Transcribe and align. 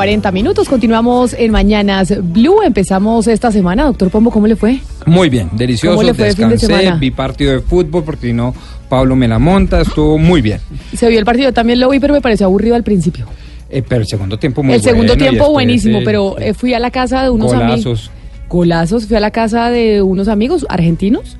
40 0.00 0.32
minutos. 0.32 0.66
Continuamos 0.66 1.34
en 1.34 1.52
Mañanas 1.52 2.14
Blue. 2.32 2.62
Empezamos 2.62 3.26
esta 3.26 3.52
semana. 3.52 3.84
Doctor 3.84 4.08
Pombo, 4.08 4.30
¿cómo 4.30 4.46
le 4.46 4.56
fue? 4.56 4.78
Muy 5.04 5.28
bien, 5.28 5.50
delicioso. 5.52 5.94
¿Cómo 5.94 6.06
le 6.06 6.14
fue 6.14 6.28
el 6.28 6.36
fin 6.36 6.48
de 6.48 6.54
Descansé, 6.54 6.82
semana? 6.84 6.98
vi 6.98 7.10
partido 7.10 7.52
de 7.52 7.60
fútbol 7.60 8.02
porque 8.02 8.28
si 8.28 8.32
no, 8.32 8.54
Pablo 8.88 9.14
me 9.14 9.28
la 9.28 9.38
monta, 9.38 9.82
estuvo 9.82 10.16
muy 10.16 10.40
bien. 10.40 10.58
Se 10.96 11.06
vio 11.10 11.18
el 11.18 11.26
partido, 11.26 11.52
también 11.52 11.80
lo 11.80 11.90
vi, 11.90 12.00
pero 12.00 12.14
me 12.14 12.22
pareció 12.22 12.46
aburrido 12.46 12.76
al 12.76 12.82
principio. 12.82 13.26
Eh, 13.68 13.82
pero 13.86 14.00
el 14.00 14.06
segundo 14.06 14.38
tiempo 14.38 14.62
muy 14.62 14.72
el 14.72 14.80
segundo 14.80 15.12
bueno, 15.12 15.28
tiempo 15.28 15.50
buenísimo, 15.50 15.98
pero 16.02 16.38
eh, 16.38 16.54
fui 16.54 16.72
a 16.72 16.78
la 16.78 16.90
casa 16.90 17.24
de 17.24 17.28
unos 17.28 17.52
amigos. 17.52 18.10
Golazos. 18.50 19.06
Fui 19.06 19.16
a 19.16 19.20
la 19.20 19.30
casa 19.30 19.70
de 19.70 20.02
unos 20.02 20.28
amigos 20.28 20.66
argentinos 20.68 21.38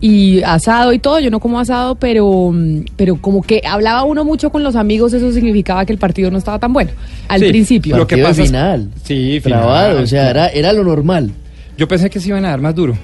y 0.00 0.42
asado 0.42 0.92
y 0.92 0.98
todo. 0.98 1.20
Yo 1.20 1.30
no 1.30 1.40
como 1.40 1.58
asado, 1.60 1.94
pero, 1.94 2.50
mm, 2.52 2.80
pero 2.96 3.16
como 3.16 3.42
que 3.42 3.62
hablaba 3.66 4.02
uno 4.04 4.24
mucho 4.24 4.50
con 4.50 4.62
los 4.62 4.76
amigos, 4.76 5.12
eso 5.14 5.30
significaba 5.32 5.86
que 5.86 5.92
el 5.92 5.98
partido 5.98 6.30
no 6.30 6.38
estaba 6.38 6.58
tan 6.58 6.72
bueno 6.72 6.90
al 7.28 7.40
Sí, 7.40 7.48
principio. 7.48 7.96
lo 7.96 8.06
que 8.06 8.18
pasa 8.18 8.42
es- 8.42 8.48
final. 8.48 8.90
Sí, 9.04 9.40
final. 9.40 9.60
Trabado, 9.60 10.02
o 10.02 10.06
sea, 10.06 10.28
era, 10.30 10.48
era 10.48 10.72
lo 10.74 10.84
normal. 10.84 11.30
Yo 11.78 11.86
pensé 11.88 12.10
que 12.10 12.18
se 12.20 12.28
iban 12.28 12.44
a 12.44 12.50
dar 12.50 12.60
más 12.60 12.74
duro. 12.74 12.94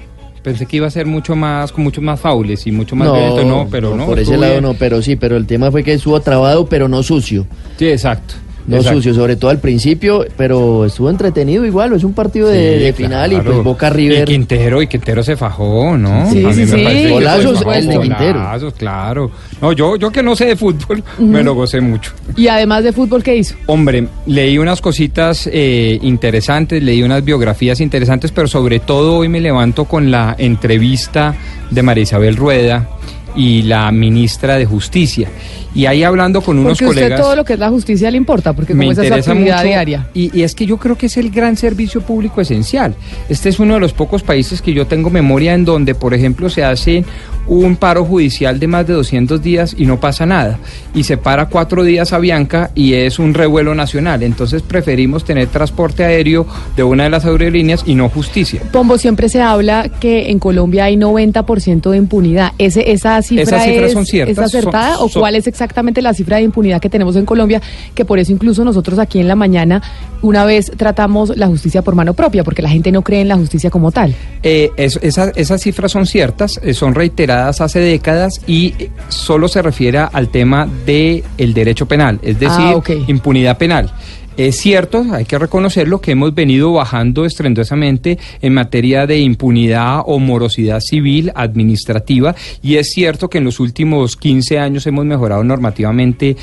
Pensé 0.43 0.65
que 0.67 0.77
iba 0.77 0.85
a 0.85 0.91
ser 0.91 1.07
mucho 1.07 1.35
más, 1.35 1.71
con 1.71 1.83
muchos 1.83 2.03
más 2.03 2.19
faules 2.19 2.67
y 2.67 2.71
mucho 2.71 2.95
más 2.95 3.11
violento, 3.11 3.43
no, 3.45 3.67
pero 3.71 3.95
no. 3.95 4.05
Por 4.05 4.19
ese 4.19 4.37
lado 4.37 4.53
bien. 4.53 4.63
no, 4.63 4.73
pero 4.75 5.01
sí, 5.01 5.15
pero 5.15 5.37
el 5.37 5.47
tema 5.47 5.71
fue 5.71 5.83
que 5.83 5.93
estuvo 5.93 6.19
trabado, 6.19 6.67
pero 6.67 6.87
no 6.87 7.01
sucio. 7.01 7.47
Sí, 7.77 7.87
exacto. 7.87 8.35
No 8.67 8.77
exacto. 8.77 8.97
sucio, 8.97 9.13
sobre 9.13 9.35
todo 9.35 9.51
al 9.51 9.59
principio, 9.59 10.25
pero 10.37 10.85
estuvo 10.85 11.09
entretenido 11.09 11.65
igual, 11.65 11.93
es 11.93 12.03
un 12.03 12.13
partido 12.13 12.47
de, 12.47 12.77
Sí, 12.79 12.83
de 12.85 12.93
final 12.93 13.33
y 13.33 13.39
pues 13.39 13.63
Boca 13.63 13.87
Y 13.89 13.91
River. 13.91 14.25
Quintero, 14.25 14.81
y 14.81 14.87
Quintero 14.87 15.21
se 15.21 15.35
fajó, 15.37 15.95
¿no? 15.97 16.29
Sí, 16.31 16.43
A 16.43 16.47
mí 16.49 16.65
sí, 16.65 17.09
Golazos, 17.09 17.59
fajó, 17.59 17.73
el 17.73 17.87
de 17.87 17.99
Quintero. 17.99 18.39
golazos, 18.39 18.73
claro. 18.73 19.29
No, 19.61 19.71
yo, 19.71 19.97
yo 19.97 20.11
que 20.11 20.23
no 20.23 20.35
sé 20.35 20.45
de 20.45 20.55
fútbol, 20.55 21.03
me 21.19 21.43
lo 21.43 21.53
gocé 21.53 21.79
mucho. 21.79 22.11
Y 22.35 22.47
además 22.47 22.83
de 22.83 22.91
fútbol, 22.91 23.21
¿qué 23.21 23.35
hizo? 23.35 23.55
Hombre, 23.67 24.07
leí 24.25 24.57
unas 24.57 24.81
cositas 24.81 25.47
eh, 25.51 25.99
interesantes, 26.01 26.81
leí 26.81 27.03
unas 27.03 27.23
biografías 27.23 27.79
interesantes, 27.81 28.31
pero 28.31 28.47
sobre 28.47 28.79
todo 28.79 29.17
hoy 29.17 29.29
me 29.29 29.41
levanto 29.41 29.85
con 29.85 30.09
la 30.09 30.35
entrevista 30.39 31.35
de 31.69 31.83
María 31.83 32.03
Isabel 32.03 32.35
Rueda 32.35 32.89
y 33.35 33.63
la 33.63 33.91
ministra 33.91 34.57
de 34.57 34.65
Justicia. 34.65 35.29
Y 35.73 35.87
ahí 35.87 36.03
hablando 36.03 36.41
con 36.41 36.57
unos 36.57 36.77
Porque 36.79 36.85
usted 36.85 37.01
colegas... 37.01 37.21
todo 37.21 37.35
lo 37.35 37.43
que 37.43 37.53
es 37.53 37.59
la 37.59 37.69
justicia 37.69 38.09
le 38.09 38.15
importa, 38.15 38.53
porque 38.53 38.73
me 38.73 38.85
como 38.85 38.91
esa 38.93 39.01
es 39.01 39.07
su 39.07 39.13
interesa 39.13 39.33
mucho 39.33 39.67
diaria. 39.67 40.07
Y, 40.13 40.37
y 40.37 40.43
es 40.43 40.55
que 40.55 40.65
yo 40.65 40.77
creo 40.77 40.97
que 40.97 41.07
es 41.07 41.17
el 41.17 41.29
gran 41.31 41.57
servicio 41.57 41.99
público 41.99 42.39
esencial. 42.39 42.95
Este 43.27 43.49
es 43.49 43.59
uno 43.59 43.73
de 43.73 43.81
los 43.81 43.91
pocos 43.91 44.23
países 44.23 44.61
que 44.61 44.73
yo 44.73 44.87
tengo 44.87 45.09
memoria 45.09 45.53
en 45.53 45.65
donde, 45.65 45.93
por 45.93 46.13
ejemplo, 46.13 46.49
se 46.49 46.63
hace 46.63 47.03
un 47.47 47.75
paro 47.75 48.05
judicial 48.05 48.59
de 48.59 48.67
más 48.67 48.87
de 48.87 48.93
200 48.93 49.41
días 49.41 49.75
y 49.77 49.85
no 49.85 49.99
pasa 49.99 50.25
nada. 50.25 50.59
Y 50.93 51.03
se 51.03 51.17
para 51.17 51.47
cuatro 51.47 51.83
días 51.83 52.13
a 52.13 52.19
Bianca 52.19 52.71
y 52.75 52.93
es 52.93 53.19
un 53.19 53.33
revuelo 53.33 53.75
nacional. 53.75 54.23
Entonces 54.23 54.61
preferimos 54.61 55.25
tener 55.25 55.47
transporte 55.47 56.03
aéreo 56.03 56.47
de 56.75 56.83
una 56.83 57.03
de 57.03 57.09
las 57.09 57.25
aerolíneas 57.25 57.83
y 57.85 57.95
no 57.95 58.09
justicia. 58.09 58.61
Pombo, 58.71 58.97
siempre 58.97 59.29
se 59.29 59.41
habla 59.41 59.89
que 59.99 60.31
en 60.31 60.39
Colombia 60.39 60.85
hay 60.85 60.95
90% 60.95 61.91
de 61.91 61.97
impunidad. 61.97 62.53
¿Ese, 62.57 62.91
¿Esa 62.91 63.17
cifra, 63.25 63.43
Esas 63.43 63.63
cifras 63.63 63.87
es, 63.87 63.93
son 63.93 64.05
ciertas, 64.05 64.37
es 64.37 64.43
acertada 64.43 64.95
son- 64.97 65.09
o 65.09 65.19
cuál 65.19 65.35
es 65.35 65.47
exactamente 65.47 66.01
la 66.01 66.13
cifra 66.13 66.37
de 66.37 66.43
impunidad 66.43 66.79
que 66.79 66.89
tenemos 66.89 67.15
en 67.15 67.25
Colombia? 67.25 67.61
Que 67.93 68.05
por 68.05 68.19
eso 68.19 68.31
incluso 68.31 68.63
nosotros 68.63 68.99
aquí 68.99 69.19
en 69.19 69.27
la 69.27 69.35
mañana 69.35 69.81
una 70.21 70.45
vez 70.45 70.71
tratamos 70.77 71.35
la 71.35 71.47
justicia 71.47 71.81
por 71.81 71.95
mano 71.95 72.13
propia, 72.13 72.43
porque 72.43 72.61
la 72.61 72.69
gente 72.69 72.91
no 72.91 73.01
cree 73.01 73.21
en 73.21 73.27
la 73.27 73.35
justicia 73.35 73.69
como 73.69 73.91
tal. 73.91 74.15
Eh, 74.43 74.71
es- 74.77 74.99
esa- 75.01 75.31
esas 75.35 75.61
cifras 75.61 75.91
son 75.91 76.05
ciertas, 76.05 76.59
eh, 76.63 76.73
son 76.73 76.95
reiteradas 76.95 77.61
hace 77.61 77.79
décadas 77.79 78.41
y 78.47 78.73
solo 79.09 79.47
se 79.47 79.61
refiere 79.61 79.99
al 80.11 80.29
tema 80.29 80.67
del 80.85 81.23
el 81.37 81.53
derecho 81.53 81.85
penal, 81.87 82.19
es 82.21 82.39
decir, 82.39 82.55
Ah, 82.59 82.81
impunidad 83.07 83.57
penal. 83.57 83.91
Es 84.37 84.57
cierto, 84.57 85.05
hay 85.13 85.23
que 85.23 85.39
reconocerlo, 85.39 86.01
que 86.01 86.11
hemos 86.11 86.35
venido 86.35 86.73
bajando 86.73 87.23
estrendosamente 87.23 88.19
en 88.41 88.53
materia 88.53 89.07
de 89.07 89.19
impunidad 89.19 90.01
o 90.05 90.19
morosidad 90.19 90.81
civil 90.81 91.31
administrativa 91.35 92.35
y 92.61 92.75
es 92.75 92.91
cierto 92.91 93.29
que 93.29 93.37
en 93.37 93.45
los 93.45 93.61
últimos 93.61 94.17
15 94.17 94.59
años 94.59 94.85
hemos 94.87 95.05
mejorado 95.05 95.41
normativamente 95.45 96.35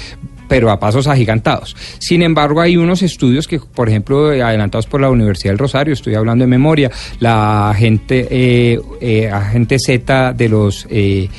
pero 0.52 0.70
a 0.70 0.78
pasos 0.78 1.06
agigantados. 1.06 1.74
Sin 1.98 2.20
embargo, 2.20 2.60
hay 2.60 2.76
unos 2.76 3.00
estudios 3.00 3.48
que, 3.48 3.58
por 3.58 3.88
ejemplo, 3.88 4.26
adelantados 4.26 4.84
por 4.84 5.00
la 5.00 5.08
Universidad 5.08 5.52
del 5.52 5.58
Rosario, 5.58 5.94
estoy 5.94 6.14
hablando 6.14 6.42
de 6.42 6.46
memoria, 6.46 6.90
la 7.20 7.70
agente, 7.70 8.28
eh, 8.30 8.78
eh, 9.00 9.30
agente 9.30 9.78
Z 9.78 10.34
de 10.34 10.48
los 10.50 10.86
eh, 10.90 11.30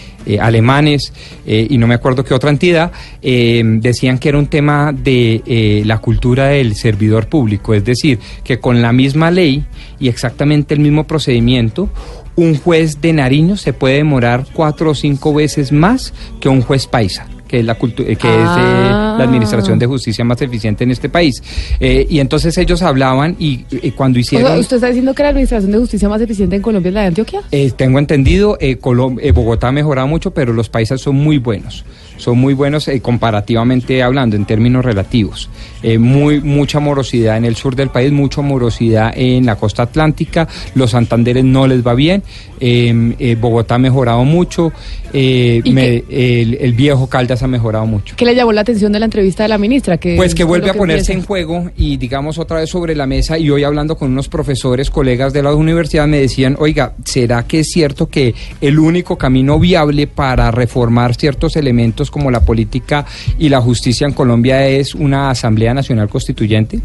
alemanes 0.41 1.13
y 1.45 1.77
no 1.77 1.85
me 1.85 1.93
acuerdo 1.93 2.23
qué 2.23 2.33
otra 2.33 2.49
entidad, 2.49 2.91
decían 3.21 4.17
que 4.17 4.29
era 4.29 4.39
un 4.39 4.47
tema 4.47 4.91
de 4.91 5.83
la 5.85 5.99
cultura 5.99 6.47
del 6.47 6.75
servidor 6.75 7.27
público, 7.27 7.75
es 7.75 7.85
decir, 7.85 8.17
que 8.43 8.57
con 8.57 8.81
la 8.81 8.93
misma 8.93 9.29
ley 9.29 9.63
y 9.99 10.07
exactamente 10.07 10.73
el 10.73 10.79
mismo 10.79 11.05
procedimiento, 11.05 11.89
un 12.35 12.57
juez 12.57 12.99
de 12.99 13.13
Nariño 13.13 13.57
se 13.57 13.73
puede 13.73 13.97
demorar 13.97 14.47
cuatro 14.53 14.91
o 14.91 14.95
cinco 14.95 15.35
veces 15.35 15.71
más 15.71 16.13
que 16.39 16.49
un 16.49 16.61
juez 16.61 16.87
paisa 16.87 17.27
que 17.53 17.59
es 17.59 17.65
la 17.65 17.73
eh, 17.73 17.77
que 17.93 18.13
es 18.13 18.49
eh, 18.57 18.89
Ah. 19.13 19.15
la 19.19 19.25
administración 19.25 19.77
de 19.77 19.85
justicia 19.85 20.25
más 20.25 20.41
eficiente 20.41 20.83
en 20.83 20.89
este 20.89 21.07
país. 21.07 21.41
Eh, 21.79 22.07
y 22.09 22.19
entonces 22.19 22.57
ellos 22.57 22.81
hablaban 22.81 23.35
y, 23.37 23.63
y 23.69 23.91
cuando 23.91 24.17
O 24.17 24.21
hicieron... 24.21 24.47
sea, 24.47 24.59
¿Usted 24.59 24.77
está 24.77 24.87
diciendo 24.87 25.13
que 25.13 25.21
la 25.21 25.29
administración 25.29 25.71
de 25.71 25.77
justicia 25.77 26.09
más 26.09 26.19
eficiente 26.19 26.55
en 26.55 26.63
Colombia 26.63 26.89
es 26.89 26.93
la 26.95 27.01
de 27.01 27.07
Antioquia? 27.07 27.41
Eh, 27.51 27.71
tengo 27.75 27.99
entendido, 27.99 28.57
eh, 28.59 28.79
eh, 29.21 29.31
Bogotá 29.31 29.67
ha 29.67 29.71
mejorado 29.71 30.07
mucho, 30.07 30.31
pero 30.31 30.51
los 30.51 30.67
países 30.69 30.99
son 30.99 31.15
muy 31.15 31.37
buenos. 31.37 31.85
Son 32.17 32.37
muy 32.37 32.53
buenos 32.53 32.87
eh, 32.87 33.01
comparativamente 33.01 34.01
hablando, 34.03 34.35
en 34.35 34.45
términos 34.45 34.85
relativos. 34.85 35.49
Eh, 35.81 35.97
muy 35.97 36.39
Mucha 36.41 36.79
morosidad 36.79 37.37
en 37.37 37.45
el 37.45 37.55
sur 37.55 37.75
del 37.75 37.89
país, 37.89 38.11
mucha 38.11 38.41
morosidad 38.41 39.11
en 39.15 39.45
la 39.45 39.55
costa 39.55 39.83
atlántica. 39.83 40.47
Los 40.75 40.91
Santanderes 40.91 41.43
no 41.43 41.67
les 41.67 41.85
va 41.85 41.93
bien. 41.93 42.23
Eh, 42.59 43.15
eh, 43.19 43.35
Bogotá 43.39 43.75
ha 43.75 43.79
mejorado 43.79 44.23
mucho. 44.23 44.71
eh, 45.11 45.61
¿Y 45.63 45.71
me- 45.71 46.03
el, 46.09 46.57
el 46.59 46.73
viejo 46.73 47.07
Caldas 47.07 47.43
ha 47.43 47.47
mejorado 47.47 47.85
mucho. 47.85 48.15
¿Qué 48.15 48.25
le 48.25 48.33
llamó 48.35 48.51
la 48.53 48.61
atención 48.61 48.91
de 48.91 48.99
la 48.99 49.05
entrevista 49.05 49.43
de 49.43 49.49
la 49.49 49.57
ministra? 49.57 49.97
Que 49.97 50.15
Pues 50.15 50.33
que 50.33 50.43
vuelve 50.43 50.69
a 50.69 50.73
ponerse 50.73 51.13
en 51.13 51.23
juego 51.23 51.69
y 51.77 51.97
digamos 51.97 52.37
otra 52.39 52.57
vez 52.59 52.69
sobre 52.69 52.95
la 52.95 53.05
mesa 53.05 53.37
y 53.37 53.49
hoy 53.49 53.63
hablando 53.63 53.95
con 53.95 54.11
unos 54.11 54.27
profesores, 54.29 54.89
colegas 54.89 55.33
de 55.33 55.43
la 55.43 55.53
universidad 55.53 56.07
me 56.07 56.19
decían, 56.19 56.55
oiga, 56.59 56.93
¿será 57.03 57.43
que 57.45 57.59
es 57.59 57.67
cierto 57.71 58.07
que 58.07 58.33
el 58.61 58.79
único 58.79 59.17
camino 59.17 59.59
viable 59.59 60.07
para 60.07 60.49
reformar 60.51 61.15
ciertos 61.15 61.55
elementos 61.57 62.02
como 62.11 62.31
la 62.31 62.41
política 62.41 63.05
y 63.37 63.49
la 63.49 63.61
justicia 63.61 64.05
en 64.07 64.13
Colombia 64.13 64.67
es 64.67 64.95
una 64.95 65.29
Asamblea 65.29 65.73
Nacional 65.73 66.09
Constituyente? 66.09 66.79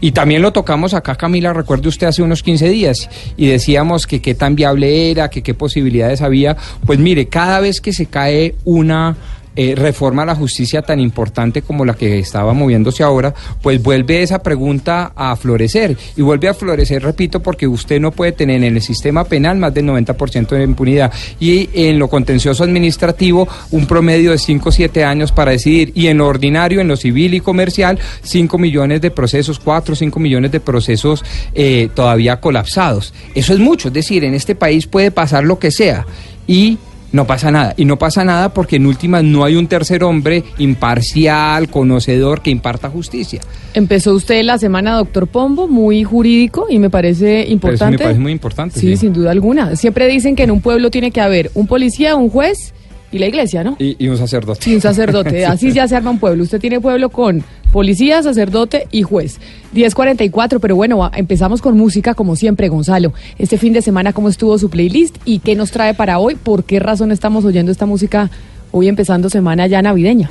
Y 0.00 0.12
también 0.12 0.42
lo 0.42 0.52
tocamos 0.52 0.94
acá, 0.94 1.14
Camila, 1.14 1.52
recuerde 1.52 1.88
usted 1.88 2.06
hace 2.06 2.22
unos 2.22 2.42
15 2.42 2.68
días 2.68 3.08
y 3.36 3.46
decíamos 3.46 4.06
que 4.06 4.20
qué 4.20 4.34
tan 4.34 4.54
viable 4.54 5.10
era, 5.10 5.30
que 5.30 5.42
qué 5.42 5.54
posibilidades 5.54 6.22
había. 6.22 6.56
Pues 6.86 6.98
mire, 6.98 7.26
cada 7.26 7.60
vez 7.60 7.80
que 7.80 7.92
se 7.92 8.06
cae 8.06 8.54
una 8.64 9.16
eh, 9.56 9.74
reforma 9.76 10.22
a 10.22 10.26
la 10.26 10.34
justicia 10.34 10.82
tan 10.82 11.00
importante 11.00 11.62
como 11.62 11.84
la 11.84 11.94
que 11.94 12.18
estaba 12.18 12.52
moviéndose 12.54 13.02
ahora, 13.02 13.34
pues 13.62 13.82
vuelve 13.82 14.22
esa 14.22 14.42
pregunta 14.42 15.12
a 15.14 15.36
florecer. 15.36 15.96
Y 16.16 16.22
vuelve 16.22 16.48
a 16.48 16.54
florecer, 16.54 17.02
repito, 17.02 17.40
porque 17.40 17.66
usted 17.66 18.00
no 18.00 18.10
puede 18.10 18.32
tener 18.32 18.64
en 18.64 18.76
el 18.76 18.82
sistema 18.82 19.24
penal 19.24 19.58
más 19.58 19.72
del 19.72 19.86
90% 19.86 20.48
de 20.48 20.64
impunidad 20.64 21.12
y 21.38 21.68
en 21.72 21.98
lo 21.98 22.08
contencioso 22.08 22.64
administrativo 22.64 23.46
un 23.70 23.86
promedio 23.86 24.32
de 24.32 24.38
5 24.38 24.68
o 24.68 24.72
7 24.72 25.04
años 25.04 25.32
para 25.32 25.52
decidir. 25.52 25.92
Y 25.94 26.08
en 26.08 26.18
lo 26.18 26.26
ordinario, 26.26 26.80
en 26.80 26.88
lo 26.88 26.96
civil 26.96 27.34
y 27.34 27.40
comercial, 27.40 27.98
5 28.22 28.58
millones 28.58 29.00
de 29.00 29.10
procesos, 29.10 29.58
4 29.58 29.92
o 29.92 29.96
5 29.96 30.18
millones 30.20 30.52
de 30.52 30.60
procesos 30.60 31.24
eh, 31.54 31.88
todavía 31.94 32.40
colapsados. 32.40 33.14
Eso 33.34 33.52
es 33.52 33.58
mucho, 33.58 33.88
es 33.88 33.94
decir, 33.94 34.24
en 34.24 34.34
este 34.34 34.54
país 34.54 34.86
puede 34.86 35.10
pasar 35.10 35.44
lo 35.44 35.58
que 35.58 35.70
sea. 35.70 36.06
Y 36.46 36.78
no 37.14 37.28
pasa 37.28 37.52
nada. 37.52 37.74
Y 37.76 37.84
no 37.84 37.96
pasa 37.96 38.24
nada 38.24 38.52
porque 38.52 38.76
en 38.76 38.86
últimas 38.86 39.22
no 39.22 39.44
hay 39.44 39.54
un 39.54 39.68
tercer 39.68 40.02
hombre 40.02 40.42
imparcial, 40.58 41.68
conocedor, 41.68 42.42
que 42.42 42.50
imparta 42.50 42.90
justicia. 42.90 43.40
Empezó 43.72 44.14
usted 44.14 44.42
la 44.42 44.58
semana, 44.58 44.96
doctor 44.96 45.28
Pombo, 45.28 45.68
muy 45.68 46.02
jurídico 46.02 46.66
y 46.68 46.80
me 46.80 46.90
parece 46.90 47.24
Pero 47.24 47.42
eso 47.42 47.52
importante. 47.52 47.98
me 47.98 48.02
parece 48.02 48.20
muy 48.20 48.32
importante. 48.32 48.80
Sí, 48.80 48.96
sin 48.96 49.12
duda 49.12 49.30
alguna. 49.30 49.76
Siempre 49.76 50.08
dicen 50.08 50.34
que 50.34 50.42
en 50.42 50.50
un 50.50 50.60
pueblo 50.60 50.90
tiene 50.90 51.12
que 51.12 51.20
haber 51.20 51.52
un 51.54 51.68
policía, 51.68 52.16
un 52.16 52.30
juez 52.30 52.74
y 53.14 53.18
la 53.20 53.28
iglesia, 53.28 53.62
¿no? 53.62 53.76
Y, 53.78 53.94
y 54.04 54.08
un 54.08 54.18
sacerdote. 54.18 54.68
Y 54.68 54.74
un 54.74 54.80
sacerdote. 54.80 55.46
Así 55.46 55.72
ya 55.72 55.86
se 55.86 55.94
arma 55.94 56.10
un 56.10 56.18
pueblo. 56.18 56.42
Usted 56.42 56.60
tiene 56.60 56.80
pueblo 56.80 57.10
con 57.10 57.44
policía, 57.70 58.20
sacerdote 58.24 58.88
y 58.90 59.02
juez. 59.02 59.38
10.44, 59.72 60.58
pero 60.60 60.74
bueno, 60.74 61.08
empezamos 61.14 61.62
con 61.62 61.76
música 61.76 62.14
como 62.14 62.34
siempre, 62.34 62.68
Gonzalo. 62.68 63.12
Este 63.38 63.56
fin 63.56 63.72
de 63.72 63.82
semana, 63.82 64.12
¿cómo 64.12 64.28
estuvo 64.28 64.58
su 64.58 64.68
playlist? 64.68 65.16
¿Y 65.24 65.38
qué 65.38 65.54
nos 65.54 65.70
trae 65.70 65.94
para 65.94 66.18
hoy? 66.18 66.34
¿Por 66.34 66.64
qué 66.64 66.80
razón 66.80 67.12
estamos 67.12 67.44
oyendo 67.44 67.70
esta 67.70 67.86
música 67.86 68.30
hoy 68.72 68.88
empezando 68.88 69.30
semana 69.30 69.68
ya 69.68 69.80
navideña? 69.80 70.28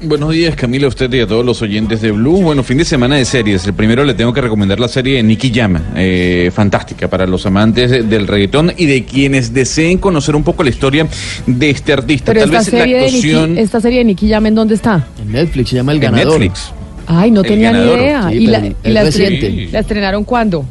Buenos 0.00 0.30
días, 0.32 0.54
Camila, 0.54 0.84
a 0.86 0.88
usted 0.90 1.12
y 1.12 1.20
a 1.20 1.26
todos 1.26 1.44
los 1.44 1.60
oyentes 1.60 2.00
de 2.00 2.12
Blue. 2.12 2.40
Bueno, 2.40 2.62
fin 2.62 2.78
de 2.78 2.84
semana 2.84 3.16
de 3.16 3.24
series. 3.24 3.66
El 3.66 3.74
primero 3.74 4.04
le 4.04 4.14
tengo 4.14 4.32
que 4.32 4.40
recomendar 4.40 4.78
la 4.78 4.86
serie 4.86 5.16
de 5.16 5.24
Nicky 5.24 5.50
Jam, 5.52 5.76
eh, 5.96 6.52
fantástica 6.54 7.08
para 7.08 7.26
los 7.26 7.44
amantes 7.46 7.90
de- 7.90 8.02
del 8.04 8.28
reggaetón 8.28 8.72
y 8.76 8.86
de 8.86 9.04
quienes 9.04 9.52
deseen 9.52 9.98
conocer 9.98 10.36
un 10.36 10.44
poco 10.44 10.62
la 10.62 10.70
historia 10.70 11.08
de 11.46 11.70
este 11.70 11.92
artista. 11.92 12.32
Pero 12.32 12.46
Tal 12.46 12.54
esta 12.54 12.58
vez 12.58 12.72
la 12.72 12.78
serie, 12.80 12.94
de 12.96 13.04
actuación 13.06 13.50
Nicky, 13.50 13.62
esta 13.62 13.80
serie 13.80 13.98
de 13.98 14.04
Nicky 14.04 14.28
Jam, 14.30 14.46
¿en 14.46 14.54
dónde 14.54 14.74
está? 14.76 15.04
En 15.20 15.32
Netflix 15.32 15.70
se 15.70 15.76
llama 15.76 15.90
El 15.92 15.98
en 15.98 16.02
Ganador. 16.02 16.40
Netflix. 16.40 16.72
Ay, 17.08 17.30
no 17.32 17.40
El 17.40 17.46
tenía 17.48 17.72
ni 17.72 17.78
idea. 17.80 18.28
sí, 18.30 18.34
¿Y, 18.36 18.46
la, 18.46 18.58
la 18.84 19.02
estren- 19.04 19.70
la 19.72 19.78
estrenaron 19.80 20.22
cuándo? 20.22 20.64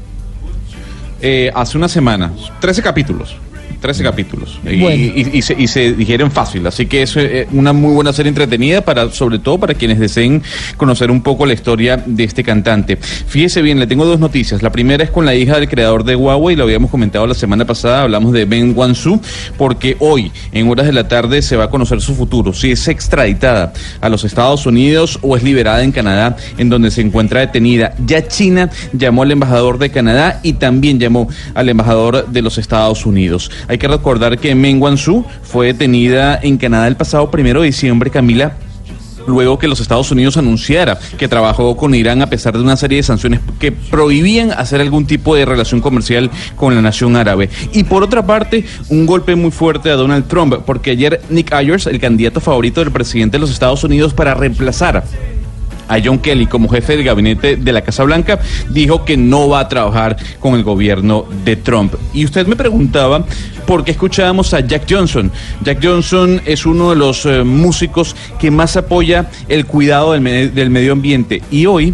Eh, 1.21 1.51
hace 1.53 1.77
una 1.77 1.89
semana, 1.89 2.31
13 2.61 2.81
capítulos. 2.81 3.35
13 3.79 4.03
capítulos. 4.03 4.59
Y, 4.69 4.79
Bueno. 4.81 4.95
y- 4.95 5.29
y 5.33 5.41
se, 5.41 5.55
y 5.57 5.67
se 5.67 5.93
digieren 5.93 6.31
fácil. 6.31 6.65
Así 6.67 6.85
que 6.85 7.01
es 7.03 7.15
eh, 7.17 7.47
una 7.51 7.73
muy 7.73 7.93
buena 7.93 8.11
serie 8.13 8.29
entretenida, 8.29 8.81
para 8.81 9.09
sobre 9.11 9.39
todo 9.39 9.57
para 9.59 9.73
quienes 9.73 9.99
deseen 9.99 10.41
conocer 10.77 11.11
un 11.11 11.21
poco 11.21 11.45
la 11.45 11.53
historia 11.53 11.97
de 12.05 12.23
este 12.23 12.43
cantante. 12.43 12.97
Fíjese 12.97 13.61
bien, 13.61 13.79
le 13.79 13.87
tengo 13.87 14.05
dos 14.05 14.19
noticias. 14.19 14.61
La 14.63 14.71
primera 14.71 15.03
es 15.03 15.11
con 15.11 15.25
la 15.25 15.35
hija 15.35 15.59
del 15.59 15.69
creador 15.69 16.03
de 16.03 16.15
Huawei, 16.15 16.55
lo 16.55 16.63
habíamos 16.63 16.89
comentado 16.91 17.25
la 17.27 17.33
semana 17.33 17.65
pasada, 17.65 18.03
hablamos 18.03 18.33
de 18.33 18.45
Ben 18.45 18.73
Wansu, 18.75 19.19
porque 19.57 19.95
hoy, 19.99 20.31
en 20.51 20.69
horas 20.69 20.85
de 20.85 20.93
la 20.93 21.07
tarde, 21.07 21.41
se 21.41 21.55
va 21.55 21.65
a 21.65 21.69
conocer 21.69 22.01
su 22.01 22.15
futuro. 22.15 22.53
Si 22.53 22.71
es 22.71 22.87
extraditada 22.87 23.73
a 24.01 24.09
los 24.09 24.23
Estados 24.23 24.65
Unidos 24.65 25.19
o 25.21 25.35
es 25.37 25.43
liberada 25.43 25.83
en 25.83 25.91
Canadá, 25.91 26.35
en 26.57 26.69
donde 26.69 26.91
se 26.91 27.01
encuentra 27.01 27.39
detenida. 27.41 27.93
Ya 28.05 28.27
China 28.27 28.69
llamó 28.93 29.23
al 29.23 29.31
embajador 29.31 29.77
de 29.79 29.89
Canadá 29.89 30.39
y 30.43 30.53
también 30.53 30.99
llamó 30.99 31.27
al 31.53 31.69
embajador 31.69 32.27
de 32.27 32.41
los 32.41 32.57
Estados 32.57 33.05
Unidos. 33.05 33.51
Hay 33.67 33.76
que 33.77 33.87
recordar 33.87 34.37
que 34.37 34.55
Meng 34.55 34.81
Wanzhou 34.81 35.25
fue 35.43 35.67
detenida 35.67 36.39
en 36.41 36.57
Canadá 36.57 36.87
el 36.87 36.95
pasado 36.95 37.29
primero 37.31 37.61
de 37.61 37.67
diciembre, 37.67 38.09
Camila, 38.09 38.57
luego 39.27 39.59
que 39.59 39.67
los 39.67 39.79
Estados 39.79 40.09
Unidos 40.11 40.37
anunciara 40.37 40.97
que 41.17 41.27
trabajó 41.27 41.75
con 41.77 41.93
Irán 41.93 42.21
a 42.21 42.29
pesar 42.29 42.53
de 42.53 42.63
una 42.63 42.77
serie 42.77 42.97
de 42.97 43.03
sanciones 43.03 43.41
que 43.59 43.71
prohibían 43.71 44.51
hacer 44.51 44.81
algún 44.81 45.05
tipo 45.05 45.35
de 45.35 45.45
relación 45.45 45.81
comercial 45.81 46.31
con 46.55 46.73
la 46.73 46.81
nación 46.81 47.15
árabe. 47.15 47.49
Y 47.73 47.83
por 47.83 48.03
otra 48.03 48.25
parte, 48.25 48.65
un 48.89 49.05
golpe 49.05 49.35
muy 49.35 49.51
fuerte 49.51 49.91
a 49.91 49.95
Donald 49.95 50.27
Trump, 50.27 50.55
porque 50.65 50.91
ayer 50.91 51.21
Nick 51.29 51.53
Ayers, 51.53 51.87
el 51.87 51.99
candidato 51.99 52.39
favorito 52.39 52.79
del 52.79 52.91
presidente 52.91 53.37
de 53.37 53.41
los 53.41 53.51
Estados 53.51 53.83
Unidos 53.83 54.13
para 54.13 54.33
reemplazar 54.33 55.03
a 55.87 55.97
John 56.03 56.19
Kelly 56.19 56.47
como 56.47 56.69
jefe 56.69 56.97
de 56.97 57.03
gabinete 57.03 57.55
de 57.55 57.73
la 57.73 57.81
Casa 57.81 58.03
Blanca, 58.03 58.39
dijo 58.69 59.05
que 59.05 59.17
no 59.17 59.49
va 59.49 59.61
a 59.61 59.67
trabajar 59.67 60.17
con 60.39 60.55
el 60.55 60.63
gobierno 60.63 61.25
de 61.45 61.55
Trump. 61.55 61.95
Y 62.13 62.25
usted 62.25 62.47
me 62.47 62.55
preguntaba 62.55 63.25
por 63.65 63.83
qué 63.83 63.91
escuchábamos 63.91 64.53
a 64.53 64.61
Jack 64.61 64.83
Johnson. 64.89 65.31
Jack 65.63 65.79
Johnson 65.83 66.41
es 66.45 66.65
uno 66.65 66.91
de 66.91 66.95
los 66.95 67.25
eh, 67.25 67.43
músicos 67.43 68.15
que 68.39 68.51
más 68.51 68.77
apoya 68.77 69.29
el 69.47 69.65
cuidado 69.65 70.13
del, 70.13 70.53
del 70.53 70.69
medio 70.69 70.93
ambiente. 70.93 71.41
Y 71.51 71.65
hoy, 71.65 71.93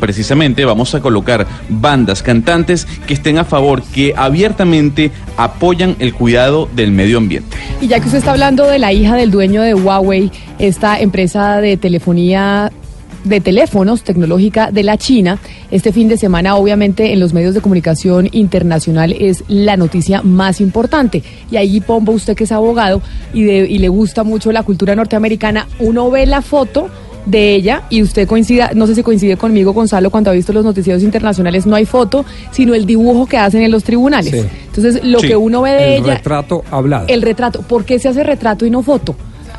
precisamente 0.00 0.64
vamos 0.64 0.94
a 0.94 1.00
colocar 1.00 1.46
bandas, 1.68 2.22
cantantes 2.22 2.86
que 3.06 3.14
estén 3.14 3.38
a 3.38 3.44
favor, 3.44 3.82
que 3.82 4.14
abiertamente 4.16 5.12
apoyan 5.36 5.94
el 6.00 6.14
cuidado 6.14 6.68
del 6.74 6.90
medio 6.90 7.18
ambiente. 7.18 7.56
Y 7.80 7.86
ya 7.86 8.00
que 8.00 8.06
usted 8.06 8.18
está 8.18 8.32
hablando 8.32 8.66
de 8.66 8.78
la 8.78 8.92
hija 8.92 9.14
del 9.14 9.30
dueño 9.30 9.62
de 9.62 9.74
Huawei, 9.74 10.32
esta 10.58 10.98
empresa 10.98 11.60
de 11.60 11.76
telefonía 11.76 12.72
de 13.24 13.40
teléfonos 13.40 14.02
tecnológica 14.02 14.70
de 14.70 14.82
la 14.82 14.96
China, 14.96 15.38
este 15.70 15.92
fin 15.92 16.08
de 16.08 16.16
semana 16.16 16.56
obviamente 16.56 17.12
en 17.12 17.20
los 17.20 17.32
medios 17.32 17.54
de 17.54 17.60
comunicación 17.60 18.28
internacional 18.32 19.12
es 19.12 19.44
la 19.48 19.76
noticia 19.76 20.22
más 20.22 20.60
importante. 20.60 21.22
Y 21.50 21.56
ahí 21.56 21.80
Pombo, 21.80 22.12
usted 22.12 22.34
que 22.34 22.44
es 22.44 22.52
abogado 22.52 23.02
y, 23.34 23.42
de- 23.44 23.66
y 23.68 23.78
le 23.78 23.88
gusta 23.88 24.24
mucho 24.24 24.52
la 24.52 24.62
cultura 24.62 24.94
norteamericana, 24.96 25.66
uno 25.78 26.10
ve 26.10 26.24
la 26.26 26.40
foto 26.42 26.88
de 27.26 27.54
ella 27.54 27.82
y 27.90 28.02
usted 28.02 28.26
coincida, 28.26 28.70
no 28.74 28.86
sé 28.86 28.94
si 28.94 29.02
coincide 29.02 29.36
conmigo 29.36 29.74
Gonzalo 29.74 30.08
cuando 30.10 30.30
ha 30.30 30.32
visto 30.32 30.54
los 30.54 30.64
noticieros 30.64 31.02
internacionales, 31.02 31.66
no 31.66 31.76
hay 31.76 31.84
foto, 31.84 32.24
sino 32.50 32.74
el 32.74 32.86
dibujo 32.86 33.26
que 33.26 33.36
hacen 33.36 33.60
en 33.62 33.70
los 33.70 33.84
tribunales. 33.84 34.30
Sí. 34.32 34.46
Entonces, 34.68 35.04
lo 35.04 35.20
Sí. 35.20 35.28
que 35.28 35.36
uno 35.36 35.60
ve 35.60 35.70
de 35.72 35.96
El 35.96 36.04
ella 36.04 36.14
retrato 36.14 36.64
hablado. 36.70 37.04
el 37.08 37.20
retrato. 37.20 37.60
¿Por 37.60 37.84
qué 37.84 37.98
se 37.98 38.08
hace 38.08 38.24
retrato 38.24 38.64
y 38.64 38.70
no 38.70 38.82
foto 38.82 39.14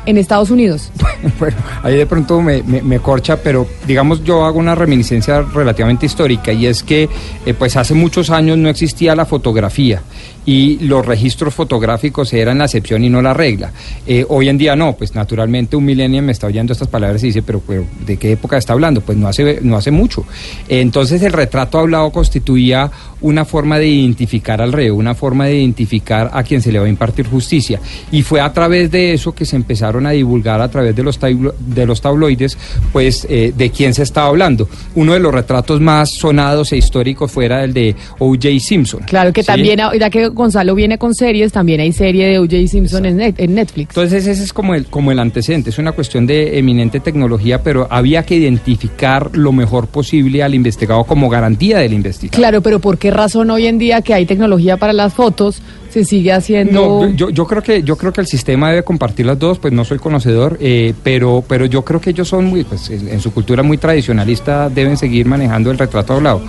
en 0.06 0.18
Estados 0.18 0.50
Unidos? 0.50 0.90
Bueno, 1.38 1.56
ahí 1.84 1.96
de 1.96 2.06
pronto 2.06 2.42
me, 2.42 2.98
corcha, 2.98 3.36
pero 3.36 3.66
digamos 3.86 4.24
yo 4.24 4.44
hago 4.44 4.58
una 4.58 4.74
reminiscencia 4.74 5.42
relativamente 5.42 6.04
histórica 6.04 6.52
y 6.52 6.66
es 6.66 6.82
que 6.82 7.08
eh, 7.46 7.54
pues 7.54 7.76
hace 7.76 7.94
muchos 7.94 8.30
años 8.30 8.58
no 8.58 8.68
existía 8.68 9.14
la 9.14 9.24
fotografía 9.24 10.02
y 10.44 10.78
los 10.80 11.06
registros 11.06 11.54
fotográficos 11.54 12.32
eran 12.32 12.58
la 12.58 12.64
excepción 12.64 13.04
y 13.04 13.08
no 13.08 13.22
la 13.22 13.32
regla. 13.34 13.70
Eh, 14.06 14.24
hoy 14.28 14.48
en 14.48 14.58
día 14.58 14.74
no, 14.76 14.94
pues 14.94 15.14
naturalmente 15.14 15.76
un 15.76 15.84
millennial 15.84 16.24
me 16.24 16.32
está 16.32 16.46
oyendo 16.48 16.72
estas 16.72 16.88
palabras 16.88 17.22
y 17.22 17.26
dice, 17.28 17.42
pero, 17.42 17.60
pero 17.66 17.84
¿de 18.06 18.16
qué 18.16 18.32
época 18.32 18.56
está 18.56 18.72
hablando? 18.72 19.00
Pues 19.00 19.16
no 19.18 19.28
hace, 19.28 19.60
no 19.62 19.76
hace 19.76 19.90
mucho. 19.90 20.24
Entonces 20.68 21.22
el 21.22 21.32
retrato 21.32 21.78
hablado 21.78 22.10
constituía 22.10 22.90
una 23.20 23.44
forma 23.44 23.78
de 23.78 23.86
identificar 23.86 24.60
al 24.60 24.72
reo, 24.72 24.96
una 24.96 25.14
forma 25.14 25.46
de 25.46 25.56
identificar 25.58 26.30
a 26.32 26.42
quien 26.42 26.60
se 26.60 26.72
le 26.72 26.80
va 26.80 26.86
a 26.86 26.88
impartir 26.88 27.26
justicia. 27.28 27.78
Y 28.10 28.22
fue 28.22 28.40
a 28.40 28.52
través 28.52 28.90
de 28.90 29.12
eso 29.12 29.32
que 29.32 29.44
se 29.46 29.54
empezaron 29.54 30.06
a 30.06 30.10
divulgar 30.10 30.60
a 30.60 30.68
través 30.68 30.96
de 30.96 31.02
los, 31.04 31.20
tablo- 31.20 31.54
de 31.58 31.86
los 31.86 32.00
tabloides, 32.00 32.58
pues 32.92 33.24
eh, 33.30 33.52
de 33.56 33.70
quién 33.70 33.94
se 33.94 34.02
estaba 34.02 34.26
hablando. 34.26 34.68
Uno 34.96 35.12
de 35.12 35.20
los 35.20 35.32
retratos 35.32 35.80
más 35.80 36.10
sonados 36.18 36.72
e 36.72 36.76
históricos 36.78 37.30
fuera 37.30 37.62
el 37.62 37.72
de 37.72 37.94
O.J. 38.18 38.48
Simpson. 38.58 39.02
Claro 39.06 39.32
que 39.32 39.42
¿sí? 39.42 39.46
también, 39.46 39.78
ya 39.98 40.10
que 40.10 40.28
Gonzalo 40.32 40.74
viene 40.74 40.98
con 40.98 41.14
series, 41.14 41.52
también 41.52 41.80
hay 41.80 41.92
serie 41.92 42.26
de 42.26 42.38
O.J. 42.38 42.66
Simpson 42.68 43.06
en, 43.06 43.18
net- 43.18 43.34
en 43.38 43.54
Netflix. 43.54 43.90
Entonces 43.90 44.26
ese 44.26 44.42
es 44.42 44.52
como 44.52 44.74
el, 44.74 44.86
como 44.86 45.12
el 45.12 45.18
antecedente, 45.18 45.70
es 45.70 45.78
una 45.78 45.92
cuestión 45.92 46.26
de 46.26 46.58
eminente 46.58 47.00
tecnología, 47.00 47.62
pero 47.62 47.86
había 47.90 48.22
que 48.24 48.36
identificar 48.36 49.36
lo 49.36 49.52
mejor 49.52 49.86
posible 49.86 50.42
al 50.42 50.54
investigado 50.54 51.04
como 51.04 51.28
garantía 51.28 51.78
del 51.78 51.92
investigado. 51.92 52.36
Claro, 52.38 52.60
pero 52.62 52.78
¿por 52.80 52.98
qué 52.98 53.10
razón 53.10 53.50
hoy 53.50 53.66
en 53.66 53.78
día 53.78 54.02
que 54.02 54.14
hay 54.14 54.26
tecnología 54.26 54.76
para 54.76 54.92
las 54.92 55.14
fotos 55.14 55.62
se 55.90 56.04
sigue 56.04 56.32
haciendo? 56.32 57.02
No, 57.06 57.14
yo, 57.14 57.28
yo 57.30 57.46
creo 57.46 57.62
que 57.62 57.82
yo 57.82 57.96
creo 57.96 58.12
que 58.12 58.20
el 58.22 58.26
sistema 58.26 58.70
debe 58.70 58.82
compartir 58.82 59.26
las 59.26 59.38
dos, 59.38 59.58
pues 59.58 59.72
no 59.74 59.84
soy 59.84 59.98
conocedor, 59.98 60.56
eh, 60.60 60.94
pero 61.02 61.44
pero 61.46 61.66
yo 61.66 61.84
creo 61.84 62.00
que 62.00 62.10
ellos 62.10 62.28
son 62.28 62.46
muy, 62.46 62.64
pues 62.64 62.88
en, 62.90 63.08
en 63.08 63.20
su 63.20 63.32
cultura 63.32 63.62
muy 63.62 63.76
tradicionalista 63.78 64.70
deben 64.70 64.96
seguir 64.96 65.26
manejando 65.26 65.70
el 65.70 65.78
retrato 65.78 66.14
hablado, 66.14 66.40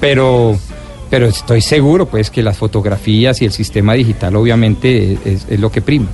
pero 0.00 0.56
pero 1.10 1.26
estoy 1.26 1.60
seguro 1.60 2.06
pues 2.06 2.30
que 2.30 2.42
las 2.42 2.56
fotografías 2.56 3.42
y 3.42 3.44
el 3.44 3.52
sistema 3.52 3.94
digital 3.94 4.36
obviamente 4.36 5.18
es, 5.24 5.46
es 5.50 5.60
lo 5.60 5.70
que 5.70 5.82
prima. 5.82 6.08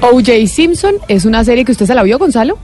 O.J. 0.00 0.46
Simpson 0.46 0.94
es 1.08 1.24
una 1.24 1.44
serie 1.44 1.64
que 1.64 1.72
usted 1.72 1.86
se 1.86 1.94
la 1.94 2.02
vio, 2.02 2.18
Gonzalo. 2.18 2.58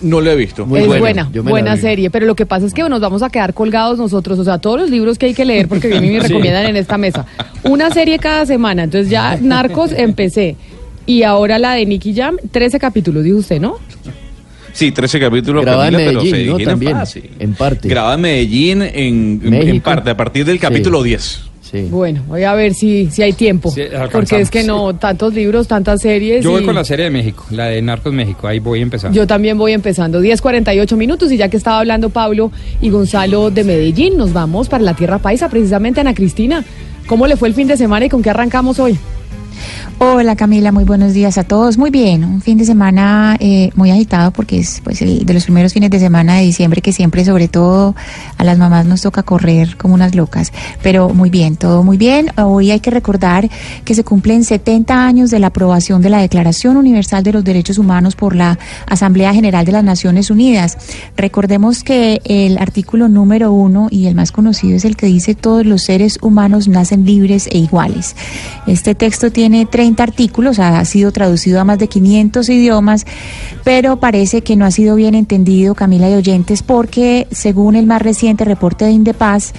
No 0.00 0.20
lo 0.20 0.30
he 0.30 0.36
visto. 0.36 0.64
Muy 0.66 0.80
es 0.80 0.86
buena, 0.86 1.28
buena, 1.32 1.42
me 1.42 1.62
la 1.62 1.76
serie, 1.76 2.10
pero 2.10 2.26
lo 2.26 2.34
que 2.34 2.46
pasa 2.46 2.66
es 2.66 2.72
que 2.72 2.88
nos 2.88 3.00
vamos 3.00 3.22
a 3.22 3.28
quedar 3.28 3.52
colgados 3.52 3.98
nosotros, 3.98 4.38
o 4.38 4.44
sea, 4.44 4.58
todos 4.58 4.80
los 4.80 4.90
libros 4.90 5.18
que 5.18 5.26
hay 5.26 5.34
que 5.34 5.44
leer 5.44 5.68
porque 5.68 5.88
vienen 5.88 6.12
y 6.12 6.18
recomiendan 6.20 6.66
en 6.66 6.76
esta 6.76 6.96
mesa. 6.96 7.26
Una 7.64 7.90
serie 7.90 8.18
cada 8.18 8.46
semana, 8.46 8.84
entonces 8.84 9.10
ya 9.10 9.36
Narcos 9.36 9.92
empecé. 9.92 10.56
Y 11.04 11.22
ahora 11.22 11.58
la 11.58 11.74
de 11.74 11.84
Nicky 11.86 12.14
Jam, 12.14 12.36
13 12.50 12.78
capítulos, 12.78 13.24
dijo 13.24 13.38
usted, 13.38 13.60
¿no? 13.60 13.76
Sí, 14.80 14.92
13 14.92 15.20
capítulos. 15.20 15.62
Grabada 15.62 15.88
en 15.88 15.92
Camila, 15.94 16.10
pero 16.10 16.22
Medellín, 16.22 16.56
se 16.56 16.64
¿no? 16.64 16.70
También, 16.70 16.92
fácil. 16.92 17.30
en 17.38 17.52
parte. 17.54 17.86
Grabada 17.88 18.14
en 18.14 18.20
Medellín 18.22 18.82
en, 18.82 18.88
en- 18.94 19.40
en 19.44 19.50
México. 19.50 19.84
parte, 19.84 20.08
a 20.10 20.16
partir 20.16 20.44
del 20.46 20.58
capítulo 20.58 21.02
10. 21.02 21.42
Sí. 21.70 21.86
Bueno, 21.90 22.22
voy 22.26 22.42
a 22.44 22.54
ver 22.54 22.72
si, 22.74 23.08
si 23.12 23.22
hay 23.22 23.32
tiempo. 23.34 23.70
Sí, 23.70 23.82
porque 24.10 24.40
es 24.40 24.50
que 24.50 24.64
no, 24.64 24.96
tantos 24.96 25.34
libros, 25.34 25.68
tantas 25.68 26.00
series. 26.00 26.42
Yo 26.42 26.50
voy 26.52 26.64
con 26.64 26.74
la 26.74 26.82
serie 26.82 27.04
de 27.04 27.10
México, 27.10 27.44
la 27.50 27.66
de 27.66 27.80
Narcos 27.82 28.12
México, 28.12 28.48
ahí 28.48 28.58
voy 28.58 28.80
empezando. 28.80 29.14
Yo 29.16 29.24
también 29.26 29.56
voy 29.58 29.72
empezando. 29.72 30.20
10.48 30.20 30.96
minutos 30.96 31.30
y 31.30 31.36
ya 31.36 31.48
que 31.48 31.56
estaba 31.58 31.78
hablando 31.78 32.08
Pablo 32.10 32.50
y 32.80 32.88
Gonzalo 32.90 33.50
de 33.50 33.62
Medellín, 33.64 34.16
nos 34.16 34.32
vamos 34.32 34.68
para 34.68 34.82
la 34.82 34.94
Tierra 34.94 35.18
Paisa, 35.18 35.48
precisamente 35.50 36.00
Ana 36.00 36.14
Cristina. 36.14 36.64
¿Cómo 37.06 37.26
le 37.26 37.36
fue 37.36 37.48
el 37.48 37.54
fin 37.54 37.68
de 37.68 37.76
semana 37.76 38.06
y 38.06 38.08
con 38.08 38.22
qué 38.22 38.30
arrancamos 38.30 38.78
hoy? 38.80 38.96
Hola 40.02 40.34
Camila, 40.34 40.72
muy 40.72 40.84
buenos 40.84 41.12
días 41.12 41.36
a 41.36 41.44
todos. 41.44 41.76
Muy 41.76 41.90
bien, 41.90 42.24
un 42.24 42.40
fin 42.40 42.56
de 42.56 42.64
semana 42.64 43.36
eh, 43.38 43.68
muy 43.74 43.90
agitado 43.90 44.30
porque 44.30 44.58
es 44.58 44.80
pues 44.82 45.02
el 45.02 45.26
de 45.26 45.34
los 45.34 45.44
primeros 45.44 45.74
fines 45.74 45.90
de 45.90 45.98
semana 45.98 46.36
de 46.36 46.42
diciembre 46.42 46.80
que 46.80 46.90
siempre, 46.90 47.22
sobre 47.22 47.48
todo 47.48 47.94
a 48.38 48.44
las 48.44 48.56
mamás 48.56 48.86
nos 48.86 49.02
toca 49.02 49.22
correr 49.22 49.76
como 49.76 49.92
unas 49.92 50.14
locas. 50.14 50.54
Pero 50.82 51.10
muy 51.10 51.28
bien, 51.28 51.56
todo 51.56 51.84
muy 51.84 51.98
bien. 51.98 52.30
Hoy 52.38 52.70
hay 52.70 52.80
que 52.80 52.90
recordar 52.90 53.50
que 53.84 53.94
se 53.94 54.02
cumplen 54.02 54.42
70 54.42 55.04
años 55.04 55.28
de 55.28 55.38
la 55.38 55.48
aprobación 55.48 56.00
de 56.00 56.08
la 56.08 56.22
Declaración 56.22 56.78
Universal 56.78 57.22
de 57.22 57.34
los 57.34 57.44
Derechos 57.44 57.76
Humanos 57.76 58.16
por 58.16 58.34
la 58.34 58.58
Asamblea 58.86 59.34
General 59.34 59.66
de 59.66 59.72
las 59.72 59.84
Naciones 59.84 60.30
Unidas. 60.30 60.78
Recordemos 61.14 61.84
que 61.84 62.22
el 62.24 62.56
artículo 62.56 63.10
número 63.10 63.52
uno 63.52 63.88
y 63.90 64.06
el 64.06 64.14
más 64.14 64.32
conocido 64.32 64.78
es 64.78 64.86
el 64.86 64.96
que 64.96 65.04
dice 65.04 65.34
todos 65.34 65.66
los 65.66 65.82
seres 65.82 66.18
humanos 66.22 66.68
nacen 66.68 67.04
libres 67.04 67.48
e 67.48 67.58
iguales. 67.58 68.16
Este 68.66 68.94
texto 68.94 69.30
tiene 69.30 69.66
30 69.66 69.89
artículos, 69.98 70.58
ha 70.58 70.84
sido 70.84 71.12
traducido 71.12 71.60
a 71.60 71.64
más 71.64 71.78
de 71.78 71.88
500 71.88 72.48
idiomas, 72.48 73.06
pero 73.64 73.98
parece 73.98 74.42
que 74.42 74.56
no 74.56 74.64
ha 74.64 74.70
sido 74.70 74.94
bien 74.96 75.14
entendido, 75.14 75.74
Camila 75.74 76.10
y 76.10 76.14
oyentes, 76.14 76.62
porque 76.62 77.26
según 77.30 77.76
el 77.76 77.86
más 77.86 78.02
reciente 78.02 78.44
reporte 78.44 78.84
de 78.84 78.92
Indepaz, 78.92 79.52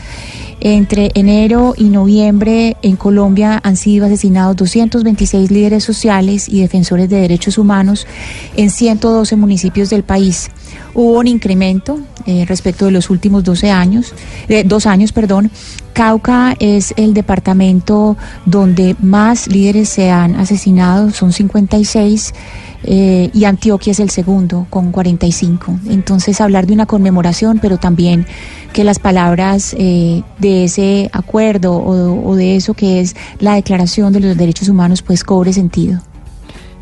entre 0.62 1.12
enero 1.15 1.74
y 1.75 1.86
noviembre 1.86 2.77
en 2.82 2.96
Colombia 2.96 3.60
han 3.63 3.75
sido 3.75 4.06
asesinados 4.06 4.56
226 4.56 5.51
líderes 5.51 5.84
sociales 5.84 6.48
y 6.48 6.62
defensores 6.62 7.10
de 7.10 7.20
derechos 7.20 7.58
humanos 7.58 8.08
en 8.56 8.70
112 8.70 9.36
municipios 9.36 9.89
del 9.89 10.03
país. 10.03 10.50
Hubo 10.94 11.20
un 11.20 11.27
incremento 11.27 12.00
eh, 12.25 12.46
respecto 12.48 12.86
de 12.86 12.91
los 12.91 13.10
últimos 13.10 13.44
12 13.44 13.72
años, 13.72 14.13
eh, 14.48 14.63
dos 14.63 14.86
años, 14.86 15.12
perdón. 15.12 15.50
Cauca 15.94 16.56
es 16.60 16.94
el 16.96 17.13
departamento 17.13 18.15
donde 18.46 18.96
más 19.01 19.48
líderes 19.48 19.89
se 19.89 20.10
han 20.10 20.36
asesinado, 20.36 21.12
son 21.12 21.34
56. 21.34 22.34
Eh, 22.84 23.30
y 23.34 23.46
Antioquia 23.46 23.92
es 23.92 24.00
el 24.00 24.10
segundo 24.10 24.68
con 24.70 24.92
45. 24.92 25.80
Entonces 25.90 26.42
hablar 26.42 26.68
de 26.68 26.74
una 26.74 26.86
conmemoración, 26.86 27.60
pero 27.60 27.78
también 27.78 28.26
que 28.74 28.84
las 28.84 29.00
palabras 29.00 29.76
eh, 29.78 30.24
de 30.40 30.66
ese 30.66 31.10
acuerdo 31.14 31.74
o, 31.74 32.30
o 32.30 32.36
de 32.36 32.56
eso 32.56 32.74
que 32.74 33.02
es 33.02 33.16
la 33.40 33.56
Declaración 33.56 34.14
de 34.14 34.22
los 34.22 34.38
Derechos 34.38 34.70
Humanos 34.70 35.02
pues 35.02 35.24
cobre 35.24 35.54
sentido. 35.54 36.02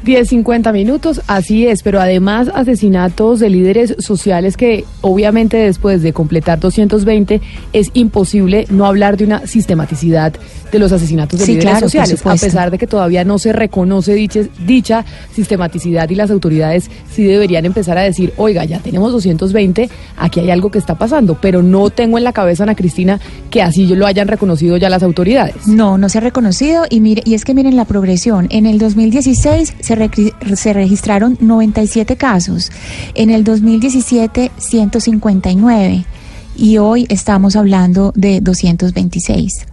10.50 0.06 0.72
minutos, 0.72 1.22
así 1.28 1.68
es, 1.68 1.84
pero 1.84 2.00
además 2.00 2.50
asesinatos 2.54 3.40
de 3.40 3.50
líderes 3.50 3.96
sociales 4.00 4.58
que 4.58 4.86
obviamente 5.02 5.58
después 5.58 6.02
de 6.02 6.14
completar 6.14 6.60
220 6.60 7.42
es 7.74 7.92
imposible 7.94 8.66
no 8.70 8.86
hablar 8.86 9.18
de 9.18 9.26
una 9.26 9.46
sistematicidad 9.46 10.34
de 10.72 10.80
los 10.80 10.92
asesinatos 10.92 11.40
de 11.40 11.46
Sí, 11.46 11.52
líderes 11.54 11.72
claro, 11.72 11.86
sociales, 11.88 12.26
a 12.26 12.36
pesar 12.36 12.72
de 12.72 12.78
que 12.78 12.88
todavía 12.88 13.24
no 13.24 13.40
se 13.40 13.52
reconoce 13.54 14.14
dicha, 14.14 14.42
dicha 14.66 15.04
sistematicidad 15.34 16.10
y 16.10 16.16
las 16.16 16.32
autoridades 16.32 16.90
sí 17.12 17.24
deberían 17.24 17.66
empezar 17.66 17.98
a 17.98 18.02
decir, 18.02 18.34
oiga, 18.38 18.66
ya 18.66 18.80
tenemos 18.80 19.12
220, 19.12 19.90
aquí 20.18 20.40
hay 20.40 20.52
algo 20.52 20.70
que 20.72 20.78
está 20.78 20.96
pasando, 20.96 21.38
pero 21.42 21.64
no 21.64 21.90
tengo 21.90 22.18
en 22.18 22.24
la 22.24 22.34
cabeza, 22.34 22.64
Ana 22.64 22.76
Cristina, 22.76 23.20
que 23.50 23.62
así 23.62 23.88
lo 23.88 24.06
hayan 24.06 24.28
reconocido 24.28 24.78
ya 24.78 24.90
las 24.90 25.04
autoridades. 25.04 25.68
No, 25.68 25.98
no 25.98 26.08
se 26.10 26.20
ha 26.20 26.22
reconocido 26.22 26.86
y 26.90 27.00
mire, 27.00 27.24
y 27.26 27.34
es 27.34 27.46
que 27.46 27.54
miren 27.54 27.76
la 27.76 27.86
progresión. 27.86 28.48
En 28.50 28.66
el 28.66 28.78
2016 28.78 29.76
se, 30.56 30.74
registraron 30.74 31.38
97 31.40 32.16
casos, 32.16 32.72
en 33.16 33.30
el 33.30 33.44
2017 33.44 34.52
159 34.58 36.06
y 36.56 36.78
hoy 36.78 37.06
estamos 37.10 37.56
hablando 37.56 38.12
de 38.16 38.42
226. 38.42 39.66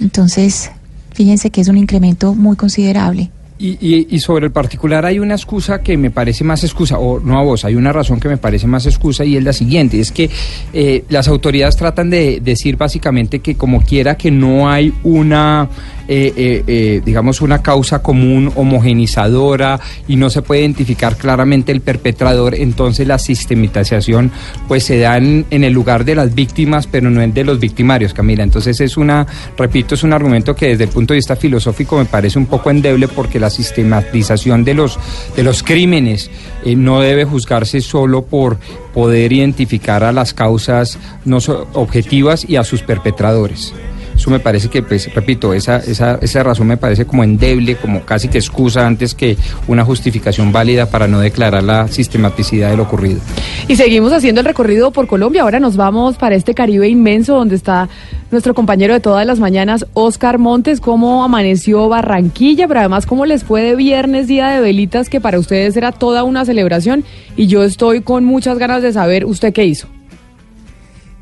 Entonces, 0.00 0.70
fíjense 1.12 1.50
que 1.50 1.60
es 1.60 1.68
un 1.68 1.76
incremento 1.76 2.34
muy 2.34 2.56
considerable. 2.56 3.30
Y 3.60 4.20
sobre 4.20 4.46
el 4.46 4.52
particular 4.52 5.04
hay 5.04 5.18
una 5.18 5.34
excusa 5.34 5.80
que 5.80 5.96
me 5.96 6.12
parece 6.12 6.44
más 6.44 6.62
excusa, 6.62 7.00
o 7.00 7.18
no 7.18 7.40
a 7.40 7.42
vos, 7.42 7.64
hay 7.64 7.74
una 7.74 7.92
razón 7.92 8.20
que 8.20 8.28
me 8.28 8.36
parece 8.36 8.68
más 8.68 8.86
excusa 8.86 9.24
y 9.24 9.36
es 9.36 9.42
la 9.42 9.52
siguiente, 9.52 9.98
es 9.98 10.12
que 10.12 10.30
eh, 10.72 11.04
las 11.08 11.26
autoridades 11.26 11.76
tratan 11.76 12.08
de 12.08 12.40
decir 12.40 12.76
básicamente 12.76 13.40
que 13.40 13.56
como 13.56 13.82
quiera 13.82 14.16
que 14.16 14.30
no 14.30 14.70
hay 14.70 14.94
una, 15.02 15.68
eh, 16.10 16.32
eh, 16.36 16.64
eh, 16.66 17.02
digamos, 17.04 17.42
una 17.42 17.62
causa 17.62 18.02
común 18.02 18.50
homogenizadora 18.54 19.78
y 20.06 20.16
no 20.16 20.30
se 20.30 20.40
puede 20.40 20.62
identificar 20.62 21.16
claramente 21.16 21.70
el 21.70 21.82
perpetrador, 21.82 22.54
entonces 22.54 23.06
la 23.06 23.18
sistematización 23.18 24.32
pues 24.66 24.84
se 24.84 24.98
da 24.98 25.18
en, 25.18 25.46
el 25.50 25.72
lugar 25.72 26.06
de 26.06 26.14
las 26.14 26.34
víctimas, 26.34 26.86
pero 26.86 27.10
no 27.10 27.20
en 27.20 27.34
de 27.34 27.44
los 27.44 27.60
victimarios, 27.60 28.14
Camila. 28.14 28.42
Entonces 28.42 28.80
es 28.80 28.96
una, 28.96 29.26
repito, 29.56 29.94
es 29.94 30.02
un 30.02 30.12
argumento 30.14 30.56
que 30.56 30.68
desde 30.68 30.84
el 30.84 30.90
punto 30.90 31.12
de 31.12 31.18
vista 31.18 31.36
filosófico 31.36 31.98
me 31.98 32.06
parece 32.06 32.38
un 32.38 32.46
poco 32.46 32.70
endeble 32.70 33.08
porque 33.08 33.38
la 33.38 33.50
sistematización 33.50 34.64
de 34.64 34.74
los, 34.74 34.98
de 35.36 35.42
los 35.42 35.62
crímenes 35.62 36.30
eh, 36.64 36.74
no 36.74 37.00
debe 37.00 37.24
juzgarse 37.24 37.80
solo 37.80 38.22
por 38.22 38.58
poder 38.94 39.32
identificar 39.32 40.02
a 40.04 40.12
las 40.12 40.32
causas 40.32 40.98
no 41.24 41.38
objetivas 41.74 42.48
y 42.48 42.56
a 42.56 42.64
sus 42.64 42.82
perpetradores. 42.82 43.74
Eso 44.18 44.30
me 44.30 44.40
parece 44.40 44.68
que, 44.68 44.82
pues, 44.82 45.14
repito, 45.14 45.54
esa, 45.54 45.76
esa, 45.76 46.18
esa 46.20 46.42
razón 46.42 46.66
me 46.66 46.76
parece 46.76 47.06
como 47.06 47.22
endeble, 47.22 47.76
como 47.76 48.02
casi 48.02 48.26
que 48.26 48.38
excusa 48.38 48.84
antes 48.84 49.14
que 49.14 49.36
una 49.68 49.84
justificación 49.84 50.50
válida 50.50 50.86
para 50.86 51.06
no 51.06 51.20
declarar 51.20 51.62
la 51.62 51.86
sistematicidad 51.86 52.70
de 52.70 52.76
lo 52.76 52.82
ocurrido. 52.82 53.20
Y 53.68 53.76
seguimos 53.76 54.12
haciendo 54.12 54.40
el 54.40 54.44
recorrido 54.44 54.90
por 54.90 55.06
Colombia. 55.06 55.42
Ahora 55.42 55.60
nos 55.60 55.76
vamos 55.76 56.16
para 56.16 56.34
este 56.34 56.52
Caribe 56.52 56.88
inmenso 56.88 57.36
donde 57.36 57.54
está 57.54 57.88
nuestro 58.32 58.54
compañero 58.54 58.92
de 58.92 58.98
todas 58.98 59.24
las 59.24 59.38
mañanas, 59.38 59.86
Oscar 59.94 60.38
Montes. 60.38 60.80
¿Cómo 60.80 61.22
amaneció 61.22 61.88
Barranquilla? 61.88 62.66
Pero 62.66 62.80
además, 62.80 63.06
¿cómo 63.06 63.24
les 63.24 63.44
fue 63.44 63.62
de 63.62 63.76
viernes, 63.76 64.26
día 64.26 64.48
de 64.48 64.60
velitas, 64.60 65.08
que 65.08 65.20
para 65.20 65.38
ustedes 65.38 65.76
era 65.76 65.92
toda 65.92 66.24
una 66.24 66.44
celebración? 66.44 67.04
Y 67.36 67.46
yo 67.46 67.62
estoy 67.62 68.00
con 68.00 68.24
muchas 68.24 68.58
ganas 68.58 68.82
de 68.82 68.92
saber 68.92 69.24
usted 69.24 69.52
qué 69.52 69.64
hizo. 69.64 69.86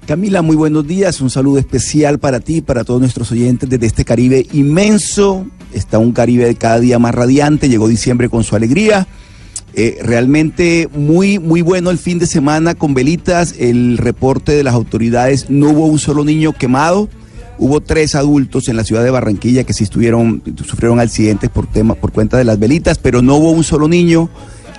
Camila, 0.07 0.41
muy 0.41 0.55
buenos 0.55 0.87
días. 0.87 1.21
Un 1.21 1.31
saludo 1.31 1.59
especial 1.59 2.21
para 2.21 2.39
ti, 2.39 2.61
para 2.61 2.85
todos 2.85 3.01
nuestros 3.01 3.33
oyentes 3.33 3.69
desde 3.69 3.87
este 3.87 4.05
Caribe 4.05 4.47
inmenso. 4.53 5.45
Está 5.73 5.99
un 5.99 6.13
Caribe 6.13 6.55
cada 6.55 6.79
día 6.79 7.01
más 7.01 7.13
radiante. 7.13 7.69
Llegó 7.69 7.89
diciembre 7.89 8.29
con 8.29 8.45
su 8.45 8.55
alegría. 8.55 9.09
Eh, 9.75 9.99
realmente 10.01 10.89
muy, 10.95 11.41
muy 11.41 11.61
bueno 11.61 11.91
el 11.91 11.99
fin 11.99 12.21
de 12.21 12.29
semana 12.29 12.77
con 12.77 12.95
velitas. 12.95 13.57
El 13.59 13.99
reporte 13.99 14.53
de 14.53 14.63
las 14.63 14.75
autoridades, 14.75 15.51
no 15.51 15.71
hubo 15.71 15.87
un 15.87 15.99
solo 15.99 16.25
niño 16.25 16.53
quemado. 16.53 17.09
Hubo 17.59 17.81
tres 17.81 18.15
adultos 18.15 18.69
en 18.69 18.77
la 18.77 18.85
ciudad 18.85 19.03
de 19.03 19.11
Barranquilla 19.11 19.65
que 19.65 19.73
sí 19.73 19.83
estuvieron, 19.83 20.41
sufrieron 20.65 21.01
accidentes 21.01 21.51
por, 21.51 21.67
tema, 21.67 21.97
por 21.97 22.13
cuenta 22.13 22.37
de 22.37 22.45
las 22.45 22.61
velitas, 22.61 22.99
pero 22.99 23.23
no 23.23 23.37
hubo 23.37 23.51
un 23.51 23.65
solo 23.65 23.89
niño 23.89 24.31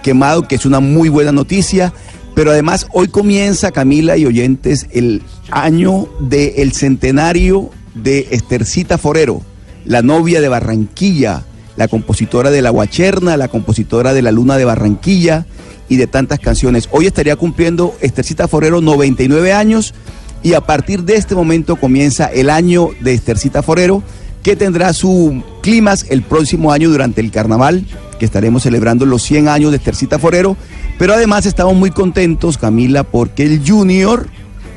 quemado, 0.04 0.48
que 0.48 0.56
es 0.56 0.66
una 0.66 0.80
muy 0.80 1.10
buena 1.10 1.34
noticia. 1.34 1.92
Pero 2.38 2.52
además 2.52 2.86
hoy 2.94 3.08
comienza, 3.08 3.72
Camila 3.72 4.16
y 4.16 4.28
oyentes, 4.28 4.86
el 4.92 5.24
año 5.50 6.08
del 6.20 6.72
centenario 6.72 7.72
de 7.96 8.28
Estercita 8.30 9.00
Forero, 9.00 9.42
la 9.86 10.04
novia 10.04 10.40
de 10.40 10.48
Barranquilla, 10.48 11.42
la 11.78 11.88
compositora 11.88 12.52
de 12.52 12.62
La 12.62 12.70
Guacherna, 12.70 13.38
la 13.38 13.48
compositora 13.48 14.14
de 14.14 14.22
La 14.22 14.32
Luna 14.32 14.56
de 14.58 14.66
Barranquilla 14.66 15.48
y 15.90 15.96
de 15.96 16.06
tantas 16.06 16.38
canciones. 16.38 16.88
Hoy 16.92 17.08
estaría 17.08 17.36
cumpliendo 17.38 17.96
Estercita 18.02 18.48
Forero 18.48 18.82
99 18.82 19.52
años 19.52 19.96
y 20.44 20.54
a 20.54 20.62
partir 20.62 21.06
de 21.06 21.16
este 21.16 21.34
momento 21.34 21.78
comienza 21.78 22.28
el 22.28 22.52
año 22.52 22.90
de 23.02 23.16
Estercita 23.16 23.64
Forero 23.64 24.04
que 24.44 24.56
tendrá 24.56 24.94
su 24.94 25.42
clímax 25.64 26.06
el 26.12 26.22
próximo 26.22 26.72
año 26.72 26.92
durante 26.92 27.20
el 27.20 27.32
carnaval, 27.32 27.84
que 28.18 28.26
estaremos 28.26 28.64
celebrando 28.64 29.06
los 29.06 29.24
100 29.24 29.48
años 29.48 29.72
de 29.72 29.78
Estercita 29.78 30.20
Forero. 30.20 30.58
Pero 30.98 31.14
además 31.14 31.46
estamos 31.46 31.76
muy 31.76 31.92
contentos, 31.92 32.58
Camila, 32.58 33.04
porque 33.04 33.44
el 33.44 33.62
Junior, 33.66 34.28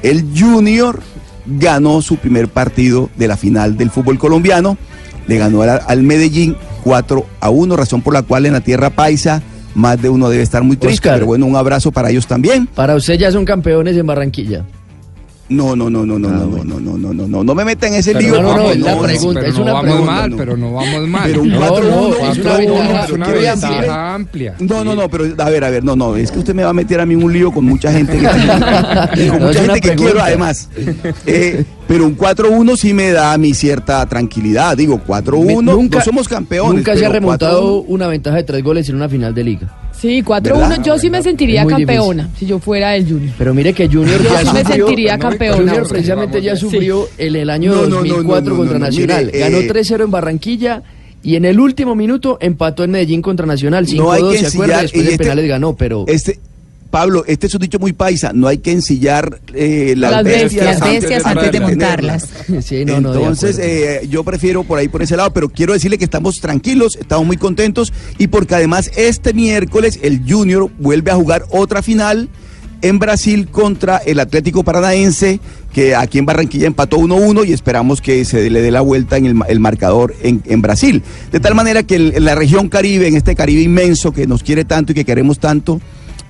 el 0.03 0.27
Junior 0.37 1.01
ganó 1.47 2.03
su 2.03 2.17
primer 2.17 2.49
partido 2.49 3.11
de 3.17 3.29
la 3.29 3.37
final 3.37 3.77
del 3.77 3.91
fútbol 3.91 4.19
colombiano, 4.19 4.77
le 5.27 5.39
ganó 5.39 5.63
al, 5.63 5.81
al 5.87 6.03
Medellín 6.03 6.57
4 6.85 7.27
a 7.41 7.51
1, 7.51 7.77
razón 7.77 8.03
por 8.03 8.15
la 8.15 8.23
cual 8.23 8.47
en 8.47 8.53
la 8.53 8.61
tierra 8.61 8.91
paisa 8.91 9.43
más 9.75 10.01
de 10.01 10.09
uno 10.09 10.29
debe 10.29 10.43
estar 10.43 10.63
muy 10.63 10.77
triste, 10.77 11.09
Oscar. 11.09 11.15
pero 11.15 11.27
bueno, 11.27 11.47
un 11.47 11.57
abrazo 11.57 11.93
para 11.93 12.11
ellos 12.11 12.27
también. 12.27 12.67
Para 12.67 12.97
usted 12.97 13.15
ya 13.15 13.31
son 13.31 13.45
campeones 13.45 13.97
en 13.97 14.07
Barranquilla. 14.07 14.65
No, 15.51 15.75
no, 15.75 15.91
no, 15.91 16.07
no, 16.07 16.17
no, 16.17 16.29
no, 16.31 16.47
no, 16.47 16.65
no, 16.65 16.81
no, 16.81 16.97
no, 16.97 17.13
no, 17.13 17.27
no, 17.27 17.43
no 17.45 17.55
me 17.57 17.65
meta 17.65 17.89
en 17.89 17.95
ese 17.95 18.15
lío. 18.15 18.41
no, 18.41 18.57
no, 18.57 18.71
es 18.71 18.79
la 18.79 18.97
pregunta, 19.01 19.41
es 19.45 19.55
no 19.57 19.63
una 19.65 19.73
vamos 19.73 20.05
mal, 20.07 20.31
no. 20.31 20.37
pero 20.37 20.57
no 20.57 20.73
vamos 20.73 21.09
mal. 21.09 21.23
Pero 21.27 21.43
un 21.43 21.49
No, 21.51 21.59
4 21.59 21.85
no, 21.91 22.03
1 22.03 22.17
es 22.17 22.39
un 22.39 22.47
una 22.47 22.91
4 22.91 23.15
1 23.17 23.27
ventaja- 23.33 24.15
amplia. 24.15 24.55
No, 24.61 24.85
no, 24.85 24.95
no, 24.95 25.09
pero 25.11 25.25
a 25.37 25.51
ver, 25.51 25.65
a 25.65 25.71
ver, 25.71 25.83
no, 25.83 25.97
no, 25.97 26.15
es 26.15 26.31
que 26.31 26.39
usted 26.39 26.55
me 26.55 26.63
va 26.63 26.71
a 26.71 26.73
meter 26.73 27.01
a 27.01 27.07
mí 27.07 27.15
en 27.15 27.25
un 27.25 27.33
lío 27.33 27.51
con 27.51 27.65
mucha 27.65 27.91
gente 27.93 28.17
que, 28.17 29.27
con 29.29 29.43
mucha 29.43 29.61
gente 29.65 29.81
que 29.81 29.95
quiero 29.97 30.23
además. 30.23 30.69
Eh, 31.27 31.65
pero 31.89 32.07
un 32.07 32.17
4-1 32.17 32.77
sí 32.77 32.95
me 32.95 33.11
da 33.11 33.33
a 33.33 33.39
mí 33.39 33.53
cierta 33.53 34.07
tranquilidad. 34.07 34.77
Digo, 34.77 35.01
4-1, 35.05 35.91
no 35.91 36.01
somos 36.01 36.29
campeones. 36.29 36.75
Nunca 36.77 36.97
se 36.97 37.05
ha 37.05 37.09
remontado 37.09 37.83
4-1. 37.83 37.85
una 37.89 38.07
ventaja 38.07 38.37
de 38.37 38.45
tres 38.45 38.63
goles 38.63 38.89
en 38.89 38.95
una 38.95 39.09
final 39.09 39.35
de 39.35 39.43
liga. 39.45 39.77
Sí, 40.01 40.23
4-1. 40.23 40.43
¿Verdad? 40.43 40.83
Yo 40.83 40.99
sí 40.99 41.11
me 41.11 41.23
sentiría 41.23 41.63
muy 41.65 41.75
campeona 41.75 42.31
si 42.39 42.47
yo 42.47 42.59
fuera 42.59 42.97
el 42.97 43.07
Junior. 43.07 43.35
Pero 43.37 43.53
mire 43.53 43.73
que 43.75 43.87
Junior 43.87 44.23
Yo 44.23 44.31
ya 44.31 44.41
sí 44.45 44.51
me 44.55 44.65
sentiría 44.65 45.19
campeona. 45.19 45.57
Junior 45.59 45.89
precisamente 45.89 46.41
ya 46.41 46.57
sufrió 46.57 47.07
en 47.19 47.37
el 47.37 47.51
año 47.51 47.73
No, 47.75 47.83
no, 47.83 47.89
no, 47.89 47.97
2004 47.97 48.43
no, 48.45 48.51
no, 48.51 48.57
contra 48.57 48.79
Nacional. 48.79 49.27
mire, 49.27 49.39
Ganó 49.39 49.59
eh, 49.59 49.69
3-0 49.69 50.05
en 50.05 50.11
Barranquilla 50.11 50.83
y 51.23 51.37
en 51.37 51.45
el 51.45 51.61
último 51.61 51.95
minuto 51.95 52.39
empató 52.41 52.83
en 52.85 52.93
Medellín 52.93 53.21
contra 53.21 53.45
Nacional. 53.45 53.87
5-2, 53.87 53.97
No 53.97 54.11
hay 54.13 54.23
que 54.31 54.39
¿se 54.39 54.47
acuerda? 54.47 54.81
Después 54.83 55.03
y 55.03 55.07
de 55.07 55.13
este- 55.13 55.25
penales 55.25 55.47
ganó, 55.49 55.77
pero... 55.77 56.05
Este, 56.09 56.39
Pablo, 56.91 57.25
este 57.27 57.47
es 57.47 57.55
un 57.55 57.61
dicho 57.61 57.79
muy 57.79 57.93
paisa. 57.93 58.33
No 58.35 58.49
hay 58.49 58.59
que 58.59 58.73
ensillar 58.73 59.41
eh, 59.55 59.95
las, 59.97 60.11
Las 60.11 60.25
bestias, 60.25 60.51
bestias. 60.51 60.81
Las 60.81 60.91
bestias 60.91 61.27
antes 61.27 61.53
de 61.53 61.61
montarlas. 61.61 62.29
Sí, 62.63 62.85
no, 62.85 62.97
Entonces, 62.99 63.59
eh, 63.59 64.07
yo 64.11 64.25
prefiero 64.25 64.65
por 64.65 64.79
ahí, 64.79 64.89
por 64.89 65.03
ese 65.03 65.17
lado, 65.17 65.33
pero 65.33 65.49
quiero 65.49 65.73
decirle 65.73 65.99
que 65.99 66.05
estamos 66.05 66.41
tranquilos, 66.41 66.97
estamos 67.01 67.27
muy 67.27 67.37
contentos 67.37 67.93
y 68.19 68.27
porque 68.27 68.55
además 68.55 68.91
este 68.97 69.33
miércoles 69.33 69.99
el 70.03 70.23
Junior 70.29 70.71
vuelve 70.79 71.11
a 71.11 71.15
jugar 71.15 71.45
otra 71.51 71.83
final 71.83 72.29
en 72.83 72.99
Brasil 72.99 73.49
contra 73.51 73.99
el 73.99 74.19
Atlético 74.21 74.65
Paranaense, 74.65 75.39
que 75.73 75.95
aquí 75.95 76.19
en 76.19 76.25
Barranquilla 76.27 76.67
empató 76.67 76.97
1-1 76.99 77.47
y 77.47 77.53
esperamos 77.53 78.01
que 78.01 78.25
se 78.25 78.49
le 78.51 78.63
dé 78.63 78.71
la 78.71 78.81
vuelta 78.81 79.17
en 79.19 79.27
el, 79.27 79.35
ma- 79.35 79.45
el 79.47 79.61
marcador 79.61 80.15
en, 80.23 80.43
en 80.47 80.63
Brasil. 80.63 81.03
De 81.31 81.41
tal 81.41 81.55
manera 81.55 81.83
que 81.83 81.97
el- 81.97 82.25
la 82.25 82.35
región 82.35 82.69
Caribe, 82.71 83.07
en 83.07 83.17
este 83.17 83.35
Caribe 83.37 83.61
inmenso 83.61 84.13
que 84.13 84.27
nos 84.27 84.43
quiere 84.43 84.65
tanto 84.65 84.93
y 84.93 84.95
que 84.95 85.05
queremos 85.05 85.39
tanto, 85.39 85.79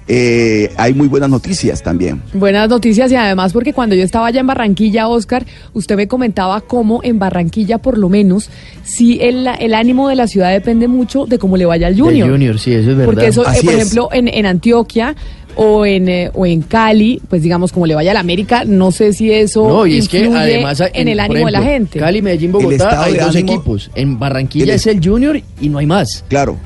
eh, 0.08 0.72
hay 0.76 0.92
muy 0.94 1.06
buenas 1.08 1.30
noticias 1.30 1.82
también. 1.82 2.20
Buenas 2.34 2.68
noticias 2.68 3.12
y 3.12 3.14
además 3.16 3.52
porque 3.52 3.72
cuando 3.72 3.94
yo 3.94 4.02
estaba 4.02 4.26
allá 4.26 4.40
en 4.40 4.46
Barranquilla, 4.46 5.06
Oscar, 5.08 5.46
usted 5.72 5.96
me 5.96 6.08
comentaba 6.08 6.60
cómo 6.62 7.00
en 7.04 7.18
Barranquilla 7.18 7.78
por 7.78 7.96
lo 7.96 8.08
menos, 8.08 8.50
sí 8.82 9.18
el, 9.20 9.46
el 9.60 9.74
ánimo 9.74 10.08
de 10.08 10.16
la 10.16 10.26
ciudad 10.26 10.50
depende 10.52 10.88
mucho 10.88 11.26
de 11.26 11.38
cómo 11.38 11.56
le 11.56 11.66
vaya 11.66 11.86
al 11.86 11.98
Junior. 11.98 12.26
De 12.26 12.32
Junior, 12.32 12.58
sí, 12.58 12.72
eso 12.72 12.90
es 12.90 12.96
verdad. 12.96 13.04
Porque 13.04 13.26
eso, 13.28 13.42
eh, 13.42 13.60
por 13.62 13.72
es. 13.74 13.80
ejemplo, 13.80 14.08
en, 14.12 14.28
en 14.28 14.46
Antioquia 14.46 15.14
o 15.56 15.84
en, 15.86 16.08
eh, 16.08 16.30
o 16.34 16.46
en 16.46 16.62
Cali, 16.62 17.20
pues 17.28 17.42
digamos 17.42 17.72
como 17.72 17.86
le 17.86 17.94
vaya 17.94 18.12
a 18.12 18.14
la 18.14 18.20
América, 18.20 18.64
no 18.64 18.92
sé 18.92 19.12
si 19.12 19.30
eso 19.32 19.68
No, 19.68 19.86
y 19.86 19.98
es 19.98 20.08
que 20.08 20.20
influye 20.20 20.38
además 20.40 20.82
en 20.92 21.08
el 21.08 21.20
ánimo 21.20 21.46
de 21.46 21.52
la 21.52 21.62
gente. 21.62 21.98
Cali, 21.98 22.22
Medellín, 22.22 22.46
El 22.50 22.52
Bogotá, 22.52 22.74
estado 22.74 23.02
hay 23.02 23.14
dos 23.14 23.34
ánimo- 23.36 23.52
equipos. 23.54 23.90
En 23.94 24.18
Barranquilla 24.18 24.64
el 24.64 24.70
es 24.70 24.86
el 24.86 25.04
Junior 25.04 25.40
y 25.60 25.68
no 25.68 25.78
hay 25.78 25.86
más. 25.86 26.24
Claro. 26.28 26.56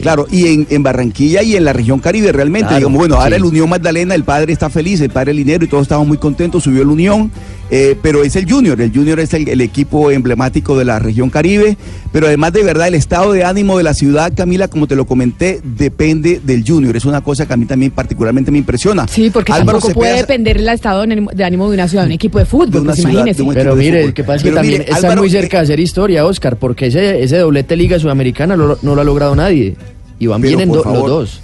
Claro, 0.00 0.26
y 0.30 0.46
en, 0.48 0.66
en 0.70 0.82
Barranquilla 0.82 1.42
y 1.42 1.56
en 1.56 1.64
la 1.64 1.72
región 1.72 2.00
Caribe 2.00 2.32
realmente, 2.32 2.68
Claro, 2.68 2.78
digamos, 2.78 2.98
bueno, 2.98 3.14
ahora 3.16 3.30
sí. 3.30 3.34
el 3.34 3.44
Unión 3.44 3.68
Magdalena, 3.68 4.14
el 4.14 4.24
padre 4.24 4.52
está 4.52 4.70
feliz, 4.70 5.00
el 5.00 5.10
padre 5.10 5.34
Linero 5.34 5.64
y 5.64 5.68
todos 5.68 5.82
estamos 5.82 6.06
muy 6.06 6.18
contentos, 6.18 6.62
subió 6.64 6.82
el 6.82 6.88
Unión, 6.88 7.30
eh, 7.70 7.96
pero 8.02 8.22
es 8.24 8.34
el 8.36 8.50
Junior, 8.50 8.80
el 8.80 8.92
Junior 8.92 9.20
es 9.20 9.32
el, 9.34 9.48
el 9.48 9.60
equipo 9.60 10.10
emblemático 10.10 10.76
de 10.76 10.84
la 10.84 10.98
región 10.98 11.30
Caribe, 11.30 11.76
pero 12.12 12.26
además 12.26 12.52
de 12.52 12.62
verdad 12.64 12.88
el 12.88 12.94
estado 12.94 13.32
de 13.32 13.44
ánimo 13.44 13.76
de 13.78 13.84
la 13.84 13.94
ciudad, 13.94 14.32
Camila, 14.36 14.68
como 14.68 14.86
te 14.86 14.96
lo 14.96 15.06
comenté, 15.06 15.60
depende 15.62 16.40
del 16.44 16.64
Junior, 16.66 16.96
es 16.96 17.04
una 17.04 17.20
cosa 17.20 17.46
que 17.46 17.52
a 17.52 17.56
mí 17.56 17.66
también 17.66 17.92
particularmente 17.92 18.50
me 18.50 18.58
impresiona. 18.58 19.06
Sí, 19.08 19.30
porque 19.30 19.52
Álvaro 19.52 19.78
tampoco 19.78 19.94
puede 19.94 20.12
Cepeda- 20.14 20.20
depender 20.20 20.56
el 20.58 20.68
estado 20.68 21.06
de 21.06 21.44
ánimo, 21.44 21.68
de 21.68 21.74
una 21.74 21.88
ciudad, 21.88 22.02
de 22.04 22.08
un 22.08 22.12
equipo 22.12 22.38
de 22.38 22.44
fútbol, 22.46 22.70
De 22.70 22.78
una 22.80 22.86
pues 22.90 22.96
ciudad, 22.96 23.12
imagínese. 23.12 23.42
de 23.42 23.48
un 23.48 23.54
Pero 23.54 23.76
mire, 23.76 23.90
fútbol. 23.90 24.08
el 24.08 24.14
que 24.14 24.24
pasa 24.24 24.36
es 24.36 24.42
que 24.42 24.48
Pero 24.48 24.56
también 24.56 24.80
mire, 24.80 24.92
Álvaro, 24.92 25.20
muy 25.20 25.30
cerca 25.30 25.56
de 25.58 25.62
hacer 25.64 25.80
historia, 25.80 26.26
Oscar, 26.26 26.56
porque 26.56 26.86
ese, 26.86 27.22
ese 27.22 27.38
doblete 27.38 27.76
Liga 27.76 27.98
Sudamericana 27.98 28.56
lo- 28.56 28.78
no 28.82 28.94
lo 28.94 29.00
ha 29.00 29.04
logrado 29.04 29.34
nadie. 29.36 29.76
Y 30.18 30.26
van 30.26 30.40
bien 30.42 30.60
en 30.60 30.68
por 30.68 30.84
do- 30.84 30.92
los 30.92 31.06
dos. 31.06 31.40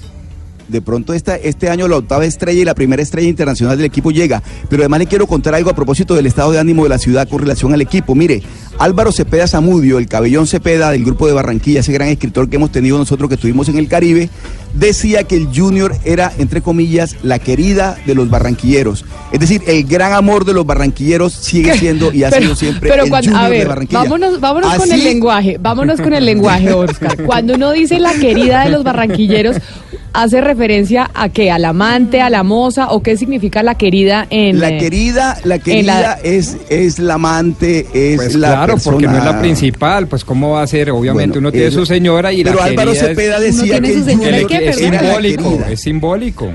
De 0.68 0.82
pronto 0.82 1.14
esta, 1.14 1.36
este 1.36 1.68
año 1.68 1.88
la 1.88 1.96
octava 1.96 2.24
estrella 2.24 2.60
y 2.60 2.64
la 2.64 2.74
primera 2.74 3.02
estrella 3.02 3.28
internacional 3.28 3.76
del 3.76 3.86
equipo 3.86 4.10
llega. 4.10 4.42
Pero 4.68 4.82
además 4.82 5.00
le 5.00 5.06
quiero 5.06 5.26
contar 5.26 5.54
algo 5.54 5.70
a 5.70 5.74
propósito 5.74 6.14
del 6.14 6.26
estado 6.26 6.52
de 6.52 6.58
ánimo 6.58 6.82
de 6.82 6.88
la 6.88 6.98
ciudad 6.98 7.28
con 7.28 7.40
relación 7.40 7.72
al 7.72 7.80
equipo. 7.80 8.14
Mire, 8.14 8.42
Álvaro 8.78 9.12
Cepeda 9.12 9.46
Zamudio, 9.46 9.98
el 9.98 10.06
cabellón 10.06 10.46
Cepeda 10.46 10.90
del 10.90 11.04
grupo 11.04 11.26
de 11.26 11.32
Barranquilla, 11.32 11.80
ese 11.80 11.92
gran 11.92 12.08
escritor 12.08 12.48
que 12.48 12.56
hemos 12.56 12.72
tenido 12.72 12.98
nosotros 12.98 13.28
que 13.28 13.36
estuvimos 13.36 13.68
en 13.68 13.78
el 13.78 13.88
Caribe, 13.88 14.28
decía 14.78 15.24
que 15.24 15.36
el 15.36 15.48
Junior 15.54 15.94
era, 16.04 16.32
entre 16.38 16.60
comillas, 16.62 17.16
la 17.22 17.38
querida 17.38 17.96
de 18.06 18.14
los 18.14 18.28
barranquilleros. 18.30 19.04
Es 19.32 19.40
decir, 19.40 19.62
el 19.66 19.84
gran 19.84 20.12
amor 20.12 20.44
de 20.44 20.52
los 20.52 20.64
barranquilleros 20.66 21.32
sigue 21.32 21.74
siendo 21.78 22.12
y 22.12 22.24
ha 22.24 22.30
Pero- 22.30 22.42
sido 22.42 22.56
siempre 22.56 22.90
pero 22.90 23.04
el 23.04 23.10
cuando- 23.10 23.30
Junior 23.30 23.46
a 23.46 23.50
de 23.50 23.64
Barranquilla. 23.64 24.02
vámonos, 24.02 24.40
vámonos 24.40 24.74
con 24.74 24.92
el 24.92 25.04
lenguaje, 25.04 25.56
vámonos 25.60 26.00
con 26.00 26.12
el 26.14 26.24
lenguaje, 26.24 26.72
Oscar. 26.72 27.16
Cuando 27.24 27.54
uno 27.54 27.72
dice 27.72 27.98
la 27.98 28.12
querida 28.14 28.64
de 28.64 28.70
los 28.70 28.84
barranquilleros, 28.84 29.56
¿hace 30.12 30.40
referencia 30.40 31.10
a 31.14 31.28
qué? 31.28 31.50
¿Al 31.50 31.64
amante, 31.64 32.20
a 32.20 32.30
la 32.30 32.42
moza? 32.42 32.88
¿O 32.90 33.02
qué 33.02 33.16
significa 33.16 33.62
la 33.62 33.74
querida 33.76 34.26
en 34.30 34.60
La 34.60 34.70
eh, 34.70 34.78
querida, 34.78 35.36
la 35.44 35.58
querida 35.58 36.00
la- 36.00 36.12
es, 36.22 36.56
es 36.68 36.98
la 36.98 37.14
amante, 37.14 37.86
es 37.92 38.16
Pues 38.16 38.34
la 38.34 38.48
claro, 38.48 38.76
porque 38.82 39.06
no 39.06 39.16
es 39.18 39.24
la 39.24 39.40
principal, 39.40 40.06
pues 40.06 40.24
cómo 40.24 40.50
va 40.52 40.62
a 40.62 40.66
ser, 40.66 40.90
obviamente 40.90 41.32
Bueno, 41.38 41.48
uno 41.48 41.52
tiene 41.52 41.66
eso- 41.68 41.80
su 41.80 41.86
señora 41.86 42.32
y 42.32 42.42
pero 42.44 42.56
la 42.58 42.64
Álvaro 42.64 42.92
querida 42.92 43.08
Cepeda 43.08 43.40
decía 43.40 43.80
que 43.80 43.92
el 43.92 44.02
Junior 44.04 44.46
es 44.70 44.76
simbólico, 44.76 45.58
es 45.70 45.80
simbólico. 45.80 46.50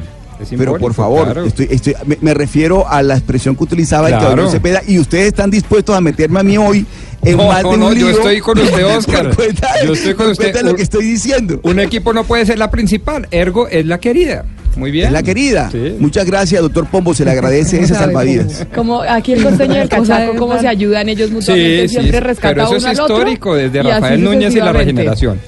Pero 0.57 0.77
por 0.79 0.95
favor, 0.95 1.25
claro. 1.25 1.45
estoy, 1.45 1.67
estoy, 1.69 1.93
me, 2.07 2.17
me 2.19 2.33
refiero 2.33 2.87
a 2.89 3.03
la 3.03 3.13
expresión 3.15 3.55
que 3.55 3.63
utilizaba 3.63 4.07
el 4.07 4.13
Claro. 4.15 4.29
caballero 4.29 4.49
Cepeda 4.51 4.81
y 4.87 4.97
ustedes 4.97 5.27
están 5.27 5.51
dispuestos 5.51 5.95
a 5.95 6.01
meterme 6.01 6.39
a 6.39 6.43
mí 6.43 6.57
hoy 6.57 6.83
en 7.23 7.37
No, 7.37 7.45
más 7.47 7.57
de 7.57 7.63
no, 7.63 7.69
un 7.69 7.79
no, 7.79 7.93
yo 7.93 8.07
lío 8.07 8.09
estoy 8.09 8.39
con 8.39 8.57
usted, 8.57 8.85
Oscar. 8.87 9.35
cuenta- 9.35 9.69
Yo 9.85 9.93
estoy 9.93 10.15
con 10.15 10.31
usted. 10.31 10.51
de 10.51 10.63
lo 10.63 10.73
que 10.75 10.81
estoy 10.81 11.05
diciendo. 11.05 11.59
Un 11.61 11.79
equipo 11.79 12.11
no 12.11 12.23
puede 12.23 12.43
ser 12.47 12.57
la 12.57 12.71
principal, 12.71 13.27
ergo 13.29 13.67
es 13.67 13.85
la 13.85 13.99
querida. 13.99 14.43
Muy 14.77 14.89
bien. 14.89 15.07
Es 15.07 15.11
la 15.11 15.21
querida. 15.21 15.69
Sí. 15.71 15.95
Muchas 15.99 16.25
gracias, 16.25 16.59
doctor 16.61 16.87
Pombo. 16.87 17.13
Se 17.13 17.23
le 17.23 17.29
agradece 17.31 17.79
ese 17.81 17.93
salvavidas. 17.93 18.65
Como 18.73 19.01
aquí 19.03 19.33
el 19.33 19.43
costeño 19.43 19.75
y 19.75 19.79
el 19.79 19.89
cachaco, 19.89 20.35
cómo 20.37 20.57
se 20.59 20.67
ayudan 20.67 21.07
ellos 21.07 21.29
mutuamente, 21.29 21.81
Sí, 21.83 21.87
sí, 21.89 21.93
siempre 21.99 22.19
rescatan 22.19 22.53
pero 22.55 22.63
eso 22.63 22.71
uno 22.71 22.79
es 22.79 22.85
al 22.85 22.99
otro, 23.03 23.17
histórico 23.17 23.53
desde 23.55 23.83
Rafael 23.83 24.23
Núñez 24.23 24.55
y 24.55 24.59
la 24.59 24.71
regeneración. 24.73 25.39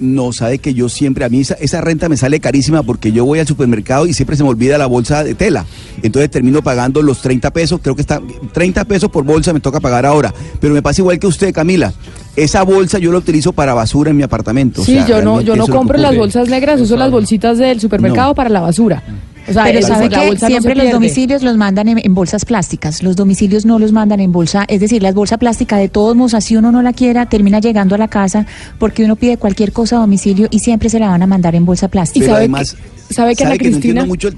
No, 0.00 0.32
sabe 0.32 0.58
que 0.58 0.74
yo 0.74 0.88
siempre, 0.88 1.24
a 1.24 1.28
mí 1.28 1.40
esa, 1.40 1.54
esa 1.54 1.80
renta 1.80 2.08
me 2.08 2.16
sale 2.16 2.40
carísima 2.40 2.82
porque 2.82 3.12
yo 3.12 3.24
voy 3.24 3.38
al 3.38 3.46
supermercado 3.46 4.06
y 4.06 4.12
siempre 4.12 4.36
se 4.36 4.42
me 4.42 4.48
olvida 4.48 4.76
la 4.76 4.86
bolsa 4.86 5.22
de 5.22 5.34
tela. 5.34 5.64
Entonces 6.02 6.30
termino 6.30 6.62
pagando 6.62 7.00
los 7.00 7.20
30 7.22 7.52
pesos, 7.52 7.78
creo 7.80 7.94
que 7.94 8.00
está 8.02 8.20
30 8.52 8.84
pesos 8.86 9.08
por 9.10 9.24
bolsa 9.24 9.52
me 9.52 9.60
toca 9.60 9.78
pagar 9.80 10.04
ahora. 10.04 10.34
Pero 10.60 10.74
me 10.74 10.82
pasa 10.82 11.00
igual 11.00 11.18
que 11.20 11.28
usted, 11.28 11.54
Camila. 11.54 11.92
Esa 12.34 12.62
bolsa 12.64 12.98
yo 12.98 13.12
la 13.12 13.18
utilizo 13.18 13.52
para 13.52 13.72
basura 13.74 14.10
en 14.10 14.16
mi 14.16 14.24
apartamento. 14.24 14.82
o 14.82 14.84
Sí, 14.84 14.94
sea, 14.94 15.06
yo 15.06 15.22
no, 15.22 15.40
yo 15.40 15.54
no 15.54 15.68
compro 15.68 15.96
las 15.96 16.16
bolsas 16.16 16.48
negras, 16.48 16.80
uso 16.80 16.96
las 16.96 17.12
bolsitas 17.12 17.58
del 17.58 17.78
supermercado 17.80 18.28
No. 18.30 18.34
para 18.34 18.50
la 18.50 18.60
basura. 18.60 19.02
O 19.48 19.52
sea, 19.52 19.64
Pero 19.64 19.82
sabe 19.82 20.08
la 20.08 20.20
que 20.20 20.26
bolsa 20.28 20.46
no 20.46 20.50
siempre 20.50 20.74
los 20.74 20.90
domicilios 20.90 21.42
los 21.42 21.56
mandan 21.56 21.88
en, 21.88 22.00
en 22.02 22.14
bolsas 22.14 22.44
plásticas. 22.46 23.02
Los 23.02 23.14
domicilios 23.16 23.66
no 23.66 23.78
los 23.78 23.92
mandan 23.92 24.20
en 24.20 24.32
bolsa. 24.32 24.64
Es 24.68 24.80
decir, 24.80 25.02
las 25.02 25.14
bolsas 25.14 25.38
plásticas 25.38 25.78
de 25.80 25.88
todos 25.90 26.16
modos, 26.16 26.32
así 26.34 26.56
uno 26.56 26.72
no 26.72 26.80
la 26.82 26.92
quiera, 26.94 27.26
termina 27.26 27.58
llegando 27.60 27.94
a 27.94 27.98
la 27.98 28.08
casa 28.08 28.46
porque 28.78 29.04
uno 29.04 29.16
pide 29.16 29.36
cualquier 29.36 29.72
cosa 29.72 29.96
a 29.96 30.00
domicilio 30.00 30.48
y 30.50 30.60
siempre 30.60 30.88
se 30.88 30.98
la 30.98 31.08
van 31.08 31.22
a 31.22 31.26
mandar 31.26 31.54
en 31.54 31.66
bolsa 31.66 31.88
plástica. 31.88 32.24
Pero 32.24 32.36
además, 32.36 32.76
sabe 33.10 33.36
que 33.36 33.44
Ana 33.44 33.50
no 33.50 33.54
entiendo 33.56 33.78
Cristina- 33.80 34.06
mucho 34.06 34.28
el 34.28 34.36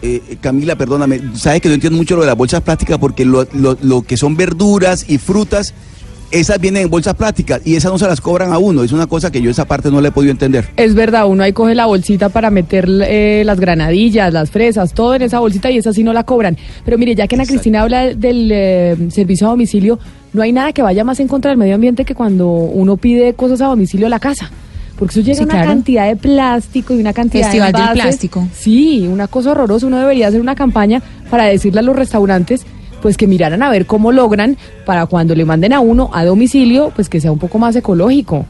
Eh, 0.00 0.22
eh, 0.30 0.36
Camila, 0.40 0.76
perdóname, 0.76 1.20
sabes 1.34 1.60
que 1.60 1.68
no 1.68 1.74
entiendo 1.74 1.96
mucho 1.98 2.14
lo 2.14 2.20
de 2.22 2.28
las 2.28 2.36
bolsas 2.36 2.60
plásticas 2.62 2.98
porque 2.98 3.24
lo, 3.24 3.46
lo- 3.52 3.76
lo 3.82 4.02
que 4.02 4.16
son 4.16 4.36
verduras 4.36 5.04
y 5.08 5.18
frutas, 5.18 5.74
esas 6.30 6.60
vienen 6.60 6.82
en 6.84 6.90
bolsas 6.90 7.14
plásticas 7.14 7.60
y 7.64 7.76
esas 7.76 7.90
no 7.90 7.98
se 7.98 8.06
las 8.06 8.20
cobran 8.20 8.52
a 8.52 8.58
uno. 8.58 8.82
Es 8.82 8.92
una 8.92 9.06
cosa 9.06 9.30
que 9.30 9.40
yo 9.40 9.50
esa 9.50 9.64
parte 9.66 9.90
no 9.90 10.00
la 10.00 10.08
he 10.08 10.12
podido 10.12 10.30
entender. 10.30 10.66
Es 10.76 10.94
verdad, 10.94 11.26
uno 11.26 11.42
ahí 11.42 11.52
coge 11.52 11.74
la 11.74 11.86
bolsita 11.86 12.28
para 12.28 12.50
meter 12.50 12.88
eh, 12.88 13.42
las 13.46 13.58
granadillas, 13.60 14.32
las 14.32 14.50
fresas, 14.50 14.92
todo 14.92 15.14
en 15.14 15.22
esa 15.22 15.38
bolsita 15.40 15.70
y 15.70 15.78
esa 15.78 15.92
sí 15.92 16.02
no 16.02 16.12
la 16.12 16.24
cobran. 16.24 16.56
Pero 16.84 16.98
mire, 16.98 17.14
ya 17.14 17.26
que 17.26 17.34
Ana 17.36 17.46
Cristina 17.46 17.82
habla 17.82 18.14
del 18.14 18.50
eh, 18.52 18.96
servicio 19.10 19.46
a 19.46 19.50
domicilio, 19.50 19.98
no 20.32 20.42
hay 20.42 20.52
nada 20.52 20.72
que 20.72 20.82
vaya 20.82 21.04
más 21.04 21.18
en 21.20 21.28
contra 21.28 21.50
del 21.50 21.58
medio 21.58 21.74
ambiente 21.74 22.04
que 22.04 22.14
cuando 22.14 22.46
uno 22.48 22.96
pide 22.96 23.32
cosas 23.34 23.60
a 23.62 23.66
domicilio 23.66 24.06
a 24.06 24.10
la 24.10 24.18
casa. 24.20 24.50
Porque 24.98 25.12
eso 25.12 25.20
llega 25.20 25.36
Sí, 25.38 25.44
una 25.44 25.52
claro. 25.54 25.68
cantidad 25.68 26.06
de 26.08 26.16
plástico 26.16 26.92
y 26.92 26.98
una 27.00 27.12
cantidad 27.12 27.44
Festival 27.44 27.72
de 27.72 27.78
del 27.80 27.90
plástico. 27.92 28.48
Sí, 28.52 29.06
una 29.08 29.28
cosa 29.28 29.52
horrorosa. 29.52 29.86
Uno 29.86 29.98
debería 30.00 30.26
hacer 30.26 30.40
una 30.40 30.56
campaña 30.56 31.00
para 31.30 31.44
decirle 31.44 31.78
a 31.78 31.82
los 31.84 31.94
restaurantes 31.94 32.66
pues 33.02 33.16
que 33.16 33.26
miraran 33.26 33.62
a 33.62 33.70
ver 33.70 33.86
cómo 33.86 34.12
logran 34.12 34.56
para 34.84 35.06
cuando 35.06 35.34
le 35.34 35.44
manden 35.44 35.72
a 35.72 35.80
uno 35.80 36.10
a 36.12 36.24
domicilio, 36.24 36.92
pues 36.94 37.08
que 37.08 37.20
sea 37.20 37.32
un 37.32 37.38
poco 37.38 37.58
más 37.58 37.76
ecológico. 37.76 38.46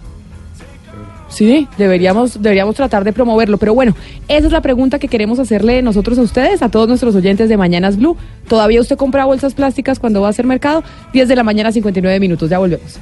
Sí, 1.28 1.68
deberíamos, 1.76 2.40
deberíamos 2.42 2.74
tratar 2.74 3.04
de 3.04 3.12
promoverlo. 3.12 3.58
Pero 3.58 3.74
bueno, 3.74 3.94
esa 4.28 4.46
es 4.46 4.52
la 4.52 4.62
pregunta 4.62 4.98
que 4.98 5.08
queremos 5.08 5.38
hacerle 5.38 5.82
nosotros 5.82 6.18
a 6.18 6.22
ustedes, 6.22 6.62
a 6.62 6.70
todos 6.70 6.88
nuestros 6.88 7.14
oyentes 7.14 7.48
de 7.48 7.56
Mañanas 7.56 7.96
Blue. 7.96 8.16
¿Todavía 8.48 8.80
usted 8.80 8.96
compra 8.96 9.24
bolsas 9.26 9.54
plásticas 9.54 9.98
cuando 9.98 10.20
va 10.20 10.28
a 10.28 10.30
hacer 10.30 10.46
mercado? 10.46 10.82
10 11.12 11.28
de 11.28 11.36
la 11.36 11.42
mañana, 11.42 11.70
59 11.70 12.18
minutos. 12.18 12.48
Ya 12.48 12.58
volvemos. 12.58 12.98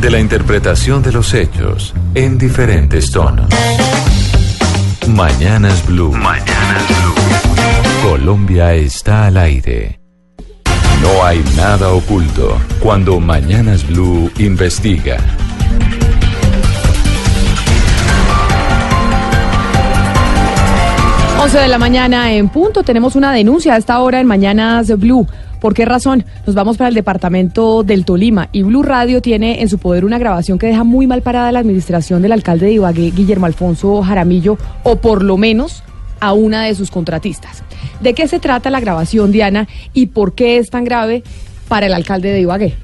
De 0.00 0.10
la 0.10 0.18
interpretación 0.18 1.02
de 1.02 1.12
los 1.12 1.34
hechos 1.34 1.94
en 2.14 2.38
diferentes 2.38 3.10
tonos. 3.10 3.48
Mañanas 5.14 5.84
Blue. 5.86 6.12
Mañanas 6.12 6.86
Blue. 6.88 8.08
Colombia 8.10 8.74
está 8.74 9.26
al 9.26 9.36
aire. 9.36 10.00
No 11.02 11.24
hay 11.24 11.42
nada 11.56 11.90
oculto 11.92 12.58
cuando 12.80 13.18
Mañanas 13.18 13.86
Blue 13.86 14.30
investiga. 14.38 15.16
Once 21.40 21.56
11 21.56 21.58
de 21.58 21.68
la 21.68 21.78
mañana 21.78 22.32
en 22.32 22.48
punto. 22.48 22.82
Tenemos 22.84 23.16
una 23.16 23.32
denuncia 23.32 23.74
a 23.74 23.76
esta 23.78 23.98
hora 23.98 24.20
en 24.20 24.26
Mañanas 24.26 24.96
Blue. 24.98 25.26
¿Por 25.60 25.74
qué 25.74 25.84
razón? 25.84 26.24
Nos 26.46 26.54
vamos 26.54 26.78
para 26.78 26.88
el 26.88 26.94
departamento 26.94 27.82
del 27.82 28.06
Tolima 28.06 28.48
y 28.50 28.62
Blue 28.62 28.82
Radio 28.82 29.20
tiene 29.20 29.60
en 29.60 29.68
su 29.68 29.78
poder 29.78 30.06
una 30.06 30.18
grabación 30.18 30.58
que 30.58 30.66
deja 30.66 30.84
muy 30.84 31.06
mal 31.06 31.20
parada 31.20 31.52
la 31.52 31.58
administración 31.58 32.22
del 32.22 32.32
alcalde 32.32 32.66
de 32.66 32.72
Ibagué, 32.72 33.10
Guillermo 33.10 33.44
Alfonso 33.44 34.02
Jaramillo, 34.02 34.56
o 34.84 34.96
por 34.96 35.22
lo 35.22 35.36
menos 35.36 35.82
a 36.18 36.32
una 36.32 36.64
de 36.64 36.74
sus 36.74 36.90
contratistas. 36.90 37.62
¿De 38.00 38.14
qué 38.14 38.26
se 38.26 38.38
trata 38.38 38.70
la 38.70 38.80
grabación, 38.80 39.32
Diana, 39.32 39.68
y 39.92 40.06
por 40.06 40.34
qué 40.34 40.56
es 40.56 40.70
tan 40.70 40.84
grave 40.84 41.22
para 41.68 41.86
el 41.86 41.92
alcalde 41.92 42.30
de 42.30 42.40
Ibagué? 42.40 42.74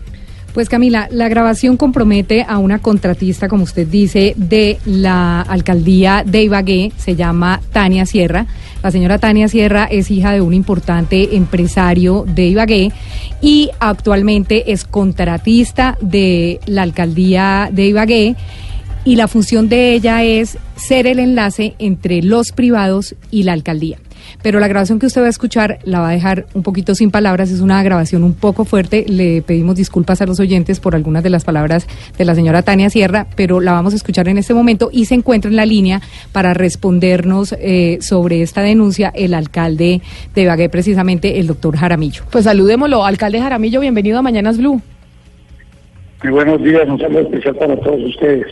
Pues 0.52 0.68
Camila, 0.70 1.06
la 1.10 1.28
grabación 1.28 1.76
compromete 1.76 2.44
a 2.48 2.58
una 2.58 2.78
contratista, 2.78 3.46
como 3.46 3.64
usted 3.64 3.86
dice, 3.86 4.34
de 4.36 4.78
la 4.86 5.42
alcaldía 5.42 6.24
de 6.26 6.44
Ibagué, 6.44 6.92
se 6.96 7.14
llama 7.14 7.60
Tania 7.72 8.06
Sierra. 8.06 8.46
La 8.82 8.90
señora 8.90 9.18
Tania 9.18 9.48
Sierra 9.48 9.84
es 9.90 10.10
hija 10.10 10.32
de 10.32 10.40
un 10.40 10.54
importante 10.54 11.36
empresario 11.36 12.24
de 12.26 12.46
Ibagué 12.46 12.92
y 13.40 13.70
actualmente 13.80 14.72
es 14.72 14.84
contratista 14.84 15.98
de 16.00 16.60
la 16.66 16.82
alcaldía 16.82 17.68
de 17.72 17.86
Ibagué 17.86 18.36
y 19.04 19.16
la 19.16 19.28
función 19.28 19.68
de 19.68 19.94
ella 19.94 20.22
es 20.24 20.58
ser 20.76 21.06
el 21.06 21.18
enlace 21.18 21.74
entre 21.78 22.22
los 22.22 22.52
privados 22.52 23.14
y 23.30 23.44
la 23.44 23.52
alcaldía. 23.52 23.98
Pero 24.46 24.61
la 24.61 24.68
grabación 24.68 25.00
que 25.00 25.06
usted 25.06 25.22
va 25.22 25.26
a 25.26 25.30
escuchar 25.30 25.80
la 25.82 25.98
va 25.98 26.11
a 26.11 26.12
dejar 26.12 26.46
un 26.54 26.62
poquito 26.62 26.94
sin 26.94 27.11
palabras, 27.11 27.50
es 27.50 27.59
una 27.59 27.82
grabación 27.82 28.22
un 28.22 28.32
poco 28.32 28.64
fuerte. 28.64 29.04
Le 29.09 29.42
pedimos 29.42 29.74
disculpas 29.74 30.22
a 30.22 30.26
los 30.26 30.38
oyentes 30.38 30.78
por 30.78 30.94
algunas 30.94 31.24
de 31.24 31.30
las 31.30 31.44
palabras 31.44 31.88
de 32.16 32.24
la 32.24 32.32
señora 32.37 32.62
Tania 32.62 32.88
Sierra, 32.88 33.26
pero 33.35 33.59
la 33.61 33.72
vamos 33.72 33.92
a 33.92 33.96
escuchar 33.96 34.28
en 34.28 34.38
este 34.38 34.54
momento 34.54 34.88
y 34.92 35.06
se 35.06 35.16
encuentra 35.16 35.50
en 35.50 35.56
la 35.56 35.66
línea 35.66 36.00
para 36.30 36.54
respondernos 36.54 37.56
eh, 37.59 37.98
sobre 38.00 38.40
esta 38.40 38.62
denuncia 38.62 39.11
el 39.16 39.35
alcalde 39.35 40.00
de 40.32 40.42
Ibagué, 40.42 40.68
precisamente 40.68 41.40
el 41.40 41.48
doctor 41.48 41.76
Jaramillo. 41.76 42.22
Pues 42.30 42.44
saludémoslo, 42.44 43.04
alcalde 43.04 43.40
Jaramillo, 43.40 43.80
bienvenido 43.80 44.20
a 44.20 44.22
Mañanas 44.22 44.59
Blue. 44.59 44.80
Muy 46.22 46.32
buenos 46.32 46.62
días, 46.62 46.88
un 46.88 47.00
saludo 47.00 47.22
especial 47.22 47.56
para 47.56 47.76
todos 47.80 48.00
ustedes. 48.00 48.46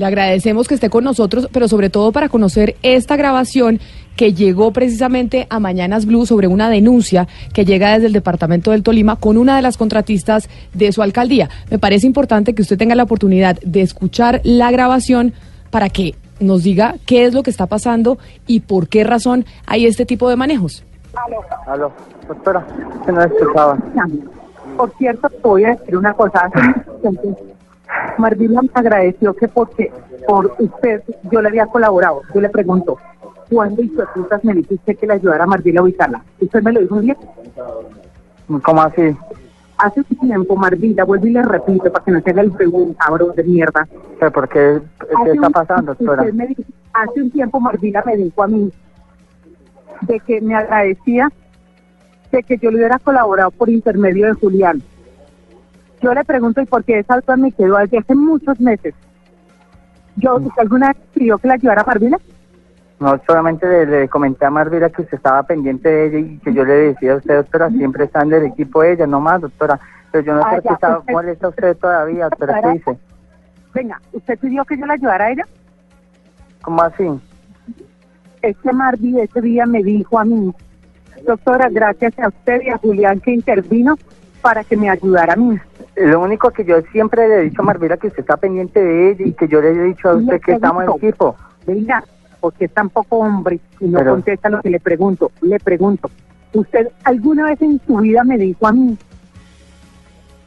Le 0.00 0.06
agradecemos 0.06 0.66
que 0.66 0.72
esté 0.72 0.88
con 0.88 1.04
nosotros, 1.04 1.50
pero 1.52 1.68
sobre 1.68 1.90
todo 1.90 2.10
para 2.10 2.30
conocer 2.30 2.74
esta 2.82 3.16
grabación 3.16 3.80
que 4.20 4.34
llegó 4.34 4.70
precisamente 4.70 5.46
a 5.48 5.60
Mañanas 5.60 6.04
Blue 6.04 6.26
sobre 6.26 6.46
una 6.46 6.68
denuncia 6.68 7.26
que 7.54 7.64
llega 7.64 7.94
desde 7.94 8.08
el 8.08 8.12
departamento 8.12 8.70
del 8.70 8.82
Tolima 8.82 9.16
con 9.16 9.38
una 9.38 9.56
de 9.56 9.62
las 9.62 9.78
contratistas 9.78 10.50
de 10.74 10.92
su 10.92 11.00
alcaldía. 11.00 11.48
Me 11.70 11.78
parece 11.78 12.06
importante 12.06 12.54
que 12.54 12.60
usted 12.60 12.76
tenga 12.76 12.94
la 12.94 13.04
oportunidad 13.04 13.58
de 13.62 13.80
escuchar 13.80 14.42
la 14.44 14.70
grabación 14.70 15.32
para 15.70 15.88
que 15.88 16.16
nos 16.38 16.64
diga 16.64 16.96
qué 17.06 17.24
es 17.24 17.32
lo 17.32 17.42
que 17.42 17.48
está 17.48 17.64
pasando 17.64 18.18
y 18.46 18.60
por 18.60 18.88
qué 18.88 19.04
razón 19.04 19.46
hay 19.66 19.86
este 19.86 20.04
tipo 20.04 20.28
de 20.28 20.36
manejos. 20.36 20.84
Aló, 21.66 21.90
doctora, 22.28 22.66
que 23.06 23.12
no 23.12 23.22
escuchaba. 23.22 23.78
Por 24.76 24.92
cierto, 24.98 25.30
te 25.30 25.48
voy 25.48 25.64
a 25.64 25.76
decir 25.76 25.96
una 25.96 26.12
cosa. 26.12 26.50
Marvila 28.18 28.60
me 28.60 28.68
agradeció 28.74 29.32
que 29.32 29.48
porque 29.48 29.90
por 30.28 30.54
usted 30.58 31.04
yo 31.30 31.40
le 31.40 31.48
había 31.48 31.64
colaborado. 31.64 32.20
Yo 32.34 32.42
le 32.42 32.50
pregunto, 32.50 32.98
¿cuándo 33.50 33.82
hizo 33.82 34.04
putas 34.14 34.44
me 34.44 34.54
dice 34.54 34.74
usted 34.74 34.96
que 34.96 35.06
le 35.06 35.14
ayudara 35.14 35.44
a 35.44 35.46
Marvila 35.46 35.80
a 35.80 35.82
ubicarla? 35.84 36.22
¿Usted 36.40 36.62
me 36.62 36.72
lo 36.72 36.80
dijo 36.80 36.94
un 36.96 37.02
día? 37.02 37.16
¿Cómo 38.62 38.82
así? 38.82 39.16
Hace 39.78 40.00
un 40.00 40.18
tiempo, 40.28 40.56
Marvila, 40.56 41.04
vuelvo 41.04 41.26
y 41.26 41.30
le 41.30 41.42
repito 41.42 41.90
para 41.90 42.04
que 42.04 42.10
no 42.10 42.20
se 42.20 42.30
haga 42.30 42.42
el 42.42 42.52
pregunta, 42.52 43.04
cabrón 43.06 43.34
de 43.34 43.44
mierda. 43.44 43.88
¿Pero 44.18 44.30
por 44.32 44.48
qué? 44.48 44.80
¿Qué 45.00 45.06
Hace 45.16 45.30
está 45.32 45.46
un- 45.46 45.52
pasando, 45.52 45.94
doctora? 45.94 46.22
usted 46.22 46.34
me 46.34 46.46
dijo- 46.48 46.62
hace 46.92 47.22
un 47.22 47.30
tiempo 47.30 47.60
Marvila 47.60 48.02
me 48.04 48.16
dijo 48.16 48.42
a 48.42 48.46
mí 48.48 48.70
de 50.02 50.20
que 50.20 50.40
me 50.40 50.54
agradecía 50.54 51.30
de 52.32 52.42
que 52.42 52.58
yo 52.58 52.70
le 52.70 52.76
hubiera 52.76 52.98
colaborado 52.98 53.50
por 53.50 53.70
intermedio 53.70 54.26
de 54.26 54.32
Julián. 54.34 54.82
Yo 56.02 56.14
le 56.14 56.24
pregunto, 56.24 56.60
¿y 56.60 56.66
por 56.66 56.84
qué 56.84 56.98
esa 56.98 57.16
duda 57.20 57.36
me 57.36 57.52
quedó 57.52 57.76
desde 57.78 57.98
hace 57.98 58.14
muchos 58.14 58.60
meses? 58.60 58.94
Yo, 60.16 60.38
Mm. 60.38 60.46
¿usted 60.46 60.62
alguna 60.62 60.88
vez 60.88 60.96
pidió 61.14 61.38
que 61.38 61.48
la 61.48 61.54
ayudara 61.54 61.82
a 61.82 61.84
Marvila? 61.86 62.18
No, 63.00 63.18
solamente 63.26 63.66
le, 63.66 63.86
le 63.86 64.08
comenté 64.08 64.44
a 64.44 64.50
Marvila 64.50 64.90
que 64.90 65.02
usted 65.02 65.16
estaba 65.16 65.42
pendiente 65.42 65.88
de 65.88 66.06
ella 66.06 66.18
y 66.18 66.38
que 66.38 66.52
yo 66.52 66.64
le 66.66 66.74
decía 66.74 67.14
a 67.14 67.16
usted, 67.16 67.34
doctora, 67.34 67.70
siempre 67.70 68.04
está 68.04 68.20
en 68.22 68.32
el 68.34 68.44
equipo 68.44 68.82
de 68.82 68.92
ella, 68.92 69.06
no 69.06 69.20
más, 69.20 69.40
doctora. 69.40 69.80
Pero 70.12 70.24
yo 70.24 70.34
no 70.34 70.42
Ah, 70.44 70.54
sé 70.56 70.62
qué 70.62 70.74
está 70.74 70.98
usted- 70.98 71.12
molesta 71.12 71.48
usted 71.48 71.76
todavía, 71.78 72.28
doctora, 72.28 72.60
¿qué 72.60 72.68
dice? 72.72 72.98
Venga, 73.72 74.00
¿usted 74.12 74.38
pidió 74.38 74.64
que 74.66 74.76
yo 74.76 74.84
la 74.84 74.94
ayudara 74.94 75.24
a 75.24 75.30
ella? 75.32 75.44
¿Cómo 76.60 76.82
así? 76.82 77.04
Es 78.42 78.56
que 78.58 78.72
Marvi 78.72 79.18
ese 79.20 79.40
día 79.40 79.64
me 79.64 79.82
dijo 79.82 80.18
a 80.18 80.24
mí, 80.24 80.52
doctora, 81.26 81.68
gracias 81.70 82.18
a 82.18 82.28
usted 82.28 82.60
y 82.62 82.68
a 82.68 82.76
Julián 82.78 83.20
que 83.20 83.32
intervino 83.32 83.96
para 84.42 84.62
que 84.62 84.76
me 84.76 84.90
ayudara 84.90 85.32
a 85.32 85.36
mí. 85.36 85.58
Lo 85.96 86.20
único 86.20 86.50
que 86.50 86.64
yo 86.64 86.82
siempre 86.92 87.26
le 87.28 87.34
he 87.36 87.40
dicho 87.44 87.62
a 87.62 87.64
Marvila 87.64 87.96
que 87.96 88.08
usted 88.08 88.20
está 88.20 88.36
pendiente 88.36 88.82
de 88.82 89.10
ella 89.12 89.24
y 89.26 89.32
que 89.32 89.48
yo 89.48 89.60
le 89.62 89.70
he 89.70 89.82
dicho 89.84 90.10
a 90.10 90.14
usted 90.16 90.38
que 90.40 90.52
estamos 90.52 90.84
en 90.84 90.90
equipo. 90.90 91.36
Venga, 91.66 92.02
porque 92.40 92.64
es 92.66 92.72
tan 92.72 92.88
poco 92.88 93.18
hombre 93.18 93.60
y 93.80 93.86
no 93.86 93.98
Pero- 93.98 94.12
contesta 94.12 94.48
lo 94.48 94.60
que 94.62 94.70
le 94.70 94.80
pregunto. 94.80 95.30
Le 95.42 95.58
pregunto, 95.60 96.10
¿usted 96.54 96.88
alguna 97.04 97.44
vez 97.46 97.60
en 97.62 97.80
su 97.86 97.96
vida 97.98 98.24
me 98.24 98.38
dijo 98.38 98.66
a 98.66 98.72
mí 98.72 98.96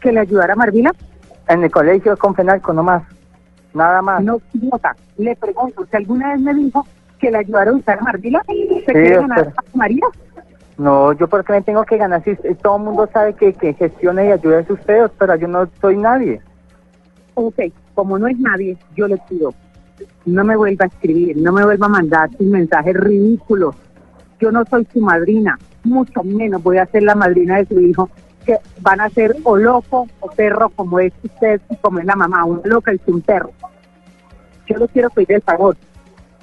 que 0.01 0.12
le 0.12 0.19
ayudara 0.21 0.53
a 0.53 0.56
Marvila? 0.56 0.91
En 1.47 1.63
el 1.63 1.71
colegio 1.71 2.17
con 2.17 2.36
Fenalco, 2.36 2.73
no 2.73 2.84
más. 2.84 3.03
Nada 3.73 4.01
más. 4.01 4.23
No, 4.23 4.39
idiota. 4.53 4.95
Le 5.17 5.36
pregunto, 5.36 5.82
¿usted 5.82 5.97
alguna 5.99 6.32
vez 6.34 6.41
me 6.41 6.53
dijo 6.53 6.86
que 7.19 7.32
le 7.32 7.38
ayudara 7.39 7.71
a 7.71 7.73
usar 7.73 7.99
a 7.99 8.03
Marvila? 8.03 8.41
¿Se 8.47 8.53
Sí, 8.53 8.84
quiere 8.86 9.15
ganar 9.17 9.53
a 9.56 9.77
María? 9.77 10.06
No, 10.77 11.13
yo 11.13 11.27
por 11.27 11.43
qué 11.45 11.53
me 11.53 11.62
tengo 11.62 11.84
que 11.84 11.97
ganar 11.97 12.23
si 12.23 12.32
eh, 12.32 12.56
todo 12.62 12.77
el 12.77 12.84
mundo 12.84 13.08
sabe 13.13 13.34
que, 13.36 13.53
que 13.53 13.73
gestiona 13.73 14.25
y 14.25 14.32
ayuda 14.32 14.60
es 14.60 14.69
usted, 14.69 15.01
doctora, 15.01 15.36
yo 15.36 15.47
no 15.47 15.67
soy 15.79 15.97
nadie. 15.97 16.41
Ok, 17.36 17.60
como 17.93 18.17
no 18.17 18.27
es 18.27 18.38
nadie, 18.39 18.77
yo 18.95 19.08
le 19.08 19.17
pido, 19.29 19.53
no 20.25 20.43
me 20.43 20.56
vuelva 20.56 20.86
a 20.86 20.88
escribir, 20.88 21.38
no 21.38 21.51
me 21.51 21.63
vuelva 21.63 21.86
a 21.88 21.89
mandar 21.89 22.29
sus 22.32 22.47
mensajes 22.47 22.95
ridículos. 22.95 23.75
Yo 24.39 24.51
no 24.51 24.63
soy 24.65 24.88
su 24.91 24.99
madrina, 24.99 25.58
mucho 25.84 26.23
menos 26.23 26.62
voy 26.63 26.77
a 26.77 26.86
ser 26.86 27.03
la 27.03 27.15
madrina 27.15 27.58
de 27.58 27.65
su 27.65 27.79
hijo, 27.79 28.10
que 28.45 28.58
van 28.82 28.99
a 29.01 29.10
ser 29.10 29.36
o 29.43 29.56
loco 29.56 30.08
o 30.19 30.27
perro 30.27 30.69
como 30.69 30.99
es 30.99 31.13
usted 31.23 31.62
y 31.69 31.75
como 31.77 31.99
es 31.99 32.06
la 32.06 32.15
mamá, 32.15 32.43
un 32.45 32.62
loca 32.65 32.93
y 32.93 32.99
un 33.08 33.21
perro. 33.21 33.51
Yo 34.67 34.77
le 34.77 34.88
quiero 34.88 35.10
pedir 35.10 35.34
el 35.34 35.41
favor, 35.41 35.77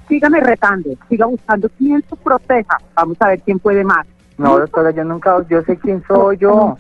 sígame 0.09 0.41
retando, 0.41 0.91
siga 1.09 1.27
buscando 1.27 1.69
quién 1.79 2.03
se 2.09 2.17
proteja, 2.17 2.79
vamos 2.95 3.17
a 3.21 3.29
ver 3.29 3.41
quién 3.41 3.59
puede 3.59 3.85
más. 3.85 4.07
No, 4.39 4.59
doctora, 4.59 4.91
yo 4.91 5.05
nunca, 5.05 5.45
yo 5.49 5.63
sé 5.63 5.77
quién 5.77 6.03
soy 6.09 6.39
yo. 6.39 6.77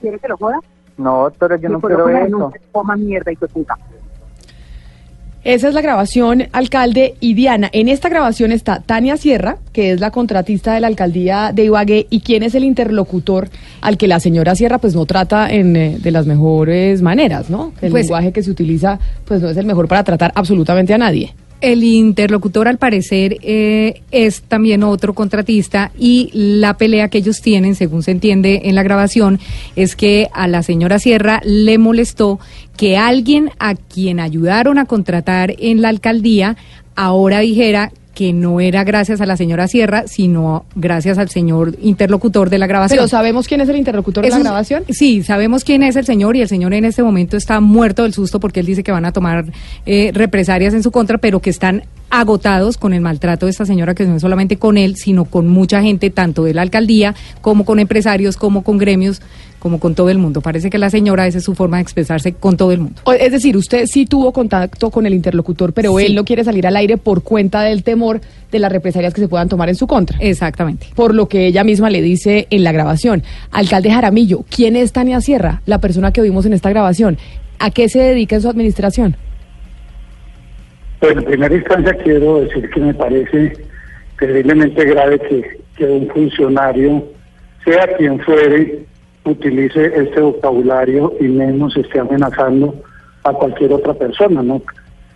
¿Quiere 0.00 0.18
que 0.18 0.28
lo 0.28 0.38
joda? 0.38 0.58
No, 0.96 1.24
doctora, 1.24 1.56
yo 1.56 1.68
no 1.68 1.80
quiero 1.80 2.08
eso. 2.08 2.24
denuncia, 2.24 2.60
Coma 2.72 2.96
mierda 2.96 3.30
y 3.30 3.36
puta. 3.36 3.76
Esa 5.42 5.68
es 5.68 5.74
la 5.74 5.80
grabación, 5.80 6.48
alcalde 6.52 7.14
y 7.18 7.32
Diana. 7.32 7.70
En 7.72 7.88
esta 7.88 8.10
grabación 8.10 8.52
está 8.52 8.80
Tania 8.84 9.16
Sierra, 9.16 9.56
que 9.72 9.92
es 9.92 10.00
la 10.00 10.10
contratista 10.10 10.74
de 10.74 10.80
la 10.80 10.86
alcaldía 10.86 11.52
de 11.54 11.64
Ibagué, 11.64 12.06
y 12.10 12.20
quién 12.20 12.42
es 12.42 12.54
el 12.54 12.62
interlocutor 12.62 13.48
al 13.80 13.96
que 13.96 14.06
la 14.06 14.20
señora 14.20 14.54
Sierra 14.54 14.76
pues 14.76 14.94
no 14.94 15.06
trata 15.06 15.50
en, 15.50 15.74
eh, 15.76 15.96
de 15.98 16.10
las 16.10 16.26
mejores 16.26 17.00
maneras, 17.00 17.48
¿no? 17.48 17.72
El 17.80 17.90
Pues- 17.90 18.04
lenguaje 18.04 18.32
que 18.32 18.42
se 18.42 18.50
utiliza 18.50 18.98
pues 19.24 19.40
no 19.40 19.48
es 19.48 19.56
el 19.56 19.64
mejor 19.64 19.88
para 19.88 20.04
tratar 20.04 20.30
absolutamente 20.34 20.92
a 20.92 20.98
nadie. 20.98 21.32
El 21.60 21.84
interlocutor, 21.84 22.68
al 22.68 22.78
parecer, 22.78 23.36
eh, 23.42 24.00
es 24.10 24.42
también 24.42 24.82
otro 24.82 25.12
contratista 25.12 25.92
y 25.98 26.30
la 26.32 26.78
pelea 26.78 27.08
que 27.08 27.18
ellos 27.18 27.42
tienen, 27.42 27.74
según 27.74 28.02
se 28.02 28.12
entiende 28.12 28.62
en 28.64 28.74
la 28.74 28.82
grabación, 28.82 29.38
es 29.76 29.94
que 29.94 30.28
a 30.32 30.48
la 30.48 30.62
señora 30.62 30.98
Sierra 30.98 31.40
le 31.44 31.76
molestó 31.76 32.40
que 32.78 32.96
alguien 32.96 33.50
a 33.58 33.74
quien 33.74 34.20
ayudaron 34.20 34.78
a 34.78 34.86
contratar 34.86 35.54
en 35.58 35.82
la 35.82 35.90
alcaldía 35.90 36.56
ahora 36.96 37.40
dijera 37.40 37.92
que 38.20 38.34
no 38.34 38.60
era 38.60 38.84
gracias 38.84 39.22
a 39.22 39.24
la 39.24 39.34
señora 39.34 39.66
Sierra, 39.66 40.06
sino 40.06 40.66
gracias 40.74 41.16
al 41.16 41.30
señor 41.30 41.76
interlocutor 41.80 42.50
de 42.50 42.58
la 42.58 42.66
grabación. 42.66 42.98
Pero 42.98 43.08
sabemos 43.08 43.48
quién 43.48 43.62
es 43.62 43.68
el 43.70 43.76
interlocutor 43.78 44.22
de 44.22 44.28
la 44.28 44.40
grabación. 44.40 44.84
Sí, 44.90 45.22
sabemos 45.22 45.64
quién 45.64 45.82
es 45.82 45.96
el 45.96 46.04
señor 46.04 46.36
y 46.36 46.42
el 46.42 46.48
señor 46.48 46.74
en 46.74 46.84
este 46.84 47.02
momento 47.02 47.38
está 47.38 47.60
muerto 47.60 48.02
del 48.02 48.12
susto 48.12 48.38
porque 48.38 48.60
él 48.60 48.66
dice 48.66 48.82
que 48.82 48.92
van 48.92 49.06
a 49.06 49.12
tomar 49.12 49.46
eh, 49.86 50.10
represalias 50.12 50.74
en 50.74 50.82
su 50.82 50.90
contra, 50.90 51.16
pero 51.16 51.40
que 51.40 51.48
están 51.48 51.84
agotados 52.10 52.76
con 52.76 52.92
el 52.92 53.00
maltrato 53.00 53.46
de 53.46 53.52
esta 53.52 53.64
señora, 53.64 53.94
que 53.94 54.04
no 54.04 54.16
es 54.16 54.20
solamente 54.20 54.58
con 54.58 54.76
él, 54.76 54.96
sino 54.96 55.24
con 55.24 55.48
mucha 55.48 55.80
gente, 55.80 56.10
tanto 56.10 56.44
de 56.44 56.52
la 56.52 56.60
alcaldía 56.60 57.14
como 57.40 57.64
con 57.64 57.78
empresarios, 57.78 58.36
como 58.36 58.64
con 58.64 58.76
gremios, 58.76 59.22
como 59.60 59.78
con 59.78 59.94
todo 59.94 60.10
el 60.10 60.18
mundo. 60.18 60.40
Parece 60.40 60.70
que 60.70 60.78
la 60.78 60.90
señora, 60.90 61.28
esa 61.28 61.38
es 61.38 61.44
su 61.44 61.54
forma 61.54 61.76
de 61.76 61.82
expresarse 61.84 62.32
con 62.32 62.56
todo 62.56 62.72
el 62.72 62.80
mundo. 62.80 63.00
Es 63.16 63.30
decir, 63.30 63.56
usted 63.56 63.86
sí 63.86 64.06
tuvo 64.06 64.32
contacto 64.32 64.90
con 64.90 65.06
el 65.06 65.14
interlocutor, 65.14 65.72
pero 65.72 65.96
Sí. 65.98 66.06
él 66.06 66.14
no 66.16 66.24
quiere 66.24 66.42
salir 66.42 66.66
al 66.66 66.74
aire 66.76 66.96
por 66.96 67.22
cuenta 67.22 67.62
del 67.62 67.84
temor 67.84 68.20
de 68.50 68.58
las 68.58 68.72
represalias 68.72 69.14
que 69.14 69.20
se 69.20 69.28
puedan 69.28 69.48
tomar 69.48 69.68
en 69.68 69.76
su 69.76 69.86
contra. 69.86 70.18
Exactamente. 70.18 70.88
Por 70.96 71.14
lo 71.14 71.28
que 71.28 71.46
ella 71.46 71.62
misma 71.62 71.88
le 71.90 72.02
dice 72.02 72.48
en 72.50 72.64
la 72.64 72.72
grabación. 72.72 73.22
Alcalde 73.52 73.90
Jaramillo, 73.92 74.44
¿quién 74.50 74.74
es 74.74 74.92
Tania 74.92 75.20
Sierra, 75.20 75.62
la 75.66 75.78
persona 75.78 76.10
que 76.12 76.22
vimos 76.22 76.46
en 76.46 76.54
esta 76.54 76.70
grabación? 76.70 77.18
¿A 77.60 77.70
qué 77.70 77.88
se 77.88 78.00
dedica 78.00 78.34
en 78.36 78.42
su 78.42 78.48
administración? 78.48 79.16
Pues 81.00 81.16
en 81.16 81.24
primera 81.24 81.54
instancia 81.54 81.94
quiero 82.02 82.40
decir 82.40 82.68
que 82.70 82.80
me 82.80 82.94
parece 82.94 83.52
terriblemente 84.18 84.84
grave 84.84 85.18
que, 85.20 85.60
que 85.76 85.84
un 85.84 86.08
funcionario, 86.08 87.04
sea 87.64 87.86
quien 87.96 88.20
fuere, 88.20 88.84
utilice 89.24 89.86
este 89.86 90.20
vocabulario 90.20 91.12
y 91.20 91.24
menos 91.24 91.76
esté 91.76 92.00
amenazando 92.00 92.74
a 93.24 93.32
cualquier 93.32 93.72
otra 93.72 93.94
persona, 93.94 94.42
¿no? 94.42 94.62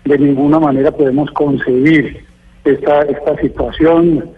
De 0.04 0.18
ninguna 0.18 0.60
manera 0.60 0.90
podemos 0.90 1.30
concebir 1.30 2.24
esta, 2.64 3.02
esta 3.02 3.36
situación. 3.40 4.30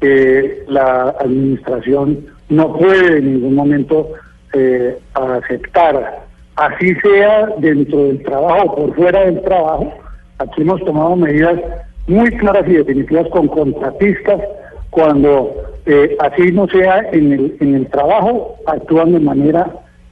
eh, 0.00 0.64
la 0.68 1.14
administración 1.20 2.26
no 2.48 2.76
puede 2.76 3.18
en 3.18 3.34
ningún 3.34 3.54
momento 3.54 4.08
eh, 4.52 4.98
aceptar, 5.14 6.24
así 6.56 6.94
sea 6.96 7.46
dentro 7.58 8.04
del 8.04 8.22
trabajo 8.24 8.64
o 8.64 8.76
por 8.76 8.94
fuera 8.96 9.24
del 9.24 9.40
trabajo. 9.42 9.92
Aquí 10.38 10.62
hemos 10.62 10.84
tomado 10.84 11.16
medidas 11.16 11.60
muy 12.08 12.30
claras 12.32 12.68
y 12.68 12.74
definitivas 12.74 13.28
con 13.28 13.46
contratistas 13.46 14.40
cuando 14.92 15.54
eh, 15.86 16.18
así 16.20 16.52
no 16.52 16.68
sea 16.68 17.08
en 17.12 17.32
el, 17.32 17.56
en 17.60 17.74
el 17.76 17.86
trabajo, 17.86 18.56
actúan 18.66 19.12
de 19.12 19.20
manera 19.20 19.70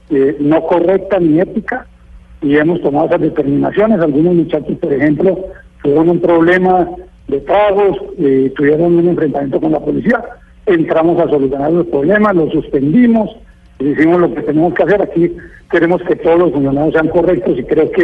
eh, 0.09 0.35
no 0.39 0.63
correcta 0.63 1.19
ni 1.19 1.39
ética 1.39 1.85
y 2.41 2.57
hemos 2.57 2.81
tomado 2.81 3.05
esas 3.05 3.21
determinaciones. 3.21 3.99
Algunos 3.99 4.33
muchachos, 4.33 4.75
por 4.79 4.91
ejemplo, 4.91 5.37
tuvieron 5.83 6.09
un 6.09 6.19
problema 6.19 6.89
de 7.27 7.41
tragos, 7.41 7.95
eh, 8.17 8.51
tuvieron 8.55 8.95
un 8.95 9.09
enfrentamiento 9.09 9.61
con 9.61 9.71
la 9.71 9.79
policía, 9.79 10.19
entramos 10.65 11.21
a 11.21 11.29
solucionar 11.29 11.71
los 11.71 11.85
problemas, 11.85 12.35
los 12.35 12.51
suspendimos, 12.51 13.29
hicimos 13.77 14.19
lo 14.19 14.33
que 14.33 14.41
tenemos 14.41 14.73
que 14.73 14.81
hacer. 14.81 14.99
Aquí 15.03 15.37
queremos 15.69 16.01
que 16.01 16.15
todos 16.15 16.39
los 16.39 16.53
funcionarios 16.53 16.93
sean 16.93 17.09
correctos 17.09 17.59
y 17.59 17.63
creo 17.65 17.91
que 17.91 18.03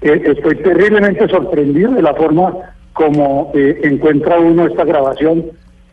eh, 0.00 0.22
estoy 0.24 0.56
terriblemente 0.62 1.28
sorprendido 1.28 1.92
de 1.92 2.00
la 2.00 2.14
forma 2.14 2.54
como 2.94 3.52
eh, 3.54 3.80
encuentra 3.84 4.38
uno 4.38 4.66
esta 4.66 4.86
grabación 4.86 5.44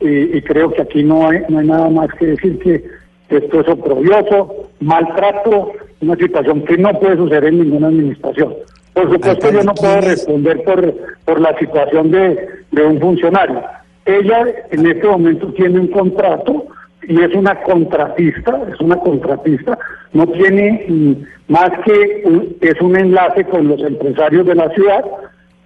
y, 0.03 0.37
y 0.37 0.41
creo 0.41 0.71
que 0.71 0.81
aquí 0.83 1.03
no 1.03 1.27
hay, 1.29 1.39
no 1.49 1.59
hay 1.59 1.67
nada 1.67 1.89
más 1.89 2.07
que 2.19 2.27
decir 2.27 2.59
que 2.59 2.83
esto 3.29 3.61
es 3.61 3.67
oprobioso, 3.67 4.69
maltrato, 4.79 5.71
una 6.01 6.15
situación 6.17 6.63
que 6.65 6.77
no 6.77 6.91
puede 6.99 7.15
suceder 7.17 7.45
en 7.45 7.59
ninguna 7.59 7.87
administración. 7.87 8.53
Por 8.93 9.11
supuesto, 9.11 9.51
yo 9.51 9.63
no 9.63 9.73
puedo 9.73 10.01
responder 10.01 10.63
por, 10.63 10.93
por 11.25 11.39
la 11.41 11.57
situación 11.57 12.11
de, 12.11 12.47
de 12.71 12.83
un 12.83 12.99
funcionario. 12.99 13.61
Ella 14.05 14.45
en 14.71 14.85
este 14.85 15.07
momento 15.07 15.47
tiene 15.53 15.79
un 15.79 15.87
contrato 15.87 16.65
y 17.07 17.19
es 17.21 17.33
una 17.33 17.59
contratista, 17.63 18.61
es 18.71 18.79
una 18.81 18.97
contratista, 18.97 19.77
no 20.13 20.27
tiene 20.27 20.85
mm, 20.87 21.13
más 21.51 21.71
que 21.85 22.21
un- 22.25 22.55
es 22.61 22.79
un 22.81 22.95
enlace 22.97 23.45
con 23.45 23.67
los 23.67 23.81
empresarios 23.81 24.45
de 24.45 24.55
la 24.55 24.69
ciudad 24.71 25.03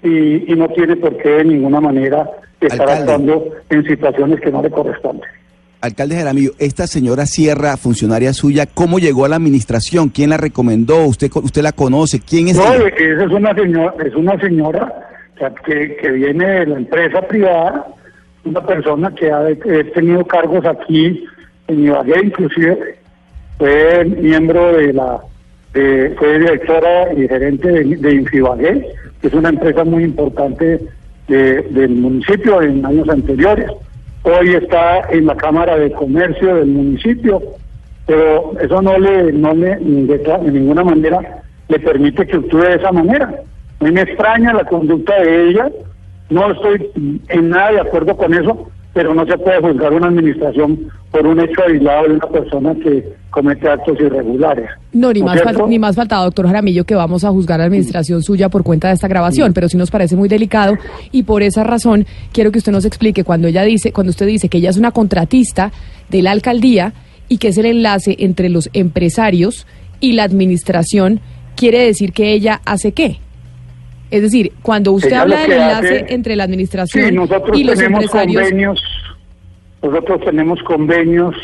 y, 0.03 0.51
y 0.51 0.55
no 0.55 0.67
tiene 0.69 0.95
por 0.95 1.17
qué 1.17 1.29
de 1.29 1.45
ninguna 1.45 1.79
manera 1.81 2.29
estar 2.61 2.81
Alcalde. 2.81 3.01
actuando 3.13 3.45
en 3.69 3.83
situaciones 3.85 4.39
que 4.41 4.51
no 4.51 4.61
le 4.61 4.69
corresponden. 4.69 5.29
Alcalde 5.79 6.15
Jaramillo, 6.15 6.51
esta 6.57 6.87
señora 6.87 7.25
Sierra, 7.27 7.77
funcionaria 7.77 8.33
suya, 8.33 8.65
¿cómo 8.65 8.97
llegó 8.97 9.25
a 9.25 9.29
la 9.29 9.35
administración? 9.35 10.09
¿Quién 10.09 10.31
la 10.31 10.37
recomendó? 10.37 11.05
¿Usted, 11.05 11.29
usted 11.35 11.61
la 11.61 11.71
conoce? 11.71 12.19
¿Quién 12.19 12.47
es 12.47 12.57
No, 12.57 12.73
ella? 12.73 12.87
esa 12.87 13.23
es 13.25 13.31
una 13.31 13.53
señora, 13.53 13.93
es 14.03 14.15
una 14.15 14.39
señora 14.39 14.93
que, 15.65 15.95
que 15.97 16.11
viene 16.11 16.45
de 16.47 16.65
la 16.65 16.77
empresa 16.77 17.21
privada, 17.21 17.85
una 18.43 18.65
persona 18.65 19.13
que 19.13 19.31
ha 19.31 19.49
eh, 19.51 19.83
tenido 19.93 20.25
cargos 20.25 20.65
aquí 20.65 21.23
en 21.67 21.83
Ibagué, 21.83 22.21
inclusive 22.25 22.97
fue 23.59 24.03
miembro 24.05 24.73
de 24.73 24.93
la, 24.93 25.19
de- 25.77 26.09
fue 26.17 26.39
directora 26.39 27.13
y 27.13 27.27
gerente 27.27 27.67
de, 27.71 27.83
de 27.97 28.11
que 29.21 29.27
es 29.27 29.33
una 29.33 29.49
empresa 29.49 29.83
muy 29.83 30.03
importante 30.03 30.79
de- 31.27 31.61
del 31.61 31.91
municipio 31.91 32.61
en 32.61 32.85
años 32.85 33.09
anteriores. 33.09 33.69
Hoy 34.23 34.55
está 34.55 35.01
en 35.11 35.25
la 35.25 35.35
Cámara 35.35 35.77
de 35.77 35.91
Comercio 35.91 36.55
del 36.55 36.67
municipio, 36.67 37.41
pero 38.05 38.53
eso 38.59 38.81
no 38.81 38.97
le, 38.97 39.31
no 39.31 39.53
le 39.53 39.75
de, 39.77 40.37
ninguna 40.51 40.83
manera 40.83 41.43
le 41.69 41.79
permite 41.79 42.25
que 42.25 42.37
actúe 42.37 42.59
de 42.59 42.75
esa 42.75 42.91
manera. 42.91 43.33
Me 43.79 44.01
extraña 44.01 44.53
la 44.53 44.63
conducta 44.65 45.13
de 45.21 45.49
ella, 45.49 45.69
no 46.29 46.51
estoy 46.51 46.89
en 47.29 47.49
nada 47.49 47.71
de 47.73 47.81
acuerdo 47.81 48.15
con 48.17 48.33
eso, 48.33 48.69
pero 48.97 49.13
no 49.13 49.23
se 49.27 49.37
puede 49.37 49.61
juzgar 49.61 49.93
una 49.93 50.07
administración 50.07 50.89
por 51.11 51.27
un 51.27 51.39
hecho 51.39 51.61
aislado 51.67 52.07
de 52.07 52.13
una 52.15 52.27
persona 52.29 52.73
que 52.83 53.03
comete 53.29 53.69
actos 53.69 53.95
irregulares. 53.99 54.67
No, 54.91 55.13
ni 55.13 55.19
¿No 55.19 55.27
más, 55.27 55.35
es 55.37 55.43
fal- 55.43 55.49
cierto? 55.53 55.67
ni 55.67 55.77
más 55.77 55.95
faltado, 55.95 56.23
doctor 56.25 56.47
Jaramillo, 56.47 56.83
que 56.83 56.95
vamos 56.95 57.23
a 57.23 57.29
juzgar 57.29 57.59
a 57.59 57.63
la 57.63 57.67
administración 57.67 58.23
suya 58.23 58.49
por 58.49 58.63
cuenta 58.63 58.87
de 58.87 58.95
esta 58.95 59.07
grabación, 59.07 59.53
pero 59.53 59.69
sí 59.69 59.77
nos 59.77 59.91
parece 59.91 60.15
muy 60.15 60.27
delicado 60.29 60.73
y 61.11 61.21
por 61.23 61.43
esa 61.43 61.63
razón 61.63 62.07
quiero 62.31 62.51
que 62.51 62.57
usted 62.57 62.71
nos 62.71 62.85
explique 62.85 63.23
cuando 63.23 63.47
ella 63.47 63.61
dice, 63.61 63.91
cuando 63.91 64.09
usted 64.09 64.25
dice 64.25 64.49
que 64.49 64.57
ella 64.57 64.71
es 64.71 64.77
una 64.77 64.89
contratista 64.89 65.71
de 66.09 66.23
la 66.23 66.31
alcaldía 66.31 66.93
y 67.29 67.37
que 67.37 67.49
es 67.49 67.57
el 67.59 67.67
enlace 67.67 68.15
entre 68.17 68.49
los 68.49 68.67
empresarios 68.73 69.67
y 69.99 70.13
la 70.13 70.23
administración, 70.23 71.19
quiere 71.55 71.83
decir 71.85 72.13
que 72.13 72.33
ella 72.33 72.61
hace 72.65 72.93
qué? 72.93 73.19
Es 74.09 74.21
decir, 74.21 74.51
cuando 74.61 74.93
usted 74.93 75.09
Ella 75.09 75.21
habla 75.23 75.41
del 75.41 75.51
enlace 75.53 75.99
hace- 75.99 76.13
entre 76.13 76.35
la 76.35 76.43
administración 76.43 77.05
Sí, 77.09 77.11
nosotros 77.15 77.57
y 77.57 77.63
los 77.63 77.75
tenemos 77.75 78.03
empresarios, 78.03 78.41
convenios, 78.43 78.83
nosotros 79.83 80.21
tenemos 80.25 80.63
convenios 80.63 81.35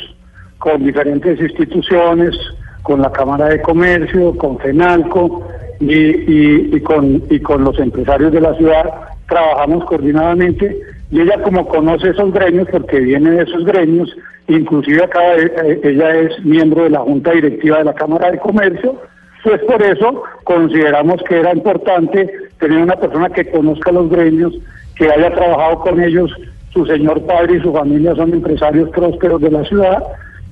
con 0.57 0.83
diferentes 0.85 1.39
instituciones, 1.39 2.35
con 2.83 3.01
la 3.01 3.11
Cámara 3.11 3.47
de 3.49 3.61
Comercio, 3.61 4.35
con 4.37 4.57
FENALCO 4.59 5.45
y, 5.79 5.93
y, 5.93 6.69
y 6.75 6.79
con, 6.81 7.23
y 7.29 7.39
con 7.39 7.63
los 7.63 7.77
empresarios 7.79 8.31
de 8.31 8.41
la 8.41 8.53
ciudad, 8.55 8.83
trabajamos 9.27 9.85
coordinadamente 9.85 10.77
y 11.11 11.21
ella 11.21 11.41
como 11.43 11.67
conoce 11.67 12.09
esos 12.09 12.31
gremios, 12.33 12.67
porque 12.71 12.99
viene 12.99 13.31
de 13.31 13.43
esos 13.43 13.65
gremios 13.65 14.09
inclusive 14.47 15.03
acá 15.03 15.19
eh, 15.37 15.79
ella 15.83 16.15
es 16.15 16.43
miembro 16.43 16.83
de 16.83 16.89
la 16.89 16.99
Junta 16.99 17.31
Directiva 17.31 17.77
de 17.77 17.85
la 17.85 17.93
Cámara 17.93 18.29
de 18.31 18.39
Comercio, 18.39 18.99
pues 19.43 19.61
por 19.63 19.81
eso 19.81 20.23
consideramos 20.43 21.21
que 21.27 21.39
era 21.39 21.53
importante 21.53 22.29
tener 22.67 22.83
una 22.83 22.95
persona 22.95 23.29
que 23.29 23.49
conozca 23.51 23.91
los 23.91 24.09
gremios, 24.09 24.53
que 24.95 25.05
haya 25.11 25.33
trabajado 25.33 25.79
con 25.79 26.01
ellos, 26.01 26.31
su 26.71 26.85
señor 26.85 27.21
padre 27.25 27.57
y 27.57 27.61
su 27.61 27.73
familia 27.73 28.15
son 28.15 28.33
empresarios 28.33 28.89
prósperos 28.89 29.41
de 29.41 29.51
la 29.51 29.63
ciudad 29.65 30.03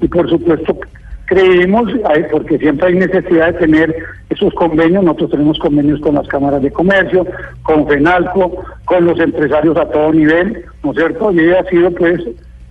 y 0.01 0.07
por 0.07 0.29
supuesto 0.29 0.77
creímos, 1.25 1.89
ay, 2.13 2.25
porque 2.29 2.57
siempre 2.57 2.87
hay 2.89 2.95
necesidad 2.95 3.53
de 3.53 3.59
tener 3.59 3.95
esos 4.29 4.53
convenios, 4.53 5.03
nosotros 5.03 5.31
tenemos 5.31 5.57
convenios 5.59 6.01
con 6.01 6.15
las 6.15 6.27
cámaras 6.27 6.61
de 6.61 6.71
comercio, 6.71 7.25
con 7.63 7.87
FENALCO, 7.87 8.63
con 8.85 9.05
los 9.05 9.17
empresarios 9.19 9.77
a 9.77 9.85
todo 9.89 10.11
nivel, 10.11 10.65
¿no 10.83 10.91
es 10.91 10.97
cierto? 10.97 11.31
Y 11.31 11.39
ella 11.39 11.61
ha 11.61 11.69
sido 11.69 11.89
pues, 11.91 12.19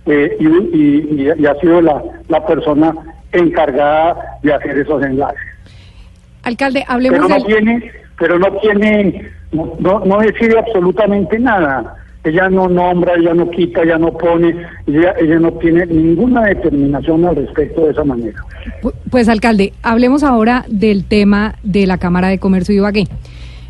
eh, 0.05 0.37
y, 0.39 0.45
y- 0.45 1.31
y 1.39 1.45
ha 1.47 1.55
sido 1.55 1.81
la, 1.81 2.03
la 2.29 2.45
persona 2.45 2.93
encargada 3.31 4.15
de 4.43 4.53
hacer 4.53 4.77
esos 4.77 5.01
enlaces. 5.03 5.39
Alcalde, 6.43 6.83
hablemos 6.87 7.19
Pero 7.19 7.29
no 7.29 7.35
del... 7.35 7.45
tiene, 7.45 7.91
pero 8.21 8.37
no 8.37 8.47
tiene, 8.59 9.29
no, 9.51 9.99
no, 10.05 10.19
decide 10.19 10.57
absolutamente 10.59 11.39
nada. 11.39 11.95
Ella 12.23 12.49
no 12.49 12.69
nombra, 12.69 13.15
ella 13.15 13.33
no 13.33 13.49
quita, 13.49 13.81
ella 13.81 13.97
no 13.97 14.15
pone, 14.15 14.55
ella, 14.85 15.15
ella 15.19 15.39
no 15.39 15.53
tiene 15.53 15.87
ninguna 15.87 16.43
determinación 16.43 17.25
al 17.25 17.35
respecto 17.35 17.83
de 17.85 17.91
esa 17.93 18.03
manera. 18.03 18.39
Pu- 18.83 18.93
Pues 19.09 19.27
alcalde, 19.27 19.73
hablemos 19.81 20.23
ahora 20.23 20.63
del 20.67 21.03
tema 21.05 21.55
de 21.63 21.87
la 21.87 21.97
Cámara 21.97 22.27
de 22.27 22.37
Comercio 22.37 22.73
de 22.73 22.77
Ibagué. 22.77 23.07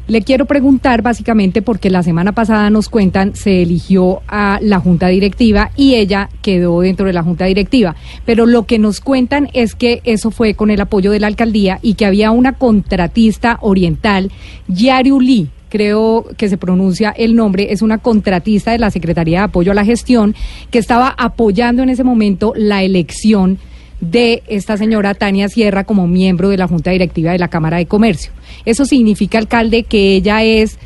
Le 0.07 0.23
quiero 0.23 0.45
preguntar 0.45 1.01
básicamente 1.01 1.61
porque 1.61 1.89
la 1.89 2.03
semana 2.03 2.33
pasada 2.33 2.69
nos 2.69 2.89
cuentan 2.89 3.35
se 3.35 3.61
eligió 3.61 4.21
a 4.27 4.59
la 4.61 4.79
junta 4.79 5.07
directiva 5.07 5.71
y 5.77 5.95
ella 5.95 6.29
quedó 6.41 6.81
dentro 6.81 7.05
de 7.05 7.13
la 7.13 7.23
junta 7.23 7.45
directiva, 7.45 7.95
pero 8.25 8.45
lo 8.45 8.65
que 8.65 8.79
nos 8.79 8.99
cuentan 8.99 9.49
es 9.53 9.75
que 9.75 10.01
eso 10.03 10.31
fue 10.31 10.53
con 10.53 10.69
el 10.69 10.81
apoyo 10.81 11.11
de 11.11 11.19
la 11.19 11.27
alcaldía 11.27 11.79
y 11.81 11.93
que 11.93 12.05
había 12.05 12.31
una 12.31 12.53
contratista 12.53 13.57
oriental, 13.61 14.31
Yariuli, 14.67 15.49
creo 15.69 16.25
que 16.35 16.49
se 16.49 16.57
pronuncia 16.57 17.11
el 17.11 17.35
nombre, 17.35 17.71
es 17.71 17.81
una 17.81 17.97
contratista 17.99 18.71
de 18.71 18.79
la 18.79 18.91
Secretaría 18.91 19.39
de 19.39 19.45
Apoyo 19.45 19.71
a 19.71 19.75
la 19.75 19.85
Gestión 19.85 20.35
que 20.69 20.79
estaba 20.79 21.15
apoyando 21.17 21.83
en 21.83 21.89
ese 21.89 22.03
momento 22.03 22.53
la 22.55 22.83
elección 22.83 23.59
de 24.01 24.43
esta 24.47 24.77
señora 24.77 25.13
Tania 25.13 25.47
Sierra 25.47 25.83
como 25.83 26.07
miembro 26.07 26.49
de 26.49 26.57
la 26.57 26.67
Junta 26.67 26.91
Directiva 26.91 27.31
de 27.31 27.39
la 27.39 27.47
Cámara 27.47 27.77
de 27.77 27.85
Comercio. 27.85 28.31
Eso 28.65 28.85
significa, 28.85 29.37
alcalde, 29.37 29.83
que 29.83 30.15
ella 30.15 30.43
es 30.43 30.79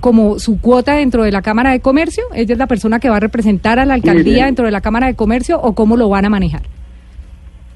como 0.00 0.38
su 0.38 0.60
cuota 0.60 0.96
dentro 0.96 1.22
de 1.22 1.32
la 1.32 1.42
Cámara 1.42 1.70
de 1.70 1.80
Comercio, 1.80 2.24
ella 2.34 2.52
es 2.52 2.58
la 2.58 2.66
persona 2.66 2.98
que 2.98 3.08
va 3.08 3.16
a 3.16 3.20
representar 3.20 3.78
a 3.78 3.86
la 3.86 3.94
alcaldía 3.94 4.34
Mire. 4.34 4.46
dentro 4.46 4.64
de 4.66 4.72
la 4.72 4.80
Cámara 4.80 5.06
de 5.06 5.14
Comercio 5.14 5.60
o 5.60 5.74
cómo 5.74 5.96
lo 5.96 6.08
van 6.08 6.24
a 6.24 6.28
manejar. 6.28 6.62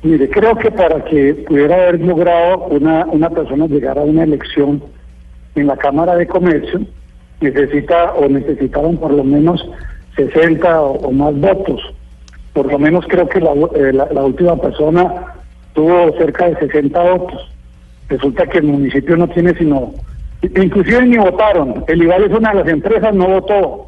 Mire, 0.03 0.29
creo 0.31 0.57
que 0.57 0.71
para 0.71 1.05
que 1.05 1.35
pudiera 1.47 1.77
haber 1.77 2.01
logrado 2.01 2.67
una, 2.67 3.07
una 3.07 3.31
persona 3.31 3.67
llegar 3.67 3.99
a 3.99 4.03
una 4.03 4.25
elección 4.25 4.83
en 5.55 5.67
la 5.67 5.77
Cámara 5.77 6.17
de 6.17 6.27
Comercio, 6.27 6.81
necesita 7.41 8.13
o 8.13 8.29
necesitaban 8.29 8.97
por 8.97 9.13
lo 9.13 9.25
menos 9.25 9.65
60 10.17 10.81
o, 10.81 10.93
o 10.93 11.13
más 11.13 11.35
votos. 11.39 11.81
Por 12.53 12.71
lo 12.71 12.79
menos 12.79 13.05
creo 13.09 13.29
que 13.29 13.41
la, 13.41 13.53
eh, 13.53 13.93
la- 13.93 14.09
la 14.13 14.25
última 14.25 14.57
persona 14.57 15.35
tuvo 15.73 16.13
cerca 16.19 16.49
de 16.49 16.57
60 16.57 17.01
votos. 17.03 17.51
Resulta 18.09 18.47
que 18.47 18.59
el 18.59 18.65
municipio 18.65 19.17
no 19.17 19.29
tiene 19.29 19.55
sino, 19.55 19.93
inclusive 20.43 21.07
ni 21.07 21.17
votaron. 21.17 21.85
El 21.87 22.03
IVAL 22.03 22.25
es 22.25 22.37
una 22.37 22.51
de 22.51 22.57
las 22.57 22.69
empresas, 22.69 23.15
no 23.15 23.27
votó. 23.29 23.87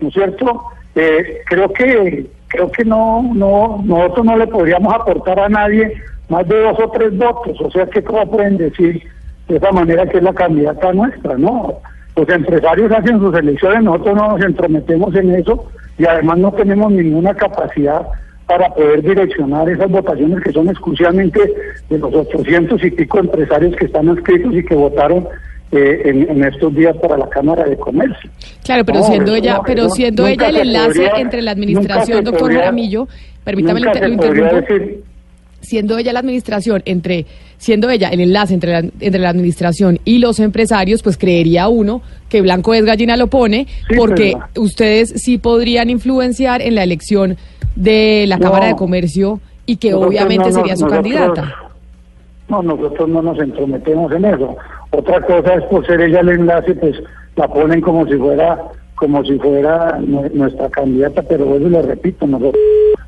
¿no 0.00 0.08
es 0.08 0.14
cierto? 0.14 0.62
Eh, 0.94 1.38
creo 1.46 1.72
que 1.72 2.26
creo 2.48 2.70
que 2.72 2.84
no 2.84 3.22
no 3.34 3.80
nosotros 3.84 4.26
no 4.26 4.36
le 4.38 4.46
podríamos 4.48 4.92
aportar 4.92 5.38
a 5.38 5.48
nadie 5.48 5.92
más 6.28 6.48
de 6.48 6.60
dos 6.62 6.78
o 6.80 6.90
tres 6.90 7.16
votos, 7.16 7.60
o 7.60 7.70
sea 7.70 7.86
que 7.86 8.02
cómo 8.02 8.28
pueden 8.30 8.56
decir 8.56 9.02
de 9.46 9.56
esa 9.56 9.70
manera 9.72 10.06
que 10.06 10.16
es 10.18 10.22
la 10.24 10.32
candidata 10.32 10.92
nuestra, 10.92 11.36
¿no? 11.36 11.74
Los 12.20 12.28
empresarios 12.28 12.92
hacen 12.92 13.18
sus 13.18 13.34
elecciones, 13.34 13.82
nosotros 13.82 14.14
no 14.16 14.28
nos 14.36 14.42
entrometemos 14.44 15.14
en 15.14 15.34
eso 15.36 15.64
y 15.98 16.04
además 16.06 16.38
no 16.38 16.52
tenemos 16.52 16.92
ninguna 16.92 17.34
capacidad 17.34 18.02
para 18.46 18.68
poder 18.74 19.00
direccionar 19.02 19.68
esas 19.70 19.88
votaciones 19.90 20.42
que 20.42 20.52
son 20.52 20.68
exclusivamente 20.68 21.40
de 21.88 21.98
los 21.98 22.12
800 22.14 22.82
y 22.84 22.90
pico 22.90 23.20
empresarios 23.20 23.74
que 23.76 23.86
están 23.86 24.08
inscritos 24.08 24.54
y 24.54 24.64
que 24.64 24.74
votaron 24.74 25.26
eh, 25.72 26.02
en, 26.04 26.28
en 26.28 26.44
estos 26.44 26.74
días 26.74 26.96
para 26.98 27.16
la 27.16 27.28
Cámara 27.28 27.64
de 27.64 27.76
Comercio. 27.76 28.28
Claro, 28.64 28.84
pero 28.84 28.98
No, 28.98 29.04
siendo 29.06 29.34
ella, 29.36 29.54
no, 29.54 29.62
pero 29.64 29.88
siendo 29.88 30.26
ella 30.26 30.48
el 30.48 30.56
enlace 30.56 30.88
podría- 31.06 31.20
entre 31.22 31.42
la 31.42 31.52
administración, 31.52 32.24
doctor 32.24 32.40
podría- 32.40 32.58
Jaramillo, 32.60 33.06
permítame, 33.44 33.80
lo, 33.80 33.86
interrumpo. 34.08 34.24
decir- 34.56 35.04
Siendo 35.60 35.96
ella 35.98 36.12
la 36.12 36.20
administración 36.20 36.82
entre, 36.86 37.26
siendo 37.60 37.90
ella 37.90 38.08
el 38.08 38.20
enlace 38.20 38.54
entre 38.54 38.72
la, 38.72 38.78
entre 39.00 39.20
la 39.20 39.28
administración 39.28 39.98
y 40.06 40.18
los 40.18 40.40
empresarios, 40.40 41.02
pues 41.02 41.18
creería 41.18 41.68
uno 41.68 42.00
que 42.30 42.40
Blanco 42.40 42.72
es 42.72 42.84
gallina 42.86 43.16
lo 43.18 43.26
pone, 43.26 43.66
porque 43.98 44.32
pero- 44.34 44.62
ustedes 44.64 45.10
sí 45.22 45.36
podrían 45.36 45.90
influenciar 45.90 46.62
en 46.62 46.74
la 46.74 46.82
elección 46.84 47.36
de 47.76 48.24
la 48.26 48.38
No. 48.38 48.44
Cámara 48.46 48.66
de 48.68 48.76
Comercio 48.76 49.40
y 49.66 49.76
que 49.76 49.92
obviamente 49.92 50.48
no 50.48 50.52
sería 50.54 50.74
su 50.74 50.86
nosotros- 50.86 50.92
candidata. 51.14 51.54
No, 52.48 52.62
nosotros 52.62 53.08
no 53.08 53.20
nos 53.22 53.38
entrometemos 53.38 54.10
en 54.12 54.24
eso. 54.24 54.56
Otra 54.90 55.20
cosa 55.20 55.54
es 55.54 55.64
por 55.64 55.86
ser 55.86 56.00
ella 56.00 56.20
el 56.20 56.30
enlace, 56.30 56.74
pues 56.74 56.96
la 57.36 57.46
ponen 57.46 57.80
como 57.82 58.06
si 58.06 58.14
fuera 58.16 58.58
como 58.96 59.22
si 59.24 59.38
fuera 59.38 59.98
nue- 59.98 60.30
nuestra 60.32 60.68
candidata, 60.68 61.22
pero 61.22 61.56
eso 61.56 61.68
le 61.70 61.80
repito, 61.82 62.26
nosotros 62.26 62.54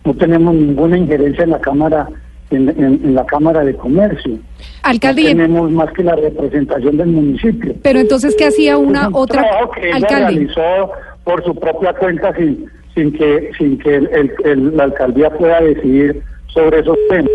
no 0.06 0.14
tenemos 0.14 0.54
ninguna 0.54 0.96
injerencia 0.96 1.44
en 1.44 1.50
la 1.50 1.58
Cámara 1.60 2.08
en, 2.52 2.68
en- 2.70 3.00
en 3.04 3.14
la 3.14 3.24
Cámara 3.26 3.64
de 3.64 3.74
Comercio. 3.74 4.38
Alcalde, 4.82 5.22
no 5.22 5.28
y- 5.28 5.32
tenemos 5.32 5.70
más 5.72 5.92
que 5.92 6.02
la 6.04 6.14
representación 6.16 6.96
del 6.96 7.08
municipio. 7.08 7.74
pero 7.82 8.00
entonces, 8.00 8.34
¿qué 8.36 8.46
hacía 8.46 8.76
una 8.78 9.08
un 9.08 9.14
otra 9.16 9.44
que 9.74 9.88
ella 9.88 9.96
alcalde? 9.96 10.26
realizó 10.30 10.90
por 11.24 11.44
su 11.44 11.54
propia 11.54 11.92
cuenta 11.94 12.34
sin 12.36 12.66
sin 12.94 13.10
que 13.12 13.50
sin 13.56 13.78
que 13.78 13.94
el- 13.96 14.08
el- 14.12 14.32
el- 14.44 14.76
la 14.76 14.84
alcaldía 14.84 15.30
pueda 15.30 15.60
decidir 15.62 16.22
sobre 16.52 16.80
esos 16.80 16.98
temas. 17.08 17.30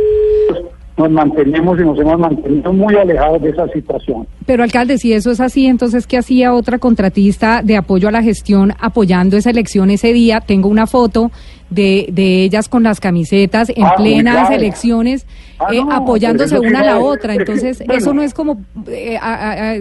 Nos 0.98 1.12
mantenemos 1.12 1.80
y 1.80 1.84
nos 1.84 2.00
hemos 2.00 2.18
mantenido 2.20 2.74
muy 2.74 2.96
alejados 2.96 3.40
de 3.44 3.50
esa 3.52 3.68
situación. 3.70 4.26
Pero 4.48 4.64
alcalde, 4.64 4.98
si 4.98 5.14
eso 5.14 5.30
es 5.30 5.40
así, 5.40 5.68
entonces 5.68 6.08
¿qué 6.08 6.18
hacía 6.18 6.54
otra 6.56 6.80
contratista 6.80 7.62
de 7.64 7.78
apoyo 7.78 8.08
a 8.08 8.12
la 8.12 8.24
gestión 8.24 8.74
apoyando 8.80 9.38
esa 9.38 9.52
elección 9.52 9.92
ese 9.92 10.12
día? 10.12 10.42
Tengo 10.42 10.70
una 10.70 10.88
foto 10.88 11.30
de, 11.70 12.08
de 12.12 12.44
ellas 12.44 12.70
con 12.70 12.84
las 12.84 13.00
camisetas 13.00 13.70
en 13.70 13.84
Ah, 13.84 13.94
plenas 13.98 14.50
elecciones, 14.52 15.26
Ah, 15.60 15.68
eh, 15.72 15.82
no, 15.84 15.92
apoyándose 15.92 16.60
una 16.60 16.82
a 16.82 16.84
la 16.84 17.00
otra. 17.00 17.34
Entonces, 17.36 17.80
bueno. 17.80 17.94
eso 17.96 18.14
no 18.14 18.22
es 18.22 18.34
como, 18.34 18.62
eh, 18.90 19.18
a- 19.20 19.72
a- 19.72 19.76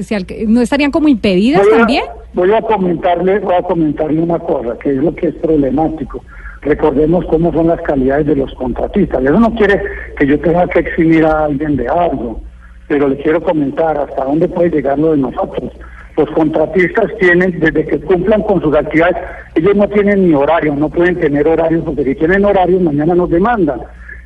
¿no 0.46 0.60
estarían 0.62 0.90
como 0.90 1.08
impedidas 1.08 1.62
Voy 1.64 1.74
a- 1.74 1.78
también? 1.78 2.04
Voy 2.34 2.52
a 2.52 2.60
comentarle, 2.62 3.38
voy 3.40 3.54
a 3.54 3.62
comentarle 3.62 4.20
una 4.22 4.38
cosa, 4.38 4.76
que 4.78 4.90
es 4.90 4.96
lo 4.96 5.14
que 5.14 5.28
es 5.28 5.34
problemático. 5.36 6.22
Recordemos 6.62 7.24
cómo 7.26 7.52
son 7.52 7.68
las 7.68 7.80
calidades 7.82 8.26
de 8.26 8.36
los 8.36 8.52
contratistas. 8.54 9.22
Eso 9.22 9.38
no 9.38 9.54
quiere 9.54 9.80
que 10.18 10.26
yo 10.26 10.38
tenga 10.40 10.66
que 10.68 10.80
eximir 10.80 11.24
a 11.24 11.44
alguien 11.44 11.76
de 11.76 11.86
algo, 11.88 12.40
pero 12.88 13.08
le 13.08 13.16
quiero 13.18 13.40
comentar 13.42 13.96
hasta 13.98 14.24
dónde 14.24 14.48
puede 14.48 14.70
llegar 14.70 14.98
lo 14.98 15.12
de 15.12 15.18
nosotros. 15.18 15.70
Los 16.16 16.30
contratistas 16.30 17.06
tienen, 17.20 17.58
desde 17.60 17.84
que 17.86 18.00
cumplan 18.00 18.42
con 18.42 18.60
sus 18.62 18.74
actividades, 18.74 19.16
ellos 19.54 19.76
no 19.76 19.86
tienen 19.88 20.26
ni 20.28 20.34
horario, 20.34 20.74
no 20.74 20.88
pueden 20.88 21.16
tener 21.16 21.46
horarios, 21.46 21.84
porque 21.84 22.04
si 22.04 22.14
tienen 22.14 22.44
horarios 22.44 22.80
mañana 22.80 23.14
nos 23.14 23.28
demandan. 23.28 23.80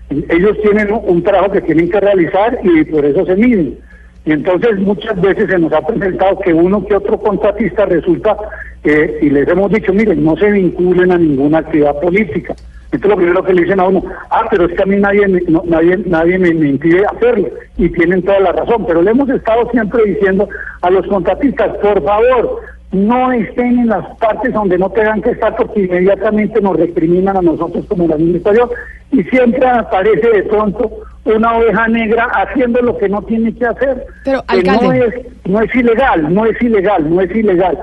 Ellos 0.09 0.57
tienen 0.63 0.89
un- 0.93 1.23
trabajo 1.23 1.53
que 1.53 1.61
tienen 1.63 1.91
que 1.91 2.01
realizar 2.01 2.59
y 2.63 2.85
por 2.85 3.05
eso 3.05 3.25
se 3.27 3.37
miden. 3.37 3.79
Y 4.25 4.33
entonces 4.33 4.79
muchas 4.79 5.21
veces 5.21 5.49
se 5.49 5.59
nos 5.59 5.73
ha 5.73 5.81
presentado 5.87 6.39
que 6.41 6.53
uno 6.53 6.85
que 6.87 6.95
otro 6.95 7.19
contratista 7.19 7.87
resulta, 7.87 8.37
eh, 8.85 9.19
y 9.23 9.31
les 9.31 9.49
hemos 9.49 9.71
dicho, 9.73 9.93
miren, 9.93 10.25
no 10.25 10.37
se 10.37 10.51
vinculen 10.51 11.11
a 11.13 11.19
ninguna 11.19 11.59
actividad 11.59 11.99
política. 12.01 12.55
Esto 12.93 13.07
es 13.07 13.11
lo 13.11 13.17
primero 13.17 13.45
que 13.45 13.53
le 13.55 13.63
dicen 13.63 13.79
a 13.81 13.87
uno, 13.89 14.03
ah, 14.31 14.47
pero 14.51 14.65
es 14.67 14.73
que 14.77 14.83
a 14.83 14.87
mí 14.87 14.97
nadie 14.97 15.29
me, 15.29 15.41
no- 15.43 15.63
nadie, 15.65 15.97
nadie 16.07 16.39
me, 16.39 16.53
me 16.53 16.69
impide 16.71 17.05
hacerlo. 17.07 17.49
Y 17.79 17.89
tienen 17.91 18.23
toda 18.23 18.41
la 18.41 18.53
razón, 18.53 18.85
pero 18.87 19.01
le 19.03 19.13
hemos 19.13 19.29
estado 19.31 19.71
siempre 19.71 20.03
diciendo 20.07 20.49
a 20.83 20.91
los 20.91 21.07
contratistas, 21.07 21.77
por 21.79 22.03
favor, 22.03 22.61
no 22.93 23.31
estén 23.31 23.79
en 23.79 23.87
las 23.87 24.05
partes 24.19 24.53
donde 24.53 24.77
no 24.77 24.91
tengan 24.91 25.23
que 25.23 25.31
estar 25.31 25.55
porque 25.55 25.83
inmediatamente 25.85 26.61
nos 26.61 26.77
recriminan 26.77 27.37
a 27.37 27.43
nosotros 27.43 27.85
como 27.87 28.09
la 28.09 28.17
administración 28.17 28.69
y 29.13 29.23
siempre 29.25 29.65
aparece 29.69 30.29
de 30.29 30.43
pronto 30.43 30.91
una 31.25 31.57
oveja 31.59 31.87
negra 31.87 32.25
haciendo 32.35 32.83
lo 32.83 32.99
que 32.99 33.09
no 33.09 33.23
tiene 33.23 33.55
que 33.55 33.67
hacer. 33.67 34.05
Pero, 34.25 34.43
Que 34.49 34.63
no 34.83 34.93
es, 34.93 35.15
no 35.45 35.61
es 35.61 35.75
ilegal, 35.77 36.35
no 36.35 36.45
es 36.47 36.61
ilegal, 36.61 37.09
no 37.15 37.21
es 37.21 37.31
ilegal. 37.37 37.79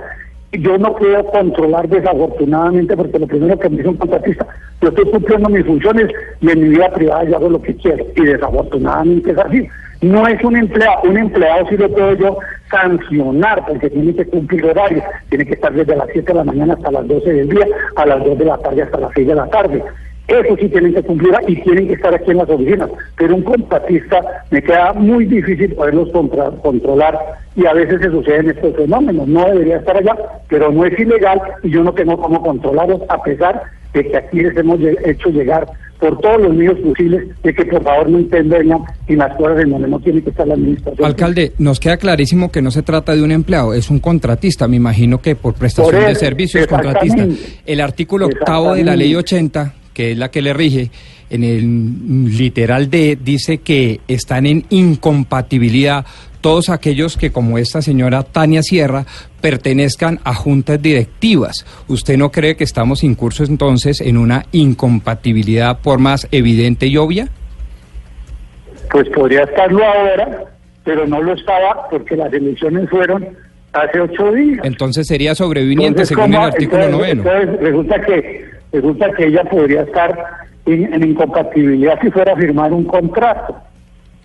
Yo 0.54 0.78
no 0.78 0.96
puedo 0.96 1.26
controlar 1.26 1.90
desafortunadamente 1.90 2.96
porque 2.96 3.20
lo 3.20 3.28
primero 3.28 3.60
que 3.60 3.70
me 3.70 3.78
dice 3.78 3.90
un 3.90 3.98
contratista, 3.98 4.48
yo 4.82 4.90
estoy 4.90 5.06
cumpliendo 5.12 5.50
mis 5.50 5.66
funciones 5.66 6.10
y 6.40 6.50
en 6.50 6.62
mi 6.62 6.70
vida 6.70 6.90
privada 6.94 7.26
yo 7.26 7.36
hago 7.36 7.50
lo 7.50 7.62
que 7.62 7.76
quiero 7.76 8.06
y 8.16 8.22
desafortunadamente 8.22 9.32
es 9.32 9.38
así. 9.38 9.68
No 10.02 10.28
es 10.28 10.42
un 10.44 10.56
empleado, 10.56 11.02
un 11.04 11.18
empleado 11.18 11.68
sí 11.70 11.76
lo 11.76 11.90
puedo 11.90 12.14
yo 12.14 12.38
sancionar 12.70 13.66
porque 13.66 13.90
tiene 13.90 14.16
que 14.16 14.26
cumplir 14.26 14.66
horarios, 14.66 15.04
tiene 15.30 15.46
que 15.46 15.54
estar 15.54 15.74
desde 15.74 15.96
las 15.96 16.08
7 16.14 16.32
de 16.32 16.34
la 16.34 16.44
mañana 16.44 16.74
hasta 16.76 16.92
las 16.92 17.08
12 17.08 17.34
del 17.34 17.50
día, 17.50 17.68
a 17.96 18.06
las 18.06 18.24
2 18.24 18.38
de 18.38 18.46
la 18.46 18.58
tarde 18.60 18.84
hasta 18.84 19.00
las 19.00 19.12
6 19.16 19.28
de 19.28 19.36
la 19.36 19.48
tarde. 19.48 19.84
Eso 20.28 20.56
sí 20.60 20.68
tienen 20.68 20.94
que 20.94 21.02
cumplir 21.04 21.34
y 21.48 21.56
tienen 21.62 21.88
que 21.88 21.94
estar 21.94 22.14
aquí 22.14 22.32
en 22.32 22.38
las 22.38 22.50
oficinas. 22.50 22.90
Pero 23.18 23.36
un 23.36 23.44
contratista 23.44 24.22
me 24.52 24.62
queda 24.62 24.92
muy 24.94 25.26
difícil 25.26 25.74
poderlos 25.74 26.10
contra- 26.12 26.52
controlar 26.62 27.18
y 27.56 27.66
a 27.66 27.74
veces 27.74 28.02
se 28.02 28.10
suceden 28.12 28.50
estos 28.50 28.76
fenómenos. 28.76 29.28
No 29.28 29.46
debería 29.48 29.78
estar 29.78 29.96
allá, 29.96 30.16
pero 30.50 30.72
no 30.72 30.84
es 30.86 31.00
ilegal 31.00 31.40
y 31.64 31.70
yo 31.72 31.84
no 31.84 31.94
tengo 31.94 32.18
cómo 32.18 32.42
controlarlos 32.42 33.02
a 33.08 33.24
pesar 33.24 33.62
de 33.94 34.04
que 34.06 34.18
aquí 34.18 34.42
les 34.42 34.56
hemos 34.58 34.80
hecho 35.06 35.30
llegar 35.30 35.66
por 36.00 36.20
todos 36.20 36.40
los 36.42 36.54
medios 36.54 36.78
posibles 36.80 37.28
de 37.42 37.54
que 37.56 37.66
por 37.66 37.82
favor 37.82 38.08
no 38.10 38.20
intervengan 38.20 38.82
en 39.08 39.18
las 39.18 39.36
cosas 39.36 39.64
en 39.64 39.72
donde 39.72 39.88
no 39.88 40.00
tiene 40.00 40.22
que 40.22 40.30
estar 40.30 40.46
la 40.46 40.54
administración. 40.54 41.08
Alcalde, 41.08 41.54
nos 41.58 41.80
queda 41.80 41.98
clarísimo 41.98 42.52
que 42.52 42.62
no 42.62 42.70
se 42.70 42.84
trata 42.84 43.16
de 43.16 43.24
un 43.24 43.32
empleado, 43.32 43.74
es 43.74 43.90
un 43.90 44.00
contratista. 44.00 44.68
Me 44.68 44.76
imagino 44.76 45.20
que 45.22 45.36
por 45.36 45.54
prestación 45.56 45.96
Por 46.02 46.06
de 46.10 46.16
servicios 46.16 46.68
contratista. 46.68 47.26
El 47.66 47.80
artículo 47.82 48.28
octavo 48.28 48.76
de 48.76 48.84
la 48.84 48.96
ley 48.96 49.16
80, 49.16 49.74
que 49.98 50.12
es 50.12 50.18
la 50.20 50.30
que 50.30 50.44
le 50.44 50.54
rige, 50.54 50.92
en 51.32 51.44
el 51.44 52.38
literal 52.38 52.88
D, 52.92 53.18
dice 53.20 53.58
que 53.58 54.00
están 54.08 54.46
en 54.46 54.64
incompatibilidad 54.70 56.06
todos 56.40 56.70
aquellos 56.70 57.18
que, 57.18 57.32
como 57.32 57.58
esta 57.58 57.82
señora 57.82 58.22
Tania 58.22 58.62
Sierra, 58.62 59.08
pertenezcan 59.42 60.20
a 60.24 60.36
juntas 60.36 60.80
directivas. 60.80 61.66
¿Usted 61.88 62.16
no 62.16 62.32
cree 62.32 62.56
que 62.56 62.64
estamos 62.64 63.04
incursos 63.04 63.50
entonces 63.50 64.00
en 64.00 64.18
una 64.18 64.46
incompatibilidad 64.52 65.80
por 65.80 65.98
más 65.98 66.28
evidente 66.32 66.86
y 66.86 66.98
obvia? 66.98 67.30
Pues 68.92 69.10
podría 69.10 69.46
estarlo 69.46 69.84
ahora, 69.84 70.44
pero 70.84 71.08
no 71.08 71.24
lo 71.24 71.34
estaba 71.34 71.90
porque 71.90 72.16
las 72.16 72.32
elecciones 72.32 72.88
fueron 72.88 73.26
hace 73.74 74.00
ocho 74.00 74.32
días. 74.32 74.60
Entonces 74.64 75.08
sería 75.08 75.34
sobreviviente 75.34 76.04
Entonces, 76.04 76.10
según 76.10 76.36
el 76.36 76.42
artículo 76.42 76.88
noveno. 76.88 77.24
entonces 77.24 77.60
resulta 77.62 78.00
que 78.02 78.57
resulta 78.78 79.12
que 79.12 79.26
ella 79.28 79.44
podría 79.44 79.82
estar 79.82 80.18
en, 80.66 80.94
en 80.94 81.04
incompatibilidad 81.10 82.00
si 82.02 82.10
fuera 82.12 82.34
a 82.34 82.36
firmar 82.36 82.72
un 82.74 82.86
contrato. 82.86 83.56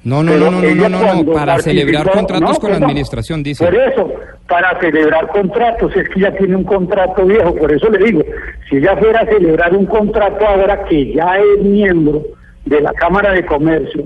No, 0.05 0.22
no, 0.22 0.32
Pero 0.32 0.50
no, 0.50 0.61
no, 0.62 0.88
no, 0.88 1.22
no, 1.24 1.32
para 1.32 1.59
celebrar 1.61 2.11
contratos 2.11 2.57
no, 2.57 2.61
con 2.61 2.70
la 2.72 2.78
administración, 2.78 3.42
dice. 3.44 3.64
Por 3.64 3.74
eso, 3.76 4.12
para 4.48 4.78
celebrar 4.80 5.28
contratos, 5.28 5.94
es 5.96 6.09
que 6.09 6.20
ya 6.20 6.32
tiene 6.36 6.57
un 6.57 6.64
contrato 6.64 7.24
viejo, 7.24 7.55
por 7.55 7.70
eso 7.72 7.88
le 7.88 8.05
digo, 8.07 8.22
si 8.68 8.78
ella 8.78 8.96
fuera 8.96 9.20
a 9.20 9.26
celebrar 9.26 9.76
un 9.76 9.86
contrato 9.86 10.44
ahora 10.44 10.84
que 10.86 11.12
ya 11.14 11.36
es 11.38 11.62
miembro 11.64 12.20
de 12.64 12.80
la 12.80 12.92
Cámara 12.94 13.30
de 13.32 13.46
Comercio, 13.46 14.05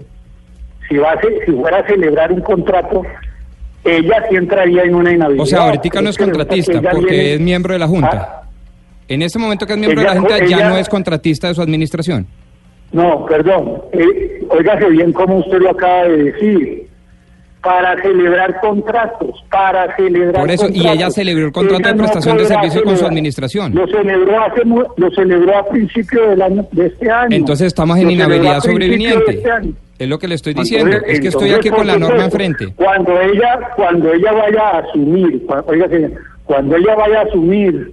si, 0.86 0.98
va 0.98 1.12
a 1.12 1.20
ce- 1.20 1.46
si 1.46 1.52
fuera 1.52 1.78
a 1.78 1.86
celebrar 1.86 2.30
un 2.30 2.42
contrato, 2.42 3.02
ella 3.82 4.22
sí 4.28 4.36
entraría 4.36 4.82
en 4.82 4.94
una 4.96 5.12
inhabilidad. 5.12 5.44
O 5.44 5.46
sea, 5.46 5.60
ahorita 5.62 6.02
no 6.02 6.10
es 6.10 6.18
contratista 6.18 6.80
porque 6.92 7.06
viene- 7.10 7.32
es 7.34 7.40
miembro 7.40 7.72
de 7.72 7.78
la 7.78 7.86
Junta. 7.86 8.42
En 9.08 9.22
ese 9.22 9.38
momento 9.38 9.66
que 9.66 9.72
es 9.74 9.78
miembro 9.78 10.00
de 10.00 10.06
la 10.06 10.12
Ella- 10.12 10.20
Junta 10.20 10.38
ya 10.38 10.44
ella- 10.56 10.68
no 10.70 10.76
es 10.78 10.88
contratista 10.88 11.48
de 11.48 11.54
su 11.54 11.62
administración. 11.62 12.26
No, 12.92 13.26
perdón. 13.26 13.82
Eh, 13.92 14.44
óigase 14.48 14.88
bien 14.90 15.12
como 15.12 15.38
usted 15.38 15.58
lo 15.58 15.70
acaba 15.70 16.04
de 16.04 16.24
decir. 16.24 16.86
Para 17.62 18.00
celebrar 18.00 18.60
contratos, 18.60 19.44
para 19.50 19.96
celebrar 19.96 20.40
Por 20.40 20.50
eso, 20.52 20.68
y 20.72 20.86
ella 20.86 21.10
celebró 21.10 21.46
el 21.46 21.52
contrato 21.52 21.80
Ella 21.82 21.88
de 21.88 21.94
no 21.96 22.02
prestación 22.04 22.36
de 22.36 22.42
podrá 22.44 22.60
servicio 22.60 22.84
con 22.84 22.96
su 22.96 23.06
administración. 23.06 23.74
Lo 23.74 23.88
celebró 23.88 24.40
hace 24.40 24.62
lo 24.64 25.10
celebró 25.10 25.58
a 25.58 25.66
principio 25.68 26.28
del 26.30 26.42
año 26.42 26.64
de 26.70 26.86
este 26.86 27.10
año. 27.10 27.34
Entonces 27.36 27.66
estamos 27.66 27.98
en 27.98 28.04
Lo 28.04 28.10
inhabilidad 28.12 28.60
sobreviniente. 28.60 29.30
este 29.32 29.50
año. 29.50 29.72
Es 29.98 30.08
lo 30.08 30.16
que 30.18 30.28
le 30.28 30.36
estoy 30.36 30.54
diciendo. 30.54 30.92
Entonces- 30.92 31.14
es 31.14 31.20
que 31.20 31.28
estoy 31.28 31.50
aquí 31.54 31.70
con 31.70 31.86
la 31.88 31.98
norma 31.98 32.24
enfrente. 32.26 32.68
Cuando 32.76 33.20
ella, 33.20 33.58
cuando 33.74 34.12
ella 34.12 34.32
vaya 34.32 34.60
a 34.62 34.78
asumir, 34.78 35.42
óigase, 35.66 36.10
cuando 36.44 36.76
ella 36.76 36.94
vaya 36.94 37.18
a 37.20 37.22
asumir, 37.24 37.92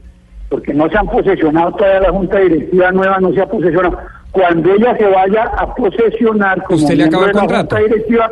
porque 0.53 0.71
no 0.71 0.87
se 0.87 0.95
han 0.95 1.07
posesionado 1.07 1.71
todavía 1.71 2.01
la 2.01 2.11
Junta 2.11 2.37
Directiva 2.37 2.91
nueva, 2.91 3.17
no 3.19 3.33
se 3.33 3.41
ha 3.41 3.47
posesionado. 3.47 3.97
Cuando 4.29 4.71
ella 4.71 4.95
se 4.97 5.07
vaya 5.07 5.45
a 5.57 5.73
posesionar 5.73 6.61
como 6.65 6.77
¿Usted 6.77 6.93
le 6.93 7.07
miembro 7.07 7.21
acaba 7.21 7.31
el 7.31 7.47
de 7.47 7.53
la? 7.53 7.59
Junta 7.61 7.79
Directiva, 7.79 8.29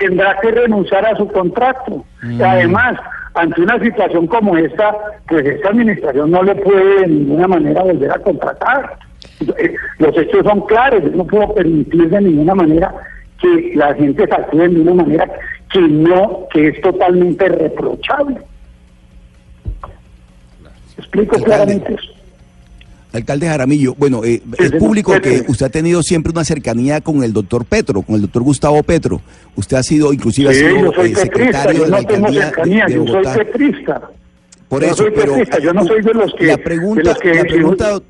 tendrá 0.00 0.36
que 0.40 0.50
renunciar 0.50 1.06
a 1.06 1.16
su 1.16 1.28
contrato. 1.28 2.04
Mm. 2.22 2.40
Y 2.40 2.42
además, 2.42 2.98
ante 3.34 3.62
una 3.62 3.78
situación 3.78 4.26
como 4.26 4.56
esta, 4.56 4.96
pues 5.28 5.46
esta 5.46 5.68
administración 5.68 6.32
no 6.32 6.42
le 6.42 6.56
puede 6.56 7.02
de 7.02 7.06
ninguna 7.06 7.46
manera 7.46 7.82
volver 7.84 8.10
a 8.10 8.18
contratar. 8.18 8.96
Eh, 9.56 9.74
Los 10.00 10.18
hechos 10.18 10.44
son 10.44 10.62
claros, 10.62 11.04
yo 11.04 11.10
no 11.10 11.24
puedo 11.24 11.54
permitir 11.54 12.10
de 12.10 12.20
ninguna 12.20 12.56
manera 12.56 12.92
que 13.40 13.74
la 13.76 13.94
gente 13.94 14.26
se 14.26 14.34
actúe 14.34 14.58
de 14.58 14.80
una 14.80 14.94
manera 15.04 15.30
que 15.72 15.78
no, 15.82 16.48
que 16.52 16.66
es 16.66 16.80
totalmente 16.80 17.48
reprochable. 17.48 18.38
Explico 21.12 21.42
claramente 21.42 21.94
eso. 21.94 22.12
Alcalde 23.12 23.48
Jaramillo, 23.48 23.96
bueno, 23.96 24.22
eh, 24.24 24.40
es 24.58 24.70
público 24.72 25.12
que 25.20 25.42
usted 25.48 25.66
ha 25.66 25.70
tenido 25.70 26.00
siempre 26.00 26.30
una 26.30 26.44
cercanía 26.44 27.00
con 27.00 27.24
el 27.24 27.32
doctor 27.32 27.64
Petro, 27.64 28.02
con 28.02 28.14
el 28.14 28.20
doctor 28.22 28.42
Gustavo 28.44 28.80
Petro. 28.84 29.20
Usted 29.56 29.76
ha 29.78 29.82
sido, 29.82 30.12
inclusive, 30.12 30.54
Sí, 30.54 30.64
ha 30.64 30.68
sido 30.68 30.84
yo 30.84 30.92
soy 30.92 31.10
eh, 31.12 31.16
secretario 31.16 31.78
yo 31.80 31.84
de 31.86 31.90
la 31.90 32.00
no 32.00 32.06
tengo 32.06 32.26
alcaldía 32.28 32.44
cercanía, 32.46 32.86
de, 32.86 32.92
de 32.98 33.04
yo 33.06 33.12
soy 33.24 33.44
petrista. 33.44 34.00
Por 34.68 34.82
Yo 34.82 34.86
eso, 34.86 34.96
soy 34.98 35.10
pero 35.12 35.32
petrista, 35.32 35.58
yo 35.58 35.72
no 35.72 35.84
soy 35.84 36.02
de 36.02 36.14
los 36.14 36.32
que... 36.34 36.44
la 36.46 36.56
de 36.56 36.62
pregunta, 36.62 37.02
los 37.02 37.18
que- 37.18 37.34
la 37.34 37.42
pregunta, 37.42 38.00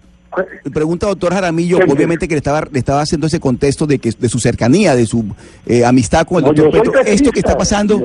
pregunta, 0.71 1.07
doctor 1.07 1.33
Jaramillo, 1.33 1.79
obviamente 1.79 2.29
que 2.29 2.35
le 2.35 2.39
estaba, 2.39 2.69
le 2.71 2.79
estaba 2.79 3.01
haciendo 3.01 3.27
ese 3.27 3.41
contexto 3.41 3.87
de 3.87 3.99
que 3.99 4.11
de 4.19 4.29
su 4.29 4.39
cercanía, 4.39 4.95
de 4.95 5.07
su 5.07 5.25
eh, 5.65 5.83
amistad 5.87 6.27
con 6.27 6.37
el 6.39 6.43
No, 6.45 6.53
doctor 6.53 6.83
Petro. 6.83 7.01
Esto 7.07 7.31
que 7.33 7.41
está 7.41 7.57
pasando, 7.57 8.05